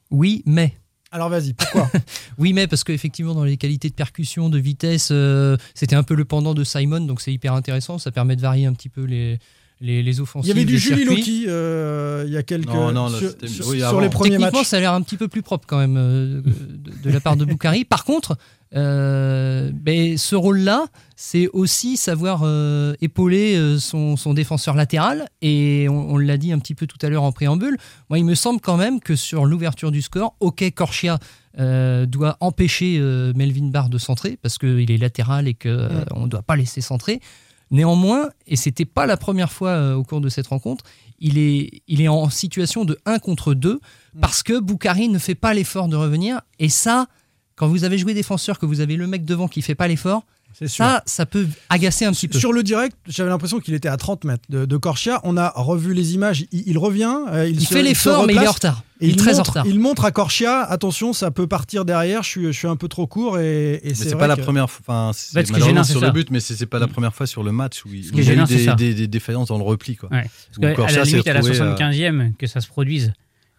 Oui, 0.10 0.44
mais 0.46 0.76
alors 1.12 1.30
vas-y, 1.30 1.54
pourquoi? 1.54 1.90
Oui, 2.38 2.54
mais 2.54 2.68
parce 2.68 2.84
qu'effectivement, 2.84 3.34
dans 3.34 3.44
les 3.44 3.58
qualités 3.58 3.90
de 3.90 3.94
percussion, 3.94 4.50
de 4.50 4.58
vitesse, 4.58 5.10
euh, 5.12 5.58
c'était 5.74 5.96
un 5.96 6.04
peu 6.04 6.16
le 6.16 6.24
pendant 6.24 6.54
de 6.54 6.64
Simon, 6.64 7.02
donc 7.02 7.20
c'est 7.20 7.34
hyper 7.34 7.54
intéressant. 7.54 7.98
Ça 7.98 8.12
permet 8.12 8.38
de 8.38 8.42
varier 8.42 8.66
un 8.66 8.74
petit 8.74 8.90
peu 8.90 9.04
les, 9.04 9.38
les, 9.82 10.02
les 10.04 10.20
offensives. 10.22 10.50
Il 10.52 10.58
y 10.58 10.62
avait 10.62 10.66
du 10.66 10.78
Julie. 10.80 11.04
Loki 11.06 11.46
euh, 11.48 12.24
il 12.28 12.32
y 12.34 12.38
a 12.38 12.44
quelques. 12.44 12.68
Non, 12.70 12.92
non, 12.92 13.10
là, 13.10 13.18
sur, 13.18 13.30
c'était- 13.32 13.48
sur- 13.48 13.68
oui, 13.68 13.80
sur 13.80 13.88
avant. 13.88 14.00
les 14.00 14.10
premiers 14.10 14.30
Techniquement, 14.38 14.60
matchs. 14.60 14.68
ça 14.68 14.78
a 14.78 14.80
l'air 14.80 14.94
un 14.94 15.02
petit 15.02 15.18
peu 15.18 15.28
plus 15.28 15.42
propre 15.42 15.66
quand 15.68 15.78
même 15.80 15.98
euh, 15.98 16.42
de, 16.42 16.92
de 17.04 17.10
la 17.10 17.20
part 17.20 17.36
de 17.36 17.46
Boukari. 17.46 17.84
Par 17.86 18.04
contre, 18.06 18.38
euh, 18.76 19.70
ben, 19.74 20.18
ce 20.18 20.36
rôle-là, 20.36 20.86
c'est 21.16 21.48
aussi 21.50 21.98
savoir 21.98 22.42
euh, 22.44 22.94
épauler 23.02 23.56
euh, 23.58 23.78
son, 23.80 24.16
son 24.16 24.34
défenseur 24.34 24.76
latéral. 24.76 25.28
Et 25.42 25.88
on, 25.90 26.12
on 26.14 26.18
l'a 26.18 26.38
dit 26.38 26.52
un 26.52 26.60
petit 26.60 26.76
peu 26.76 26.88
tout 26.88 26.98
à 27.02 27.10
l'heure 27.10 27.24
en 27.24 27.32
préambule. 27.32 27.78
Moi, 28.10 28.20
il 28.20 28.26
me 28.26 28.36
semble 28.36 28.62
quand 28.62 28.78
même 28.78 29.00
que 29.00 29.16
sur 29.16 29.46
l'ouverture 29.46 29.92
du 29.92 30.02
score, 30.02 30.36
OK, 30.40 30.64
Corchia 30.74 31.20
euh, 31.60 32.06
doit 32.06 32.38
empêcher 32.40 32.98
euh, 33.00 33.34
Melvin 33.36 33.68
Barr 33.70 33.90
de 33.90 33.98
centrer 33.98 34.38
parce 34.42 34.58
qu'il 34.58 34.90
est 34.90 34.98
latéral 34.98 35.48
et 35.48 35.54
qu'on 35.54 35.70
ne 36.24 36.28
doit 36.28 36.44
pas 36.44 36.56
laisser 36.56 36.82
centrer. 36.82 37.20
Néanmoins, 37.72 38.30
et 38.48 38.58
c'était 38.58 38.86
pas 38.86 39.06
la 39.06 39.18
première 39.18 39.52
fois 39.52 39.70
euh, 39.70 39.96
au 39.96 40.04
cours 40.04 40.22
de 40.22 40.30
cette 40.30 40.48
rencontre, 40.48 40.84
il 41.20 41.38
est, 41.38 41.82
il 41.88 42.02
est 42.02 42.10
en 42.10 42.30
situation 42.30 42.84
de 42.84 42.98
1 43.06 43.20
contre 43.20 43.54
2 43.54 43.80
parce 44.20 44.44
que 44.44 44.60
Boukari 44.60 45.08
ne 45.08 45.20
fait 45.20 45.36
pas 45.36 45.54
l'effort 45.54 45.88
de 45.88 45.96
revenir. 45.96 46.42
Et 46.60 46.68
ça, 46.68 47.08
quand 47.56 47.68
vous 47.68 47.84
avez 47.86 47.98
joué 47.98 48.14
défenseur, 48.14 48.60
que 48.60 48.66
vous 48.66 48.82
avez 48.82 48.98
le 48.98 49.08
mec 49.08 49.24
devant 49.24 49.48
qui 49.48 49.62
fait 49.62 49.76
pas 49.76 49.88
l'effort, 49.88 50.26
sûr. 50.68 50.70
ça, 50.70 51.04
ça 51.06 51.26
peut 51.26 51.48
agacer 51.70 52.06
un 52.06 52.12
petit 52.12 52.28
peu. 52.28 52.38
Sur 52.40 52.54
le 52.54 52.64
direct, 52.64 52.96
j'avais 53.08 53.30
l'impression 53.30 53.60
qu'il 53.60 53.74
était 53.74 53.90
à 53.90 53.98
30 53.98 54.24
mètres 54.26 54.44
de, 54.50 54.66
de 54.66 54.78
Corchia. 54.78 55.20
On 55.24 55.38
a 55.38 55.50
revu 55.56 55.94
les 55.94 56.14
images. 56.14 56.46
Il, 56.52 56.64
il 56.68 56.78
revient. 56.78 57.16
euh, 57.32 57.48
il 57.48 57.56
Il 57.62 57.68
se- 57.68 57.74
fait 57.74 57.84
l'effort, 57.84 58.26
mais 58.28 58.34
il 58.36 58.42
est 58.42 58.48
en 58.48 58.52
retard. 58.52 58.84
Et 59.00 59.08
Il 59.08 59.14
est 59.14 59.16
très 59.16 59.34
en 59.34 59.38
montre, 59.38 59.50
retard. 59.50 59.66
Il 59.68 59.80
montre 59.80 60.06
à 60.06 60.12
Corchia, 60.12 60.62
attention, 60.62 61.12
ça 61.14 61.32
peut 61.32 61.48
partir 61.48 61.86
derrière. 61.86 62.22
Je 62.22 62.30
suis, 62.30 62.46
je 62.46 62.52
suis 62.52 62.68
un 62.68 62.76
peu 62.76 62.88
trop 62.88 63.08
court 63.08 63.40
et, 63.40 63.76
et 63.84 63.90
Mais 63.90 63.94
c'est 63.96 64.16
pas 64.16 64.28
la 64.28 64.38
première 64.38 64.70
fois. 64.70 64.84
Enfin, 64.88 65.10
En 65.10 65.14
c'est 65.14 65.44
ce 65.46 65.84
sur 65.92 66.00
ça. 66.02 66.06
le 66.06 66.12
but, 66.12 66.30
mais 66.30 66.40
c'est 66.40 66.66
pas 66.68 66.78
la 66.80 66.88
première 66.88 67.14
fois 67.16 67.26
sur 67.26 67.42
le 67.44 67.52
match 67.52 67.84
où 67.86 67.90
il, 67.94 68.06
Ce 68.06 68.12
y 68.14 68.20
a 68.20 68.24
gênant, 68.24 68.46
eu 68.46 68.48
des, 68.48 68.66
ça. 68.66 68.74
des- 68.76 68.94
des 68.94 69.08
défaillances 69.08 69.48
dans 69.48 69.58
le 69.58 69.64
repli. 69.64 69.96
Quoi. 69.96 70.10
Ouais. 70.12 70.30
Parce 70.76 70.94
à 70.94 70.98
la 70.98 71.04
limite, 71.04 71.28
à 71.28 71.34
la 71.34 71.40
retrouvé, 71.40 71.60
euh, 71.62 71.76
75e, 71.76 72.36
que 72.38 72.46
ça 72.46 72.62
se 72.62 72.68
produise, 72.68 73.12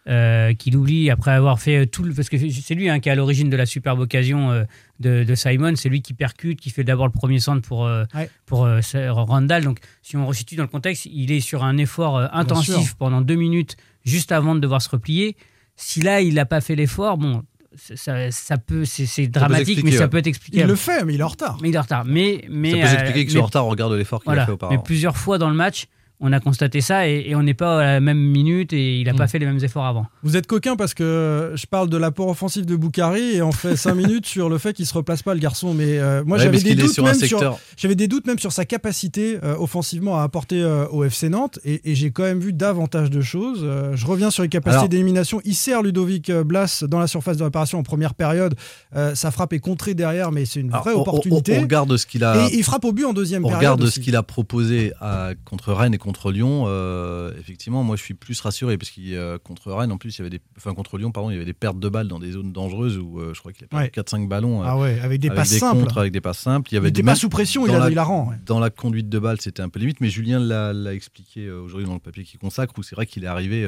euh, 0.09 0.53
qu'il 0.53 0.75
oublie 0.75 1.09
après 1.09 1.31
avoir 1.31 1.59
fait 1.59 1.85
tout 1.87 2.03
le. 2.03 2.13
Parce 2.13 2.29
que 2.29 2.37
c'est 2.37 2.75
lui 2.75 2.89
hein, 2.89 2.99
qui 2.99 3.09
est 3.09 3.11
à 3.11 3.15
l'origine 3.15 3.49
de 3.49 3.55
la 3.55 3.65
superbe 3.65 3.99
occasion 3.99 4.51
euh, 4.51 4.63
de, 4.99 5.23
de 5.23 5.35
Simon. 5.35 5.75
C'est 5.75 5.89
lui 5.89 6.01
qui 6.01 6.13
percute, 6.13 6.59
qui 6.59 6.69
fait 6.71 6.83
d'abord 6.83 7.05
le 7.05 7.11
premier 7.13 7.39
centre 7.39 7.67
pour, 7.67 7.85
euh, 7.85 8.03
Ouais. 8.13 8.29
pour 8.45 8.65
euh, 8.65 8.79
Randall. 9.11 9.63
Donc, 9.63 9.79
si 10.01 10.17
on 10.17 10.27
resitue 10.27 10.55
dans 10.55 10.63
le 10.63 10.67
contexte, 10.69 11.05
il 11.05 11.31
est 11.31 11.39
sur 11.39 11.63
un 11.63 11.77
effort 11.77 12.17
euh, 12.17 12.27
intensif 12.33 12.95
pendant 12.95 13.21
deux 13.21 13.35
minutes 13.35 13.77
juste 14.05 14.31
avant 14.31 14.55
de 14.55 14.59
devoir 14.59 14.81
se 14.81 14.89
replier. 14.89 15.37
Si 15.75 16.01
là, 16.01 16.21
il 16.21 16.33
n'a 16.35 16.45
pas 16.45 16.59
fait 16.61 16.75
l'effort, 16.75 17.17
bon. 17.17 17.43
ça- 17.75 18.57
peut, 18.57 18.85
c'est 18.85 19.05
c'est 19.05 19.27
dramatique, 19.27 19.83
mais 19.83 19.91
ça 19.91 20.03
ouais. 20.03 20.07
peut 20.09 20.17
être 20.17 20.27
expliqué. 20.27 20.59
Il 20.59 20.67
le 20.67 20.75
fait, 20.75 21.03
mais 21.05 21.13
il 21.15 21.19
est 21.19 21.23
en 21.23 21.27
retard. 21.29 21.57
Mais 21.61 21.69
il 21.69 21.75
est 21.75 21.77
en 21.77 21.81
retard. 21.81 22.05
Mais, 22.05 22.45
mais, 22.49 22.71
Ça 22.71 22.77
peut 22.77 22.83
euh, 22.83 22.87
s'expliquer 22.89 23.25
que 23.25 23.29
mais- 23.29 23.33
soit 23.33 23.41
en 23.41 23.45
retard 23.45 23.65
au 23.65 23.69
regard 23.69 23.89
de 23.89 23.95
l'effort 23.95 24.21
qu'il 24.21 24.29
a 24.31 24.33
voilà. 24.33 24.45
fait 24.45 24.51
Mais 24.51 24.53
auparavant. 24.55 24.81
plusieurs 24.83 25.17
fois 25.17 25.37
dans 25.39 25.49
le 25.49 25.55
match, 25.55 25.87
on 26.25 26.31
a 26.33 26.39
constaté 26.39 26.81
ça 26.81 27.07
et, 27.07 27.25
et 27.27 27.35
on 27.35 27.43
n'est 27.43 27.53
pas 27.53 27.79
à 27.79 27.83
la 27.93 27.99
même 27.99 28.17
minute 28.17 28.73
et 28.73 28.97
il 28.99 29.05
n'a 29.05 29.13
Mm. 29.13 29.17
pas 29.17 29.27
fait 29.27 29.37
les 29.39 29.45
mêmes 29.45 29.63
efforts 29.63 29.85
avant. 29.85 30.07
Vous 30.23 30.37
êtes 30.37 30.47
coquin 30.47 30.75
parce 30.75 30.93
que 30.93 31.51
je 31.55 31.65
parle 31.67 31.89
de 31.89 31.97
l'apport 31.97 32.29
offensif 32.29 32.65
de 32.65 32.75
Boukari 32.75 33.35
et 33.35 33.41
on 33.41 33.51
fait 33.51 33.75
5 33.75 33.93
minutes 34.03 34.25
sur 34.25 34.49
le 34.49 34.57
fait 34.57 34.73
qu'il 34.73 34.85
se 34.87 34.93
replace 34.93 35.21
pas 35.21 35.33
le 35.33 35.39
garçon. 35.41 35.73
Mais 35.73 35.99
euh, 35.99 36.23
moi 36.25 36.37
Ouais, 36.37 36.43
j'avais 36.43 36.59
des 36.59 36.75
doutes 36.75 36.93
sur 36.93 37.03
même 37.03 37.13
sur, 37.15 37.95
des 37.95 38.07
doutes 38.07 38.25
même 38.25 38.39
sur 38.39 38.51
sa 38.51 38.65
capacité 38.65 39.37
euh, 39.43 39.55
offensivement 39.59 40.17
à 40.19 40.23
apporter 40.23 40.61
euh, 40.63 40.87
au 40.87 41.03
FC 41.03 41.29
Nantes 41.29 41.59
et, 41.65 41.91
et 41.91 41.95
j'ai 41.95 42.11
quand 42.11 42.23
même 42.23 42.39
vu 42.39 42.53
davantage 42.53 43.09
de 43.09 43.21
choses. 43.21 43.59
Euh, 43.63 43.95
je 43.95 44.05
reviens 44.07 44.31
sur 44.31 44.41
les 44.43 44.49
capacités 44.49 44.77
Alors- 44.77 44.89
d'élimination. 44.89 45.41
Il 45.45 45.55
sert 45.55 45.83
Ludovic 45.83 46.31
Blas 46.31 46.83
dans 46.87 46.99
la 46.99 47.07
surface 47.07 47.37
de 47.37 47.43
réparation 47.43 47.79
en 47.79 47.83
première 47.83 48.13
période. 48.13 48.55
Euh, 48.95 49.13
sa 49.15 49.29
frappe 49.31 49.53
est 49.53 49.59
contrée 49.59 49.93
derrière, 49.93 50.31
mais 50.31 50.45
c'est 50.45 50.61
une 50.61 50.69
Alors, 50.69 50.83
vraie 50.83 50.93
on- 50.93 50.99
on- 50.99 51.01
opportunité. 51.01 51.57
On, 51.57 51.61
regarde 51.61 51.97
ce 51.97 52.05
qu'il 52.05 52.23
a. 52.23 52.47
et 52.47 52.55
il 52.55 52.63
frappe 52.63 52.85
au 52.85 52.93
but 52.93 53.05
en 53.05 53.13
deuxième 53.13 53.43
On 53.43 53.49
période. 53.49 53.59
regarde 53.59 53.81
aussi. 53.83 53.93
ce 53.95 53.99
qu'il 53.99 54.15
a 54.15 54.23
proposé 54.23 54.93
à- 55.01 55.31
contre 55.45 55.73
Rennes 55.73 55.93
et 55.93 55.97
contre 55.97 56.12
Lyon. 56.31 56.65
euh, 56.67 57.31
effectivement, 57.39 57.83
moi, 57.83 57.95
je 57.95 58.01
suis 58.03 58.13
plus 58.13 58.39
rassuré 58.41 58.77
parce 58.77 58.89
qu'il 58.91 59.13
euh, 59.15 59.37
contre 59.37 59.71
Rennes, 59.71 59.91
en 59.91 59.97
plus, 59.97 60.15
il 60.15 60.19
y 60.19 60.21
avait 60.21 60.29
des, 60.29 60.41
enfin 60.57 60.73
contre 60.73 60.97
Lyon, 60.97 61.11
pardon, 61.11 61.29
il 61.29 61.33
y 61.33 61.35
avait 61.37 61.45
des 61.45 61.53
pertes 61.53 61.79
de 61.79 61.89
balles 61.89 62.07
dans 62.07 62.19
des 62.19 62.31
zones 62.31 62.51
dangereuses 62.53 62.97
où 62.97 63.19
euh, 63.19 63.33
je 63.33 63.39
crois 63.39 63.51
qu'il 63.53 63.65
a 63.65 63.67
perdu 63.67 63.85
Ouais. 63.85 63.91
4-5 63.91 64.27
ballons. 64.27 64.61
euh, 64.61 64.65
Ah 64.67 64.77
ouais, 64.77 64.99
avec 65.01 65.19
des 65.21 65.27
avec 65.29 65.37
passes 65.37 65.49
des 65.51 65.59
simples. 65.59 65.81
contres, 65.81 65.97
avec 65.97 66.11
des 66.13 66.21
passes 66.21 66.39
simples. 66.39 66.69
Il 66.71 66.73
y 66.73 66.75
Il 66.75 66.77
avait 66.79 66.91
des 66.91 67.03
pas 67.03 67.15
sous 67.15 67.29
pression, 67.29 67.65
il 67.67 67.73
a, 67.73 67.79
la- 67.79 67.89
il 67.89 67.95
la 67.95 68.03
rend. 68.03 68.29
ouais. 68.29 68.35
Dans 68.45 68.59
la 68.59 68.69
conduite 68.69 69.09
de 69.09 69.19
balle, 69.19 69.39
c'était 69.41 69.61
un 69.61 69.69
peu 69.69 69.79
limite, 69.79 70.01
mais 70.01 70.09
Julien 70.09 70.39
l'a 70.39 70.93
expliqué 70.93 71.49
aujourd'hui 71.51 71.87
dans 71.87 71.93
le 71.93 71.99
papier 71.99 72.23
qui 72.23 72.37
consacre, 72.37 72.73
où 72.77 72.83
c'est 72.83 72.95
vrai 72.95 73.05
qu'il 73.05 73.23
est 73.23 73.27
arrivé. 73.27 73.67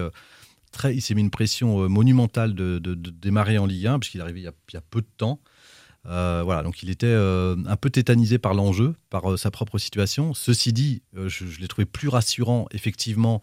Très, 0.71 0.93
il 0.93 1.01
s'est 1.01 1.13
mis 1.15 1.21
une 1.21 1.29
pression 1.29 1.88
monumentale 1.88 2.53
de, 2.53 2.79
de- 2.79 2.95
de 2.95 3.10
démarrer 3.10 3.58
en 3.58 3.65
Ligue 3.65 3.88
1, 3.88 3.99
puisqu'il 3.99 4.17
est 4.19 4.23
arrivé 4.23 4.41
il 4.41 4.43
y 4.43 4.47
a, 4.47 4.53
il 4.71 4.73
y 4.73 4.77
a 4.77 4.81
peu 4.81 4.99
de 5.01 5.08
temps. 5.17 5.39
Euh, 6.08 6.41
voilà, 6.44 6.62
donc 6.63 6.84
il 6.84 6.89
était 6.89 7.08
euh, 7.08 7.56
un 7.65 7.76
peu 7.76 7.89
tétanisé 7.89 8.38
par 8.38 8.54
l'enjeu, 8.54 8.96
par 9.10 9.32
euh, 9.32 9.38
sa 9.38 9.52
propre 9.52 9.78
situation. 9.78 10.34
Ceci 10.34 10.72
dit, 10.74 11.02
je, 11.15 11.28
je 11.48 11.60
l'ai 11.60 11.68
trouvé 11.68 11.86
plus 11.86 12.10
rassurant, 12.10 12.68
effectivement, 12.72 13.39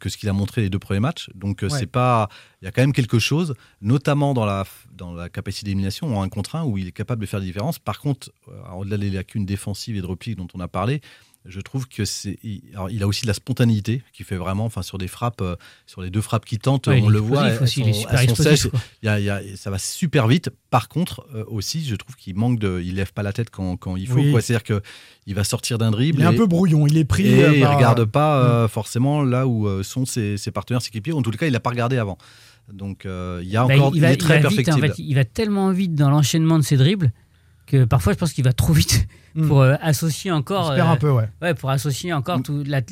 que 0.00 0.10
ce 0.10 0.18
qu'il 0.18 0.28
a 0.28 0.34
montré 0.34 0.60
les 0.60 0.68
deux 0.68 0.78
premiers 0.78 1.00
matchs. 1.00 1.30
Donc 1.34 1.60
Ouais. 1.62 1.70
c'est 1.70 1.86
pas, 1.86 2.28
il 2.60 2.66
y 2.66 2.68
a 2.68 2.72
quand 2.72 2.82
même 2.82 2.92
quelque 2.92 3.18
chose, 3.18 3.54
notamment 3.80 4.34
dans 4.34 4.44
la 4.44 4.66
dans 4.92 5.14
la 5.14 5.30
capacité 5.30 5.64
d'élimination 5.64 6.14
en 6.14 6.22
un 6.22 6.28
contre 6.28 6.56
un 6.56 6.64
où 6.64 6.76
il 6.76 6.88
est 6.88 6.92
capable 6.92 7.22
de 7.22 7.26
faire 7.26 7.40
la 7.40 7.46
différence. 7.46 7.78
Par 7.78 7.98
contre, 7.98 8.30
au-delà 8.76 8.98
des 8.98 9.08
lacunes 9.08 9.46
défensives 9.46 9.96
et 9.96 10.02
de 10.02 10.06
repli 10.06 10.34
dont 10.34 10.48
on 10.52 10.60
a 10.60 10.68
parlé, 10.68 11.00
je 11.44 11.60
trouve 11.60 11.88
que 11.88 12.04
c'est, 12.04 12.38
il, 12.44 12.62
il 12.90 13.02
a 13.02 13.06
aussi 13.06 13.22
de 13.22 13.26
la 13.26 13.34
spontanéité 13.34 14.02
qui 14.12 14.22
fait 14.24 14.36
vraiment, 14.36 14.64
enfin 14.64 14.82
sur 14.82 14.96
des 14.98 15.08
frappes, 15.08 15.40
euh, 15.40 15.56
sur 15.86 16.00
les 16.02 16.10
deux 16.10 16.20
frappes 16.20 16.44
qui 16.44 16.58
tentent, 16.58 16.86
Ouais, 16.86 16.98
il 16.98 17.04
on 17.04 17.08
le 17.08 17.18
voit, 17.18 17.48
explosif 17.48 17.58
elles 17.58 17.62
aussi, 17.62 17.80
il 17.80 17.88
est 17.88 17.92
super 18.00 18.12
elles 18.20 18.26
sont 18.28 18.34
explosif, 18.34 18.60
sèches. 18.62 18.70
quoi. 18.70 18.80
Il 19.02 19.06
y 19.06 19.08
a- 19.08 19.18
il 19.20 19.24
y 19.24 19.30
a- 19.30 19.56
ça 19.56 19.70
va 19.70 19.78
super 19.78 20.28
vite. 20.28 20.50
Par 20.70 20.88
contre, 20.88 21.26
euh, 21.34 21.44
aussi, 21.48 21.84
je 21.84 21.96
trouve 21.96 22.14
qu'il 22.16 22.34
manque 22.36 22.58
de, 22.58 22.80
il 22.84 22.94
lève 22.94 23.12
pas 23.12 23.22
la 23.22 23.32
tête 23.32 23.50
quand, 23.50 23.76
quand 23.76 23.96
il 23.96 24.06
faut. 24.06 24.16
Oui. 24.16 24.32
C'est-à-dire 24.40 24.62
que 24.64 24.82
il 25.26 25.34
va 25.34 25.44
sortir 25.44 25.78
d'un 25.78 25.90
dribble. 25.90 26.20
Il 26.20 26.22
est 26.22 26.26
un 26.26 26.32
et- 26.32 26.36
peu 26.36 26.46
brouillon, 26.46 26.86
il 26.86 26.96
est 26.96 27.04
pris. 27.04 27.26
et 27.26 27.44
euh, 27.44 27.54
il 27.54 27.60
par- 27.62 27.76
regarde 27.76 28.04
pas 28.04 28.42
euh, 28.42 28.68
forcément 28.68 29.22
là 29.24 29.46
où 29.46 29.82
sont 29.82 30.06
ses, 30.06 30.36
ses 30.36 30.50
partenaires, 30.50 30.80
ses 30.82 30.88
équipiers. 30.88 31.12
En 31.12 31.22
tout 31.22 31.30
cas, 31.32 31.46
il 31.46 31.52
n'a 31.52 31.60
pas 31.60 31.70
regardé 31.70 31.98
avant. 31.98 32.18
Donc, 32.72 33.02
il 33.04 33.48
y 33.48 33.56
a 33.56 33.66
Bah, 33.66 33.74
encore, 33.74 33.90
il, 33.92 33.96
il, 33.96 34.00
va, 34.00 34.10
est 34.10 34.14
il 34.14 34.18
très 34.18 34.38
va 34.40 34.48
vite, 34.48 34.60
en 34.68 34.78
perfectible. 34.78 34.86
fait, 34.94 35.02
il 35.02 35.14
va 35.14 35.24
tellement 35.24 35.72
vite 35.72 35.94
dans 35.96 36.08
l'enchaînement 36.10 36.58
de 36.58 36.64
ses 36.64 36.76
dribbles 36.76 37.12
que 37.72 37.84
parfois 37.84 38.12
je 38.12 38.18
pense 38.18 38.32
qu'il 38.32 38.44
va 38.44 38.52
trop 38.52 38.72
vite 38.72 39.06
Mm. 39.34 39.48
pour 39.48 39.62
euh, 39.62 39.76
associer 39.80 40.30
encore. 40.30 40.74
Perd 40.74 40.86
euh, 40.88 40.92
un 40.92 40.96
peu, 40.96 41.10
ouais. 41.10 41.26
ouais, 41.40 41.54
pour 41.54 41.70
associer 41.70 42.12
encore 42.12 42.42
tout, 42.42 42.62
la, 42.66 42.82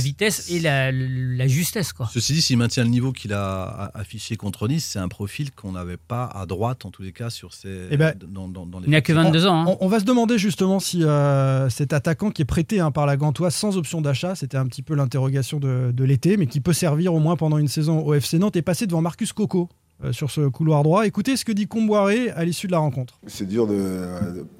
vitesse 0.00 0.50
et 0.50 0.58
la, 0.58 0.90
la 0.90 1.46
justesse. 1.46 1.92
Quoi. 1.92 2.08
Ceci 2.10 2.32
dit, 2.32 2.40
s'il 2.40 2.56
maintient 2.56 2.84
le 2.84 2.88
niveau 2.88 3.12
qu'il 3.12 3.34
a 3.34 3.64
a- 3.64 3.98
affiché 3.98 4.36
contre 4.36 4.66
Nice, 4.66 4.86
c'est 4.90 4.98
un 4.98 5.08
profil 5.08 5.50
qu'on 5.52 5.72
n'avait 5.72 5.98
pas 5.98 6.24
à 6.24 6.46
droite, 6.46 6.86
en 6.86 6.90
tous 6.90 7.02
les 7.02 7.12
cas, 7.12 7.28
sur 7.28 7.52
ses, 7.52 7.88
Eh 7.90 7.98
ben, 7.98 8.14
dans, 8.26 8.48
dans- 8.48 8.64
dans 8.64 8.78
les 8.80 8.86
Il 8.86 8.90
n'a 8.92 9.02
que 9.02 9.12
22 9.12 9.46
ans. 9.46 9.60
hein. 9.68 9.76
On, 9.78 9.84
on 9.84 9.88
va 9.88 10.00
se 10.00 10.06
demander 10.06 10.38
justement 10.38 10.80
si 10.80 11.04
euh, 11.04 11.68
cet 11.68 11.92
attaquant 11.92 12.30
qui 12.30 12.40
est 12.40 12.46
prêté 12.46 12.80
hein, 12.80 12.90
par 12.92 13.04
la 13.04 13.18
Gantoise 13.18 13.54
sans 13.54 13.76
option 13.76 14.00
d'achat, 14.00 14.34
c'était 14.34 14.56
un 14.56 14.66
petit 14.68 14.80
peu 14.80 14.94
l'interrogation 14.94 15.60
de, 15.60 15.90
de 15.92 16.04
l'été, 16.04 16.38
mais 16.38 16.46
qui 16.46 16.60
peut 16.60 16.72
servir 16.72 17.12
au 17.12 17.18
moins 17.18 17.36
pendant 17.36 17.58
une 17.58 17.68
saison 17.68 18.00
au 18.06 18.14
FC 18.14 18.38
Nantes, 18.38 18.56
est 18.56 18.62
passé 18.62 18.86
devant 18.86 19.02
Marcus 19.02 19.34
Coco 19.34 19.68
euh, 20.04 20.12
sur 20.12 20.30
ce 20.30 20.42
couloir 20.48 20.82
droit. 20.82 21.06
Écoutez 21.06 21.36
ce 21.36 21.44
que 21.44 21.52
dit 21.52 21.66
Comboiré 21.66 22.30
à 22.30 22.44
l'issue 22.44 22.66
de 22.66 22.72
la 22.72 22.78
rencontre. 22.78 23.18
C'est 23.26 23.46
dur 23.46 23.66
de, 23.66 23.74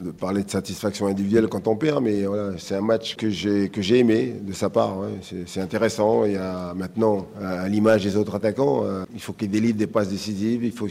de- 0.01 0.11
parler 0.11 0.43
de 0.43 0.51
satisfaction 0.51 1.07
individuelle 1.07 1.47
quand 1.49 1.67
on 1.69 1.77
perd, 1.77 2.03
mais 2.03 2.25
voilà, 2.25 2.53
c'est 2.59 2.75
un 2.75 2.81
match 2.81 3.17
que 3.17 3.31
j'ai 3.31 3.69
que 3.69 3.81
j'ai 3.81 3.99
aimé 3.99 4.35
de 4.43 4.53
sa 4.53 4.69
part. 4.71 4.97
C'est- 5.47 5.61
intéressant. 5.61 6.25
Il 6.25 6.33
y 6.33 6.37
a 6.37 6.75
maintenant, 6.75 7.27
à 7.43 7.69
l'image 7.69 8.03
des 8.05 8.17
autres 8.17 8.35
attaquants, 8.35 8.83
euh, 8.85 9.05
il 9.15 9.21
faut 9.21 9.33
qu'ils 9.33 9.51
délivrent 9.51 9.79
des 9.79 9.87
passes 9.87 10.09
décisives. 10.09 10.65
Il 10.65 10.73
faut 10.73 10.87
ils 10.87 10.91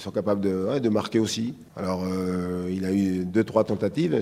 soient 0.00 0.12
capables 0.12 0.40
de, 0.40 0.88
marquer 0.88 1.18
aussi. 1.18 1.54
Alors, 1.76 2.02
euh, 2.04 2.70
il 2.70 2.84
a 2.84 2.92
eu 2.92 3.24
deux 3.24 3.44
trois 3.44 3.64
tentatives. 3.64 4.20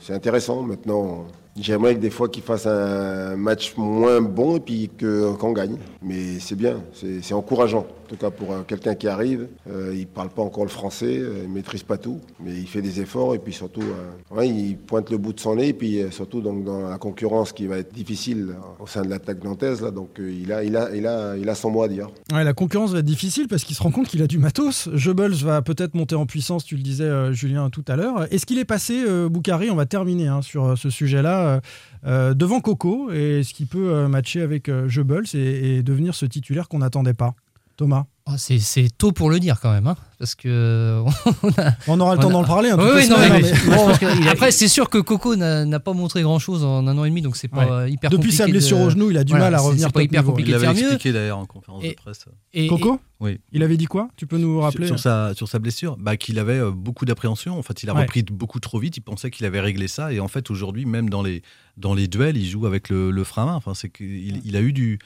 C'est 0.00 0.12
intéressant. 0.14 0.62
Maintenant, 0.62 1.26
J'aimerais 1.60 1.96
que 1.96 2.00
des 2.00 2.10
fois 2.10 2.28
qu'il 2.28 2.44
fasse 2.44 2.66
un 2.66 3.36
match 3.36 3.74
moins 3.76 4.20
bon 4.20 4.58
et 4.58 4.60
puis 4.60 4.88
qu'on 5.00 5.52
gagne. 5.52 5.76
Mais 6.02 6.38
c'est 6.38 6.54
bien, 6.54 6.80
c'est 7.22 7.34
encourageant. 7.34 7.84
En 8.08 8.12
tout 8.12 8.16
cas 8.16 8.30
pour 8.30 8.64
quelqu'un 8.66 8.94
qui 8.94 9.06
arrive, 9.06 9.48
euh, 9.70 9.94
il 9.94 10.06
parle 10.06 10.30
pas 10.30 10.40
encore 10.40 10.64
le 10.64 10.70
français, 10.70 11.18
euh, 11.18 11.42
il 11.44 11.50
maîtrise 11.50 11.82
pas 11.82 11.98
tout, 11.98 12.22
mais 12.42 12.56
il 12.56 12.66
fait 12.66 12.80
des 12.80 13.02
efforts 13.02 13.34
et 13.34 13.38
puis 13.38 13.52
surtout, 13.52 13.82
euh, 13.82 14.44
il 14.46 14.78
pointe 14.78 15.10
le 15.10 15.18
bout 15.18 15.34
de 15.34 15.40
son 15.40 15.56
nez 15.56 15.68
et 15.68 15.72
puis 15.74 16.00
surtout 16.10 16.40
donc, 16.40 16.64
dans 16.64 16.88
la 16.88 16.96
concurrence 16.96 17.52
qui 17.52 17.66
va 17.66 17.76
être 17.76 17.92
difficile 17.92 18.54
au 18.80 18.86
sein 18.86 19.02
de 19.02 19.10
l'attaque 19.10 19.44
nantaise, 19.44 19.82
là, 19.82 19.90
donc 19.90 20.18
il, 20.18 20.50
a, 20.54 20.64
il, 20.64 20.74
a, 20.74 20.96
il, 20.96 21.06
a, 21.06 21.36
il 21.36 21.46
a 21.50 21.54
son 21.54 21.70
mot 21.70 21.82
à 21.82 21.88
dire. 21.88 22.08
La 22.30 22.54
concurrence 22.54 22.92
va 22.92 23.00
être 23.00 23.04
difficile 23.04 23.46
parce 23.46 23.62
qu'il 23.62 23.76
se 23.76 23.82
rend 23.82 23.90
compte 23.90 24.08
qu'il 24.08 24.22
a 24.22 24.26
du 24.26 24.38
matos. 24.38 24.88
Goebbels 24.88 25.34
va 25.44 25.60
peut-être 25.60 25.94
monter 25.94 26.14
en 26.14 26.24
puissance, 26.24 26.64
tu 26.64 26.76
le 26.76 26.82
disais 26.82 27.34
Julien 27.34 27.68
tout 27.68 27.84
à 27.88 27.96
l'heure. 27.96 28.32
Est-ce 28.32 28.46
qu'il 28.46 28.58
est 28.58 28.64
passé, 28.64 29.04
Boukari, 29.28 29.70
on 29.70 29.76
va 29.76 29.84
terminer 29.84 30.28
hein, 30.28 30.40
sur 30.40 30.78
ce 30.78 30.88
sujet-là, 30.88 31.60
devant 32.06 32.60
Coco 32.60 33.12
et 33.12 33.40
est-ce 33.40 33.52
qu'il 33.52 33.66
peut 33.66 34.06
matcher 34.08 34.40
avec 34.40 34.70
Goebbels 34.70 35.26
et, 35.34 35.76
et 35.76 35.82
devenir 35.82 36.14
ce 36.14 36.24
titulaire 36.24 36.68
qu'on 36.68 36.78
n'attendait 36.78 37.12
pas 37.12 37.34
Thomas 37.78 38.04
Oh, 38.30 38.34
c'est- 38.36 38.94
tôt 38.98 39.10
pour 39.12 39.30
le 39.30 39.40
dire 39.40 39.58
quand 39.58 39.72
même, 39.72 39.86
hein, 39.86 39.96
parce 40.18 40.34
que 40.34 41.02
on, 41.42 41.48
a- 41.48 41.72
On 41.86 41.98
aura 41.98 42.14
le 42.14 42.20
temps 42.20 42.28
d'en 42.28 42.44
parler. 42.44 42.68
hein, 42.68 42.76
Oui, 42.78 42.84
toutes 42.84 42.94
oui, 42.96 43.02
les 43.04 43.08
non, 43.08 43.16
semaines, 43.16 43.32
mais- 43.42 43.52
mais- 43.70 43.74
bon, 43.76 43.86
parce 43.86 43.98
que 43.98 44.20
il 44.20 44.28
a- 44.28 44.32
après, 44.32 44.50
c'est 44.50 44.68
sûr 44.68 44.90
que 44.90 44.98
Coco 44.98 45.34
n'a 45.34 45.80
pas 45.80 45.94
montré 45.94 46.20
grand 46.20 46.38
chose 46.38 46.62
en 46.62 46.86
un 46.86 46.98
an 46.98 47.04
et 47.06 47.08
demi, 47.08 47.22
donc 47.22 47.38
c'est 47.38 47.48
pas 47.48 47.64
Ouais. 47.64 47.70
euh, 47.70 47.88
hyper 47.88 48.10
Depuis 48.10 48.18
compliqué. 48.24 48.36
sa 48.36 48.46
blessure 48.46 48.76
de- 48.78 48.82
au 48.82 48.90
genou, 48.90 49.10
il 49.10 49.16
a 49.16 49.24
du 49.24 49.30
Voilà, 49.32 49.46
mal 49.46 49.54
à 49.54 49.60
revenir 49.60 49.86
C'est 49.86 49.92
pas 49.94 50.00
top 50.00 50.02
hyper 50.02 50.20
niveau. 50.20 50.32
compliqué 50.32 50.50
Il 50.50 50.58
l'avait 50.60 50.78
expliqué 50.78 51.12
d'ailleurs 51.12 51.38
en 51.38 51.46
conférence 51.46 51.82
Et- 51.84 51.88
de 51.90 51.94
presse. 51.94 52.26
Et- 52.52 52.66
Coco 52.66 53.00
Oui. 53.20 53.40
Il 53.52 53.62
avait 53.62 53.78
dit 53.78 53.86
quoi? 53.86 54.08
Tu 54.16 54.26
peux 54.26 54.36
nous 54.36 54.60
rappeler 54.60 54.86
Sur, 54.88 54.96
sur 54.98 55.02
sa, 55.02 55.32
sur 55.34 55.48
sa 55.48 55.58
blessure, 55.58 55.96
bah, 55.98 56.18
qu'il 56.18 56.38
avait 56.38 56.58
euh, 56.58 56.70
beaucoup 56.70 57.06
d'appréhension. 57.06 57.58
En 57.58 57.62
fait, 57.62 57.82
il 57.82 57.88
a 57.88 57.94
Ouais. 57.94 58.02
repris 58.02 58.22
beaucoup 58.24 58.60
trop 58.60 58.78
vite. 58.78 58.98
Il 58.98 59.00
pensait 59.00 59.30
qu'il 59.30 59.46
avait 59.46 59.60
réglé 59.60 59.88
ça. 59.88 60.12
Et 60.12 60.20
en 60.20 60.28
fait, 60.28 60.50
aujourd'hui, 60.50 60.84
même 60.84 61.08
dans 61.08 61.22
les, 61.22 61.42
dans 61.78 61.94
les 61.94 62.08
duels, 62.08 62.36
il 62.36 62.46
joue 62.46 62.66
avec 62.66 62.90
le, 62.90 63.10
le 63.10 63.24
frein 63.24 63.44
à 63.44 63.46
main. 63.46 63.54
Enfin, 63.54 63.72
c'est 63.74 63.88
qu'il 63.88 64.42
il 64.44 64.54
a 64.56 64.60
eu 64.60 64.72
du, 64.74 64.98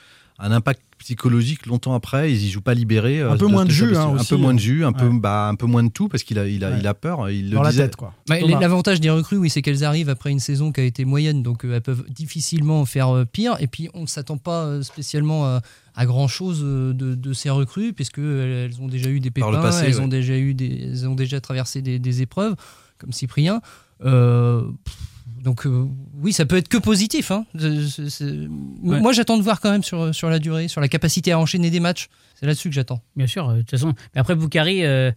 un 0.44 0.50
impact 0.52 0.80
psychologique 0.98 1.66
longtemps 1.66 1.94
après. 1.94 2.32
Il 2.32 2.44
ne 2.44 2.50
joue 2.50 2.60
pas 2.60 2.74
libéré. 2.74 3.20
euh, 3.20 3.30
Un 3.32 3.36
peu 3.36 3.46
moins 3.46 3.64
de 3.64 3.70
jus, 3.70 3.96
un 3.96 4.16
peu 4.28 4.36
moins 4.36 4.52
de 4.54 4.58
jus, 4.58 4.84
un, 4.84 4.92
peu, 4.92 5.06
Ouais. 5.08 5.18
bah, 5.18 5.48
un 5.48 5.54
peu 5.54 5.66
moins 5.66 5.82
de 5.84 5.88
tout 5.88 6.08
parce 6.08 6.22
qu'il 6.24 6.38
a, 6.38 6.46
il 6.46 6.64
a, 6.64 6.70
Ouais. 6.70 6.76
il 6.80 6.86
a 6.86 6.94
peur. 6.94 7.30
Il 7.30 7.50
le 7.50 7.56
Dans 7.56 7.62
la 7.62 7.70
disait. 7.70 7.84
tête, 7.84 7.96
quoi. 7.96 8.12
Bah. 8.28 8.36
L'avantage 8.40 9.00
des 9.00 9.10
recrues, 9.10 9.36
oui, 9.36 9.50
c'est 9.50 9.62
qu'elles 9.62 9.84
arrivent 9.84 10.08
après 10.08 10.30
une 10.30 10.40
saison 10.40 10.70
qui 10.72 10.80
a 10.80 10.84
été 10.84 11.04
moyenne, 11.04 11.42
donc 11.42 11.64
euh, 11.64 11.74
elles 11.74 11.80
peuvent 11.80 12.04
difficilement 12.10 12.84
faire 12.84 13.08
euh, 13.14 13.24
pire. 13.24 13.56
Et 13.60 13.66
puis, 13.68 13.88
on 13.94 14.02
ne 14.02 14.06
s'attend 14.06 14.36
pas 14.36 14.64
euh, 14.64 14.82
spécialement 14.82 15.44
à, 15.46 15.62
à 15.94 16.06
grand 16.06 16.28
chose 16.28 16.60
de, 16.62 16.92
de 17.14 17.32
ces 17.32 17.50
recrues, 17.50 17.92
puisque 17.92 18.18
elles, 18.18 18.74
ont 18.80 18.88
déjà 18.88 19.10
eu 19.10 19.20
des 19.20 19.30
pépins, 19.30 19.50
le 19.50 19.60
passé, 19.60 19.86
elles 19.86 19.94
ouais. 19.96 20.00
ont 20.02 20.08
déjà 20.08 20.36
eu 20.36 20.54
des, 20.54 20.88
elles 20.90 21.08
ont 21.08 21.14
déjà 21.14 21.40
traversé 21.40 21.82
des, 21.82 21.98
des 21.98 22.22
épreuves, 22.22 22.54
comme 22.98 23.12
Cyprien. 23.12 23.60
Euh, 24.04 24.62
pff, 24.84 24.96
donc 25.42 25.66
euh, 25.66 25.84
oui, 26.22 26.32
ça 26.32 26.46
peut 26.46 26.56
être 26.56 26.68
que 26.68 26.78
positif. 26.78 27.30
hein. 27.30 27.44
Ouais. 28.82 29.00
Moi, 29.00 29.12
j'attends 29.12 29.36
de 29.36 29.42
voir 29.42 29.60
quand 29.60 29.70
même 29.70 29.82
sur, 29.82 30.14
sur 30.14 30.30
la 30.30 30.38
durée, 30.38 30.68
sur 30.68 30.80
la 30.80 30.88
capacité 30.88 31.32
à 31.32 31.38
enchaîner 31.38 31.70
des 31.70 31.80
matchs. 31.80 32.08
C'est 32.34 32.46
là-dessus 32.46 32.68
que 32.68 32.74
j'attends. 32.74 33.02
Bien 33.16 33.26
sûr, 33.26 33.48
euh, 33.48 33.54
de 33.56 33.60
toute 33.60 33.70
façon. 33.72 33.92
Mais 34.14 34.20
après, 34.20 34.34
Boukari, 34.34 34.84
euh, 34.84 35.10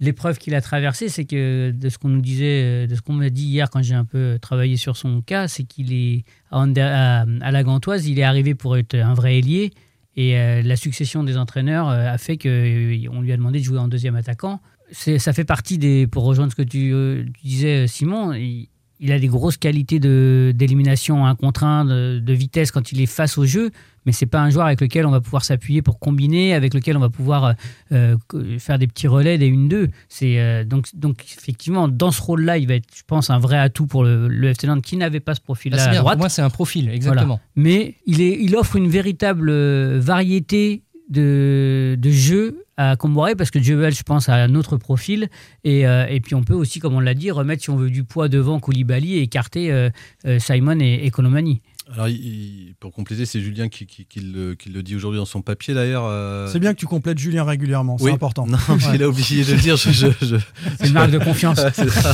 l'épreuve 0.00 0.38
qu'il 0.38 0.54
a 0.54 0.60
traversée, 0.60 1.08
c'est 1.08 1.24
que 1.24 1.70
de 1.70 1.88
ce 1.88 1.98
qu'on 1.98 2.08
nous 2.08 2.20
disait, 2.20 2.86
de 2.86 2.94
ce 2.94 3.02
qu'on 3.02 3.12
m'a 3.12 3.30
dit 3.30 3.44
hier 3.44 3.70
quand 3.70 3.82
j'ai 3.82 3.94
un 3.94 4.04
peu 4.04 4.38
travaillé 4.40 4.76
sur 4.76 4.96
son 4.96 5.20
cas, 5.22 5.46
c'est 5.48 5.64
qu'il 5.64 5.92
est 5.92 6.24
à, 6.50 6.58
Ander- 6.60 6.80
à, 6.80 7.26
à 7.42 7.50
la 7.50 7.62
Gantoise, 7.62 8.06
il 8.06 8.18
est 8.18 8.22
arrivé 8.24 8.54
pour 8.54 8.76
être 8.76 8.94
un 8.94 9.14
vrai 9.14 9.38
ailier. 9.38 9.72
Et 10.18 10.38
euh, 10.38 10.62
la 10.62 10.76
succession 10.76 11.22
des 11.24 11.36
entraîneurs 11.36 11.88
a 11.88 12.16
fait 12.16 12.38
qu'on 12.38 13.20
lui 13.20 13.32
a 13.32 13.36
demandé 13.36 13.58
de 13.58 13.64
jouer 13.64 13.78
en 13.78 13.88
deuxième 13.88 14.16
attaquant. 14.16 14.60
Ça 14.92 15.32
fait 15.34 15.44
partie 15.44 15.76
des. 15.78 16.06
Pour 16.06 16.24
rejoindre 16.24 16.52
ce 16.52 16.56
que 16.56 16.62
tu, 16.62 16.92
tu 17.38 17.46
disais, 17.46 17.86
Simon, 17.88 18.32
il, 18.32 18.68
il 19.00 19.12
a 19.12 19.18
des 19.18 19.28
grosses 19.28 19.56
qualités 19.56 19.98
de- 20.00 20.52
d'élimination 20.54 21.26
un 21.26 21.34
contre 21.34 21.64
un, 21.64 21.84
de, 21.84 22.18
de 22.18 22.32
vitesse 22.32 22.70
quand 22.70 22.92
il 22.92 23.00
est 23.00 23.06
face 23.06 23.36
au 23.38 23.44
jeu, 23.46 23.70
mais 24.06 24.12
c'est 24.12 24.26
pas 24.26 24.40
un 24.40 24.50
joueur 24.50 24.66
avec 24.66 24.80
lequel 24.80 25.04
on 25.04 25.10
va 25.10 25.20
pouvoir 25.20 25.44
s'appuyer 25.44 25.82
pour 25.82 25.98
combiner, 25.98 26.54
avec 26.54 26.72
lequel 26.74 26.96
on 26.96 27.00
va 27.00 27.08
pouvoir 27.08 27.54
euh, 27.92 28.16
faire 28.58 28.78
des 28.78 28.86
petits 28.86 29.08
relais, 29.08 29.36
des 29.36 29.50
1-2. 29.50 29.88
C'est 30.08 30.38
euh, 30.40 30.64
donc, 30.64 30.86
donc 30.94 31.24
effectivement 31.36 31.88
dans 31.88 32.10
ce 32.12 32.22
rôle-là, 32.22 32.56
il 32.58 32.68
va 32.68 32.74
être, 32.74 32.86
je 32.96 33.02
pense, 33.06 33.30
un 33.30 33.38
vrai 33.38 33.58
atout 33.58 33.86
pour 33.86 34.04
le, 34.04 34.28
le 34.28 34.48
FC 34.48 34.66
Nantes 34.68 34.82
qui 34.82 34.96
n'avait 34.96 35.20
pas 35.20 35.34
ce 35.34 35.40
profil-là 35.40 35.78
Ah. 35.90 36.00
Pour 36.02 36.16
moi, 36.18 36.28
c'est 36.28 36.42
un 36.42 36.50
profil, 36.50 36.88
exactement. 36.88 37.26
Voilà. 37.26 37.40
Mais 37.56 37.94
il, 38.06 38.20
est, 38.20 38.38
il 38.40 38.54
offre 38.56 38.76
une 38.76 38.88
véritable 38.88 39.50
euh, 39.50 39.98
variété 40.00 40.82
de, 41.08 41.96
de 41.98 42.10
jeux 42.10 42.64
à 42.76 42.96
Comboiré 42.96 43.34
parce 43.34 43.50
que 43.50 43.60
Jebel, 43.62 43.94
je 43.94 44.02
pense, 44.02 44.28
a 44.28 44.34
un 44.34 44.54
autre 44.54 44.76
profil. 44.76 45.28
Et, 45.64 45.86
euh, 45.86 46.06
et 46.08 46.20
puis 46.20 46.34
on 46.34 46.42
peut 46.42 46.54
aussi, 46.54 46.78
comme 46.78 46.94
on 46.94 47.00
l'a 47.00 47.14
dit, 47.14 47.30
remettre, 47.30 47.62
si 47.62 47.70
on 47.70 47.76
veut, 47.76 47.90
du 47.90 48.04
poids 48.04 48.28
devant 48.28 48.60
Koulibaly 48.60 49.14
et 49.14 49.22
écarter 49.22 49.72
euh, 49.72 49.90
euh, 50.26 50.38
Simon 50.38 50.78
et, 50.80 51.00
et 51.04 51.10
Colomani. 51.10 51.62
Alors, 51.94 52.08
il- 52.08 52.74
pour 52.80 52.92
compléter, 52.92 53.26
c'est 53.26 53.40
Julien 53.40 53.68
qui, 53.68 53.86
qui- 53.86 54.06
qui 54.06 54.18
le, 54.20 54.54
qui 54.56 54.70
le 54.70 54.82
dit 54.82 54.96
aujourd'hui 54.96 55.18
dans 55.20 55.24
son 55.24 55.40
papier 55.40 55.72
d'ailleurs. 55.72 56.04
euh, 56.04 56.48
C'est 56.48 56.58
bien 56.58 56.74
que 56.74 56.78
tu 56.80 56.86
complètes 56.86 57.18
Julien 57.18 57.44
régulièrement, 57.44 57.96
c'est 57.96 58.04
Oui. 58.06 58.10
important. 58.12 58.44
Non, 58.46 58.58
mais 58.70 58.96
il 58.96 59.02
a 59.04 59.08
oublié 59.08 59.44
de 59.44 59.52
le 59.52 59.58
dire. 59.60 59.76
je- 59.76 59.90
je- 59.92 60.06
je- 60.20 60.36
C'est 60.80 60.88
une 60.88 60.94
marque 60.94 61.12
de 61.12 61.18
confiance. 61.18 61.58
Ouais, 61.58 61.70
c'est 61.74 61.88
ça. 61.88 62.12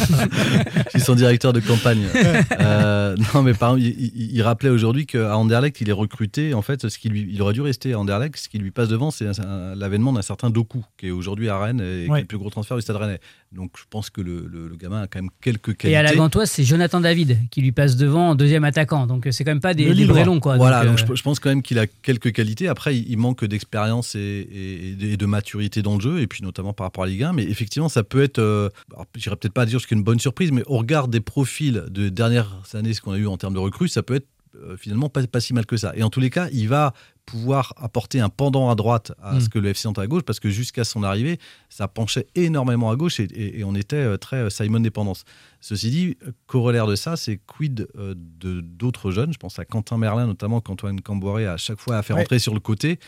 je 0.85 0.91
suis 0.91 1.01
son 1.01 1.15
directeur 1.15 1.53
de 1.53 1.61
campagne. 1.61 2.03
Euh, 2.61 3.17
non, 3.35 3.43
mais 3.43 3.55
par 3.55 3.77
exemple, 3.77 3.83
il, 3.99 4.13
il- 4.15 4.37
il 4.37 4.43
rappelait 4.43 4.69
aujourd'hui 4.71 5.07
qu'à 5.07 5.37
Anderlecht, 5.37 5.81
il 5.81 5.89
est 5.89 5.93
recruté. 5.93 6.55
En 6.55 6.63
fait, 6.63 6.89
ce 6.89 6.99
qui 6.99 7.09
lui, 7.09 7.27
il 7.31 7.41
aurait 7.43 7.53
dû 7.55 7.61
rester 7.61 7.93
à 7.95 7.99
Anderlecht. 7.99 8.37
Ce 8.37 8.49
qui 8.49 8.59
lui 8.59 8.71
passe 8.71 8.89
devant, 8.89 9.11
c'est 9.11 9.27
un- 9.27 9.45
un- 9.45 9.75
l'avènement 9.75 10.13
d'un 10.13 10.23
certain 10.23 10.51
Doku, 10.51 10.85
qui 10.99 11.09
est 11.09 11.11
aujourd'hui 11.11 11.49
à 11.49 11.59
Rennes 11.59 11.81
et 11.81 12.05
qui 12.05 12.11
Ouais. 12.11 12.19
est 12.19 12.23
le 12.23 12.27
plus 12.29 12.39
gros 12.39 12.51
transfert 12.51 12.77
du 12.77 12.83
Stade 12.83 12.97
Rennais. 12.97 13.21
Donc, 13.53 13.73
je 13.79 13.85
pense 13.91 14.11
que 14.11 14.21
le, 14.21 14.47
le- 14.51 14.69
le 14.69 14.77
gamin 14.77 15.03
a 15.03 15.07
quand 15.07 15.19
même 15.21 15.31
quelques 15.43 15.77
qualités. 15.77 15.91
Et 15.91 15.97
à 15.97 16.03
la 16.03 16.15
Gantoise, 16.15 16.51
c'est 16.51 16.65
Jonathan 16.65 17.01
David 17.01 17.39
qui 17.51 17.61
lui 17.63 17.73
passe 17.73 17.97
devant 17.97 18.31
en 18.31 18.35
deuxième 18.35 18.65
attaquant. 18.65 19.07
Donc 19.07 19.27
euh, 19.27 19.31
c'est 19.33 19.45
quand 19.45 19.51
même 19.51 19.61
pas 19.63 19.73
des, 19.73 19.95
des. 19.95 20.05
Brélons, 20.05 20.41
quoi. 20.41 20.57
Voilà, 20.59 20.85
Donc, 20.85 20.97
donc, 20.99 21.01
euh, 21.01 21.13
je, 21.13 21.17
je 21.17 21.23
pense 21.23 21.41
quand 21.41 21.49
même 21.49 21.63
qu'il 21.63 21.79
a 21.79 21.87
quelques 21.87 22.33
qualités. 22.33 22.69
Après, 22.69 22.97
il, 22.97 23.11
il 23.11 23.17
manque 23.17 23.45
d'expérience 23.47 24.15
et, 24.15 24.19
et- 24.21 25.13
et 25.13 25.17
de- 25.17 25.27
maturité 25.27 25.81
dans 25.81 25.95
le 25.95 26.01
jeu, 26.01 26.21
et 26.21 26.27
puis 26.27 26.43
notamment 26.43 26.73
par 26.75 26.87
rapport 26.87 27.05
à 27.05 27.07
Ligue 27.07 27.23
1. 27.23 27.33
Mais 27.33 27.45
effectivement, 27.45 27.89
ça 27.89 28.03
peut 28.03 28.23
être, 28.23 28.39
euh, 28.41 28.69
j'irais 29.17 29.37
peut-être 29.37 29.55
pas 29.55 29.65
dire 29.65 29.81
une 29.91 30.03
bonne 30.03 30.19
surprise, 30.21 30.53
mais 30.53 30.63
au 30.67 30.77
regard 30.79 31.09
des 31.09 31.21
profils 31.21 31.85
de 31.89 32.09
dernières 32.11 32.53
années, 32.75 32.93
ce 32.93 33.01
qu'on 33.01 33.13
a 33.13 33.19
eu 33.19 33.27
en 33.27 33.37
termes 33.39 33.55
de 33.55 33.59
recrues, 33.59 33.89
ça 33.89 34.03
peut 34.03 34.15
être 34.17 34.27
euh, 34.63 34.77
finalement 34.77 35.09
pas, 35.09 35.27
pas 35.27 35.41
si 35.41 35.55
mal 35.55 35.65
que 35.65 35.79
ça. 35.79 35.93
Et 35.97 36.03
en 36.03 36.11
tous 36.11 36.21
les 36.21 36.29
cas, 36.29 36.49
il 36.53 36.69
va 36.69 36.93
pouvoir 37.25 37.73
apporter 37.79 38.21
un 38.21 38.29
pendant 38.29 38.69
à 38.69 38.75
droite 38.75 39.13
à 39.23 39.35
Mm. 39.35 39.41
ce 39.41 39.49
que 39.49 39.59
le 39.59 39.69
FC 39.71 39.89
Nantes 39.89 39.99
a 39.99 40.03
à 40.03 40.07
gauche, 40.07 40.25
parce 40.25 40.41
que 40.41 40.51
jusqu'à 40.51 40.85
son 40.85 41.03
arrivée, 41.05 41.39
ça 41.71 41.89
penchait 41.89 42.27
énormément 42.35 42.91
à 42.91 42.97
gauche 42.97 43.19
et, 43.21 43.25
et- 43.35 43.61
et 43.61 43.65
on 43.65 43.75
était 43.75 43.97
euh, 43.97 44.17
très 44.19 44.51
Simon 44.51 44.81
dépendance. 44.81 45.25
Ceci 45.65 45.91
dit, 45.91 46.17
euh, 46.27 46.33
corollaire 46.47 46.87
de 46.89 46.97
ça, 46.97 47.17
c'est 47.17 47.39
quid 47.47 47.87
euh, 47.97 48.15
de 48.17 48.61
d'autres 48.61 49.13
jeunes. 49.13 49.33
Je 49.33 49.39
pense 49.39 49.59
à 49.61 49.65
Quentin 49.65 49.97
Merlin, 49.97 50.27
notamment 50.27 50.61
qu'Antoine 50.61 51.01
Camboiré 51.01 51.47
à 51.47 51.57
chaque 51.57 51.79
fois 51.79 51.97
a 51.99 52.03
fait 52.03 52.13
Ouais. 52.13 52.19
rentrer 52.21 52.39
sur 52.41 52.53
le 52.53 52.59
côté. 52.61 52.99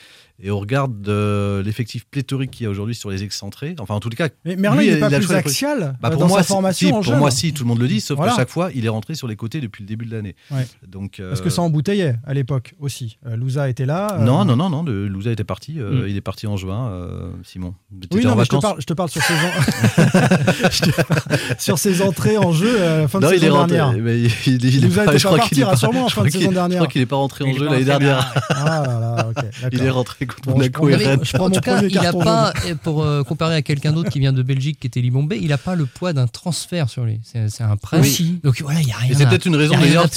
Et 0.43 0.51
au 0.51 0.59
regard 0.59 0.88
de 0.88 1.62
l'effectif 1.64 2.07
pléthorique 2.07 2.51
qu'il 2.51 2.64
y 2.64 2.67
a 2.67 2.71
aujourd'hui 2.71 2.95
sur 2.97 3.09
les 3.11 3.23
excentrés, 3.23 3.77
enfin 3.79 3.95
en 3.95 4.01
tout 4.01 4.09
cas. 4.11 4.29
Mais 4.45 4.57
Merlin, 4.57 4.79
lui, 4.81 4.87
il 4.88 4.95
n'est 4.95 5.01
pas 5.01 5.07
a 5.07 5.19
plus 5.21 5.31
axial 5.33 5.97
Bah, 6.01 6.09
euh, 6.09 6.11
pour 6.12 6.21
dans 6.23 6.29
moi, 6.29 6.38
sa 6.38 6.43
si- 6.45 6.49
formation 6.53 6.88
si, 6.88 6.93
en 6.93 6.97
pour 6.97 7.03
jeune. 7.05 7.19
moi, 7.19 7.31
si, 7.31 7.53
tout 7.53 7.62
le 7.64 7.69
monde 7.69 7.79
le 7.79 7.87
dit, 7.88 8.01
sauf 8.01 8.17
Voilà. 8.17 8.33
qu'à 8.33 8.38
chaque 8.38 8.49
fois, 8.51 8.71
il 8.75 8.85
est 8.85 8.88
rentré 8.88 9.14
sur 9.14 9.29
les 9.29 9.37
côtés 9.37 9.61
depuis 9.61 9.83
le 9.83 9.87
début 9.88 10.07
de 10.07 10.11
l'année. 10.14 10.35
Ouais. 10.51 10.67
Donc, 10.87 11.21
Parce 11.29 11.40
que 11.40 11.47
euh, 11.47 11.51
ça 11.51 11.62
embouteillait 11.62 12.17
à 12.25 12.35
l'époque 12.35 12.75
aussi. 12.81 13.19
Euh, 13.27 13.37
Louza 13.37 13.69
était 13.69 13.87
là. 13.87 14.17
euh, 14.21 14.25
Non, 14.25 14.45
non, 14.45 14.57
non, 14.57 14.71
non, 14.71 14.83
le 14.83 15.07
Louza 15.07 15.31
était 15.31 15.45
parti. 15.45 15.81
euh, 15.81 16.05
Mm. 16.05 16.09
Il 16.09 16.17
est 16.17 16.21
parti 16.21 16.47
en 16.49 16.57
juin, 16.57 16.88
euh, 16.88 17.31
Simon. 17.45 17.75
Oui, 18.12 18.25
non, 18.25 18.33
en 18.33 18.37
mais 18.37 18.45
je 18.45 18.51
te, 18.51 18.57
parle, 18.57 18.81
je 18.81 18.87
te 18.87 18.93
parle 18.93 19.11
sur 19.11 19.23
ses, 19.23 19.35
en- 19.35 19.38
Je 20.71 20.81
te 20.90 21.03
parle 21.03 21.38
sur 21.59 21.79
ses 21.79 22.03
entrées 22.03 22.37
en 22.38 22.44
jeu 22.53 22.83
à 22.83 22.99
la 22.99 23.09
fin 23.09 23.19
de 23.21 23.25
Non, 23.25 23.31
il 23.31 23.37
est 23.37 23.41
saison 23.41 23.55
rentré. 23.57 23.77
dernière. 23.77 24.03
mais 24.03 24.19
il, 24.21 24.31
il- 24.47 24.65
il 24.65 24.85
est 24.85 24.89
pas- 25.05 25.17
je 25.17 25.27
crois 25.27 25.39
qu'il 25.41 25.59
est 25.59 25.63
pas- 25.63 25.69
rassure-moi, 25.71 26.03
en 26.03 26.09
je 26.09 26.15
fin 26.15 26.21
crois 26.21 26.25
de 26.27 26.31
qu'il- 26.31 26.41
saison 26.41 26.51
Je 26.51 26.55
dernière. 26.55 26.79
crois 26.79 26.89
qu'il 26.89 27.01
n'est 27.01 27.07
pas 27.07 27.17
rentré 27.17 27.45
en 27.45 27.53
jeu 27.53 27.65
l'année 27.65 27.85
dernière. 27.85 28.35
Ah 28.51 28.65
là 28.87 29.01
là, 29.01 29.29
ok. 29.31 29.45
Il 29.73 29.83
est 29.83 29.91
rentré 29.91 30.27
contre 30.27 30.43
Bon, 30.43 30.51
je 30.53 30.57
Monaco 30.57 30.81
prends- 30.81 30.89
et 30.89 30.95
Rennes. 30.97 31.21
je 31.23 31.33
prends 31.33 31.45
en 31.47 31.49
mon 31.49 31.55
tout 31.55 31.61
cas, 31.61 31.83
il 31.83 31.95
n'a 31.95 32.01
carton 32.03 32.21
pas, 32.21 32.53
et 32.69 32.75
pour 32.75 33.03
euh, 33.03 33.23
comparer 33.23 33.55
à 33.57 33.63
quelqu'un 33.63 33.93
d'autre 33.93 34.11
qui 34.11 34.21
vient 34.21 34.33
de 34.33 34.43
Belgique, 34.43 34.79
qui 34.81 34.87
était 34.87 35.01
Libombé, 35.01 35.39
il 35.41 35.49
n'a 35.49 35.59
pas 35.59 35.75
le 35.75 35.87
poids 35.87 36.13
d'un 36.13 36.27
transfert 36.27 36.89
sur 36.89 37.05
lui. 37.05 37.21
C'est 37.25 37.63
un 37.63 37.77
prêt. 37.77 38.01
Donc 38.43 38.61
voilà, 38.63 38.81
il 38.81 38.87
n'y 38.87 38.93
a 38.93 38.97
rien. 38.97 39.15
C'est 39.17 39.27
peut-être 39.29 39.47
une 39.47 39.57
raison 39.57 39.75
a 39.75 39.79
d'ailleurs 39.81 40.09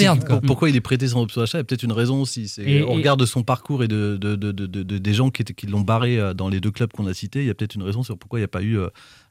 pourquoi 0.45 0.69
il 0.69 0.75
est 0.75 0.81
prêté 0.81 1.07
sans 1.07 1.21
option 1.21 1.41
d'achat. 1.41 1.57
Il 1.57 1.61
y 1.61 1.61
a 1.61 1.63
peut-être 1.63 1.83
une 1.83 1.91
raison 1.91 2.21
aussi. 2.21 2.47
C'est 2.47 2.63
Et- 2.63 2.81
au 2.81 2.91
et- 2.91 2.95
regard 2.95 3.17
de 3.17 3.25
son 3.25 3.43
parcours 3.43 3.83
et 3.83 3.87
de, 3.87 4.17
de- 4.19 4.35
de- 4.35 4.51
de- 4.51 4.65
de- 4.65 4.83
de- 4.83 4.97
des 4.97 5.13
gens 5.13 5.29
qui, 5.29 5.43
l'ont 5.67 5.81
barré 5.81 6.17
euh, 6.19 6.33
dans 6.33 6.49
les 6.49 6.59
deux 6.59 6.71
clubs 6.71 6.91
qu'on 6.91 7.07
a 7.07 7.13
cités. 7.13 7.41
Il 7.41 7.47
y 7.47 7.49
a 7.49 7.53
peut-être 7.53 7.75
une 7.75 7.83
raison 7.83 8.03
sur 8.03 8.17
pourquoi 8.17 8.39
il 8.39 8.41
n'y 8.41 8.45
a 8.45 8.49
pas 8.49 8.61
eu 8.61 8.77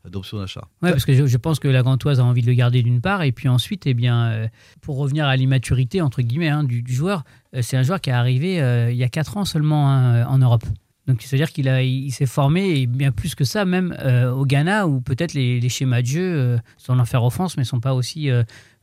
euh, 0.06 0.10
d'option 0.10 0.38
d'achat. 0.38 0.68
Ouais, 0.82 0.90
parce 0.90 1.04
que 1.04 1.26
je, 1.26 1.36
pense 1.36 1.58
que 1.58 1.68
la 1.68 1.82
Gantoise 1.82 2.20
a 2.20 2.24
envie 2.24 2.42
de 2.42 2.46
le 2.46 2.54
garder 2.54 2.82
d'une 2.82 3.00
part, 3.00 3.22
et 3.22 3.32
puis 3.32 3.48
ensuite, 3.48 3.86
eh 3.86 3.94
bien, 3.94 4.26
euh, 4.26 4.48
pour 4.80 4.96
revenir 4.96 5.26
à 5.26 5.36
l'immaturité 5.36 6.00
entre 6.00 6.22
guillemets 6.22 6.48
hein, 6.48 6.64
du, 6.64 6.84
joueur, 6.86 7.24
euh, 7.54 7.60
c'est 7.62 7.76
un 7.76 7.82
joueur 7.82 8.00
qui 8.00 8.10
est 8.10 8.14
arrivé 8.14 8.60
euh, 8.60 8.90
il 8.90 8.96
y 8.96 9.04
a 9.04 9.08
4 9.08 9.36
ans 9.36 9.44
seulement 9.44 9.90
hein, 9.90 10.26
en 10.26 10.38
Europe. 10.38 10.64
Donc 11.06 11.22
c'est-à-dire 11.22 11.52
qu'il 11.52 11.66
il, 11.66 12.10
s'est 12.10 12.26
formé 12.26 12.80
et 12.80 12.86
bien 12.88 13.12
plus 13.12 13.36
que 13.36 13.44
ça 13.44 13.64
même 13.64 13.96
au 14.34 14.44
Ghana 14.44 14.88
où 14.88 15.00
peut-être 15.00 15.34
les, 15.34 15.68
schémas 15.68 16.02
de 16.02 16.06
jeu, 16.06 16.58
sans 16.78 16.98
en 16.98 17.04
faire 17.04 17.22
offense, 17.22 17.56
mais 17.56 17.62
sont 17.62 17.78
pas 17.78 17.94
aussi 17.94 18.28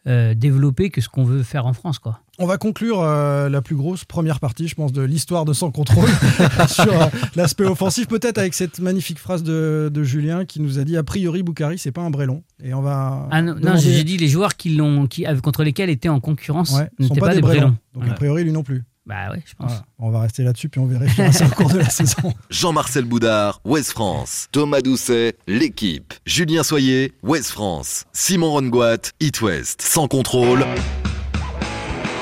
euh, 0.05 0.33
développé 0.33 0.89
que 0.89 0.99
ce 0.99 1.07
qu'on 1.07 1.23
veut 1.23 1.43
faire 1.43 1.65
en 1.65 1.71
France. 1.71 1.97
Quoi. 1.97 2.19
On 2.37 2.45
va 2.45 2.57
conclure 2.57 3.01
euh, 3.01 3.47
la 3.47 3.61
plus 3.61 3.75
grosse 3.75 4.03
première 4.03 4.41
partie, 4.41 4.67
je 4.67 4.75
pense, 4.75 4.91
de 4.91 5.01
l'histoire 5.01 5.45
de 5.45 5.53
Sans 5.53 5.71
Contrôle 5.71 6.09
sur 6.67 7.01
euh, 7.01 7.05
l'aspect 7.37 7.63
offensif, 7.63 8.07
peut-être 8.07 8.37
avec 8.37 8.53
cette 8.53 8.79
magnifique 8.79 9.17
phrase 9.17 9.43
de, 9.43 9.89
de 9.93 10.03
Julien 10.03 10.43
qui 10.43 10.59
nous 10.59 10.77
a 10.77 10.83
dit 10.83 10.97
a 10.97 11.03
priori 11.03 11.41
Boukari 11.41 11.77
c'est 11.77 11.93
pas 11.93 12.01
un 12.01 12.09
brélon 12.09 12.43
et 12.61 12.73
on 12.73 12.81
va. 12.81 13.29
Ah 13.31 13.41
non, 13.41 13.55
j'ai 13.77 14.03
dit 14.03 14.17
les 14.17 14.27
joueurs 14.27 14.57
qui 14.57 14.75
l'ont, 14.75 15.07
qui, 15.07 15.25
contre 15.41 15.63
lesquels 15.63 15.89
était 15.89 16.09
en 16.09 16.19
concurrence 16.19 16.71
Ouais, 16.71 16.89
sont 17.07 17.15
pas, 17.15 17.27
pas, 17.27 17.35
des 17.35 17.41
brélons. 17.41 17.77
brélons. 17.93 18.05
Donc 18.07 18.09
a 18.09 18.15
priori 18.15 18.43
lui 18.43 18.51
non 18.51 18.63
plus. 18.63 18.83
Bah 19.05 19.31
ouais, 19.31 19.41
je 19.45 19.53
pense. 19.55 19.69
Voilà. 19.71 19.85
On 19.99 20.09
va 20.11 20.21
rester 20.21 20.43
là-dessus 20.43 20.69
puis 20.69 20.79
on 20.79 20.85
vérifiera 20.85 21.31
ça 21.31 21.45
au 21.45 21.49
cours 21.49 21.69
de 21.69 21.79
la 21.79 21.89
saison. 21.89 22.33
Jean-Marcel 22.49 23.03
Boudard, 23.05 23.59
Ouest 23.65 23.91
France. 23.91 24.47
Thomas 24.51 24.81
Doucet, 24.81 25.35
l'équipe. 25.47 26.13
Julien 26.25 26.63
Soyer, 26.63 27.13
Ouest 27.21 27.49
France. 27.51 28.05
Simon 28.13 28.51
Rongoat, 28.51 29.11
It 29.19 29.41
West. 29.41 29.81
Sans 29.81 30.07
contrôle. 30.07 30.65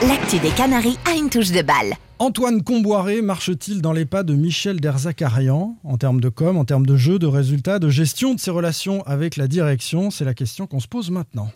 L'actu 0.08 0.40
des 0.40 0.50
Canaries 0.50 0.98
a 1.06 1.16
une 1.16 1.30
touche 1.30 1.52
de 1.52 1.62
balle. 1.62 1.94
Antoine 2.18 2.64
Comboiré 2.64 3.22
marche-t-il 3.22 3.82
dans 3.82 3.94
les 3.94 4.06
pas 4.06 4.24
de 4.24 4.34
Michel 4.34 4.80
Derzakarian? 4.82 5.78
En 5.84 5.98
termes 5.98 6.20
de 6.22 6.30
com, 6.30 6.58
en 6.58 6.66
termes 6.66 6.86
de 6.88 6.96
jeu, 6.98 7.20
de 7.20 7.28
résultats, 7.28 7.78
de 7.78 7.90
gestion 7.90 8.34
de 8.34 8.40
ses 8.40 8.52
relations 8.52 9.04
avec 9.06 9.38
la 9.38 9.48
direction 9.48 10.10
C'est 10.10 10.26
la 10.26 10.34
question 10.34 10.66
qu'on 10.66 10.80
se 10.80 10.88
pose 10.88 11.12
maintenant. 11.12 11.52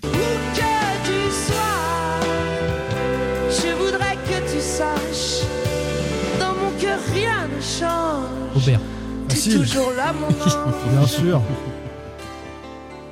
Aubert. 8.65 8.79
T'es 9.27 9.35
Facile. 9.35 9.59
toujours 9.61 9.91
là, 9.95 10.13
mon 10.13 10.27
ange. 10.43 10.91
Bien 10.91 11.07
sûr. 11.07 11.41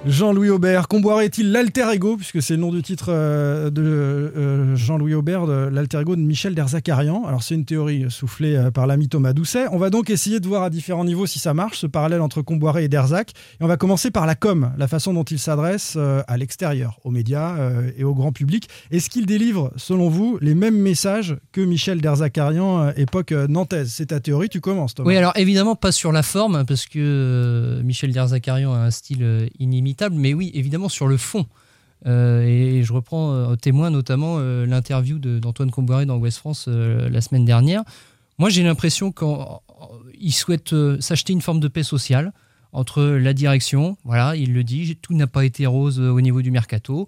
Jean-Louis 0.06 0.50
Aubert, 0.50 0.90
Comboiré 0.90 1.26
est-il 1.26 1.52
l'alter 1.52 1.86
ego, 1.94 2.18
puisque 2.18 2.42
c'est 2.42 2.56
le 2.56 2.60
nom 2.60 2.72
du 2.72 2.82
titre 2.82 3.06
euh, 3.10 3.70
de 3.70 3.82
euh, 3.82 4.76
Jean-Louis 4.76 5.14
Aubert, 5.14 5.48
de 5.48 5.70
l'alter 5.72 6.02
ego 6.02 6.18
de 6.18 6.22
Michel 6.22 6.56
Derzakarian 6.56 7.24
Alors 7.26 7.42
c'est 7.42 7.56
une 7.56 7.64
théorie 7.64 8.08
soufflée 8.10 8.56
euh, 8.56 8.70
par 8.70 8.86
l'ami 8.86 9.08
Thomas 9.08 9.32
Doucet. 9.32 9.66
On 9.72 9.78
va 9.78 9.90
donc 9.90 10.10
essayer 10.10 10.42
de 10.42 10.48
voir 10.48 10.64
à 10.64 10.70
différents 10.70 11.06
niveaux 11.06 11.26
si 11.26 11.40
ça 11.40 11.54
marche, 11.54 11.80
ce 11.80 11.88
parallèle 11.88 12.20
entre 12.20 12.42
Comboiré 12.42 12.84
et 12.84 12.88
Derzac. 12.90 13.32
Et 13.62 13.64
on 13.64 13.68
va 13.68 13.78
commencer 13.78 14.12
par 14.12 14.26
la 14.26 14.36
com, 14.36 14.74
la 14.78 14.88
façon 14.90 15.14
dont 15.14 15.24
il 15.24 15.40
s'adresse 15.40 15.98
à 15.98 16.38
l'extérieur, 16.38 17.00
aux 17.06 17.12
médias 17.12 17.58
et 17.98 18.04
au 18.04 18.14
grand 18.14 18.34
public. 18.34 18.68
Est-ce 18.92 19.10
qu'il 19.10 19.26
délivre, 19.26 19.72
selon 19.78 20.10
vous, 20.10 20.38
les 20.42 20.54
mêmes 20.54 20.78
messages 20.78 21.38
que 21.52 21.62
Michel 21.62 22.02
Derzakarian, 22.02 22.92
époque 22.98 23.32
nantaise? 23.32 23.94
C'est 23.94 24.08
ta 24.08 24.20
théorie, 24.20 24.50
tu 24.50 24.60
commences 24.60 24.96
Thomas. 24.96 25.08
Oui, 25.08 25.16
alors 25.16 25.34
évidemment 25.36 25.76
pas 25.76 25.92
sur 25.92 26.12
la 26.12 26.24
forme, 26.24 26.66
parce 26.66 26.88
que 26.88 27.82
Michel 27.84 28.12
Derzakarian 28.12 28.74
a 28.74 28.80
un 28.80 28.92
style 28.92 29.24
euh, 29.24 29.48
mais 30.12 30.34
oui, 30.34 30.52
évidemment 30.54 30.90
sur 30.90 31.08
le 31.08 31.18
fond. 31.18 31.46
Euh, 32.06 32.42
et 32.42 32.84
je 32.84 32.92
reprends 32.92 33.34
euh, 33.34 33.56
témoin 33.56 33.90
notamment 33.90 34.36
euh, 34.38 34.66
l'interview 34.66 35.20
d'Antoine 35.20 35.72
Comboiré 35.72 36.06
dans 36.06 36.18
Ouest 36.18 36.38
France 36.38 36.66
euh, 36.68 37.10
la 37.10 37.22
semaine 37.22 37.46
dernière. 37.46 37.84
Moi, 38.40 38.50
j'ai 38.50 38.64
l'impression 38.64 39.12
qu'il 39.12 40.34
souhaite 40.34 40.74
s'acheter 41.00 41.34
une 41.34 41.42
forme 41.42 41.60
de 41.60 41.68
paix 41.68 41.84
sociale 41.84 42.34
entre 42.72 43.04
la 43.04 43.34
direction, 43.34 43.98
voilà, 44.04 44.36
il 44.36 44.52
le 44.52 44.64
dit, 44.64 44.98
tout 45.00 45.14
n'a 45.14 45.28
pas 45.28 45.46
été 45.46 45.68
rose 45.68 46.00
au 46.00 46.20
niveau 46.20 46.42
du 46.42 46.50
mercato. 46.50 47.08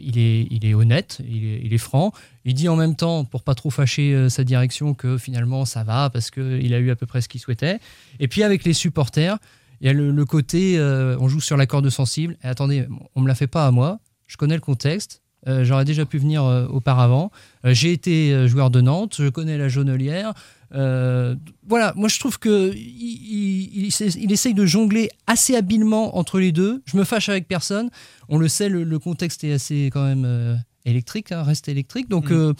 Il, 0.00 0.18
est, 0.18 0.74
honnête, 0.74 1.20
il 1.28 1.44
est, 1.44 1.60
il 1.62 1.72
est 1.74 1.78
franc. 1.78 2.12
Il 2.44 2.54
dit 2.54 2.68
en 2.68 2.74
même 2.74 2.96
temps, 2.96 3.24
pour 3.24 3.44
pas 3.44 3.54
trop 3.54 3.70
fâcher 3.70 4.28
sa 4.28 4.42
direction, 4.42 4.94
que 4.94 5.16
finalement 5.16 5.64
ça 5.64 5.84
va 5.84 6.10
parce 6.10 6.32
qu'il 6.32 6.74
a 6.74 6.78
eu 6.78 6.90
à 6.90 6.96
peu 6.96 7.06
près 7.06 7.20
ce 7.20 7.28
qu'il 7.28 7.40
souhaitait. 7.40 7.78
Et 8.18 8.26
puis 8.26 8.42
avec 8.42 8.64
les 8.64 8.72
supporters, 8.72 9.38
il 9.80 9.86
y 9.86 9.90
a 9.90 9.92
le, 9.92 10.10
le 10.10 10.24
côté, 10.24 10.78
euh, 10.78 11.16
on 11.20 11.28
joue 11.28 11.40
sur 11.40 11.56
la 11.56 11.66
corde 11.66 11.88
sensible. 11.90 12.36
Et 12.42 12.46
attendez, 12.48 12.86
on 13.14 13.20
me 13.20 13.28
la 13.28 13.34
fait 13.34 13.46
pas 13.46 13.66
à 13.66 13.70
moi. 13.70 14.00
Je 14.26 14.36
connais 14.36 14.54
le 14.54 14.60
contexte. 14.60 15.22
Euh, 15.46 15.64
J'aurais 15.64 15.84
déjà 15.84 16.04
pu 16.04 16.18
venir 16.18 16.44
euh, 16.44 16.66
auparavant. 16.66 17.30
J'ai 17.64 17.92
été 17.92 18.48
joueur 18.48 18.70
de 18.70 18.80
Nantes. 18.80 19.16
Je 19.18 19.28
connais 19.28 19.56
la 19.56 19.68
jaunelière. 19.68 20.34
Voilà, 20.72 21.92
moi 21.96 22.08
je 22.08 22.18
trouve 22.18 22.38
que 22.38 22.74
il, 22.74 23.86
essaye 23.86 24.54
de 24.54 24.66
jongler 24.66 25.10
assez 25.26 25.54
habilement 25.56 26.18
entre 26.18 26.40
les 26.40 26.52
deux. 26.52 26.82
Je 26.84 26.96
me 26.96 27.04
fâche 27.04 27.28
avec 27.28 27.46
personne. 27.48 27.90
On 28.28 28.38
le 28.38 28.48
sait, 28.48 28.68
le, 28.68 28.84
le 28.84 28.98
contexte 28.98 29.44
est 29.44 29.52
assez 29.52 29.90
quand 29.92 30.04
même 30.04 30.58
électrique, 30.84 31.32
hein, 31.32 31.42
reste 31.42 31.68
électrique. 31.68 32.08
Donc 32.08 32.30
Mm. 32.30 32.52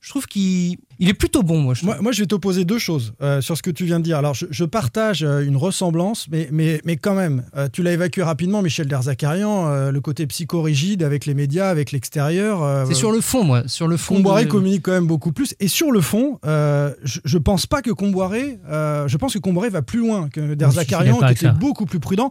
je 0.00 0.10
trouve 0.10 0.26
qu'il 0.26 0.76
il 0.98 1.08
est 1.08 1.14
plutôt 1.14 1.42
bon, 1.42 1.58
moi. 1.60 1.74
Je. 1.74 1.84
Moi, 1.84 1.96
moi, 2.00 2.12
je 2.12 2.20
vais 2.20 2.26
t'opposer 2.26 2.64
deux 2.64 2.78
choses 2.78 3.14
euh, 3.22 3.40
sur 3.40 3.56
ce 3.56 3.62
que 3.62 3.70
tu 3.70 3.84
viens 3.84 3.98
de 3.98 4.04
dire. 4.04 4.16
Alors, 4.18 4.34
je, 4.34 4.46
je 4.50 4.64
partage 4.64 5.22
euh, 5.22 5.40
une 5.46 5.56
ressemblance, 5.56 6.26
mais, 6.30 6.48
mais, 6.52 6.80
mais 6.84 6.96
quand 6.96 7.14
même, 7.14 7.44
euh, 7.56 7.68
tu 7.72 7.82
l'as 7.82 7.92
évacué 7.92 8.22
rapidement, 8.22 8.62
Michel 8.62 8.86
Derzakarian, 8.88 9.90
le 9.90 10.00
côté 10.00 10.26
psychorigide 10.26 11.02
avec 11.02 11.26
les 11.26 11.34
médias, 11.34 11.68
avec 11.68 11.92
l'extérieur. 11.92 12.86
C'est 12.86 12.94
sur 12.94 13.12
le 13.12 13.20
fond, 13.20 13.44
moi. 13.44 13.62
Sur 13.66 13.88
le 13.88 13.96
fond. 13.96 14.16
Comboiré 14.16 14.44
de- 14.44 14.50
communique 14.50 14.82
quand 14.82 14.92
même 14.92 15.06
beaucoup 15.06 15.32
plus. 15.32 15.54
Et 15.60 15.68
sur 15.68 15.90
le 15.90 16.00
fond, 16.00 16.38
je, 16.44 17.20
je 17.24 17.38
pense 17.38 17.66
pas 17.66 17.82
que 17.82 17.90
Comboiré, 17.90 18.58
je 18.70 19.16
pense 19.16 19.34
que 19.34 19.38
Comboiré 19.38 19.68
va 19.70 19.82
plus 19.82 20.00
loin 20.00 20.28
que 20.28 20.54
Derzakarian, 20.54 21.18
qui 21.18 21.32
était 21.32 21.50
beaucoup 21.52 21.86
plus 21.86 22.00
prudent. 22.00 22.30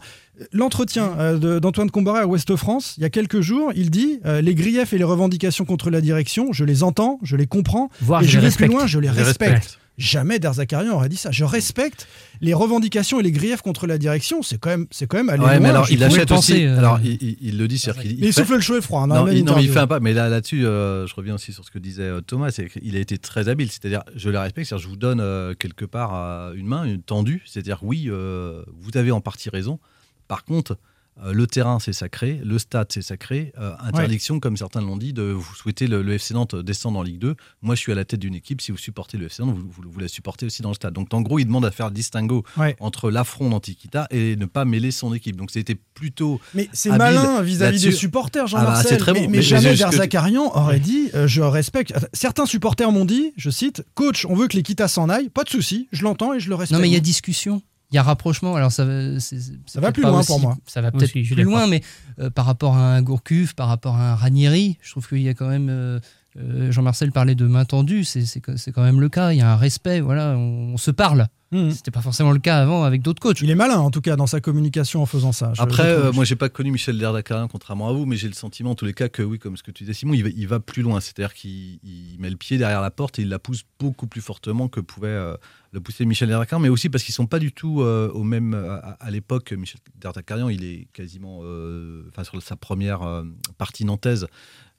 L'entretien 0.52 1.38
d'Antoine 1.62 1.90
Comboiré 1.90 2.22
à 2.22 2.28
Ouest 2.28 2.56
France, 2.58 2.96
il 2.98 3.04
y 3.04 3.06
a 3.06 3.10
quelques 3.10 3.42
jours, 3.42 3.72
il 3.76 3.90
dit 3.90 4.20
les 4.26 4.56
griefs 4.56 4.94
et 4.94 4.98
les 4.98 5.04
revendications 5.04 5.66
contre 5.66 5.90
la 5.90 6.02
direction, 6.02 6.52
je 6.52 6.66
les 6.66 6.84
entends, 6.84 7.20
je 7.24 7.36
les 7.36 7.48
comprends, 7.48 7.90
Voire 8.02 8.22
et 8.22 8.28
je 8.28 8.40
les 8.40 8.55
plus 8.58 8.68
loin, 8.68 8.88
je 8.88 9.00
les 9.00 9.08
Je 9.10 9.14
respecte. 9.14 9.80
Jamais 9.98 10.40
Derzakarian 10.40 10.92
aurait 10.92 11.08
dit 11.08 11.16
ça. 11.16 11.32
Je 11.32 11.46
respecte 11.46 12.06
les 12.42 12.54
revendications 12.54 13.22
et 13.22 13.24
les 13.24 13.32
griefs 13.32 13.62
contre 13.62 13.88
la 13.88 13.98
direction. 13.98 14.44
C'est 14.44 14.58
quand 14.58 14.70
même, 14.70 14.88
c'est 14.92 15.08
quand 15.08 15.16
même 15.16 15.30
aller 15.30 15.42
Ouais, 15.42 15.52
loin. 15.52 15.60
mais 15.62 15.70
alors 15.70 15.86
Je 15.86 15.94
il 15.94 16.04
achète 16.04 16.28
penser, 16.28 16.52
aussi. 16.54 16.66
euh, 16.66 16.78
Alors 16.78 17.00
il, 17.02 17.14
il- 17.22 17.38
il 17.40 17.58
le 17.58 17.66
dit, 17.70 17.82
mais 17.96 18.04
il 18.04 18.26
fait- 18.26 18.32
souffle 18.34 18.56
le 18.56 18.60
chaud 18.60 18.78
et 18.78 18.82
froid. 18.82 19.04
hein, 19.04 19.08
Non, 19.08 19.16
il, 19.16 19.22
non, 19.22 19.32
il 19.32 19.40
interview. 19.44 19.72
fait 19.72 19.80
un 19.80 19.88
pas. 19.88 20.02
Mais 20.02 20.12
là, 20.12 20.28
là-dessus, 20.28 20.66
euh, 20.66 21.08
je 21.08 21.16
reviens 21.16 21.36
aussi 21.36 21.54
sur 21.54 21.64
ce 21.64 21.72
que 21.72 21.80
disait 21.80 22.04
euh, 22.04 22.20
Thomas. 22.20 22.52
C'est 22.52 22.68
qu'il 22.68 22.94
a 22.94 23.00
été 23.00 23.18
très 23.18 23.48
habile. 23.48 23.72
C'est-à-dire, 23.72 24.04
je 24.18 24.30
le 24.30 24.38
respecte. 24.38 24.68
C'est-à-dire, 24.68 24.84
je 24.84 24.90
vous 24.90 24.98
donne 24.98 25.22
euh, 25.22 25.54
quelque 25.54 25.86
part 25.86 26.52
une 26.56 26.68
main 26.68 26.84
une 26.84 27.02
tendue. 27.02 27.42
C'est-à-dire, 27.46 27.80
oui, 27.82 28.10
vous 28.10 28.98
avez 28.98 29.12
en 29.12 29.22
partie 29.22 29.50
raison. 29.50 29.80
Par 30.28 30.44
contre, 30.44 30.78
euh, 31.24 31.32
le 31.34 31.48
terrain, 31.48 31.80
c'est 31.80 31.94
sacré. 31.94 32.42
Le 32.44 32.60
stade, 32.60 32.88
c'est 32.92 33.02
sacré. 33.02 33.54
Euh, 33.58 33.74
interdiction, 33.80 34.40
comme 34.40 34.58
certains 34.58 34.82
l'ont 34.82 34.98
dit, 34.98 35.14
de 35.14 35.22
vous 35.24 35.56
souhaiter 35.56 35.88
le, 35.88 36.02
le 36.02 36.14
FC 36.14 36.34
Nantes 36.34 36.56
descendre 36.56 37.00
en 37.00 37.04
Ligue 37.04 37.20
2. 37.20 37.36
Moi, 37.62 37.76
je 37.76 37.80
suis 37.80 37.92
à 37.92 37.96
la 37.96 38.04
tête 38.06 38.20
d'une 38.20 38.36
équipe. 38.36 38.60
Si 38.62 38.72
vous 38.72 38.78
supportez 38.78 39.18
le 39.18 39.28
FC 39.28 39.42
Nantes, 39.44 39.56
vous, 39.56 39.70
vous- 39.84 39.90
vous 39.90 40.00
la 40.00 40.08
supportez 40.10 40.46
aussi 40.46 40.62
dans 40.62 40.70
le 40.70 40.76
stade. 40.76 40.94
Donc, 40.94 41.14
en 41.14 41.22
gros, 41.22 41.40
il 41.40 41.46
demande 41.46 41.66
à 41.66 41.72
faire 41.72 41.88
le 41.88 41.94
distinguo 41.94 42.44
Ouais. 42.58 42.76
entre 42.80 43.10
l'affront 43.12 43.50
d'Antiquita 43.50 44.08
et 44.12 44.36
ne 44.36 44.46
pas 44.46 44.66
mêler 44.66 44.92
son 44.92 45.14
équipe. 45.14 45.38
Donc, 45.38 45.52
c'était 45.52 45.76
plutôt. 45.94 46.42
Mais 46.54 46.68
c'est 46.74 46.90
malin 46.90 47.42
vis-à-vis 47.42 47.82
des 47.82 47.92
supporters, 47.92 48.44
Ah 48.48 48.52
bah, 48.52 48.60
Jean-Marcel. 48.62 48.90
c'est 48.92 48.98
très 48.98 49.14
mais, 49.14 49.20
bon. 49.22 49.30
mais 49.30 49.38
Mais 49.38 49.42
jamais 49.44 49.76
que 49.76 50.58
aurait 50.58 50.80
dit 50.80 51.10
euh, 51.14 51.28
Je 51.28 51.42
respecte. 51.42 51.94
Certains 52.14 52.46
supporters 52.46 52.92
m'ont 52.92 53.06
dit, 53.06 53.32
je 53.38 53.50
cite, 53.50 53.84
Coach, 53.94 54.26
on 54.26 54.36
veut 54.36 54.48
que 54.48 54.56
l'Equita 54.58 54.88
s'en 54.88 55.10
aille. 55.10 55.30
Pas 55.30 55.44
de 55.44 55.50
souci, 55.50 55.88
je 55.92 56.04
l'entends 56.04 56.34
et 56.34 56.40
je 56.40 56.50
le 56.50 56.56
respecte. 56.56 56.78
Non, 56.78 56.82
mais 56.82 56.90
il 56.90 56.94
y 56.94 56.98
a 56.98 57.00
discussion. 57.00 57.62
Il 57.96 57.98
y 57.98 58.00
a 58.00 58.04
rapprochement. 58.04 58.58
Alors, 58.58 58.74
ça 58.74 58.84
va, 58.84 59.22
c'est- 59.22 59.40
c'est 59.40 59.54
Ça 59.68 59.80
va 59.80 59.94
plus 59.94 60.04
loin 60.04 60.20
aussi- 60.20 60.28
pour 60.28 60.42
moi. 60.42 60.58
Ça 60.66 60.82
va 60.82 60.92
peut-être 60.92 61.14
plus 61.14 61.44
loin, 61.44 61.66
mais 61.66 61.82
euh, 62.20 62.30
par 62.30 62.46
rapport 62.46 62.76
à 62.76 62.94
un 62.94 63.02
Gourcuff, 63.02 63.54
par 63.56 63.70
rapport 63.70 63.96
à 63.96 64.12
un 64.12 64.16
Ranieri, 64.16 64.78
je 64.82 64.92
trouve 64.92 65.08
qu'il 65.08 65.22
y 65.22 65.30
a 65.30 65.34
quand 65.34 65.48
même. 65.48 65.70
euh, 65.70 66.00
euh, 66.38 66.70
Jean-Marcel 66.74 67.14
parlait 67.14 67.36
de 67.36 67.48
main 67.48 67.64
tendue, 67.64 68.04
c'est 68.04 68.26
c'est 68.26 68.42
c'est 68.58 68.74
quand 68.74 68.84
même 68.84 69.00
le 69.00 69.08
cas. 69.08 69.32
Il 69.32 69.38
y 69.38 69.42
a 69.42 69.50
un 69.50 69.56
respect, 69.56 70.02
voilà, 70.02 70.36
on, 70.38 70.74
on 70.74 70.78
se 70.78 70.92
parle. 70.92 71.28
Mhm. 71.54 71.72
C'était 71.72 71.92
pas 71.92 72.02
forcément 72.02 72.32
le 72.34 72.40
cas 72.40 72.58
avant 72.58 72.84
avec 72.84 73.02
d'autres 73.02 73.22
coachs. 73.22 73.40
Il 73.40 73.50
est 73.50 73.56
malin, 73.56 73.78
en 73.78 73.90
tout 73.92 74.02
cas, 74.02 74.18
dans 74.18 74.28
sa 74.28 74.42
communication 74.42 75.02
en 75.02 75.06
faisant 75.06 75.32
ça. 75.32 75.54
Je- 75.56 75.62
Après, 75.62 75.88
euh, 75.88 76.12
moi, 76.12 76.26
j'ai 76.26 76.36
pas 76.36 76.50
connu 76.50 76.72
Michel 76.72 76.98
Derdacarian, 76.98 77.48
contrairement 77.48 77.88
à 77.88 77.94
vous, 77.94 78.06
mais 78.06 78.18
j'ai 78.18 78.28
le 78.28 78.34
sentiment, 78.34 78.72
en 78.72 78.76
tous 78.76 78.84
les 78.84 78.94
cas, 78.94 79.08
que 79.08 79.22
oui, 79.22 79.40
comme 79.40 79.56
ce 79.56 79.64
que 79.64 79.72
tu 79.72 79.84
disais, 79.86 79.94
Simon, 79.94 80.14
il 80.16 80.24
va, 80.24 80.30
il 80.36 80.48
va 80.50 80.60
plus 80.60 80.82
loin. 80.82 81.00
C'est-à-dire 81.00 81.34
qu'il 81.34 81.80
il 81.84 82.18
met 82.20 82.30
le 82.30 82.36
pied 82.36 82.58
derrière 82.58 82.82
la 82.82 82.92
porte 82.92 83.20
et 83.20 83.22
il 83.22 83.30
la 83.30 83.40
pousse 83.40 83.64
beaucoup 83.80 84.08
plus 84.08 84.20
fortement 84.22 84.68
que 84.68 84.82
pouvait 84.82 85.08
euh, 85.08 85.38
le 85.76 85.82
pousser 85.82 86.06
Michel 86.06 86.30
Derdacarian, 86.30 86.62
mais 86.62 86.70
aussi 86.70 86.90
parce 86.90 87.04
qu'ils 87.04 87.14
sont 87.14 87.28
pas 87.28 87.38
du 87.38 87.52
tout 87.52 87.82
euh, 87.82 88.10
au 88.14 88.24
même. 88.24 88.54
À, 88.56 88.98
à 89.00 89.12
l'époque, 89.12 89.52
Michel 89.52 89.80
Derdacarian, 90.02 90.50
il 90.50 90.64
est 90.64 90.88
quasiment, 90.94 91.42
euh, 91.44 92.04
enfin, 92.10 92.24
sur 92.24 92.42
sa 92.42 92.56
première 92.56 93.04
euh, 93.04 93.24
partie 93.58 93.86
nantaise. 93.86 94.26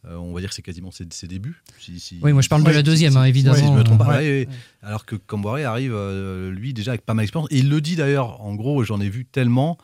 euh, 0.08 0.16
on 0.16 0.32
va 0.32 0.40
dire 0.40 0.48
que 0.50 0.54
c'est 0.54 0.62
quasiment 0.62 0.90
ses, 0.90 1.04
ses 1.10 1.26
débuts. 1.26 1.62
Si- 1.80 2.00
si- 2.00 2.18
Oui, 2.22 2.32
moi, 2.32 2.40
je 2.42 2.48
parle 2.48 2.64
de 2.64 2.70
la 2.70 2.82
deuxième, 2.82 3.16
hein, 3.16 3.24
évidemment. 3.24 3.56
Si 3.56 3.66
je 3.66 3.72
me 3.72 3.82
trompe 3.84 3.98
pas. 3.98 4.08
Ouais. 4.08 4.16
Ouais, 4.18 4.46
ouais. 4.46 4.48
Alors 4.82 5.04
que 5.04 5.16
Camboiré 5.16 5.64
arrive, 5.64 5.92
euh, 5.94 6.50
lui, 6.50 6.72
déjà 6.72 6.92
avec 6.92 7.02
pas 7.04 7.14
mal 7.14 7.24
d'expérience. 7.24 7.48
Et 7.52 7.58
il 7.58 7.68
le 7.68 7.80
dit 7.80 7.94
d'ailleurs, 7.96 8.40
en 8.40 8.54
gros, 8.54 8.82
j'en 8.84 9.00
ai 9.00 9.08
vu 9.08 9.24
tellement. 9.26 9.76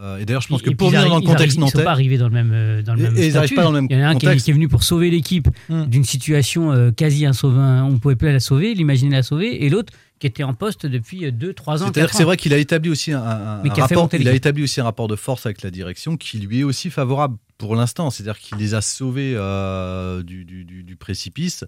euh, 0.00 0.18
et 0.18 0.24
d'ailleurs, 0.24 0.42
je 0.42 0.48
pense 0.48 0.62
que 0.62 0.70
Et 0.70 0.74
pour 0.74 0.90
venir 0.90 1.08
dans 1.08 1.16
le 1.18 1.22
contexte 1.26 1.56
ils 1.56 1.60
arrivent- 1.60 1.68
Ils 1.68 1.70
sont 1.72 1.78
nantais. 1.78 1.84
pas 1.84 1.90
arrivés 1.90 2.18
dans 2.18 2.28
le 2.28 2.32
même, 2.34 2.52
euh, 2.52 2.82
dans 2.82 2.94
le 2.94 3.00
Et- 3.00 3.02
même 3.02 3.14
ils 3.16 3.30
statut. 3.30 3.54
pas 3.56 3.62
dans 3.64 3.72
le 3.72 3.80
même 3.82 3.88
Il 3.90 3.98
y 3.98 4.00
en 4.00 4.04
a 4.06 4.08
un 4.08 4.12
qui 4.14 4.24
est, 4.26 4.28
contexte. 4.28 4.44
qui 4.46 4.50
est 4.52 4.54
venu 4.54 4.68
pour 4.68 4.82
sauver 4.84 5.10
l'équipe 5.10 5.48
Hmm. 5.68 5.84
d'une 5.86 6.04
situation 6.04 6.72
euh, 6.72 6.90
quasi 6.92 7.26
insauvable. 7.26 7.84
On 7.84 7.92
ne 7.92 7.98
pouvait 7.98 8.16
plus 8.16 8.32
la 8.32 8.40
sauver, 8.40 8.74
l'imaginer 8.74 9.16
la 9.16 9.22
sauver. 9.24 9.64
Et 9.64 9.68
l'autre 9.68 9.92
qui 10.18 10.26
était 10.26 10.42
en 10.42 10.54
poste 10.54 10.86
depuis 10.86 11.20
2-3 11.26 11.28
ans. 11.28 11.76
C'est-à-dire 11.78 11.92
quatre 11.92 12.10
que 12.10 12.16
c'est 12.16 12.22
ans. 12.22 12.26
vrai 12.26 12.36
qu'il 12.36 12.52
a 12.52 12.58
établi 12.58 12.90
aussi 12.90 13.12
un, 13.12 13.20
a 13.20 13.74
rapport, 13.74 14.08
il 14.12 14.28
établi 14.28 14.62
aussi 14.62 14.80
un 14.80 14.84
rapport 14.84 15.08
de 15.08 15.16
force 15.16 15.46
avec 15.46 15.62
la 15.62 15.70
direction 15.70 16.16
qui 16.16 16.38
lui 16.38 16.60
est 16.60 16.64
aussi 16.64 16.90
favorable 16.90 17.38
pour 17.58 17.74
l'instant. 17.76 18.10
C'est-à-dire 18.10 18.38
qu'il 18.38 18.56
les 18.58 18.74
a 18.74 18.80
sauvés 18.80 19.34
euh, 19.36 20.22
du, 20.22 20.44
du- 20.44 20.64
du- 20.64 20.82
du 20.82 20.96
précipice 20.96 21.64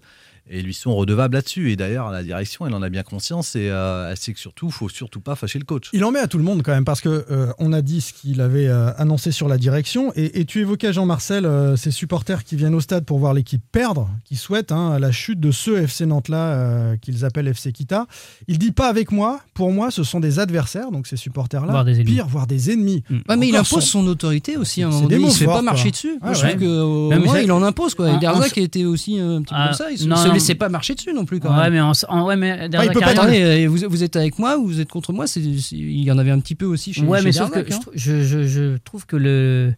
et 0.49 0.59
ils 0.59 0.65
lui 0.65 0.73
sont 0.73 0.95
redevables 0.95 1.35
là-dessus. 1.35 1.71
Et 1.71 1.75
d'ailleurs, 1.75 2.09
la 2.09 2.23
direction, 2.23 2.65
elle 2.65 2.73
en 2.73 2.81
a 2.81 2.89
bien 2.89 3.03
conscience 3.03 3.55
et 3.55 3.69
euh, 3.69 4.09
elle 4.09 4.17
sait 4.17 4.33
que 4.33 4.39
surtout, 4.39 4.71
faut 4.71 4.89
surtout 4.89 5.21
pas 5.21 5.35
fâcher 5.35 5.59
le 5.59 5.65
coach. 5.65 5.89
Il 5.93 6.03
en 6.03 6.11
met 6.11 6.19
à 6.19 6.27
tout 6.27 6.39
le 6.39 6.43
monde 6.43 6.63
quand 6.63 6.71
même 6.71 6.83
parce 6.83 6.99
que 6.99 7.25
euh, 7.29 7.53
on 7.59 7.71
a 7.73 7.81
dit 7.83 8.01
ce 8.01 8.11
qu'il 8.11 8.41
avait 8.41 8.67
euh, 8.67 8.91
annoncé 8.97 9.31
sur 9.31 9.47
la 9.47 9.57
direction 9.59 10.11
et, 10.15 10.39
et 10.41 10.45
tu 10.45 10.59
évoquais 10.59 10.93
Jean-Marcel 10.93 11.45
euh, 11.45 11.75
ces 11.75 11.91
supporters 11.91 12.43
qui 12.43 12.55
viennent 12.55 12.73
au 12.73 12.79
stade 12.81 13.05
pour 13.05 13.19
voir 13.19 13.33
l'équipe 13.35 13.61
perdre, 13.71 14.09
qui 14.25 14.35
souhaitent 14.35 14.71
hein, 14.71 14.97
la 14.97 15.11
chute 15.11 15.39
de 15.39 15.51
ce 15.51 15.71
FC 15.83 16.07
Nantes 16.07 16.27
là 16.27 16.53
euh, 16.55 16.97
qu'ils 16.97 17.23
appellent 17.23 17.47
FC 17.47 17.71
Kita. 17.71 18.07
Il 18.47 18.57
dit 18.57 18.71
pas 18.71 18.89
avec 18.89 19.11
moi. 19.11 19.41
Pour 19.53 19.71
moi, 19.71 19.91
ce 19.91 20.03
sont 20.03 20.19
des 20.19 20.39
adversaires, 20.39 20.91
donc 20.91 21.05
ces 21.05 21.17
supporters 21.17 21.65
là, 21.67 21.71
Voire 21.71 21.85
des 21.85 21.99
ennemis. 22.01 22.13
pire, 22.13 22.27
voire 22.27 22.47
des 22.47 22.71
ennemis. 22.71 23.03
Ouais, 23.29 23.37
mais 23.37 23.47
il 23.49 23.55
impose 23.55 23.85
son 23.85 24.07
autorité 24.07 24.57
aussi 24.57 24.81
à 24.81 24.87
un 24.87 24.89
moment 24.89 25.07
donné. 25.07 25.23
Il 25.23 25.31
se 25.31 25.37
fait 25.39 25.45
pas 25.45 25.61
marcher 25.61 25.80
quoi. 25.83 25.91
dessus. 25.91 26.17
Ah 26.21 26.25
Moi, 26.25 26.33
je 26.33 26.43
ouais. 26.43 26.51
trouve 26.51 26.63
Non, 26.67 27.09
mais 27.09 27.17
moins, 27.19 27.39
il 27.39 27.51
en 27.51 27.63
impose. 27.63 27.95
Quoi. 27.95 28.09
Et 28.09 28.11
en- 28.13 28.19
était 28.43 28.85
aussi 28.85 29.19
euh, 29.19 29.37
un 29.37 29.41
petit 29.41 29.53
peu 29.53 29.59
Ah, 29.59 29.65
comme 29.67 29.73
ça. 29.77 29.91
Il 29.91 30.07
non, 30.07 30.15
se 30.15 30.31
laissait 30.31 30.55
pas 30.55 30.69
marcher 30.69 30.95
dessus 30.95 31.13
non 31.13 31.25
plus. 31.25 31.39
Quand 31.39 31.57
Ouais, 31.57 31.69
mais, 31.69 31.79
en, 31.81 31.91
ouais, 32.25 32.35
mais 32.35 32.51
attendez, 32.51 33.65
euh, 33.65 33.67
vous, 33.67 34.03
êtes 34.03 34.15
avec 34.15 34.39
moi 34.39 34.57
ou 34.57 34.67
vous 34.67 34.79
êtes 34.79 34.89
contre 34.89 35.13
moi 35.13 35.25
Il 35.35 36.01
y 36.03 36.11
en 36.11 36.17
avait 36.17 36.31
un 36.31 36.39
petit 36.39 36.55
peu 36.55 36.65
aussi 36.65 36.93
chez, 36.93 37.03
Ouais, 37.03 37.19
chez 37.19 37.25
mais 37.25 37.31
sauf 37.31 37.49
que 37.51 37.59
Derzac, 37.59 37.85
hein. 37.87 37.91
je, 37.95 38.77
trouve 38.77 39.05
que 39.05 39.15
le, 39.15 39.73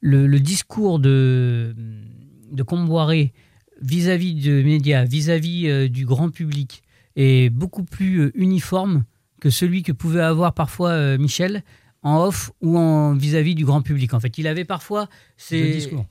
le, 0.00 0.26
le 0.26 0.40
discours 0.40 0.98
de, 0.98 1.74
de 2.52 2.62
Comboiré 2.62 3.32
vis-à-vis 3.80 4.34
de 4.34 4.62
médias, 4.62 5.04
vis-à-vis 5.04 5.68
euh, 5.68 5.88
du 5.88 6.04
grand 6.04 6.30
public, 6.30 6.82
est 7.16 7.50
beaucoup 7.50 7.84
plus 7.84 8.20
euh, 8.20 8.32
uniforme 8.34 9.04
que 9.40 9.50
celui 9.50 9.82
que 9.82 9.92
pouvait 9.92 10.20
avoir 10.20 10.52
parfois 10.52 10.90
euh, 10.90 11.18
Michel 11.18 11.62
en 12.02 12.24
off 12.24 12.50
ou 12.60 12.78
en 12.78 13.14
vis-à-vis 13.14 13.54
du 13.54 13.64
grand 13.64 13.82
public. 13.82 14.14
En 14.14 14.20
fait, 14.20 14.38
il 14.38 14.46
avait 14.46 14.64
parfois 14.64 15.08
Le 15.50 15.72
discours. 15.72 16.06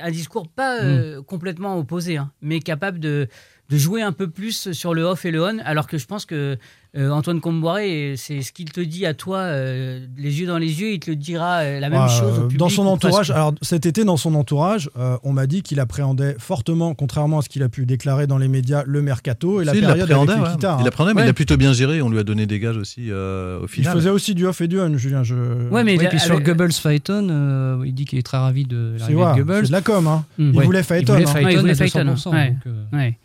un 0.00 0.10
discours 0.10 0.48
pas 0.48 0.82
euh, 0.82 1.22
complètement 1.22 1.78
opposé, 1.78 2.16
hein, 2.16 2.32
mais 2.40 2.60
capable 2.60 2.98
de, 2.98 3.28
de 3.70 3.78
jouer 3.78 4.02
un 4.02 4.12
peu 4.12 4.28
plus 4.28 4.72
sur 4.72 4.92
le 4.94 5.02
off 5.02 5.24
et 5.24 5.30
le 5.30 5.42
on, 5.42 5.58
alors 5.64 5.86
que 5.86 5.96
je 5.98 6.06
pense 6.06 6.26
que 6.26 6.58
euh, 6.96 7.10
Antoine 7.10 7.40
Comboiré, 7.40 8.14
c'est 8.16 8.40
ce 8.42 8.52
qu'il 8.52 8.70
te 8.70 8.80
dit 8.80 9.04
à 9.04 9.14
toi, 9.14 9.38
euh, 9.38 10.06
les 10.16 10.38
yeux 10.40 10.46
dans 10.46 10.58
les 10.58 10.80
yeux, 10.80 10.92
il 10.92 11.00
te 11.00 11.10
le 11.10 11.16
dira 11.16 11.60
euh, 11.62 11.80
la 11.80 11.88
même 11.90 12.02
Ouais, 12.02 12.08
chose. 12.08 12.38
Au 12.38 12.42
euh, 12.42 12.42
public, 12.42 12.58
dans 12.58 12.68
son 12.68 12.84
ou 12.84 12.88
entourage, 12.90 13.30
alors 13.32 13.52
cet 13.62 13.84
été 13.86 14.04
dans 14.04 14.16
son 14.16 14.34
entourage, 14.36 14.90
euh, 14.96 15.16
on 15.24 15.32
m'a 15.32 15.48
dit 15.48 15.62
qu'il 15.62 15.80
appréhendait 15.80 16.36
fortement, 16.38 16.94
contrairement 16.94 17.38
à 17.38 17.42
ce 17.42 17.48
qu'il 17.48 17.64
a 17.64 17.68
pu 17.68 17.84
déclarer 17.84 18.28
dans 18.28 18.38
les 18.38 18.46
médias, 18.46 18.84
le 18.86 19.02
mercato 19.02 19.60
et 19.60 19.64
la 19.64 19.72
Si, 19.72 19.78
il 19.78 19.84
période 19.86 20.08
avec 20.12 20.28
ouais. 20.28 20.50
Kita, 20.52 20.76
Il 20.78 20.80
hein. 20.82 20.84
l'appréhendait, 20.84 21.14
mais 21.14 21.20
Ouais. 21.22 21.26
il 21.26 21.30
a 21.30 21.34
plutôt 21.34 21.56
bien 21.56 21.72
géré. 21.72 22.00
On 22.00 22.10
lui 22.10 22.18
a 22.20 22.22
donné 22.22 22.46
des 22.46 22.60
gages 22.60 22.76
aussi 22.76 23.10
euh, 23.10 23.58
au 23.58 23.64
Il 23.64 23.68
final. 23.68 23.92
faisait 23.94 24.10
aussi 24.10 24.34
du 24.36 24.46
off 24.46 24.60
et 24.60 24.68
du 24.68 24.78
on, 24.78 24.96
Julien. 24.96 25.24
Je... 25.24 25.34
Ouais, 25.70 25.82
mais 25.82 25.96
Oui, 25.98 26.04
il 26.04 26.08
puis 26.10 26.20
sur 26.20 26.38
Goebbels 26.40 26.72
Phaeton, 26.74 27.28
euh, 27.28 27.82
il 27.86 27.94
dit 27.94 28.04
qu'il 28.04 28.20
est 28.20 28.22
très 28.22 28.36
ravi 28.38 28.66
de 28.66 28.94
C'est 28.98 29.12
l'arrivée 29.12 29.20
de 29.20 29.24
ouais, 29.26 29.38
Goebbels. 29.38 29.62
c'est 29.62 29.68
de 29.68 29.72
la 29.72 29.80
com. 29.80 30.06
Hein. 30.06 30.24
Mm. 30.38 30.50
Il 30.52 30.58
Ouais. 30.58 30.64
voulait 30.64 30.82
Phaeton. 30.84 31.14
Il 31.18 31.26
voulait 31.26 31.72
hein. 31.72 31.74
Phaeton, 31.74 32.14
Ouais, 32.92 33.18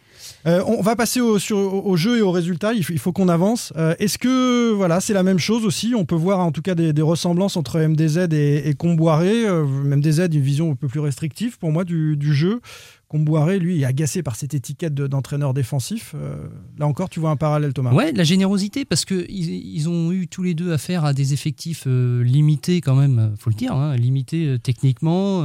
euh, 0.49 0.63
on 0.65 0.81
va 0.81 0.95
passer 0.95 1.21
au, 1.21 1.37
jeu 1.37 2.17
et 2.17 2.21
aux 2.21 2.31
résultats. 2.31 2.73
Il 2.73 2.83
faut, 2.83 2.93
il 2.93 3.13
qu'on 3.13 3.29
avance. 3.29 3.71
Euh, 3.77 3.95
Est-ce 3.99 4.17
que 4.17 4.71
voilà, 4.71 4.99
c'est 4.99 5.13
la 5.13 5.23
même 5.23 5.39
chose 5.39 5.65
aussi? 5.65 5.93
On 5.95 6.05
peut 6.05 6.15
voir 6.15 6.39
en 6.39 6.51
tout 6.51 6.61
cas 6.61 6.75
des, 6.75 7.01
ressemblances 7.01 7.55
entre 7.55 7.79
MDZ 7.79 8.27
et, 8.31 8.69
et 8.69 8.73
Comboiré. 8.73 9.45
Euh, 9.45 9.65
MDZ, 9.65 10.29
une 10.31 10.41
vision 10.41 10.71
un 10.71 10.75
peu 10.75 10.87
plus 10.87 10.99
restrictive 10.99 11.57
pour 11.59 11.71
moi 11.71 11.83
du, 11.83 12.17
jeu. 12.33 12.61
Comboiré, 13.07 13.57
lui, 13.57 13.81
est 13.81 13.85
agacé 13.85 14.21
par 14.21 14.35
cette 14.35 14.53
étiquette 14.53 14.93
de- 14.93 15.07
d'entraîneur 15.07 15.53
défensif. 15.53 16.13
Euh, 16.15 16.35
là 16.77 16.85
encore, 16.85 17.09
tu 17.09 17.19
vois 17.19 17.31
un 17.31 17.35
parallèle, 17.35 17.73
Thomas? 17.73 17.91
Ouais, 17.91 18.11
la 18.11 18.23
générosité, 18.23 18.85
parce 18.85 19.03
qu'ils 19.05 19.25
ils 19.29 19.89
ont 19.89 20.11
eu 20.11 20.27
tous 20.27 20.43
les 20.43 20.53
deux 20.53 20.71
affaire 20.71 21.05
à 21.05 21.13
des 21.13 21.33
effectifs 21.33 21.87
limités 21.87 22.81
quand 22.81 22.95
même, 22.95 23.19
euh, 23.19 23.29
faut 23.37 23.49
le 23.49 23.55
dire, 23.55 23.73
hein, 23.73 23.95
limités 23.95 24.57
techniquement, 24.61 25.43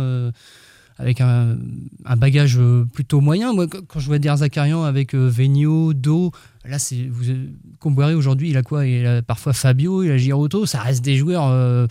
avec 0.99 1.20
un, 1.20 1.57
un 2.05 2.16
bagage 2.16 2.57
euh, 2.59 2.84
plutôt 2.92 3.20
moyen. 3.20 3.53
Moi, 3.53 3.66
quand 3.66 3.99
je 4.01 4.07
vois 4.07 4.18
Der 4.18 4.36
Zakarian 4.36 4.84
avec 4.84 5.14
euh, 5.14 5.28
Venio, 5.28 5.92
Do, 5.92 6.30
là, 6.64 6.78
c'est 6.78 7.09
vous, 7.11 7.30
euh, 7.30 7.47
Comboiré 7.80 8.14
aujourd'hui, 8.14 8.51
il 8.51 8.57
a 8.57 8.62
quoi? 8.62 8.86
Il 8.86 9.05
a 9.07 9.22
parfois 9.22 9.53
Fabio, 9.53 10.03
il 10.03 10.11
a 10.11 10.16
Giroto, 10.16 10.66
ça 10.66 10.80
reste 10.80 11.05
des 11.05 11.16
joueurs 11.16 11.49
euh, 11.49 11.86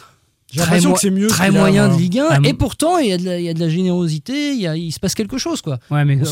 J'ai 0.51 0.62
très, 0.62 0.80
l'impression 0.80 1.12
mo- 1.12 1.18
mieux. 1.18 1.28
très 1.28 1.51
de 1.51 1.97
Ligue 1.97 2.20
1, 2.20 2.26
Ah, 2.30 2.39
et 2.45 2.54
pourtant, 2.54 2.97
il 2.97 3.10
y, 3.10 3.12
a 3.12 3.18
de 3.18 3.26
la, 3.26 3.39
il 3.39 3.45
y 3.45 3.49
a 3.49 3.54
de 3.54 3.60
la 3.60 3.70
générosité, 3.70 4.54
il, 4.54 4.62
y 4.62 4.68
a- 4.68 4.76
il 4.78 4.91
se 4.91 4.99
passe 4.99 5.16
quelque 5.16 5.38
chose, 5.38 5.62
quoi. 5.62 5.80
Ouais, 5.91 6.06
mais 6.06 6.18
On 6.22 6.26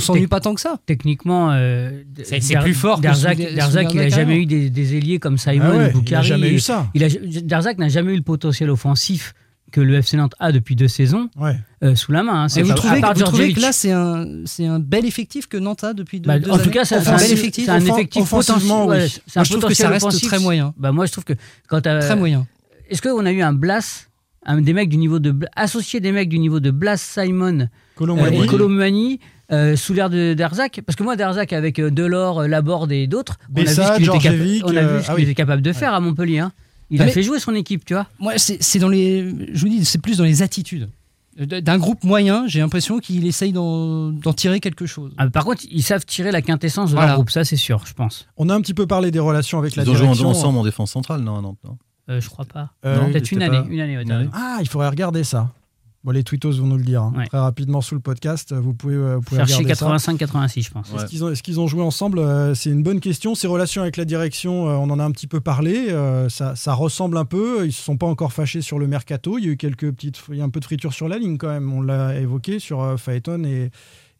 s'ennuie 0.00 0.26
pas 0.26 0.40
tant 0.40 0.54
que 0.54 0.60
ça. 0.60 0.78
Techniquement, 0.86 1.52
euh, 1.52 2.02
C'est- 2.24 2.58
plus 2.58 2.74
fort 2.74 3.00
que 3.00 3.06
sous 3.14 3.22
Derzac, 3.22 3.88
il 3.92 3.96
n'a 4.00 4.08
jamais 4.08 4.38
eu 4.42 4.46
des, 4.46 4.68
des 4.68 4.96
ailiers 4.96 5.18
comme 5.20 5.38
Simon, 5.38 5.60
Ah 5.64 5.76
ouais, 5.76 5.86
il 5.88 5.92
Boukari. 5.92 6.16
a 6.16 6.22
jamais 6.28 6.50
eu 6.50 6.58
ça. 6.58 6.88
Il 6.94 7.04
a, 7.04 7.08
Derzac 7.42 7.78
n'a 7.78 7.88
jamais 7.88 8.12
eu 8.12 8.16
le 8.16 8.22
potentiel 8.22 8.68
offensif 8.70 9.32
que 9.76 9.80
le 9.82 9.94
FC 9.96 10.16
Nantes 10.16 10.34
a 10.38 10.52
depuis 10.52 10.74
deux 10.74 10.88
saisons 10.88 11.28
Ouais. 11.36 11.54
euh, 11.84 11.94
sous 11.94 12.10
la 12.10 12.22
main. 12.22 12.44
hein. 12.44 12.48
C'est 12.48 12.62
vous 12.62 12.72
trouvez, 12.72 13.00
part 13.02 13.12
vous 13.12 13.24
trouvez 13.24 13.52
que 13.52 13.60
là, 13.60 13.72
c'est 13.72 13.92
un, 13.92 14.24
c'est 14.46 14.64
un 14.64 14.78
bel 14.78 15.04
effectif 15.04 15.48
que 15.48 15.58
Nantes 15.58 15.84
a 15.84 15.92
depuis 15.92 16.18
deux, 16.18 16.28
Bah, 16.28 16.38
deux 16.38 16.50
en 16.50 16.54
tout 16.56 16.62
années 16.62 16.70
cas, 16.70 16.84
c'est 16.86 16.94
un- 16.96 17.16
bel 17.16 17.30
effectif. 17.32 17.66
c'est 17.66 17.70
un 17.70 17.80
effectif 17.84 18.22
offensivement, 18.22 18.86
oui. 18.86 18.96
ouais, 18.96 19.08
c'est 19.08 19.36
Moi, 19.36 19.40
un 19.42 19.44
je 19.44 19.50
trouve 19.50 19.60
que 19.60 19.66
potentiel 19.66 19.86
ça 19.86 19.92
reste 19.92 20.06
offensif. 20.06 20.28
très 20.28 20.38
moyen. 20.38 20.72
Bah, 20.78 20.92
moi, 20.92 21.04
je 21.04 21.12
trouve 21.12 21.24
que 21.24 21.34
quand 21.68 21.82
t'as- 21.82 21.98
Très 22.00 22.16
moyen. 22.16 22.46
Est-ce 22.88 23.02
qu'on 23.02 23.26
a 23.26 23.32
eu 23.32 23.42
un 23.42 23.52
Blas, 23.52 24.06
un, 24.46 24.62
des 24.62 24.72
mecs 24.72 24.88
du 24.88 24.96
niveau 24.96 25.18
de 25.18 25.34
associé 25.54 26.00
des 26.00 26.10
mecs 26.12 26.30
du 26.30 26.38
niveau 26.38 26.58
de 26.60 26.70
Blas, 26.70 26.96
Simon 26.96 27.60
euh, 27.60 27.64
Colomboigny. 27.96 28.44
et 28.44 28.46
Colomani 28.46 29.20
euh, 29.52 29.76
sous 29.76 29.92
l'air 29.92 30.08
de 30.08 30.32
Darzac? 30.32 30.80
Parce 30.86 30.96
que 30.96 31.02
moi, 31.02 31.16
Darzac 31.16 31.52
avec 31.52 31.78
euh, 31.80 31.90
Delors, 31.90 32.40
euh, 32.40 32.46
Laborde 32.48 32.92
et 32.92 33.06
d'autres, 33.06 33.36
on 33.54 33.60
a 33.60 33.64
vu 33.64 33.66
ce 33.68 33.74
qu'il 33.74 34.04
était, 34.04 34.18
capa- 34.18 34.20
Djordjevic, 34.22 34.62
on 34.64 34.68
a 34.76 34.80
euh, 34.80 34.96
vu 34.98 35.04
ce 35.04 35.10
ah 35.10 35.14
qu'il 35.14 35.14
oui. 35.16 35.22
était 35.24 35.34
capable 35.34 35.60
de 35.62 35.72
faire 35.74 35.92
à 35.92 36.00
Montpellier. 36.00 36.38
hein. 36.38 36.52
Il 36.90 37.02
Ah, 37.02 37.06
a 37.06 37.08
fait 37.08 37.22
jouer 37.22 37.40
son 37.40 37.54
équipe, 37.54 37.84
tu 37.84 37.94
vois. 37.94 38.06
Moi, 38.20 38.34
c'est 38.38 38.62
c'est 38.62 38.78
dans 38.78 38.88
les. 38.88 39.28
Je 39.52 39.60
vous 39.60 39.68
dis, 39.68 39.84
c'est 39.84 39.98
plus 40.00 40.18
dans 40.18 40.24
les 40.24 40.42
attitudes. 40.42 40.88
D'un 41.38 41.76
groupe 41.76 42.02
moyen, 42.02 42.46
j'ai 42.46 42.60
l'impression 42.60 42.98
qu'il 42.98 43.26
essaye 43.26 43.52
d'en 43.52 44.08
d'en 44.10 44.32
tirer 44.32 44.58
quelque 44.60 44.86
chose. 44.86 45.12
Ah, 45.18 45.28
par 45.28 45.44
contre, 45.44 45.64
ils 45.70 45.82
savent 45.82 46.04
tirer 46.06 46.30
la 46.32 46.40
quintessence 46.40 46.90
de 46.90 46.94
Voilà. 46.94 47.08
leur 47.08 47.16
groupe, 47.16 47.30
ça 47.30 47.44
c'est 47.44 47.56
sûr, 47.56 47.82
je 47.86 47.92
pense. 47.92 48.26
On 48.38 48.48
a 48.48 48.54
un 48.54 48.60
petit 48.62 48.72
peu 48.72 48.86
parlé 48.86 49.10
des 49.10 49.18
relations 49.18 49.58
avec 49.58 49.76
la 49.76 49.82
Ils 49.82 49.90
ont 49.90 49.94
joué 49.94 50.02
direction. 50.06 50.28
ensemble 50.30 50.58
en 50.58 50.64
défense 50.64 50.92
centrale, 50.92 51.20
non, 51.20 51.42
non, 51.42 51.56
non. 51.64 51.76
Euh, 52.08 52.20
je 52.22 52.28
crois 52.30 52.44
pas. 52.46 52.70
Euh, 52.86 53.00
Non, 53.00 53.10
Peut-être 53.10 53.32
une 53.32 53.40
pas- 53.40 53.44
année, 53.46 53.66
une 53.68 53.80
année. 53.80 53.94
une. 54.00 54.30
Ah, 54.32 54.58
il 54.62 54.68
faudrait 54.68 54.88
regarder 54.88 55.24
ça. 55.24 55.50
Bon, 56.06 56.12
les 56.12 56.22
tweetos 56.22 56.52
vont 56.52 56.66
nous 56.68 56.76
le 56.78 56.84
dire 56.84 57.02
hein. 57.02 57.12
Ouais. 57.16 57.26
très 57.26 57.38
rapidement 57.38 57.80
sous 57.82 57.94
le 57.96 58.00
podcast. 58.00 58.54
Vous 58.54 58.72
pouvez, 58.72 58.94
euh, 58.94 59.16
vous 59.16 59.22
pouvez 59.22 59.38
Chercher 59.40 59.56
regarder 59.56 59.74
ça. 59.98 60.12
85-86, 60.12 60.62
je 60.66 60.70
pense. 60.70 60.90
Ouais. 60.92 61.02
Est-ce 61.32 61.42
qu'ils 61.42 61.58
ont, 61.60 61.66
joué 61.66 61.82
ensemble 61.82 62.20
Euh, 62.20 62.54
C'est 62.54 62.70
une 62.70 62.84
bonne 62.84 63.00
question. 63.00 63.34
Ces 63.34 63.48
relations 63.48 63.82
avec 63.82 63.96
la 63.96 64.04
direction, 64.04 64.68
euh, 64.68 64.74
on 64.74 64.88
en 64.90 64.98
a 65.00 65.04
un 65.04 65.10
petit 65.10 65.26
peu 65.26 65.40
parlé. 65.40 65.88
ça, 66.28 66.54
ça 66.56 66.74
ressemble 66.74 67.16
un 67.18 67.24
peu. 67.24 67.64
Ils 67.64 67.66
ne 67.66 67.70
se 67.72 67.82
sont 67.82 67.96
pas 67.96 68.06
encore 68.06 68.32
fâchés 68.32 68.60
sur 68.62 68.78
le 68.78 68.86
mercato. 68.86 69.36
Il 69.38 69.44
y 69.44 69.48
a 69.48 69.50
eu 69.50 69.56
quelques 69.56 69.90
petites, 69.90 70.22
il 70.30 70.36
y 70.36 70.40
a 70.40 70.44
un 70.44 70.48
peu 70.48 70.60
de 70.60 70.64
friture 70.64 70.92
sur 70.94 71.08
la 71.08 71.18
ligne 71.18 71.36
quand 71.38 71.48
même. 71.48 71.72
On 71.72 71.82
l'a 71.82 72.14
évoqué 72.20 72.60
sur 72.60 72.98
Phaeton 72.98 73.42
et 73.44 73.70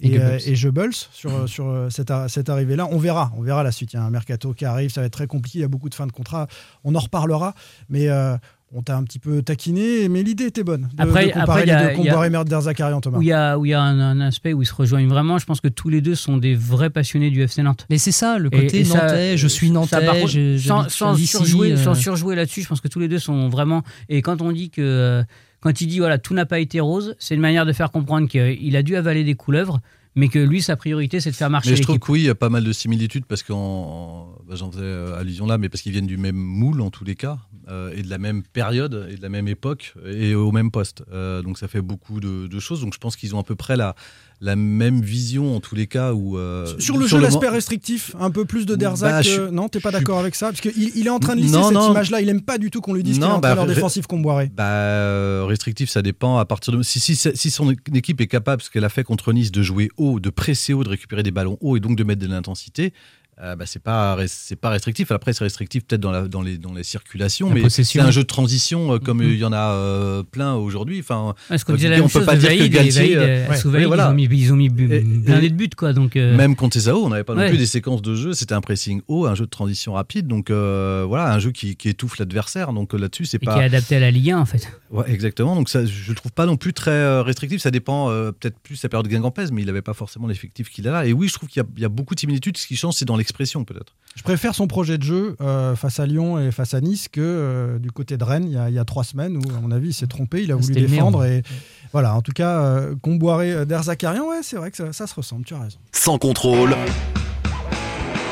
Et 0.01 0.09
et, 0.09 0.11
Goebbels. 0.11 0.41
euh, 0.47 0.51
et 0.51 0.55
Goebbels 0.55 0.93
sur, 1.13 1.49
sur 1.49 1.87
cette, 1.91 2.11
ar- 2.11 2.29
cette 2.29 2.51
arrivée-là. 2.51 2.87
On 2.91 2.99
verra. 2.99 3.33
On 3.37 3.43
verra 3.43 3.63
la 3.63 3.73
suite. 3.73 3.93
Il 3.93 3.97
y 3.97 3.99
a 3.99 4.03
un 4.03 4.11
mercato 4.11 4.53
qui 4.53 4.65
arrive. 4.65 4.91
Ça 4.91 5.01
va 5.01 5.07
être 5.07 5.13
très 5.15 5.27
compliqué. 5.27 5.61
Il 5.61 5.63
y 5.63 5.65
a 5.65 5.69
beaucoup 5.69 5.89
de 5.89 5.95
fins 5.95 6.07
de 6.07 6.13
contrat. 6.13 6.49
On 6.85 6.95
en 6.95 6.99
reparlera. 7.01 7.55
Mais 7.89 8.09
euh, 8.09 8.37
on 8.73 8.83
t'a 8.83 8.97
un 8.97 9.05
petit 9.05 9.19
peu 9.19 9.43
taquiné. 9.43 10.09
Mais 10.09 10.23
l'idée 10.23 10.45
était 10.47 10.65
bonne. 10.65 10.89
De, 10.95 11.03
Après- 11.03 11.27
de 11.29 11.33
comparer 11.33 11.43
après, 11.43 11.63
il 11.63 11.69
y 11.69 11.71
a- 11.71 11.81
les 11.81 11.87
deux. 11.95 12.01
il 12.01 12.05
y 12.05 12.09
a- 12.09 12.11
Comparer 12.13 12.31
Merder 12.31 12.59
Zakarian, 12.63 13.01
Thomas. 13.01 13.19
Où 13.19 13.23
il 13.23 13.29
y 13.29 13.33
a, 13.33 13.59
où 13.59 13.65
il 13.65 13.71
y 13.71 13.75
a 13.75 13.81
un, 13.81 13.99
un 14.01 14.21
aspect 14.21 14.53
où 14.53 14.63
ils 14.63 14.67
se 14.67 14.75
rejoignent 14.75 15.09
vraiment. 15.09 15.39
Je 15.39 15.47
pense 15.47 15.61
que 15.61 15.69
tous 15.69 15.89
les 15.89 16.01
deux 16.01 16.15
sont 16.15 16.37
des 16.37 16.55
vrais 16.55 16.91
passionnés 16.91 17.31
du 17.31 17.43
FC 17.43 17.63
Nantes. 17.63 17.87
Mais 17.91 17.99
c'est 17.99 18.13
ça, 18.13 18.39
le 18.39 18.51
côté 18.51 18.81
et 18.81 18.85
nantais, 18.85 19.37
je 19.37 19.47
suis 19.49 19.69
ça, 19.69 19.73
nantais, 19.75 20.05
par 20.05 20.15
contre, 20.17 20.29
j'ai- 20.29 20.59
sans, 20.59 20.79
j'habite 20.83 20.91
sans 20.93 21.15
ici, 21.17 21.27
surjouer, 21.27 21.73
euh, 21.73 21.77
sans 21.77 21.95
surjouer 21.95 22.35
là-dessus, 22.37 22.63
je 22.63 22.69
pense 22.69 22.81
que 22.81 22.89
tous 22.89 22.99
les 23.01 23.09
deux 23.09 23.19
sont 23.21 23.49
vraiment. 23.49 23.83
Et 24.09 24.21
quand 24.23 24.43
on 24.43 24.51
dit 24.53 24.71
que, 24.71 24.83
euh, 24.83 25.23
quand 25.61 25.81
il 25.81 25.87
dit 25.87 25.99
voilà 25.99 26.19
tout 26.19 26.35
n'a 26.35 26.47
pas 26.47 26.59
été 26.59 26.81
rose, 26.81 27.15
c'est 27.19 27.35
une 27.35 27.41
manière 27.41 27.67
de 27.67 27.73
faire 27.73 27.91
comprendre 27.91 28.29
qu'il 28.29 28.77
a 28.77 28.83
dû 28.83 28.97
avaler 28.97 29.25
des 29.25 29.35
couleuvres, 29.35 29.81
mais 30.17 30.29
que 30.29 30.39
lui 30.39 30.63
sa 30.63 30.77
priorité 30.77 31.21
c'est 31.21 31.31
de 31.31 31.37
faire 31.37 31.51
marcher 31.51 31.71
Mais 31.71 31.77
je 31.77 31.83
trouve 31.83 31.99
que 31.99 32.11
oui, 32.11 32.21
il 32.23 32.27
y 32.27 32.31
a 32.31 32.35
pas 32.35 32.49
mal 32.49 32.65
de 32.65 32.73
similitudes 32.73 33.27
parce 33.27 33.43
qu'en 33.43 34.35
bah, 34.49 34.55
j'en 34.57 34.71
faisais 34.71 34.83
euh, 34.83 35.19
allusion 35.19 35.47
là, 35.47 35.59
mais 35.59 35.69
parce 35.69 35.83
qu'ils 35.83 35.93
viennent 35.93 36.07
du 36.07 36.17
même 36.17 36.37
moule 36.37 36.81
en 36.81 36.91
tous 36.91 37.05
les 37.05 37.15
cas 37.15 37.39
euh, 37.69 37.93
et 37.95 38.03
de 38.03 38.09
la 38.09 38.19
même 38.19 38.43
période 38.43 39.09
et 39.11 39.17
de 39.17 39.23
la 39.23 39.29
même 39.29 39.49
époque 39.49 39.95
et 40.07 40.35
au 40.35 40.53
même 40.53 40.71
poste. 40.71 41.05
Euh, 41.13 41.43
donc 41.43 41.59
ça 41.59 41.69
fait 41.69 41.83
beaucoup 41.83 42.21
de, 42.21 42.47
de 42.47 42.59
choses. 42.59 42.81
Donc 42.81 42.95
je 42.95 42.99
pense 42.99 43.17
qu'ils 43.17 43.35
ont 43.35 43.41
à 43.41 43.45
peu 43.45 43.57
près 43.57 43.77
la, 43.77 43.95
la 44.41 44.57
même 44.57 45.01
vision 45.01 45.57
en 45.57 45.61
tous 45.61 45.75
les 45.75 45.87
cas. 45.87 46.13
Où, 46.13 46.37
euh, 46.37 46.67
Sur 46.79 46.99
le 46.99 47.07
jeu, 47.07 47.19
l'aspect 47.19 47.49
restrictif, 47.49 48.15
un 48.19 48.31
peu 48.31 48.45
plus 48.45 48.67
de 48.67 48.75
Derzac. 48.75 49.11
Bah, 49.11 49.23
je 49.23 49.43
euh, 49.43 49.51
non, 49.51 49.69
t'es 49.69 49.81
pas 49.81 49.91
je 49.91 49.99
d'accord 49.99 50.19
avec 50.19 50.35
ça? 50.35 50.49
Parce 50.49 50.61
qu'il 50.61 50.73
il 50.95 51.07
est 51.07 51.11
en 51.11 51.19
train 51.19 51.37
de 51.37 51.41
lisser 51.41 51.57
Non, 51.57 51.69
cette 51.69 51.91
image-là. 51.91 52.21
Il 52.21 52.29
aime 52.29 52.43
pas 52.43 52.59
du 52.59 52.71
tout 52.71 52.81
qu'on 52.81 52.95
lui 52.95 53.03
dise 53.03 53.15
qu'il 53.15 53.25
est 53.25 53.27
un 53.27 53.39
bah, 53.39 53.53
entraîneur 53.53 53.67
défensif 53.67 54.07
qu'on 54.07 54.21
boirait. 54.21 54.51
Bah, 54.55 54.65
euh, 54.65 55.45
restrictif, 55.47 55.91
ça 55.91 56.03
dépend 56.03 56.39
à 56.39 56.45
partir 56.45 56.73
de. 56.73 56.83
Si, 56.83 57.01
si, 57.01 57.17
si 57.17 57.51
son 57.51 57.71
équipe 57.95 58.21
est 58.21 58.27
capable, 58.27 58.63
ce 58.63 58.71
qu'elle 58.71 58.85
a 58.85 58.89
fait 58.91 59.05
contre 59.05 59.33
Nice, 59.33 59.51
de 59.53 59.63
jouer 59.63 59.91
haut, 59.97 60.21
de 60.21 60.31
presser 60.31 60.73
haut, 60.73 60.85
de 60.85 60.89
récupérer 60.89 61.23
des 61.23 61.31
ballons 61.31 61.59
hauts 61.61 61.77
et 61.77 61.81
donc 61.81 61.97
de 61.97 62.05
mettre 62.05 62.21
de 62.21 62.27
l'intensité, 62.27 62.93
euh, 63.43 63.55
bah, 63.57 63.65
c'est 63.67 63.83
pas 63.83 64.17
c'est 64.27 64.57
pas 64.57 64.71
restrictif. 64.71 65.11
Après, 65.11 65.33
c'est 65.33 65.45
restrictif 65.45 65.85
peut-être 65.85 66.01
dans, 66.01 66.11
la, 66.11 66.27
dans, 66.27 66.41
les, 66.43 66.57
dans 66.59 66.73
les 66.73 66.83
circulations, 66.85 67.49
La 67.51 67.55
mais 67.55 67.69
c'est 67.69 68.01
un 68.01 68.11
jeu 68.11 68.23
de 68.23 68.27
transition 68.27 68.95
euh, 68.95 68.99
comme 68.99 69.19
Mhm. 69.19 69.31
il 69.31 69.37
y 69.39 69.45
en 69.45 69.53
a 69.53 69.73
euh, 69.73 70.23
plein 70.23 70.55
aujourd'hui. 70.55 71.01
Enfin, 71.01 71.35
disait 71.75 71.89
la 71.91 72.03
on 72.03 72.09
peut 72.09 72.25
pas 72.25 72.37
dire 72.37 72.49
que 72.51 72.57
Vaïd, 72.57 72.73
Galtier, 72.73 73.15
Vaïd, 73.17 73.17
euh, 73.19 73.49
ouais, 73.49 73.57
sous 73.57 73.71
Vaïd, 73.71 73.85
oui, 73.85 73.87
voilà. 73.89 74.05
ils 74.05 74.11
ont 74.11 74.15
mis, 74.15 74.25
ils 74.25 74.53
ont 74.53 74.57
mis 74.57 74.69
bu- 74.71 74.93
Et- 74.93 75.01
blindé 75.01 75.47
et- 75.47 75.51
de 75.51 75.55
buts, 75.55 75.69
quoi. 75.77 75.93
Donc, 75.93 76.17
euh, 76.17 76.37
Même 76.37 76.57
contre 76.57 76.79
Sao, 76.81 77.05
on 77.05 77.09
n'avait 77.11 77.25
pas 77.25 77.35
non 77.35 77.41
Ouais. 77.41 77.49
plus 77.49 77.59
des 77.59 77.67
séquences 77.67 78.03
de 78.03 78.15
jeu. 78.15 78.33
C'était 78.33 78.55
un 78.55 78.61
pressing 78.61 79.03
haut, 79.09 79.27
un 79.27 79.35
jeu 79.35 79.45
de 79.45 79.51
transition 79.51 79.93
rapide. 79.95 80.27
Donc 80.27 80.51
euh, 80.51 81.05
voilà, 81.07 81.33
un 81.33 81.39
jeu 81.39 81.51
qui, 81.53 81.77
qui 81.77 81.89
étouffe 81.89 82.19
l'adversaire. 82.19 82.73
Donc 82.73 82.93
là-dessus, 82.95 83.27
c'est 83.27 83.43
et 83.43 83.45
pas. 83.47 83.55
qui 83.55 83.61
est 83.61 83.65
adapté 83.65 83.97
à 83.97 84.01
la 84.01 84.11
Ligue 84.11 84.31
1, 84.31 84.39
en 84.39 84.47
fait. 84.47 84.71
Ouais, 84.91 85.05
exactement. 85.11 85.55
Donc 85.57 85.69
ça, 85.69 85.85
je 85.85 86.09
le 86.09 86.15
trouve 86.15 86.33
pas 86.33 86.47
non 86.47 86.57
plus 86.57 86.73
très 86.73 87.21
restrictif. 87.21 87.61
Ça 87.61 87.71
dépend 87.71 88.11
euh, 88.11 88.33
peut-être 88.33 88.59
plus 88.61 88.75
de 88.77 88.79
sa 88.81 88.89
période 88.89 89.07
de 89.07 89.11
Guingampès, 89.13 89.51
mais 89.53 89.63
il 89.63 89.67
n'avait 89.67 89.83
pas 89.83 89.95
forcément 89.95 90.27
l'effectif 90.27 90.71
qu'il 90.71 90.87
a 90.89 90.91
là. 90.93 91.07
Et 91.07 91.13
oui, 91.13 91.29
je 91.29 91.35
trouve 91.35 91.49
qu'il 91.49 91.63
y 91.77 91.81
y, 91.81 91.85
a 91.85 91.89
beaucoup 91.89 92.15
de 92.15 92.21
similitudes. 92.21 92.57
Ce 92.57 92.67
qui 92.67 92.77
change, 92.77 92.95
c'est 92.95 93.05
dans 93.05 93.17
l'expression 93.27 93.65
peut-être. 93.65 93.93
Je 94.15 94.23
préfère 94.23 94.55
son 94.55 94.67
projet 94.67 94.97
de 94.97 95.03
jeu 95.03 95.37
euh, 95.41 95.77
face 95.77 96.01
à 96.01 96.07
Lyon 96.07 96.39
et 96.39 96.51
face 96.51 96.73
à 96.73 96.81
Nice 96.81 97.09
que 97.09 97.21
euh, 97.21 97.79
du 97.79 97.91
côté 97.91 98.17
de 98.17 98.25
Rennes 98.25 98.47
il 98.47 98.55
y, 98.55 98.57
a, 98.57 98.71
il 98.71 98.75
y 98.75 98.79
a 98.79 98.85
trois 98.85 99.05
semaines 99.05 99.37
où, 99.37 99.43
à 99.51 99.61
mon 99.61 99.71
avis, 99.71 99.89
il 99.89 99.95
s'est 99.95 100.07
trompé, 100.07 100.43
il 100.43 100.53
a 100.53 100.57
voulu 100.57 100.73
défendre. 100.73 101.25
Et 101.25 101.43
voilà, 101.93 102.15
en 102.15 102.23
tout 102.23 102.33
cas, 102.33 102.61
euh, 102.61 102.95
Comboiré 103.03 103.53
euh, 103.53 103.65
d'Erzakarian, 103.65 104.27
ouais, 104.29 104.41
c'est 104.43 104.57
vrai 104.57 104.71
que 104.71 104.77
ça, 104.77 104.93
ça 104.93 105.07
se 105.07 105.15
ressemble, 105.15 105.45
tu 105.45 105.55
as 105.55 105.61
raison. 105.61 105.79
Sans 105.93 106.19
contrôle. 106.19 106.75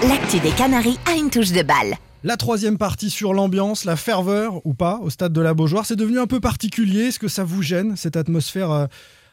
L'actu 0.09 0.39
des 0.41 0.51
Canaries 0.51 0.99
a 1.07 1.17
une 1.17 1.31
touche 1.31 1.53
de 1.53 1.63
balle. 1.63 1.95
La 2.23 2.39
troisième 2.39 2.79
partie 2.79 3.11
sur 3.11 3.35
l'ambiance, 3.35 3.85
la 3.85 3.97
ferveur 3.97 4.65
ou 4.65 4.73
pas 4.73 4.99
au 5.03 5.11
stade 5.11 5.33
de 5.35 5.41
la 5.43 5.53
Beaujoire, 5.53 5.85
c'est 5.85 5.97
devenu 5.97 6.19
un 6.19 6.27
peu 6.27 6.41
particulier. 6.41 7.09
Est-ce 7.09 7.19
que 7.19 7.29
ça 7.29 7.45
vous 7.45 7.63
gêne, 7.63 7.97
cette 7.97 8.17
atmosphère 8.17 8.71
euh, 8.71 8.87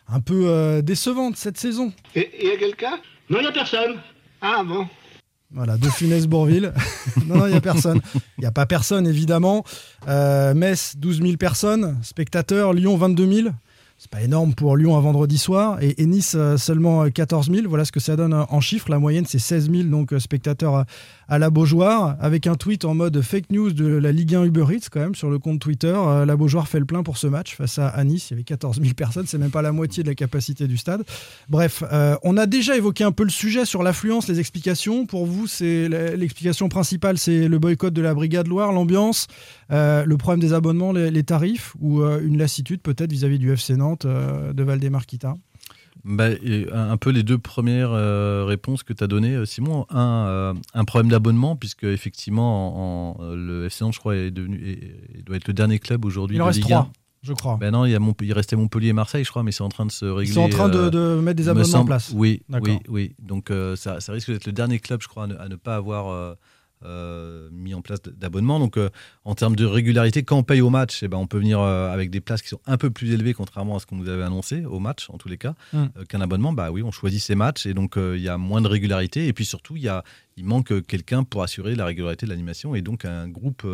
un 0.10 0.20
peu 0.20 0.48
euh, 0.48 0.82
décevante 0.82 1.38
cette 1.38 1.58
saison? 1.58 1.94
Et 2.16 2.30
il 2.42 2.50
y 2.50 2.52
a 2.52 2.58
quelqu'un 2.58 3.00
Non, 3.30 3.38
il 3.40 3.44
n'y 3.44 3.48
a 3.48 3.52
personne. 3.54 3.96
Ah 4.42 4.64
bon 4.66 4.88
Voilà, 5.54 5.78
de 5.78 5.88
Funès 5.90 6.28
Bourville. 6.28 6.72
non, 7.28 7.40
non, 7.40 7.48
il 7.48 7.52
n'y 7.52 7.58
a 7.58 7.62
personne. 7.62 8.00
Il 8.38 8.42
n'y 8.42 8.46
a 8.46 8.52
pas 8.52 8.66
personne, 8.66 9.06
évidemment. 9.06 9.66
Euh, 10.08 10.54
Metz, 10.54 10.96
12 10.98 11.22
000 11.22 11.38
personnes. 11.38 11.98
Spectateurs, 12.04 12.74
Lyon, 12.74 12.96
22 12.96 13.34
000. 13.34 13.50
C'est 14.02 14.10
pas 14.10 14.24
énorme 14.24 14.56
pour 14.56 14.78
Lyon 14.78 14.98
un 14.98 15.00
vendredi 15.00 15.38
soir. 15.38 15.78
Et, 15.80 16.08
Nice, 16.08 16.34
euh, 16.36 16.58
seulement 16.58 17.08
14 17.08 17.52
000. 17.52 17.70
Voilà 17.70 17.86
ce 17.86 17.92
que 17.92 18.00
ça 18.00 18.16
donne 18.16 18.34
euh, 18.34 18.42
en 18.50 18.60
chiffres. 18.60 18.90
La 18.90 18.98
moyenne, 18.98 19.26
c'est 19.28 19.38
16 19.38 19.70
000 19.70 19.84
donc, 19.84 20.12
euh, 20.12 20.18
spectateurs 20.18 20.86
à, 21.28 21.38
la 21.38 21.52
Beaujoire. 21.52 22.18
Avec 22.20 22.48
un 22.48 22.56
tweet 22.56 22.84
en 22.84 22.96
mode 22.96 23.22
fake 23.22 23.52
news 23.52 23.72
de 23.72 23.86
la 23.86 24.12
Ligue 24.12 24.34
1 24.34 24.46
Uber 24.46 24.66
Eats, 24.72 24.88
quand 24.92 25.02
même, 25.02 25.14
sur 25.14 25.30
le 25.30 25.38
compte 25.38 25.60
Twitter. 25.60 25.94
Euh, 25.96 26.26
la 26.26 26.36
Beaujoire 26.36 26.68
fait 26.68 26.80
le 26.80 26.86
plein 26.86 27.04
pour 27.04 27.20
ce 27.20 27.28
match 27.28 27.56
face 27.56 27.78
à, 27.78 28.04
Nice. 28.04 28.32
Il 28.32 28.34
y 28.34 28.36
avait 28.38 28.44
14 28.44 28.82
000 28.82 28.96
personnes. 28.96 29.28
C'est 29.28 29.38
même 29.38 29.52
pas 29.52 29.62
la 29.62 29.72
moitié 29.72 30.02
de 30.02 30.10
la 30.10 30.16
capacité 30.16 30.68
du 30.68 30.78
stade. 30.78 31.04
Bref, 31.48 31.84
euh, 31.94 32.16
on 32.24 32.38
a 32.38 32.48
déjà 32.48 32.76
évoqué 32.76 33.04
un 33.04 33.12
peu 33.12 33.24
le 33.24 33.30
sujet 33.30 33.66
sur 33.66 33.84
l'affluence, 33.84 34.28
les 34.28 34.40
explications. 34.40 35.06
Pour 35.06 35.28
vous, 35.28 35.46
c'est 35.46 35.88
l'explication 35.90 36.70
principale, 36.70 37.20
c'est 37.20 37.48
le 37.48 37.60
boycott 37.60 37.94
de 37.94 38.02
la 38.02 38.16
Brigade 38.16 38.48
Loire, 38.48 38.72
l'ambiance, 38.72 39.28
euh, 39.72 40.04
le 40.06 40.18
problème 40.18 40.40
des 40.40 40.54
abonnements, 40.54 40.92
les, 40.92 41.24
tarifs, 41.24 41.76
ou 41.80 42.02
euh, 42.02 42.20
une 42.24 42.38
lassitude 42.38 42.82
peut-être 42.82 43.12
vis-à-vis 43.12 43.40
du 43.40 43.52
FC 43.52 43.76
Nantes? 43.76 43.91
Euh, 44.06 44.54
de 44.54 44.64
Valdemar-Kita. 44.64 45.36
Bah, 46.04 46.30
et 46.32 46.66
un 46.74 46.98
peu 46.98 47.12
les 47.12 47.22
deux 47.22 47.38
premières 47.38 47.92
euh, 47.92 48.44
réponses 48.46 48.82
que 48.82 48.92
tu 48.94 49.04
as 49.04 49.08
données, 49.08 49.36
euh, 49.36 49.46
Simon. 49.46 49.86
Un, 49.92 50.26
euh, 50.28 50.54
un 50.74 50.84
problème 50.86 51.12
d'abonnement, 51.12 51.56
puisque 51.56 51.84
effectivement, 51.84 53.18
en- 53.20 53.22
en- 53.24 53.36
le 53.36 53.66
FC 53.66 53.84
Nantes, 53.84 53.94
je 53.94 54.00
crois, 54.00 54.16
est 54.16 54.32
devenu, 54.32 54.58
est- 54.66 55.20
est- 55.20 55.22
doit 55.22 55.36
être 55.36 55.48
le 55.48 55.54
dernier 55.54 55.78
club 55.80 56.04
aujourd'hui 56.06 56.38
Il 56.38 56.42
en 56.42 56.46
de 56.46 56.48
reste 56.48 56.58
Ligue 56.60 56.70
trois, 56.70 56.80
1. 56.80 56.92
je 57.22 57.34
crois. 57.34 57.58
Ben 57.60 57.70
non, 57.72 57.86
il, 57.86 57.92
y 57.92 57.96
a 57.96 58.00
Mont- 58.00 58.16
il 58.22 58.34
restait 58.34 58.56
Montpellier 58.56 58.88
et 58.88 58.94
Marseille, 58.94 59.24
je 59.26 59.30
crois, 59.30 59.44
mais 59.44 59.52
c'est 59.52 59.62
en 59.64 59.70
train 59.70 59.86
de 59.86 59.92
se 59.92 60.06
régler. 60.06 60.32
Ils 60.32 60.34
sont 60.34 60.42
en 60.42 60.50
train 60.50 60.70
de, 60.70 60.90
de 60.90 61.20
mettre 61.22 61.38
des 61.38 61.44
me 61.44 61.50
abonnements 61.52 61.80
en 61.80 61.86
place. 61.86 62.12
Oui, 62.16 62.42
oui, 62.64 62.80
oui. 62.90 63.16
Donc 63.22 63.52
euh, 63.52 63.76
ça, 63.76 64.00
ça 64.00 64.12
risque 64.12 64.32
d'être 64.32 64.48
le 64.48 64.54
dernier 64.54 64.80
club, 64.80 65.02
je 65.04 65.08
crois, 65.08 65.26
à 65.26 65.28
ne, 65.28 65.36
à 65.38 65.50
ne 65.50 65.56
pas 65.56 65.76
avoir 65.76 66.10
euh, 66.84 67.50
mis 67.52 67.74
en 67.74 67.82
place 67.82 68.02
d- 68.02 68.12
d'abonnement. 68.18 68.60
Donc 68.60 68.78
euh, 68.78 68.90
en 69.26 69.36
termes 69.36 69.56
de 69.56 69.66
régularité, 69.66 70.24
quand 70.24 70.38
on 70.38 70.44
paye 70.44 70.62
au 70.62 70.70
match, 70.70 71.04
eh 71.04 71.08
ben, 71.08 71.18
on 71.18 71.28
peut 71.28 71.38
venir 71.40 71.60
euh, 71.60 71.92
avec 71.94 72.10
des 72.10 72.22
places 72.22 72.42
qui 72.42 72.50
sont 72.50 72.62
un 72.66 72.78
peu 72.78 72.90
plus 72.90 73.12
élevées, 73.14 73.34
contrairement 73.34 73.76
à 73.78 73.80
ce 73.80 73.86
qu'on 73.86 73.96
nous 73.98 74.10
avait 74.10 74.24
annoncé 74.24 74.66
au 74.66 74.80
match, 74.80 75.08
en 75.10 75.18
tous 75.18 75.30
les 75.30 75.38
cas, 75.38 75.54
Mm. 75.74 75.78
euh, 75.98 76.06
qu'un 76.08 76.22
abonnement. 76.22 76.54
Bah 76.54 76.72
oui, 76.72 76.82
on 76.84 76.92
choisit 76.92 77.22
ses 77.22 77.36
matchs 77.36 77.66
et 77.66 77.74
donc 77.74 77.98
euh, 77.98 78.16
il 78.18 78.24
y 78.24 78.30
a 78.30 78.38
moins 78.38 78.62
de 78.62 78.68
régularité. 78.68 79.28
Et 79.28 79.34
puis 79.34 79.46
surtout, 79.46 79.76
il 79.78 79.84
y 79.84 79.88
a, 79.90 80.04
il 80.38 80.46
manque 80.46 80.86
quelqu'un 80.88 81.24
pour 81.24 81.44
assurer 81.44 81.76
la 81.76 81.86
régularité 81.86 82.26
de 82.26 82.32
l'animation 82.32 82.76
et 82.76 82.82
donc 82.82 83.06
un 83.06 83.28
groupe 83.28 83.66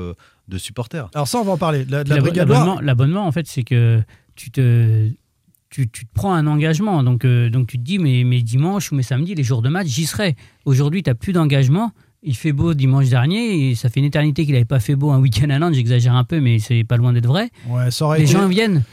de 0.48 0.58
supporters. 0.58 1.10
Alors 1.14 1.28
ça, 1.28 1.38
on 1.40 1.44
va 1.44 1.52
en 1.54 1.58
parler. 1.58 1.86
La, 1.86 2.04
la 2.04 2.18
L'abonnement, 2.20 2.80
l'abonnement, 2.82 3.26
en 3.28 3.32
fait, 3.32 3.48
c'est 3.48 3.64
que 3.64 4.02
tu 4.36 4.52
te, 4.52 5.10
tu, 5.70 5.90
tu 5.90 6.06
te 6.06 6.14
prends 6.14 6.34
un 6.34 6.48
engagement. 6.48 7.04
Donc, 7.04 7.26
euh, 7.26 7.50
donc 7.50 7.68
tu 7.68 7.78
te 7.78 7.84
dis, 7.84 8.00
mais 8.00 8.24
mes 8.24 8.42
dimanches 8.42 8.92
ou 8.92 8.96
mes 8.96 9.04
samedis, 9.04 9.36
les 9.36 9.44
jours 9.44 9.62
de 9.62 9.70
match, 9.70 9.88
j'y 9.88 10.06
serai. 10.06 10.36
Aujourd'hui, 10.66 11.04
tu 11.04 11.10
n'as 11.10 11.16
plus 11.16 11.34
d'engagement. 11.34 11.92
Il 12.24 12.36
fait 12.36 12.52
beau 12.52 12.74
dimanche 12.74 13.10
dernier 13.10 13.70
et 13.70 13.76
ça 13.76 13.90
fait 13.90 14.00
une 14.00 14.06
éternité 14.08 14.44
qu'il 14.44 14.54
n'avait 14.54 14.66
pas 14.66 14.80
fait 14.80 14.96
beau 14.96 15.12
un 15.12 15.20
week-end 15.20 15.50
à 15.52 15.60
Nantes. 15.60 15.76
J'exagère 15.76 16.16
un 16.16 16.24
peu, 16.24 16.40
mais 16.42 16.58
c'est 16.60 16.84
pas 16.84 16.98
loin 16.98 17.14
d'être 17.14 17.28
vrai. 17.28 17.50
Ouais, 17.70 17.92
ça 17.92 18.06
aurait 18.06 18.18
Les 18.20 18.24
été- 18.24 18.34
gens 18.34 18.48
viennent. 18.48 18.84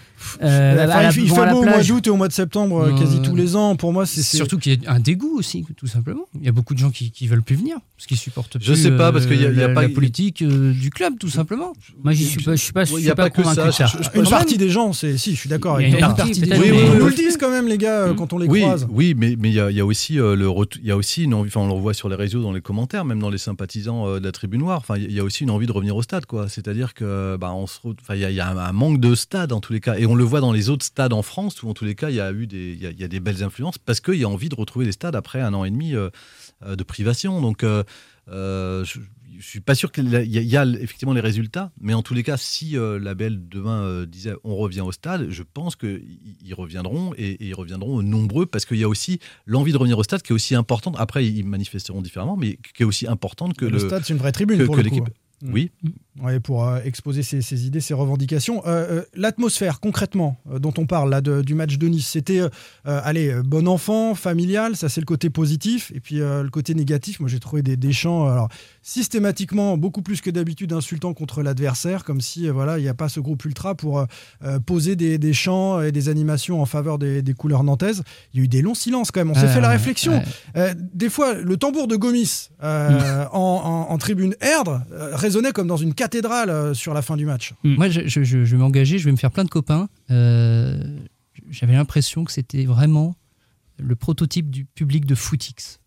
Euh, 0.42 0.74
Enfin, 0.86 1.02
la- 1.02 1.10
il, 1.10 1.12
fait 1.12 1.50
beau 1.50 1.58
au 1.60 1.62
mois 1.64 1.82
d'août 1.82 2.06
et 2.06 2.10
au 2.10 2.16
mois 2.16 2.28
de 2.28 2.32
septembre, 2.32 2.80
euh, 2.86 2.98
quasi 2.98 3.18
euh, 3.18 3.22
tous 3.22 3.36
les 3.36 3.56
ans. 3.56 3.76
Pour 3.76 3.92
moi, 3.92 4.06
c'est 4.06 4.22
surtout 4.22 4.58
qu'il 4.58 4.82
y 4.82 4.86
a 4.86 4.92
un 4.92 5.00
dégoût 5.00 5.36
aussi, 5.38 5.64
tout 5.76 5.86
simplement. 5.86 6.24
Il 6.38 6.44
y 6.44 6.48
a 6.48 6.52
beaucoup 6.52 6.74
de 6.74 6.78
gens 6.78 6.90
qui, 6.90 7.10
qui 7.10 7.26
veulent 7.26 7.42
plus 7.42 7.56
venir 7.56 7.76
parce 7.96 8.06
qu'ils 8.06 8.16
supportent 8.16 8.58
plus. 8.58 8.66
Je 8.66 8.74
sais 8.74 8.90
pas, 8.90 9.12
parce 9.12 9.26
qu'il 9.26 9.40
y 9.40 9.46
a- 9.46 9.50
y 9.50 9.74
pas- 9.74 9.82
la 9.82 9.88
politique 9.88 10.42
euh, 10.42 10.72
du 10.72 10.90
club, 10.90 11.14
tout 11.18 11.28
simplement. 11.28 11.72
Moi, 12.02 12.12
j'y 12.12 12.24
suis 12.24 12.42
pas, 12.42 12.56
je 12.56 12.62
suis 12.62 12.72
pas, 12.72 12.84
je 12.84 12.92
Il 12.92 12.98
y 12.98 13.02
suis 13.02 13.10
a 13.10 13.14
pas, 13.14 13.24
pas 13.24 13.30
que 13.30 13.36
convaincu 13.42 13.56
ça. 13.60 13.66
de 13.66 13.70
ça. 13.72 13.86
Je- 13.86 14.02
je 14.14 14.20
Une 14.20 14.28
partie 14.28 14.58
des 14.58 14.68
gens, 14.70 14.92
c'est 14.92 15.16
si, 15.18 15.34
je 15.34 15.40
suis 15.40 15.48
d'accord. 15.48 15.80
Il 15.80 15.84
y 15.84 15.86
a 15.86 15.88
avec 15.96 16.00
une 16.00 16.06
toi. 16.06 16.14
partie, 16.16 16.40
des 16.40 16.46
gens, 16.54 16.60
Oui, 16.60 16.68
mais- 16.70 16.82
oui, 16.90 16.98
nous 16.98 17.06
le 17.06 17.12
disent 17.14 17.36
quand 17.38 17.50
même, 17.50 17.68
les 17.68 17.78
gars, 17.78 18.00
euh, 18.00 18.14
quand 18.14 18.32
on 18.32 18.38
les 18.38 18.46
oui, 18.48 18.60
croise. 18.62 18.86
Oui, 18.90 19.14
mais 19.16 19.36
mais 19.38 19.48
il 19.50 19.54
y, 19.54 19.60
a- 19.60 19.70
il 19.70 19.76
y 19.76 19.80
a 19.80 19.86
aussi 19.86 20.18
euh, 20.18 20.34
le 20.36 20.48
retour- 20.48 20.80
il 20.82 20.88
y 20.88 20.90
a 20.90 20.96
aussi 20.96 21.24
une 21.24 21.34
envie. 21.34 21.48
Enfin, 21.48 21.60
on 21.60 21.66
le 21.66 21.72
revoit 21.74 21.94
sur 21.94 22.08
les 22.08 22.16
réseaux, 22.16 22.42
dans 22.42 22.52
les 22.52 22.60
commentaires, 22.60 23.04
même 23.04 23.20
dans 23.20 23.30
les 23.30 23.38
sympathisants 23.38 24.06
euh, 24.08 24.18
de 24.20 24.24
la 24.24 24.32
Tribune 24.32 24.60
Noire. 24.60 24.78
Enfin, 24.78 24.96
il 24.96 25.12
y 25.12 25.20
a 25.20 25.24
aussi 25.24 25.44
une 25.44 25.50
envie 25.50 25.66
de 25.66 25.72
revenir 25.72 25.96
au 25.96 26.02
stade, 26.02 26.26
quoi. 26.26 26.48
C'est-à-dire 26.48 26.94
que 26.94 27.36
bah, 27.40 27.52
on 27.54 27.66
se, 27.66 27.78
enfin, 27.84 28.14
il 28.14 28.20
y 28.32 28.40
a, 28.40 28.48
un 28.48 28.72
manque 28.72 29.00
de 29.00 29.14
stade 29.14 29.52
en 29.52 29.60
tous 29.60 29.72
les 29.72 29.80
cas, 29.80 29.96
et 29.96 30.06
on 30.14 30.16
le 30.16 30.24
voit 30.24 30.40
dans 30.40 30.52
les 30.52 30.68
autres 30.68 30.84
stades 30.84 31.12
en 31.12 31.22
France 31.22 31.62
où 31.62 31.68
en 31.68 31.74
tous 31.74 31.84
les 31.84 31.96
cas 31.96 32.08
il 32.10 32.16
y 32.16 32.20
a 32.20 32.30
eu 32.32 32.46
des, 32.46 32.72
il 32.72 32.80
y 32.82 32.86
a, 32.86 32.90
il 32.90 33.00
y 33.00 33.04
a 33.04 33.08
des 33.08 33.20
belles 33.20 33.42
influences 33.42 33.78
parce 33.78 34.00
qu'il 34.00 34.14
y 34.14 34.24
a 34.24 34.28
envie 34.28 34.48
de 34.48 34.54
retrouver 34.54 34.86
les 34.86 34.92
stades 34.92 35.16
après 35.16 35.40
un 35.40 35.52
an 35.54 35.64
et 35.64 35.70
demi 35.70 35.94
euh, 35.94 36.08
euh, 36.64 36.76
de 36.76 36.82
privation. 36.84 37.40
Donc 37.40 37.64
euh, 37.64 37.82
je, 38.28 39.00
je 39.38 39.44
suis 39.44 39.60
pas 39.60 39.74
sûr 39.74 39.90
qu'il 39.90 40.08
y, 40.08 40.16
a- 40.16 40.22
il 40.22 40.32
y 40.32 40.56
a 40.56 40.64
effectivement 40.64 41.12
les 41.12 41.20
résultats, 41.20 41.72
mais 41.80 41.92
en 41.94 42.02
tous 42.02 42.14
les 42.14 42.22
cas, 42.22 42.36
si 42.36 42.76
euh, 42.78 42.98
la 43.00 43.14
Belle 43.14 43.48
demain 43.48 43.82
euh, 43.82 44.06
disait 44.06 44.34
on 44.44 44.54
revient 44.56 44.80
au 44.82 44.92
stade, 44.92 45.28
je 45.30 45.42
pense 45.42 45.74
qu'ils 45.76 46.02
ils 46.44 46.54
reviendront 46.54 47.12
et, 47.18 47.30
et 47.32 47.46
ils 47.48 47.54
reviendront 47.54 48.00
nombreux 48.02 48.46
parce 48.46 48.64
qu'il 48.64 48.78
y 48.78 48.84
a 48.84 48.88
aussi 48.88 49.18
l'envie 49.46 49.72
de 49.72 49.76
revenir 49.78 49.98
au 49.98 50.04
stade 50.04 50.22
qui 50.22 50.32
est 50.32 50.34
aussi 50.34 50.54
importante. 50.54 50.94
Après, 50.98 51.26
ils 51.26 51.44
manifesteront 51.44 52.00
différemment, 52.02 52.36
mais 52.36 52.58
qui 52.74 52.82
est 52.84 52.86
aussi 52.86 53.06
importante 53.08 53.54
que 53.56 53.64
le, 53.64 53.72
le, 53.72 53.78
stade, 53.80 54.04
c'est 54.04 54.12
une 54.12 54.20
vraie 54.20 54.32
tribune 54.32 54.58
que, 54.58 54.64
pour 54.64 54.76
que 54.76 54.82
le 54.82 54.88
coup. 54.90 54.96
l'équipe. 54.96 55.14
Mm. 55.42 55.52
Oui, 55.52 55.70
Ouais, 56.22 56.38
pour 56.38 56.64
euh, 56.68 56.78
exposer 56.84 57.24
ses, 57.24 57.42
ses 57.42 57.66
idées, 57.66 57.80
ses 57.80 57.92
revendications. 57.92 58.62
Euh, 58.66 59.00
euh, 59.00 59.02
L'atmosphère, 59.14 59.80
concrètement, 59.80 60.36
dont 60.60 60.72
on 60.78 60.86
parle 60.86 61.10
là, 61.10 61.20
de- 61.20 61.42
du 61.42 61.54
match 61.54 61.76
de 61.76 61.88
Nice, 61.88 62.06
c'était, 62.08 62.40
allez, 62.84 63.34
bon 63.44 63.66
enfant, 63.66 64.14
familial, 64.14 64.76
ça 64.76 64.88
c'est 64.88 65.00
le 65.00 65.06
côté 65.06 65.28
positif. 65.28 65.90
Et 65.92 65.98
puis 65.98 66.16
le 66.18 66.48
côté 66.50 66.74
négatif, 66.74 67.18
moi 67.18 67.28
j'ai 67.28 67.40
trouvé 67.40 67.62
des, 67.62 67.76
des 67.76 67.92
chants, 67.92 68.28
alors, 68.28 68.48
systématiquement, 68.82 69.76
beaucoup 69.76 70.02
plus 70.02 70.20
que 70.20 70.30
d'habitude, 70.30 70.72
insultants 70.72 71.14
contre 71.14 71.42
l'adversaire, 71.42 72.04
comme 72.04 72.20
si, 72.20 72.48
voilà, 72.48 72.78
il 72.78 72.82
n'y 72.82 72.88
a 72.88 72.94
pas 72.94 73.08
ce 73.08 73.18
groupe 73.18 73.44
ultra 73.44 73.74
pour 73.74 74.06
poser 74.66 74.94
des, 74.94 75.18
des 75.18 75.32
chants 75.32 75.80
et 75.82 75.90
des 75.90 76.08
animations 76.08 76.62
en 76.62 76.66
faveur 76.66 76.98
des, 76.98 77.22
des 77.22 77.34
couleurs 77.34 77.64
nantaises. 77.64 78.04
Il 78.32 78.38
y 78.38 78.42
a 78.42 78.44
eu 78.44 78.48
des 78.48 78.62
longs 78.62 78.74
silences 78.74 79.10
quand 79.10 79.20
même, 79.20 79.30
on 79.32 79.34
s'est 79.34 79.48
fait 79.48 79.60
la 79.60 79.68
ouais, 79.68 79.74
réflexion. 79.74 80.22
des 80.94 81.10
fois, 81.10 81.34
le 81.34 81.56
tambour 81.56 81.88
de 81.88 81.96
Gomis 81.96 82.50
euh, 82.62 83.24
en, 83.32 83.38
en- 83.88 83.92
en 83.92 83.98
tribune 83.98 84.34
euh, 84.44 85.16
résonnait 85.16 85.52
comme 85.52 85.66
dans 85.66 85.76
une 85.76 85.94
cathédrale 86.04 86.50
euh, 86.50 86.74
sur 86.74 86.94
la 86.94 87.02
fin 87.02 87.16
du 87.16 87.26
match. 87.26 87.52
Moi, 87.76 87.88
je, 87.88 88.02
je- 88.06 88.22
je- 88.24 88.44
je 88.44 88.56
vais 88.56 88.60
m'engager, 88.62 88.98
je 88.98 89.04
vais 89.06 89.12
me 89.12 89.16
faire 89.16 89.30
plein 89.30 89.44
de 89.44 89.50
copains. 89.50 89.88
Euh, 90.10 90.78
J'avais 91.50 91.74
l'impression 91.74 92.24
que 92.24 92.32
c'était 92.32 92.64
vraiment 92.64 93.14
le 93.78 93.96
prototype 93.96 94.50
du 94.50 94.64
public 94.64 95.04
de 95.04 95.14
Footix. 95.14 95.80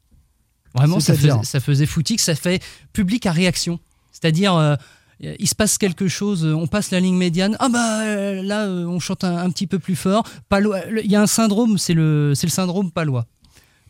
Vraiment, 0.76 0.95
ça 1.01 1.13
faisait, 1.15 1.28
ça 1.43 1.59
faisait 1.59 1.86
Footix, 1.86 2.18
ça 2.22 2.36
fait 2.36 2.61
public 2.93 3.26
à 3.26 3.32
réaction. 3.32 3.80
C'est-à-dire, 4.11 4.53
euh, 4.55 4.76
il 5.20 5.47
se 5.47 5.55
passe 5.55 5.78
quelque 5.78 6.07
chose, 6.07 6.45
on 6.45 6.68
passe 6.68 6.91
la 6.91 6.99
ligne 6.99 7.15
médiane, 7.18 7.55
ah 7.59 7.70
bah 7.70 8.01
euh, 8.03 8.43
là, 8.43 8.68
on 8.68 8.99
chante 8.99 9.24
un, 9.24 9.38
un 9.38 9.49
petit 9.49 9.68
peu 9.68 9.80
plus 9.80 9.95
fort. 9.95 10.24
Palois- 10.49 10.84
Il 11.03 11.09
y 11.09 11.15
a 11.15 11.22
un 11.22 11.28
syndrome, 11.28 11.78
c'est 11.78 11.93
le, 11.95 12.34
c'est 12.36 12.45
le 12.47 12.51
syndrome 12.51 12.91
palois. 12.91 13.26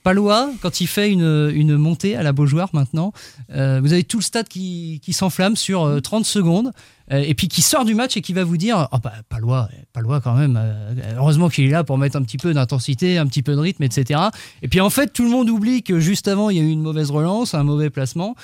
Palois, 0.07 0.49
quand 0.61 0.79
il 0.79 0.87
fait 0.87 1.11
une, 1.11 1.75
montée 1.75 2.15
à 2.15 2.23
la 2.23 2.31
Beaujoire 2.31 2.69
maintenant, 2.71 3.11
euh, 3.51 3.81
vous 3.83 3.91
avez 3.91 4.05
tout 4.05 4.19
le 4.19 4.23
stade 4.23 4.47
qui, 4.47 5.01
s'enflamme 5.11 5.57
sur 5.57 5.83
euh, 5.83 5.99
30 5.99 6.25
secondes, 6.25 6.71
euh, 7.11 7.21
et 7.27 7.33
puis 7.33 7.49
qui 7.49 7.61
sort 7.61 7.83
du 7.83 7.93
match 7.93 8.15
et 8.15 8.21
qui 8.21 8.31
va 8.31 8.45
vous 8.45 8.55
dire 8.55 8.87
Ah 8.93 8.99
bah, 9.03 9.11
Palois, 9.27 9.67
Palois 9.91 10.21
quand 10.21 10.35
même, 10.35 10.57
euh, 10.57 10.93
heureusement 11.17 11.49
qu'il 11.49 11.65
est 11.65 11.71
là 11.71 11.83
pour 11.83 11.97
mettre 11.97 12.15
un 12.15 12.21
petit 12.21 12.37
peu 12.37 12.53
d'intensité, 12.53 13.17
un 13.17 13.25
petit 13.27 13.43
peu 13.43 13.53
de 13.53 13.59
rythme, 13.59 13.83
etc. 13.83 14.21
Et 14.61 14.69
puis 14.69 14.79
en 14.79 14.89
fait, 14.89 15.11
tout 15.11 15.25
le 15.25 15.29
monde 15.29 15.49
oublie 15.49 15.83
que 15.83 15.99
juste 15.99 16.29
avant, 16.29 16.49
il 16.49 16.55
y 16.55 16.59
a 16.61 16.63
eu 16.63 16.69
une 16.69 16.83
mauvaise 16.83 17.11
relance, 17.11 17.53
un 17.53 17.63
mauvais 17.63 17.89
placement. 17.89 18.37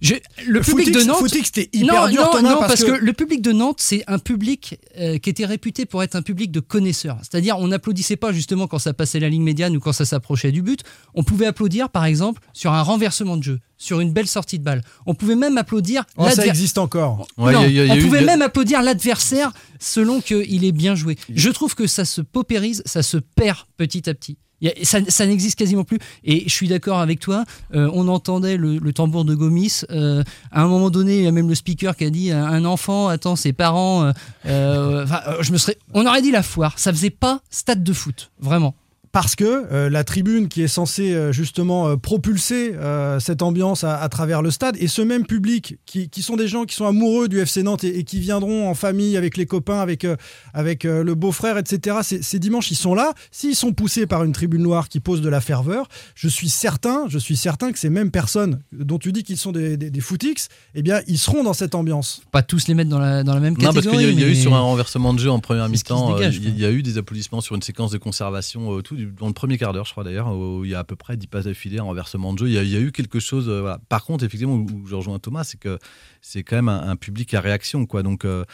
Je- 0.00 0.14
le 0.46 0.60
public 0.60 0.88
Footix- 0.88 0.92
de 1.00 1.04
Nantes. 1.08 1.18
Footix, 1.18 1.50
hyper 1.72 2.04
non, 2.04 2.08
dur, 2.08 2.22
non, 2.22 2.30
Thomas, 2.30 2.50
non, 2.50 2.58
parce 2.60 2.68
parce, 2.68 2.84
que- 2.84 2.98
que... 2.98 3.04
le 3.04 3.12
public 3.12 3.42
de 3.42 3.50
Nantes, 3.52 3.80
c'est 3.80 4.04
un 4.06 4.18
public 4.20 4.78
euh, 4.98 5.18
qui 5.18 5.28
était 5.30 5.44
réputé 5.44 5.86
pour 5.86 6.02
être 6.04 6.14
un 6.14 6.22
public 6.22 6.52
de 6.52 6.60
connaisseurs. 6.60 7.18
C'est-à-dire, 7.22 7.58
on 7.58 7.68
n'applaudissait 7.68 8.16
pas 8.16 8.32
justement 8.32 8.66
quand 8.68 8.78
ça 8.78 8.92
passait 8.92 9.18
la 9.18 9.28
ligne 9.28 9.42
médiane 9.42 9.76
ou 9.76 9.80
quand 9.80 9.92
ça 9.92 10.04
s'approchait 10.04 10.52
du 10.52 10.62
but. 10.62 10.82
On 11.14 11.24
pouvait 11.24 11.46
applaudir, 11.46 11.90
par 11.90 12.04
exemple, 12.04 12.40
sur 12.52 12.72
un 12.72 12.82
renversement 12.82 13.36
de 13.36 13.42
jeu, 13.42 13.58
sur 13.76 13.98
une 14.00 14.12
belle 14.12 14.28
sortie 14.28 14.58
de 14.60 14.64
balle. 14.64 14.82
On 15.06 15.14
pouvait 15.14 15.34
même 15.36 15.58
applaudir. 15.58 16.04
Oh, 16.16 16.28
ça 16.30 16.46
existe 16.46 16.78
encore. 16.78 17.26
Ouais, 17.36 17.52
non, 17.52 17.64
il 17.64 17.72
y 17.72 17.80
a- 17.80 17.84
il 17.84 17.88
y 17.88 17.90
a 17.90 17.94
on 17.94 18.00
pouvait 18.04 18.24
même 18.24 18.42
applaudir 18.42 18.82
l'adversaire 18.82 19.52
selon 19.80 20.20
qu'il 20.20 20.64
est 20.64 20.72
bien 20.72 20.94
joué. 20.94 21.16
Je 21.34 21.50
trouve 21.50 21.74
que 21.74 21.86
ça 21.88 22.04
se 22.04 22.20
paupérise, 22.20 22.82
ça 22.86 23.02
se 23.02 23.16
perd 23.16 23.58
petit 23.76 24.08
à 24.08 24.14
petit. 24.14 24.36
Ça 24.82 25.26
n'existe 25.26 25.58
quasiment 25.58 25.84
plus. 25.84 25.98
Et 26.24 26.44
je 26.48 26.52
suis 26.52 26.68
d'accord 26.68 26.98
avec 26.98 27.20
toi, 27.20 27.44
euh, 27.74 27.90
on 27.94 28.08
entendait 28.08 28.56
le, 28.56 28.92
tambour 28.92 29.24
de 29.24 29.34
Gomis. 29.34 29.82
euh, 29.90 30.22
à 30.50 30.62
un 30.62 30.66
moment 30.68 30.90
donné, 30.90 31.18
il 31.18 31.24
y 31.24 31.26
a 31.28 31.32
même 31.32 31.48
le 31.48 31.54
speaker 31.54 31.94
qui 31.96 32.04
a 32.04 32.10
dit 32.10 32.32
un- 32.32 32.64
enfant 32.64 33.08
attend 33.08 33.36
ses 33.36 33.52
parents. 33.52 34.12
euh, 34.46 35.06
je 35.40 35.52
me 35.52 35.58
serais, 35.58 35.76
on 35.94 36.06
aurait 36.06 36.22
dit 36.22 36.30
la 36.32 36.42
foire. 36.42 36.78
Ça 36.78 36.92
faisait 36.92 37.10
pas 37.10 37.40
stade 37.50 37.84
de 37.84 37.92
foot, 37.92 38.30
vraiment. 38.40 38.74
Parce 39.20 39.34
que 39.34 39.66
euh, 39.72 39.90
la 39.90 40.04
tribune 40.04 40.46
qui 40.46 40.62
est 40.62 40.68
censée 40.68 41.12
euh, 41.12 41.32
justement 41.32 41.88
euh, 41.88 41.96
propulser 41.96 42.72
euh, 42.76 43.18
cette 43.18 43.42
ambiance 43.42 43.82
à, 43.82 43.96
à 44.00 44.08
travers 44.08 44.42
le 44.42 44.52
stade 44.52 44.76
et 44.78 44.86
ce 44.86 45.02
même 45.02 45.26
public 45.26 45.76
qui, 45.86 46.08
qui 46.08 46.22
sont 46.22 46.36
des 46.36 46.46
gens 46.46 46.66
qui 46.66 46.76
sont 46.76 46.86
amoureux 46.86 47.26
du 47.26 47.40
FC 47.40 47.64
Nantes 47.64 47.82
et, 47.82 47.98
et 47.98 48.04
qui 48.04 48.20
viendront 48.20 48.68
en 48.70 48.74
famille 48.74 49.16
avec 49.16 49.36
les 49.36 49.44
copains, 49.44 49.80
avec, 49.80 50.04
euh, 50.04 50.14
avec 50.54 50.84
euh, 50.84 51.02
le 51.02 51.16
beau-frère, 51.16 51.58
etc. 51.58 51.96
Ces, 52.04 52.22
ces 52.22 52.38
dimanches, 52.38 52.70
ils 52.70 52.76
sont 52.76 52.94
là. 52.94 53.12
S'ils 53.32 53.56
sont 53.56 53.72
poussés 53.72 54.06
par 54.06 54.22
une 54.22 54.30
tribune 54.30 54.62
noire 54.62 54.88
qui 54.88 55.00
pose 55.00 55.20
de 55.20 55.28
la 55.28 55.40
ferveur, 55.40 55.88
je 56.14 56.28
suis 56.28 56.48
certain, 56.48 57.06
je 57.08 57.18
suis 57.18 57.36
certain 57.36 57.72
que 57.72 57.78
ces 57.80 57.90
mêmes 57.90 58.12
personnes 58.12 58.60
dont 58.70 58.98
tu 59.00 59.10
dis 59.10 59.24
qu'ils 59.24 59.36
sont 59.36 59.50
des, 59.50 59.76
des, 59.76 59.90
des 59.90 60.00
footix, 60.00 60.46
eh 60.76 60.82
bien, 60.82 61.00
ils 61.08 61.18
seront 61.18 61.42
dans 61.42 61.54
cette 61.54 61.74
ambiance. 61.74 62.22
Pas 62.30 62.42
tous 62.42 62.68
les 62.68 62.74
mettre 62.74 62.90
dans 62.90 63.00
la, 63.00 63.24
dans 63.24 63.34
la 63.34 63.40
même 63.40 63.54
Non, 63.54 63.72
parce 63.72 63.84
catégorie. 63.84 63.96
qu'il 63.98 64.06
y 64.06 64.10
a, 64.10 64.12
il 64.12 64.20
y 64.20 64.24
a 64.24 64.28
eu 64.28 64.36
sur 64.40 64.54
un 64.54 64.60
renversement 64.60 65.12
de 65.12 65.18
jeu 65.18 65.30
en 65.32 65.40
première 65.40 65.68
mi-temps, 65.68 66.16
il 66.18 66.22
y 66.22 66.24
a- 66.24 66.28
il 66.28 66.60
y 66.60 66.64
a 66.64 66.70
eu 66.70 66.84
des 66.84 66.98
applaudissements 66.98 67.40
sur 67.40 67.56
une 67.56 67.62
séquence 67.62 67.90
de 67.90 67.98
conservation, 67.98 68.76
euh, 68.78 68.80
tout, 68.82 68.94
du- 68.94 69.07
dans 69.08 69.26
le 69.26 69.32
premier 69.32 69.58
quart 69.58 69.72
d'heure, 69.72 69.84
je 69.84 69.92
crois 69.92 70.04
d'ailleurs, 70.04 70.34
où 70.36 70.64
il 70.64 70.70
y 70.70 70.74
a 70.74 70.80
à 70.80 70.84
peu 70.84 70.96
près 70.96 71.16
10 71.16 71.26
passes 71.26 71.44
d'affilée 71.44 71.80
en 71.80 71.86
renversement 71.86 72.32
de 72.32 72.38
jeu. 72.38 72.48
Il 72.48 72.52
y 72.54 72.76
a, 72.76 72.80
eu 72.80 72.92
quelque 72.92 73.20
chose. 73.20 73.46
euh. 73.48 73.76
Par 73.88 74.04
contre, 74.04 74.24
effectivement, 74.24 74.54
où, 74.54 74.86
je 74.86 74.94
rejoins 74.94 75.18
Thomas, 75.18 75.44
c'est 75.44 75.58
que 75.58 75.78
c'est 76.20 76.42
quand 76.42 76.56
même 76.56 76.68
un, 76.68 76.96
public 76.96 77.32
à 77.34 77.40
réaction. 77.40 77.86
Quoi. 77.86 78.02
Donc, 78.02 78.24
euh, 78.24 78.44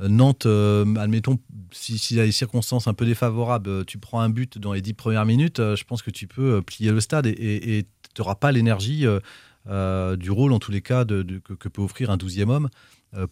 Nantes, 0.00 0.46
euh, 0.46 0.94
admettons, 0.96 1.38
si- 1.72 1.98
s'il 1.98 2.16
y 2.16 2.20
a 2.20 2.24
des 2.24 2.32
circonstances 2.32 2.86
un 2.86 2.94
peu 2.94 3.04
défavorables, 3.06 3.84
tu 3.84 3.98
prends 3.98 4.20
un 4.20 4.30
but 4.30 4.58
dans 4.58 4.72
les 4.72 4.80
10 4.82 4.94
premières 4.94 5.26
minutes, 5.26 5.58
je 5.58 5.84
pense 5.84 6.02
que 6.02 6.10
tu 6.10 6.26
peux 6.26 6.62
plier 6.62 6.90
le 6.90 7.00
stade 7.00 7.26
et 7.26 7.86
tu 8.14 8.20
n'auras 8.22 8.34
pas 8.34 8.52
l'énergie 8.52 9.06
du 9.66 10.30
rôle, 10.30 10.52
en 10.52 10.58
tous 10.58 10.70
les 10.70 10.80
cas, 10.82 11.04
que, 11.04 11.22
que 11.54 11.68
peut 11.68 11.82
offrir 11.82 12.10
un 12.10 12.16
12e 12.16 12.48
homme 12.48 12.68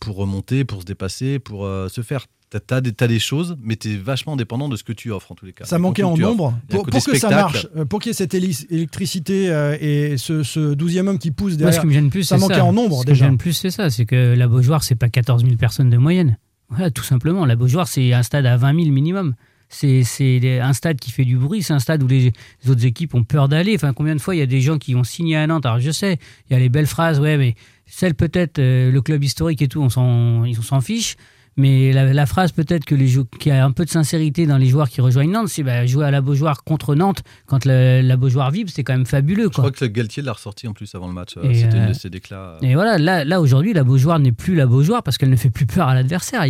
pour 0.01 0.16
remonter, 0.16 0.64
pour 0.64 0.81
se 0.83 0.87
dépasser, 0.87 1.39
pour 1.39 1.62
se 1.89 2.03
faire. 2.03 2.26
T'as 2.51 2.76
as 2.76 2.80
des, 2.80 2.92
t'as 2.92 3.07
des 3.09 3.18
choses, 3.18 3.57
mais 3.62 3.76
tu 3.76 3.92
es 3.92 3.96
vachement 3.96 4.34
dépendant 4.34 4.70
de 4.70 4.76
ce 4.76 4.82
que 4.82 4.92
tu 4.92 5.11
offres, 5.11 5.32
en 5.32 5.34
tous 5.34 5.44
les 5.44 5.53
cas. 5.53 5.64
Ça 5.66 5.78
manquait 5.78 6.03
en 6.03 6.16
nombre. 6.16 6.59
Pour, 6.70 6.86
que 6.86 7.18
ça 7.18 7.28
marche, 7.28 7.66
euh, 7.76 7.84
pour 7.84 8.01
qu'il 8.01 8.09
y 8.09 8.12
ait 8.12 8.14
cette 8.14 8.32
électricité 8.34 9.51
euh, 9.51 9.76
et 9.80 10.16
ce, 10.16 10.42
ce 10.42 10.74
12e 10.74 11.09
homme 11.09 11.18
qui 11.18 11.30
pousse 11.30 11.53
Moi, 11.53 11.57
derrière, 11.59 11.74
ce 11.74 11.80
qui 11.80 11.86
me 11.86 11.92
gêne 11.92 12.09
plus, 12.11 12.24
ça 12.24 12.36
c'est 12.36 12.40
manquait 12.40 12.55
ça. 12.55 12.64
en 12.64 12.72
nombre 12.72 13.01
Ce 13.01 13.05
qui 13.05 13.11
me 13.11 13.14
déjà. 13.14 13.26
gêne 13.26 13.36
plus, 13.38 13.53
c'est 13.53 13.70
ça. 13.70 13.90
C'est 13.90 14.07
que 14.07 14.34
la 14.34 14.49
Beaujoire, 14.49 14.82
c'est 14.82 14.94
pas 14.94 15.09
14 15.11 15.44
000 15.44 15.57
personnes 15.57 15.90
de 15.90 15.99
moyenne. 15.99 16.38
Voilà, 16.70 16.90
tout 16.90 17.03
simplement. 17.05 17.44
La 17.44 17.57
Beaujoire, 17.57 17.86
c'est 17.86 18.12
un 18.14 18.22
stade 18.22 18.46
à 18.46 18.57
20 18.57 18.74
000 18.82 18.90
minimum. 18.92 19.34
C'est 19.70 20.03
un 20.62 20.72
stade 20.72 20.99
qui 20.99 21.11
fait 21.11 21.26
du 21.26 21.36
bruit. 21.36 21.62
C'est 21.62 21.74
un 21.74 21.78
stade 21.78 22.03
où 22.03 22.07
les, 22.09 22.32
les 22.64 22.70
autres 22.70 22.86
équipes 22.86 23.14
ont 23.14 23.24
peur 23.24 23.49
d'aller. 23.49 23.74
Enfin, 23.74 23.92
combien 23.92 24.14
de 24.16 24.20
fois 24.20 24.34
il 24.34 24.38
y 24.38 24.42
a 24.42 24.46
des 24.46 24.62
gens 24.62 24.78
qui 24.78 24.94
ont 24.94 25.05
signé 25.05 25.36
à 25.36 25.46
Nantes? 25.46 25.66
Alors, 25.66 25.80
je 25.80 25.90
sais, 25.90 26.18
il 26.49 26.55
y 26.55 26.57
a 26.57 26.59
les 26.59 26.70
belles 26.70 26.86
phrases, 26.86 27.20
ouais, 27.20 27.36
mais 27.36 27.55
celle 27.86 28.14
peut-être, 28.14 28.59
euh, 28.59 28.90
le 28.90 29.03
club 29.03 29.22
historique 29.22 29.61
et 29.61 29.68
tout, 29.68 29.82
on 29.82 29.90
s'en 29.90 30.44
ils 30.44 30.57
s'en 30.57 30.80
fiche. 30.80 31.16
Mais 31.59 31.92
la, 31.92 32.14
la 32.14 32.24
phrase 32.26 32.52
peut-être 32.52 32.84
que 32.86 32.94
les 32.94 33.09
qui 33.40 33.50
a 33.50 33.64
un 33.64 33.72
peu 33.72 33.84
de 33.84 33.90
sincérité 33.90 34.46
dans 34.46 34.56
les 34.59 34.66
joueurs 34.66 34.88
qui 34.88 35.00
rejoignent 35.00 35.32
Nantes, 35.32 35.48
c'est 35.48 35.62
bah, 35.64 35.84
jouer 35.86 36.04
à 36.06 36.11
la 36.12 36.20
Beaujoire 36.20 36.62
contre 36.62 36.94
Nantes 36.94 37.22
quand 37.46 37.64
la, 37.64 38.00
la 38.00 38.16
Beaujoire 38.16 38.50
vibre, 38.52 38.70
c'est 38.72 38.84
quand 38.84 38.92
même 38.92 39.06
fabuleux. 39.06 39.44
Je 39.44 39.48
Quoi. 39.48 39.64
crois 39.64 39.70
que 39.72 39.84
Galtier 39.86 40.22
l'a 40.22 40.32
ressorti 40.32 40.68
en 40.68 40.72
plus 40.72 40.94
avant 40.94 41.09
le 41.09 41.12
match. 41.14 41.36
euh, 41.36 41.42
Et, 41.50 41.54
C'était 41.54 41.76
une 41.76 41.82
euh, 41.82 41.88
de 41.88 41.92
ses 41.94 42.11
déclats. 42.11 42.59
Et 42.62 42.74
voilà, 42.74 42.96
là, 42.96 43.24
là 43.24 43.40
aujourd'hui, 43.40 43.72
la 43.72 43.82
Beaujoire 43.82 44.20
n'est 44.20 44.30
plus 44.32 44.54
la 44.54 44.66
Beaujoire 44.66 45.02
parce 45.02 45.18
qu'elle 45.18 45.30
ne 45.30 45.36
fait 45.36 45.50
plus 45.50 45.66
peur 45.66 45.88
à 45.88 45.94
l'adversaire. 45.94 46.44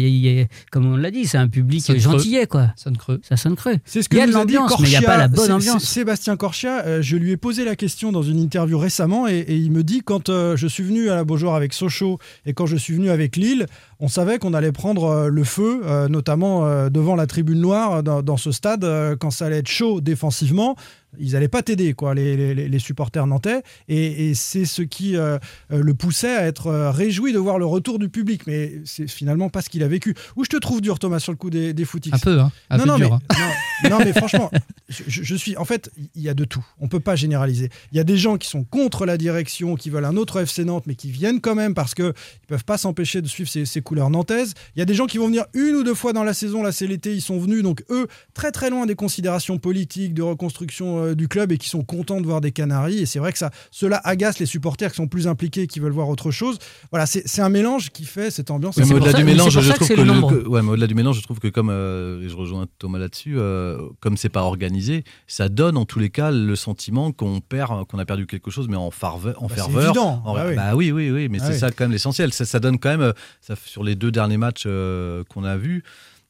Comme 0.70 0.86
on 0.92 0.96
l'a 0.96 1.10
dit, 1.10 1.24
c'est 1.24 1.38
un 1.38 1.48
public 1.48 1.80
Sonne 1.82 1.96
creux. 1.98 2.12
gentillet, 2.18 2.46
quoi. 2.46 2.68
Sonne 2.76 2.96
creux. 2.98 3.20
Ça 3.22 3.36
sonne 3.38 3.56
creux. 3.56 3.76
C'est 3.86 4.02
ce 4.02 4.08
que 4.10 4.16
il 4.16 4.18
y 4.18 4.22
a 4.22 4.26
de 4.26 4.32
l'ambiance, 4.32 4.72
mais 4.78 4.86
il 4.88 4.90
n'y 4.90 4.96
a 4.96 5.00
Corchia. 5.00 5.08
pas 5.10 5.16
la 5.18 5.28
bonne 5.28 5.46
C'est- 5.46 5.52
ambiance. 5.52 5.84
Sébastien 5.84 6.36
Corchia, 6.36 6.84
euh, 6.84 7.00
je 7.00 7.16
lui 7.16 7.30
ai 7.30 7.36
posé 7.38 7.64
la 7.64 7.76
question 7.76 8.12
dans 8.12 8.22
une 8.22 8.38
interview 8.38 8.78
récemment 8.78 9.26
et, 9.26 9.38
et 9.38 9.56
il 9.56 9.72
me 9.72 9.82
dit 9.82 10.02
quand 10.04 10.28
euh, 10.28 10.54
je 10.56 10.66
suis 10.66 10.82
venu 10.82 11.08
à 11.08 11.14
la 11.14 11.24
Beaujoire 11.24 11.54
avec 11.54 11.72
Sochaux 11.72 12.18
et 12.44 12.52
quand 12.52 12.66
je 12.66 12.76
suis 12.76 12.92
venu 12.94 13.08
avec 13.10 13.36
Lille, 13.36 13.66
on 14.00 14.08
savait 14.08 14.38
qu'on 14.38 14.54
allait 14.54 14.72
prendre 14.72 15.04
euh, 15.04 15.28
le 15.28 15.44
feu, 15.44 15.82
euh, 15.84 16.08
notamment 16.08 16.66
euh, 16.66 16.88
devant 16.88 17.16
la 17.16 17.26
tribune 17.26 17.60
noire 17.60 18.02
dans, 18.02 18.36
ce 18.36 18.52
stade, 18.52 18.86
quand 19.18 19.30
ça 19.30 19.46
allait 19.46 19.58
être 19.58 19.68
chaud 19.68 20.00
défensivement. 20.00 20.76
Ils 21.18 21.32
n'allaient 21.32 21.48
pas 21.48 21.62
t'aider, 21.62 21.94
quoi, 21.94 22.14
les, 22.14 22.54
les- 22.54 22.68
les 22.68 22.78
supporters 22.78 23.26
nantais. 23.26 23.62
Et, 23.88 24.28
et 24.28 24.34
c'est 24.34 24.66
ce 24.66 24.82
qui 24.82 25.16
euh, 25.16 25.38
euh, 25.72 25.82
le 25.82 25.94
poussait 25.94 26.36
à 26.36 26.46
être 26.46 26.66
euh, 26.66 26.90
réjoui 26.90 27.32
de 27.32 27.38
voir 27.38 27.58
le 27.58 27.64
retour 27.64 27.98
du 27.98 28.08
public. 28.10 28.42
Mais 28.46 28.82
c'est 28.84 29.08
finalement 29.08 29.48
pas 29.48 29.62
ce 29.62 29.70
qu'il 29.70 29.82
a 29.82 29.88
vécu. 29.88 30.14
Où 30.36 30.44
je 30.44 30.50
te 30.50 30.56
trouve 30.58 30.80
dur, 30.82 30.98
Thomas, 30.98 31.18
sur 31.18 31.32
le 31.32 31.38
coup 31.38 31.48
des, 31.50 31.72
des 31.72 31.84
footix 31.86 32.12
Un 32.12 32.18
peu, 32.18 32.38
hein. 32.38 32.52
Un 32.68 32.76
non, 32.76 32.82
peu 32.84 32.88
non, 32.90 32.96
dur. 32.98 33.10
mais, 33.30 33.36
hein. 33.36 33.50
non, 33.84 33.90
non, 33.90 34.04
mais 34.04 34.12
franchement, 34.12 34.50
je, 34.88 35.34
suis. 35.34 35.56
En 35.56 35.64
fait, 35.64 35.90
il 36.14 36.22
y 36.22 36.28
a 36.28 36.34
de 36.34 36.44
tout. 36.44 36.64
On 36.78 36.88
peut 36.88 37.00
pas 37.00 37.16
généraliser. 37.16 37.70
Il 37.92 37.96
y 37.96 38.00
a 38.00 38.04
des 38.04 38.16
gens 38.18 38.36
qui 38.36 38.48
sont 38.48 38.64
contre 38.64 39.06
la 39.06 39.16
direction, 39.16 39.76
qui 39.76 39.88
veulent 39.90 40.04
un 40.04 40.16
autre 40.16 40.40
FC 40.40 40.64
Nantes, 40.64 40.84
mais 40.86 40.94
qui 40.94 41.10
viennent 41.10 41.40
quand 41.40 41.54
même 41.54 41.72
parce 41.74 41.94
que 41.94 42.12
ils 42.42 42.46
peuvent 42.48 42.64
pas 42.64 42.76
s'empêcher 42.78 43.22
de 43.22 43.28
suivre 43.28 43.48
ces, 43.48 43.64
ces 43.64 43.80
couleurs 43.80 44.10
nantaises. 44.10 44.52
Il 44.76 44.78
y 44.78 44.82
a 44.82 44.84
des 44.84 44.94
gens 44.94 45.06
qui 45.06 45.16
vont 45.18 45.26
venir 45.26 45.46
une 45.54 45.74
ou 45.76 45.84
deux 45.84 45.94
fois 45.94 46.12
dans 46.12 46.24
la 46.24 46.34
saison. 46.34 46.62
Là, 46.62 46.70
c'est 46.72 46.86
l'été, 46.86 47.14
ils 47.14 47.22
sont 47.22 47.38
venus. 47.38 47.62
Donc 47.62 47.82
eux, 47.90 48.08
très 48.34 48.50
très 48.52 48.68
loin 48.70 48.84
des 48.86 48.94
considérations 48.94 49.58
politiques, 49.58 50.12
de 50.14 50.22
reconstruction 50.22 50.97
euh, 50.98 51.14
du 51.14 51.28
club, 51.28 51.52
et 51.52 51.58
qui 51.58 51.68
sont 51.68 51.82
contents 51.84 52.20
de 52.20 52.26
voir 52.26 52.40
des 52.40 52.52
Canaries. 52.52 52.98
Et 52.98 53.06
c'est 53.06 53.18
vrai 53.18 53.32
que 53.32 53.38
ça, 53.38 53.50
cela 53.70 54.00
agace 54.04 54.38
les 54.38 54.46
supporters 54.46 54.90
qui 54.90 54.96
sont 54.96 55.08
plus 55.08 55.26
impliqués, 55.26 55.66
qui 55.66 55.80
veulent 55.80 55.92
voir 55.92 56.08
autre 56.08 56.30
chose. 56.30 56.58
Voilà, 56.90 57.06
c'est 57.06 57.40
un 57.40 57.48
mélange 57.48 57.90
qui 57.90 58.04
fait 58.04 58.30
cette 58.30 58.50
ambiance. 58.50 58.76
Oui, 58.76 58.84
mais 58.88 58.94
au-delà 58.94 59.12
du 59.12 59.24
mélange, 59.24 59.58
je 59.60 59.72
trouve 59.72 59.88
que, 59.88 59.94
le- 59.94 60.04
nombre. 60.04 60.30
que- 60.42 60.48
ouais, 60.48 60.62
mais 60.62 60.70
au-delà 60.70 60.86
du 60.86 60.94
mélange, 60.94 61.16
je 61.18 61.22
trouve 61.22 61.38
que 61.38 61.48
comme 61.48 61.70
euh, 61.70 62.22
et 62.24 62.28
je 62.28 62.36
rejoins 62.36 62.66
Thomas 62.78 62.98
là-dessus, 62.98 63.34
euh, 63.38 63.78
comme 64.00 64.16
c'est 64.16 64.28
pas 64.28 64.42
organisé, 64.42 65.04
ça 65.26 65.48
donne 65.48 65.76
en 65.76 65.84
tous 65.84 65.98
les 65.98 66.10
cas 66.10 66.30
le 66.30 66.56
sentiment 66.56 67.12
qu'on 67.12 67.40
perd, 67.40 67.86
qu'on 67.86 67.98
a 67.98 68.04
perdu 68.04 68.26
quelque 68.26 68.50
chose, 68.50 68.68
mais 68.68 68.76
en 68.76 68.90
farveur, 68.90 69.42
en 69.42 69.46
Bah, 69.46 69.54
c'est 69.56 69.62
ferveur. 69.62 69.84
évident. 69.84 70.22
En- 70.24 70.34
Bah 70.34 70.44
oui. 70.48 70.54
bah 70.54 70.74
oui, 70.76 70.92
oui, 70.92 71.10
oui, 71.10 71.28
mais 71.28 71.38
Ah 71.40 71.46
c'est 71.46 71.52
oui. 71.54 71.58
ça 71.58 71.70
quand 71.70 71.84
même 71.84 71.92
l'essentiel. 71.92 72.32
Ça, 72.32 72.44
ça 72.44 72.60
donne 72.60 72.78
quand 72.78 72.88
même, 72.90 73.00
euh, 73.00 73.12
ça, 73.40 73.54
sur 73.64 73.84
les 73.84 73.94
deux 73.94 74.10
derniers 74.10 74.36
matchs 74.38 74.64
euh, 74.66 75.22
qu'on 75.28 75.44
a 75.44 75.56
vus. 75.56 75.82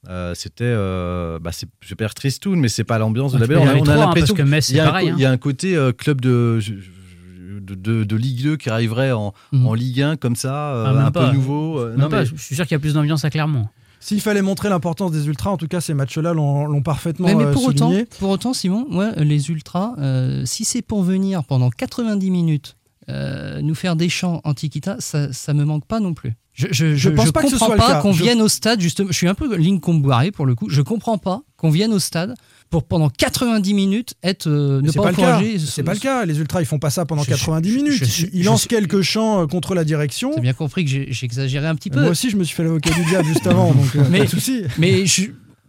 Euh, 0.09 0.35
c'était, 0.35 0.65
euh, 0.65 1.39
bah, 1.39 1.51
c'est- 1.53 1.69
je 1.81 1.95
perds 1.95 2.15
Tristoun, 2.15 2.59
mais 2.59 2.69
c'est 2.69 2.85
pas 2.85 2.99
l'ambiance 2.99 3.33
de 3.33 3.39
la 3.39 3.47
y 3.47 3.57
On 3.57 3.61
a, 3.61 3.61
on 3.61 3.65
a 3.65 3.79
trois, 3.83 3.95
hein, 3.95 3.97
l'impression 3.99 4.35
parce 4.35 4.47
que 4.47 4.51
Metz, 4.51 4.67
qu'il 4.67 4.77
y 4.77 4.81
a 4.81 4.85
c'est 4.85 4.91
un 4.91 4.95
hein. 4.95 5.15
il 5.17 5.21
y 5.21 5.25
a 5.25 5.31
un 5.31 5.37
côté 5.37 5.77
euh, 5.77 5.93
club 5.93 6.21
de, 6.21 6.59
je- 6.61 6.75
je- 6.75 7.59
de, 7.61 7.75
de- 7.75 8.05
de 8.05 8.17
Ligue 8.17 8.43
2 8.43 8.57
qui 8.57 8.71
arriverait 8.71 9.13
en, 9.13 9.35
Mhm. 9.53 9.67
en 9.67 9.75
Ligue 9.75 10.01
1 10.03 10.17
comme 10.17 10.37
ça, 10.37 10.73
euh, 10.73 10.85
Ah, 10.89 10.93
même 10.95 11.05
un 11.07 11.11
pas. 11.11 11.29
peu 11.29 11.35
nouveau. 11.37 11.79
euh, 11.81 11.91
Même 11.91 12.01
non, 12.01 12.09
pas, 12.09 12.21
mais- 12.21 12.27
Je 12.27 12.37
suis 12.37 12.55
sûr 12.55 12.65
qu'il 12.67 12.75
y 12.75 12.77
a 12.77 12.79
plus 12.79 12.95
d'ambiance 12.95 13.25
à 13.25 13.31
Clermont. 13.31 13.67
S'il 14.01 14.21
fallait 14.21 14.43
montrer 14.43 14.69
l'importance 14.69 15.11
des 15.11 15.27
ultras, 15.27 15.51
en 15.51 15.57
tout 15.57 15.67
cas, 15.67 15.81
ces 15.81 15.93
matchs-là 15.93 16.33
l'ont 16.33 16.83
parfaitement 16.83 17.27
Mais, 17.27 17.35
mais 17.35 17.45
euh, 17.47 17.53
pour, 17.53 17.65
autant, 17.67 17.89
souligné. 17.89 18.07
pour 18.21 18.31
autant, 18.31 18.55
Simon, 18.55 18.87
ouais, 18.93 19.11
les 19.25 19.51
ultras, 19.51 19.95
euh, 19.99 20.43
si 20.47 20.65
c'est 20.65 20.83
pour 20.83 21.03
venir 21.03 21.43
pendant 21.45 21.69
90 21.69 22.31
minutes 22.31 22.77
euh, 23.11 23.61
nous 23.63 23.75
faire 23.75 23.97
des 23.97 24.09
chants 24.09 24.41
antiquita, 24.45 24.97
ça, 25.01 25.33
ça 25.33 25.53
me 25.55 25.65
manque 25.65 25.85
pas 25.87 25.99
non 25.99 26.15
plus. 26.15 26.35
Je, 26.59 26.67
je, 26.73 26.95
Je 26.97 27.09
pense 27.11 27.31
pas 27.31 27.43
que 27.43 27.47
ce 27.49 27.53
comprends 27.53 27.67
soit 27.67 27.77
pas 27.77 28.01
qu'on 28.01 28.11
vienne 28.11 28.43
au 28.43 28.49
stade, 28.49 28.81
justement. 28.81 29.09
Je 29.13 29.17
suis 29.17 29.29
un 29.29 29.35
peu 29.35 29.55
ligne 29.57 29.79
comboiré 29.79 30.33
pour 30.33 30.45
le 30.45 30.57
coup. 30.57 30.69
Je 30.69 30.83
comprends 30.83 31.17
pas 31.17 31.43
qu'on 31.57 31.71
vienne 31.71 31.93
au 31.93 32.01
stade 32.01 32.35
pour 32.69 32.83
pendant 32.83 33.09
90 33.11 33.75
minutes 33.75 34.15
être 34.25 34.49
euh, 34.49 34.83
ne 34.83 34.91
pas, 34.91 35.03
pas, 35.03 35.11
le 35.11 35.17
cas. 35.17 35.23
encourager. 35.23 35.59
C'est 35.61 35.85
pas 35.85 35.95
le 35.95 36.01
cas. 36.01 36.25
Les 36.25 36.39
ultras, 36.41 36.61
ils 36.61 36.67
font 36.67 36.81
pas 36.81 36.91
ça 36.91 37.07
pendant 37.07 37.23
Je- 37.23 37.29
90 37.31 37.77
minutes. 37.77 38.05
je- 38.05 38.27
ils 38.33 38.43
lancent 38.45 38.67
quelques 38.67 39.03
chants 39.03 39.43
euh, 39.43 39.47
contre 39.47 39.77
la 39.77 39.85
direction. 39.85 40.33
J'ai 40.35 40.41
bien 40.41 40.53
compris 40.53 40.85
que 40.85 40.91
j'ai 40.91 41.25
exagéré 41.25 41.69
un 41.69 41.77
petit 41.77 41.91
peu. 41.91 42.01
Moi 42.01 42.11
aussi, 42.11 42.29
je 42.29 42.37
me 42.37 42.43
suis 42.43 42.57
fait 42.57 42.65
l'avocat 42.65 42.91
du 42.93 43.05
diable 43.05 43.29
juste 43.29 43.47
avant, 43.47 43.73
donc 43.73 43.95
euh, 43.95 44.03
Mais- 44.11 44.19
pas 44.19 44.25
de 44.25 44.31
souci. 44.31 44.63
Mais 44.79 45.05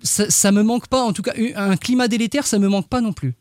ça, 0.01 0.29
ça 0.29 0.51
me 0.51 0.63
manque 0.63 0.87
pas, 0.87 1.03
en 1.03 1.13
tout 1.13 1.21
cas, 1.21 1.33
un 1.55 1.77
climat 1.77 2.07
délétère, 2.07 2.47
ça 2.47 2.57
me 2.57 2.67
manque 2.67 2.89
pas 2.89 3.01
non 3.01 3.13
plus. 3.13 3.35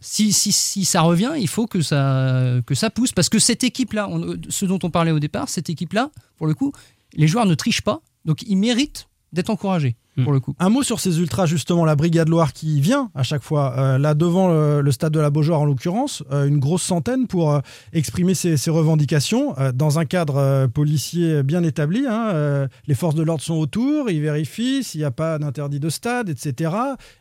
Si, 0.00 0.32
si, 0.32 0.84
ça 0.84 1.00
revient, 1.02 1.32
il 1.38 1.48
faut 1.48 1.66
que 1.66 1.80
ça, 1.82 2.54
que 2.66 2.74
ça 2.74 2.90
pousse. 2.90 3.12
Parce 3.12 3.28
que 3.28 3.38
cette 3.38 3.64
équipe-là, 3.64 4.08
on- 4.08 4.36
ce 4.48 4.64
dont 4.66 4.78
on 4.82 4.90
parlait 4.90 5.12
au 5.12 5.18
départ, 5.20 5.48
cette 5.48 5.70
équipe-là, 5.70 6.10
pour 6.36 6.46
le 6.46 6.54
coup, 6.54 6.72
les 7.14 7.26
joueurs 7.28 7.46
ne 7.46 7.54
trichent 7.54 7.82
pas, 7.82 8.00
donc 8.24 8.42
ils 8.42 8.56
méritent 8.56 9.08
d'être 9.32 9.50
encouragés. 9.50 9.96
Pour 10.22 10.32
le 10.32 10.40
coup. 10.40 10.54
Un 10.58 10.68
mot 10.68 10.82
sur 10.82 11.00
ces 11.00 11.20
ultras, 11.20 11.46
justement, 11.46 11.84
la 11.84 11.96
Brigade 11.96 12.28
Loire 12.28 12.52
qui 12.52 12.80
vient 12.80 13.10
à 13.14 13.22
chaque 13.22 13.42
fois, 13.42 13.74
euh, 13.78 13.98
là 13.98 14.14
devant 14.14 14.48
le, 14.48 14.80
le 14.80 14.92
stade 14.92 15.12
de 15.12 15.20
la 15.20 15.30
Beaujoire 15.30 15.60
en 15.60 15.64
l'occurrence, 15.64 16.22
euh, 16.32 16.46
une 16.46 16.58
grosse 16.58 16.82
centaine 16.82 17.26
pour 17.26 17.52
euh, 17.52 17.60
exprimer 17.92 18.34
ses, 18.34 18.56
ses 18.56 18.70
revendications 18.70 19.58
euh, 19.58 19.72
dans 19.72 19.98
un 19.98 20.04
cadre 20.04 20.36
euh, 20.36 20.68
policier 20.68 21.42
bien 21.42 21.62
établi. 21.62 22.04
hein, 22.08 22.30
euh, 22.32 22.68
les 22.86 22.94
forces 22.94 23.14
de 23.14 23.22
l'ordre 23.22 23.42
sont 23.42 23.54
autour, 23.54 24.10
ils 24.10 24.20
vérifient 24.20 24.82
s'il 24.84 25.00
n'y 25.00 25.04
a 25.04 25.10
pas 25.10 25.38
d'interdit 25.38 25.80
de 25.80 25.88
stade, 25.88 26.28
etc. 26.28 26.72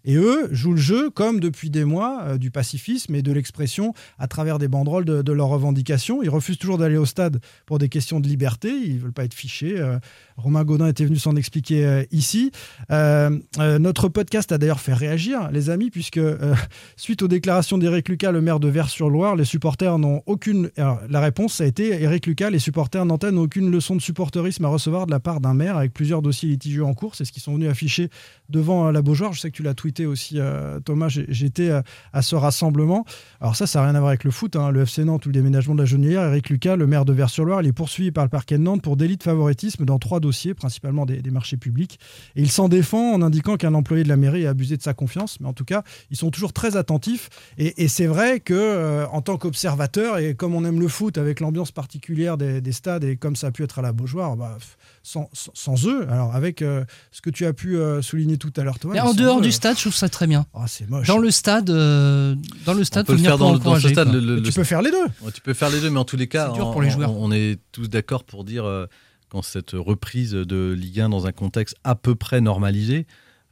Et 0.05 0.15
eux 0.15 0.47
jouent 0.51 0.73
le 0.73 0.77
jeu 0.77 1.09
comme 1.09 1.39
depuis 1.39 1.69
des 1.69 1.85
mois 1.85 2.21
euh, 2.23 2.37
du 2.37 2.51
pacifisme 2.51 3.15
et 3.15 3.21
de 3.21 3.31
l'expression 3.31 3.93
à 4.17 4.27
travers 4.27 4.59
des 4.59 4.67
banderoles 4.67 5.05
de, 5.05 5.21
de 5.21 5.31
leurs 5.31 5.47
revendications. 5.49 6.21
Ils 6.23 6.29
refusent 6.29 6.57
toujours 6.57 6.77
d'aller 6.77 6.97
au 6.97 7.05
stade 7.05 7.39
pour 7.65 7.77
des 7.79 7.89
questions 7.89 8.19
de 8.19 8.27
liberté, 8.27 8.69
ils 8.69 8.95
ne 8.95 8.99
veulent 8.99 9.13
pas 9.13 9.23
être 9.25 9.33
fichés. 9.33 9.79
euh, 9.79 9.99
Romain 10.37 10.63
Gaudin 10.63 10.87
était 10.87 11.05
venu 11.05 11.17
s'en 11.17 11.35
expliquer 11.35 11.85
euh, 11.85 12.03
ici. 12.11 12.51
Euh, 12.91 13.37
euh, 13.59 13.79
notre 13.79 14.09
podcast 14.09 14.51
a 14.51 14.57
d'ailleurs 14.57 14.79
fait 14.79 14.93
réagir, 14.93 15.49
les 15.51 15.69
amis, 15.69 15.89
puisque 15.89 16.17
euh, 16.17 16.55
suite 16.95 17.21
aux 17.21 17.27
déclarations 17.27 17.77
d'Éric 17.77 18.09
Lucas, 18.09 18.31
le 18.31 18.41
maire 18.41 18.59
de 18.59 18.67
Vers-sur-Loire, 18.67 19.35
les 19.35 19.45
supporters 19.45 19.99
n'ont 19.99 20.23
aucune. 20.25 20.69
Alors, 20.77 20.99
la 21.09 21.19
réponse, 21.19 21.61
a 21.61 21.65
été 21.65 22.01
Éric 22.01 22.25
Lucas, 22.27 22.49
les 22.49 22.59
supporters 22.59 23.05
nantais 23.05 23.31
n'ont 23.31 23.43
aucune 23.43 23.71
leçon 23.71 23.95
de 23.95 24.01
supporterisme 24.01 24.65
à 24.65 24.69
recevoir 24.69 25.05
de 25.05 25.11
la 25.11 25.19
part 25.19 25.39
d'un 25.39 25.53
maire 25.53 25.77
avec 25.77 25.93
plusieurs 25.93 26.21
dossiers 26.21 26.49
litigieux 26.49 26.85
en 26.85 26.93
cours. 26.93 27.15
C'est 27.15 27.25
ce 27.25 27.31
qu'ils 27.31 27.43
sont 27.43 27.53
venus 27.53 27.69
afficher 27.69 28.09
devant 28.49 28.91
la 28.91 29.01
Beaujoire. 29.01 29.33
Je 29.33 29.39
sais 29.39 29.51
que 29.51 29.55
tu 29.55 29.63
l'as 29.63 29.73
tweeté 29.73 30.05
aussi, 30.05 30.39
Thomas. 30.85 31.07
J'étais 31.09 31.71
à 32.13 32.21
ce 32.21 32.35
rassemblement. 32.35 33.05
Alors, 33.41 33.55
ça, 33.55 33.67
ça 33.67 33.79
n'a 33.79 33.85
rien 33.85 33.95
à 33.95 33.99
voir 33.99 34.09
avec 34.09 34.23
le 34.23 34.31
foot. 34.31 34.55
hein. 34.55 34.71
Le 34.71 34.81
FC 34.81 35.03
Nantes 35.03 35.25
ou 35.25 35.29
le 35.29 35.33
déménagement 35.33 35.75
de 35.75 35.79
la 35.79 35.85
Genouillère, 35.85 36.23
Éric 36.23 36.49
Lucas, 36.49 36.75
le 36.75 36.87
maire 36.87 37.05
de 37.05 37.13
Vers-sur-Loire, 37.13 37.61
il 37.61 37.67
est 37.67 37.73
poursuivi 37.73 38.11
par 38.11 38.23
le 38.23 38.29
parquet 38.29 38.57
de 38.57 38.63
Nantes 38.63 38.81
pour 38.81 38.97
délit 38.97 39.17
de 39.17 39.23
favoritisme 39.23 39.85
dans 39.85 39.99
trois 39.99 40.19
dossiers, 40.19 40.53
principalement 40.53 41.05
des, 41.05 41.21
des 41.21 41.31
marchés 41.31 41.57
publics. 41.57 41.99
Et 42.35 42.41
il 42.41 42.49
s'en 42.51 42.69
défend 42.79 43.13
en 43.13 43.21
indiquant 43.21 43.57
qu'un 43.57 43.73
employé 43.73 44.03
de 44.03 44.09
la 44.09 44.15
mairie 44.17 44.45
a 44.47 44.51
abusé 44.51 44.77
de 44.77 44.81
sa 44.81 44.93
confiance. 44.93 45.37
Mais 45.41 45.47
en 45.47 45.53
tout 45.53 45.65
cas, 45.65 45.83
ils 46.11 46.17
sont 46.17 46.31
toujours 46.31 46.53
très 46.53 46.77
attentifs. 46.77 47.29
Et, 47.57 47.83
et 47.83 47.87
c'est 47.87 48.07
vrai 48.07 48.39
que 48.39 48.53
euh, 48.53 49.05
en 49.11 49.21
tant 49.21 49.37
qu'observateur, 49.37 50.17
et 50.17 50.33
comme 50.35 50.55
on 50.55 50.63
aime 50.65 50.79
le 50.79 50.87
foot 50.87 51.17
avec 51.17 51.39
l'ambiance 51.39 51.71
particulière 51.71 52.37
des, 52.37 52.61
des 52.61 52.71
stades, 52.71 53.03
et 53.03 53.17
comme 53.17 53.35
ça 53.35 53.47
a 53.47 53.51
pu 53.51 53.63
être 53.63 53.79
à 53.79 53.81
la 53.81 53.91
Beaujoire, 53.91 54.35
bah, 54.37 54.57
sans, 55.03 55.29
sans- 55.33 55.51
sans 55.53 55.87
eux, 55.87 56.07
alors 56.09 56.35
avec 56.35 56.61
euh, 56.61 56.85
ce 57.11 57.21
que 57.21 57.29
tu 57.29 57.45
as 57.45 57.53
pu 57.53 57.77
euh, 57.77 58.01
souligner 58.01 58.37
tout 58.37 58.53
à 58.57 58.63
l'heure, 58.63 58.79
Thomas. 58.79 58.93
Mais 58.93 58.99
en 59.01 59.13
dehors 59.13 59.39
eux, 59.39 59.41
du 59.41 59.51
stade, 59.51 59.75
je 59.75 59.81
trouve 59.81 59.95
ça 59.95 60.09
très 60.09 60.27
bien. 60.27 60.45
Ah, 60.53 60.65
c'est 60.67 60.89
moche. 60.89 61.07
Dans 61.07 61.17
le 61.17 61.31
stade, 61.31 61.69
euh, 61.69 62.35
dans 62.65 62.73
le 62.73 62.83
stade, 62.83 63.03
On 63.03 63.07
peut 63.07 63.13
faut 63.13 63.17
le 63.17 63.17
venir 63.17 63.31
faire 63.31 63.37
pour 63.37 63.47
dans, 63.47 63.53
le- 63.53 63.59
dans 63.59 63.63
ce 63.63 63.67
encourager, 63.69 63.93
stade. 63.93 64.07
quoi. 64.09 64.15
le- 64.19 64.35
le- 64.35 64.41
tu 64.41 64.49
le- 64.49 64.55
peux 64.55 64.63
faire 64.63 64.81
les 64.81 64.91
deux. 64.91 65.05
Ouais, 65.21 65.31
tu 65.33 65.41
peux 65.41 65.53
faire 65.53 65.69
les 65.69 65.79
deux, 65.81 65.89
mais 65.89 65.99
en 65.99 66.05
tous 66.05 66.17
les 66.17 66.27
cas, 66.27 66.51
dur 66.53 66.71
pour 66.71 66.81
les 66.81 66.89
joueurs. 66.89 67.11
on- 67.11 67.25
on 67.25 67.31
est 67.31 67.59
tous 67.71 67.87
d'accord 67.89 68.23
pour 68.23 68.43
dire 68.43 68.65
euh, 68.65 68.85
quand 69.29 69.41
cette 69.41 69.71
reprise 69.71 70.31
de 70.31 70.73
Ligue 70.77 70.99
1 71.01 71.09
dans 71.09 71.27
un 71.27 71.31
contexte 71.31 71.75
à 71.83 71.95
peu 71.95 72.15
près 72.15 72.41
normalisé, 72.41 73.05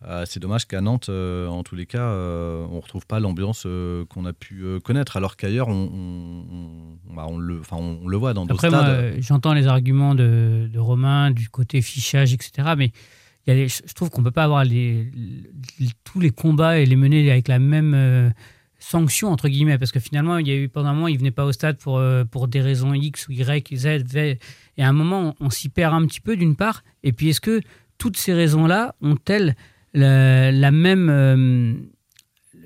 euh, 0.06 0.26
c'est 0.28 0.40
dommage 0.40 0.66
qu'à 0.68 0.80
Nantes, 0.82 1.08
euh, 1.10 1.48
en 1.48 1.64
tous 1.64 1.76
les 1.76 1.86
cas, 1.88 2.02
euh, 2.04 2.66
on 2.70 2.76
ne 2.76 2.82
retrouve 2.82 3.08
pas 3.08 3.20
l'ambiance 3.20 3.66
qu'on 4.10 4.26
a 4.26 4.34
pu 4.34 4.64
connaître, 4.84 5.18
alors 5.18 5.36
qu'ailleurs, 5.38 5.70
on, 5.70 5.90
on- 5.92 6.56
on- 7.12 7.16
bah, 7.16 7.26
on 7.28 7.38
le, 7.40 7.62
on, 7.72 8.08
le 8.08 8.18
voit 8.18 8.34
dans 8.34 8.46
d'autres 8.46 8.64
Après, 8.66 8.70
moi, 8.76 8.86
stades. 8.86 9.16
j'entends 9.22 9.54
les 9.54 9.66
arguments 9.68 10.14
de, 10.14 10.70
de 10.72 10.80
Romain 10.80 11.32
du 11.32 11.50
côté 11.50 11.82
fichage, 11.82 12.34
etc. 12.34 12.74
Mais 12.78 12.92
il 13.48 13.50
y 13.50 13.52
a 13.54 13.56
les- 13.56 13.68
je 13.70 13.94
trouve 13.96 14.10
qu'on 14.12 14.22
ne 14.22 14.26
peut 14.26 14.32
pas 14.32 14.44
avoir 14.44 14.64
les, 14.66 15.10
les- 15.80 15.90
tous 16.04 16.20
les 16.20 16.30
combats 16.32 16.78
et 16.80 16.86
les 16.86 16.96
mener 16.96 17.32
avec 17.32 17.48
la 17.48 17.58
même 17.60 17.96
sanction, 18.90 19.30
entre 19.30 19.50
guillemets. 19.50 19.78
Parce 19.78 19.92
que 19.92 20.00
finalement, 20.00 20.38
il 20.38 20.48
y 20.48 20.52
a 20.52 20.56
eu 20.56 20.70
pendant 20.70 20.90
un 20.90 20.94
moment, 20.94 21.08
il 21.08 21.18
venait 21.18 21.32
pas 21.32 21.46
au 21.46 21.52
stade 21.52 21.78
pour, 21.78 21.98
euh, 21.98 22.24
pour 22.24 22.48
des 22.48 22.62
raisons 22.62 22.94
X 22.94 23.28
ou 23.28 23.32
Y, 23.34 23.76
Z. 23.76 23.86
Et 23.86 24.84
à 24.84 24.88
un 24.88 24.94
moment, 24.94 25.36
on, 25.40 25.50
s'y 25.50 25.70
perd 25.70 25.94
un 25.94 26.06
petit 26.06 26.22
peu, 26.22 26.36
d'une 26.36 26.56
part. 26.56 26.84
Et 27.04 27.12
puis, 27.12 27.30
est-ce 27.30 27.42
que 27.42 27.62
toutes 27.98 28.18
ces 28.18 28.34
raisons-là 28.34 28.96
ont-elles 29.02 29.56
la, 29.94 30.72
même. 30.72 31.10
euh, 31.10 31.74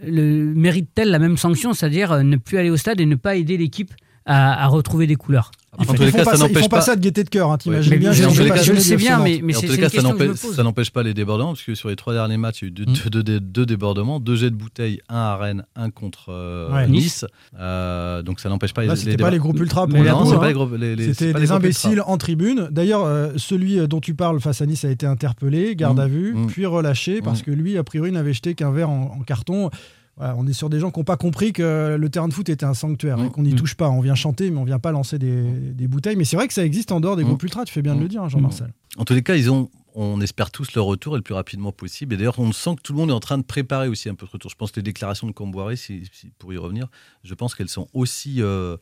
le, 0.04 0.54
méritent-elles 0.54 1.12
la 1.12 1.20
même 1.20 1.38
sanction, 1.38 1.74
c'est-à-dire 1.74 2.12
euh, 2.12 2.24
ne 2.24 2.38
plus 2.38 2.58
aller 2.58 2.70
au 2.70 2.78
stade 2.78 3.00
et 3.00 3.06
ne 3.06 3.16
pas 3.16 3.36
aider 3.36 3.58
l'équipe 3.58 3.94
à 4.26 4.68
retrouver 4.68 5.08
des 5.08 5.16
couleurs? 5.16 5.52
Ils 5.80 5.84
En 5.84 5.86
font, 5.86 5.94
tous 5.94 6.04
les 6.04 6.12
cas, 6.12 6.26
pas 6.26 6.32
ça 6.36 6.38
n'empêche 6.38 6.64
pas 6.68 6.78
pas- 6.78 6.82
ça 6.82 6.96
de 6.98 7.02
gaieté 7.02 7.24
de 7.24 7.30
cœur, 7.30 7.50
hein, 7.50 7.58
t'imagines 7.58 7.94
Ouais, 7.94 8.00
bien. 8.00 8.12
je 8.12 8.74
le 8.74 8.80
sais 8.82 8.98
bien, 8.98 9.20
mais- 9.20 9.42
c'est 9.54 9.68
cas, 9.78 9.88
ça 9.90 10.02
n'empêche- 10.64 10.92
pas 10.92 11.02
les 11.02 11.14
débordements, 11.14 11.54
parce 11.54 11.64
que 11.64 11.76
sur 11.76 11.88
les 11.88 11.96
trois 11.96 12.12
derniers 12.14 12.36
matchs, 12.36 12.62
il 12.62 12.66
y 12.66 12.68
a 12.68 12.68
eu 12.68 12.72
deux, 12.72 12.86
deux- 13.10 13.24
deux- 13.24 13.40
deux 13.40 13.66
débordements, 13.66 14.20
deux 14.20 14.36
jets 14.36 14.50
de 14.50 14.56
bouteilles, 14.56 15.00
un 15.08 15.16
à 15.16 15.38
Rennes, 15.38 15.64
un 15.78 15.90
contre 15.90 16.26
euh, 16.30 16.70
Ouais. 16.74 16.88
Nice. 16.90 17.26
Euh, 17.58 18.22
donc 18.22 18.42
ça 18.42 18.50
n'empêche 18.50 18.74
pas 18.74 18.84
Là, 18.84 18.96
les, 18.96 19.00
c'était 19.00 19.16
pas 19.18 19.30
les 19.30 19.38
groupes 19.38 19.60
ultra 19.60 19.88
pour 19.88 19.98
non, 19.98 20.24
coup, 20.26 20.34
hein. 20.34 20.40
C'était 21.14 21.34
des 21.34 21.52
imbéciles 21.54 22.02
en 22.06 22.18
tribune. 22.18 22.68
D'ailleurs, 22.70 23.06
euh, 23.06 23.30
celui 23.38 23.88
dont 23.88 24.02
tu 24.02 24.14
parles 24.14 24.42
face 24.42 24.62
à 24.62 24.66
Nice 24.66 24.84
a 24.84 24.90
été 24.90 25.06
interpellé, 25.06 25.76
garde 25.78 25.98
Mmh, 25.98 26.02
à 26.02 26.08
vue, 26.08 26.34
mmh. 26.34 26.48
puis 26.48 26.66
relâché 26.66 27.22
parce 27.22 27.40
Mmh. 27.40 27.44
que 27.44 27.52
lui, 27.52 27.78
a 27.78 27.84
priori, 27.86 28.12
n'avait 28.12 28.34
jeté 28.34 28.56
qu'un 28.56 28.72
verre 28.72 28.90
en 28.90 29.20
carton. 29.26 29.70
Voilà, 30.18 30.36
on 30.38 30.46
est 30.46 30.54
sur 30.54 30.70
des 30.70 30.80
gens 30.80 30.92
qui 30.92 31.00
n'ont 31.00 31.04
pas 31.06 31.18
compris 31.18 31.54
que 31.54 31.96
le 32.00 32.10
terrain 32.10 32.28
de 32.28 32.34
foot 32.34 32.48
était 32.50 32.66
un 32.66 32.74
sanctuaire 32.74 33.18
et 33.20 33.24
Mmh. 33.24 33.32
qu'on 33.32 33.44
n'y 33.44 33.54
Mmh. 33.54 33.56
touche 33.56 33.76
pas. 33.76 33.90
On 33.90 34.02
vient 34.02 34.14
chanter, 34.16 34.52
mais 34.52 34.58
on 34.60 34.66
vient 34.66 34.78
pas 34.80 34.92
lancer 34.92 35.18
des, 35.18 35.44
des 35.52 35.88
bouteilles. 35.88 36.16
Mais 36.18 36.26
c'est 36.26 36.36
vrai 36.36 36.48
que 36.48 36.54
ça 36.54 36.66
existe 36.66 36.92
en 36.92 37.00
dehors 37.00 37.16
des 37.16 37.24
Mmh. 37.24 37.28
groupes 37.28 37.44
ultra. 37.44 37.66
Tu 37.66 37.74
fais 37.74 37.82
bien 37.82 37.96
de 37.96 38.02
le 38.02 38.08
dire, 38.08 38.22
hein, 38.24 38.30
Jean-Marcel. 38.30 38.74
En 38.98 39.06
tous 39.06 39.14
les 39.14 39.24
cas, 39.24 39.36
ils 39.36 39.50
ont, 39.50 39.70
on 39.96 40.20
espère 40.22 40.52
tous 40.52 40.74
leur 40.76 40.86
retour 40.86 41.16
et 41.16 41.18
le 41.18 41.24
plus 41.24 41.34
rapidement 41.34 41.72
possible. 41.72 42.14
Et 42.14 42.18
d'ailleurs, 42.18 42.40
on 42.40 42.52
sent 42.52 42.76
que 42.76 42.82
tout 42.82 42.94
le 42.94 43.00
monde 43.00 43.10
est 43.10 43.14
en 43.14 43.20
train 43.22 43.38
de 43.38 43.44
préparer 43.44 43.88
aussi 43.88 44.10
un 44.10 44.16
peu 44.16 44.26
ce 44.28 44.32
retour. 44.32 44.52
Je 44.52 44.56
pense 44.58 44.72
que 44.72 44.80
les 44.80 44.84
déclarations 44.84 45.28
de 45.28 45.32
Camboiré, 45.32 45.76
si, 45.78 46.04
si- 46.12 46.30
pour 46.38 46.54
y 46.54 46.58
revenir, 46.58 46.88
je 47.24 47.34
pense 47.34 47.56
qu'elles 47.56 47.70
sont 47.70 47.88
aussi, 47.94 48.42
euh, 48.42 48.76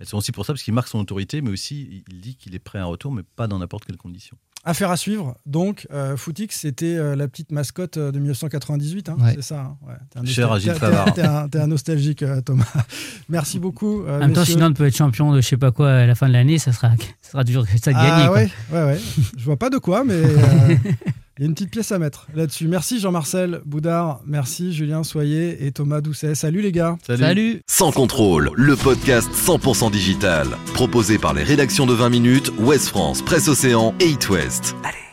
elles 0.00 0.06
sont 0.06 0.18
aussi 0.18 0.32
pour 0.32 0.44
ça, 0.44 0.52
parce 0.52 0.62
qu'il 0.62 0.74
marque 0.74 0.88
son 0.88 0.98
autorité, 0.98 1.40
mais 1.40 1.50
aussi 1.50 2.04
il 2.10 2.20
dit 2.20 2.36
qu'il 2.36 2.54
est 2.54 2.58
prêt 2.58 2.78
à 2.78 2.82
un 2.82 2.86
retour, 2.86 3.10
mais 3.12 3.22
pas 3.36 3.46
dans 3.48 3.58
n'importe 3.58 3.84
quelle 3.86 3.96
condition. 3.96 4.36
Affaire 4.66 4.90
à 4.90 4.96
suivre. 4.96 5.36
Donc, 5.44 5.86
euh, 5.92 6.16
Footix, 6.16 6.56
c'était 6.58 6.96
euh, 6.96 7.14
la 7.16 7.28
petite 7.28 7.52
mascotte 7.52 7.98
euh, 7.98 8.10
de 8.12 8.18
1998. 8.18 9.08
hein, 9.10 9.16
Ouais. 9.20 9.32
C'est 9.36 9.42
ça. 9.42 9.60
hein, 9.60 9.76
ouais. 9.86 9.94
T'es 10.10 10.18
un 10.20 10.24
Cher 10.24 10.48
nostal- 10.48 10.56
Agile 10.56 10.72
t'es- 10.72 10.78
Favard. 10.78 11.14
T'es 11.14 11.58
un, 11.58 11.62
un 11.62 11.66
nostalgique, 11.66 12.22
euh, 12.22 12.40
Thomas. 12.40 12.64
Merci 13.28 13.58
beaucoup. 13.58 14.02
euh, 14.04 14.16
En 14.16 14.20
même 14.20 14.32
temps, 14.32 14.44
sinon, 14.44 14.66
on 14.66 14.72
peut 14.72 14.86
être 14.86 14.96
champion 14.96 15.32
de 15.32 15.40
je 15.40 15.46
sais 15.48 15.56
pas 15.58 15.70
quoi 15.70 15.90
à 15.92 16.06
la 16.06 16.14
fin 16.14 16.28
de 16.28 16.32
l'année, 16.32 16.58
ça 16.58 16.72
sera, 16.72 16.90
ça 17.20 17.30
sera 17.32 17.44
toujours 17.44 17.66
ça 17.80 17.92
de 17.92 17.96
Ah 17.98 18.08
gagner. 18.08 18.28
ouais, 18.30 18.50
ouais, 18.72 18.84
ouais. 18.84 18.98
Je 19.36 19.44
vois 19.44 19.58
pas 19.58 19.68
de 19.70 19.78
quoi, 19.78 20.02
mais 20.04 20.14
euh, 20.14 20.76
il 21.38 21.42
y 21.42 21.44
a 21.44 21.48
une 21.48 21.54
petite 21.54 21.70
pièce 21.70 21.92
à 21.92 21.98
mettre 21.98 22.28
là-dessus. 22.34 22.68
Merci 22.68 23.00
Jean-Marcel 23.00 23.60
Boudard, 23.64 24.20
merci 24.26 24.72
Julien 24.72 25.02
Soyer 25.02 25.66
et 25.66 25.72
Thomas 25.72 26.00
Doucet. 26.00 26.34
Salut 26.34 26.60
les 26.60 26.72
gars. 26.72 26.96
Salut. 27.06 27.60
Sans 27.66 27.90
contrôle, 27.90 28.50
le 28.54 28.76
podcast 28.76 29.28
100% 29.32 29.90
digital. 29.90 30.46
Proposé 30.74 31.18
par 31.18 31.34
les 31.34 31.42
rédactions 31.42 31.86
de 31.86 31.94
20 31.94 32.08
minutes, 32.08 32.52
Ouest 32.58 32.88
France, 32.88 33.22
Presse 33.22 33.48
Océan 33.48 33.94
et 34.00 34.10
It 34.10 34.28
West. 34.28 34.76
Allez. 34.84 35.03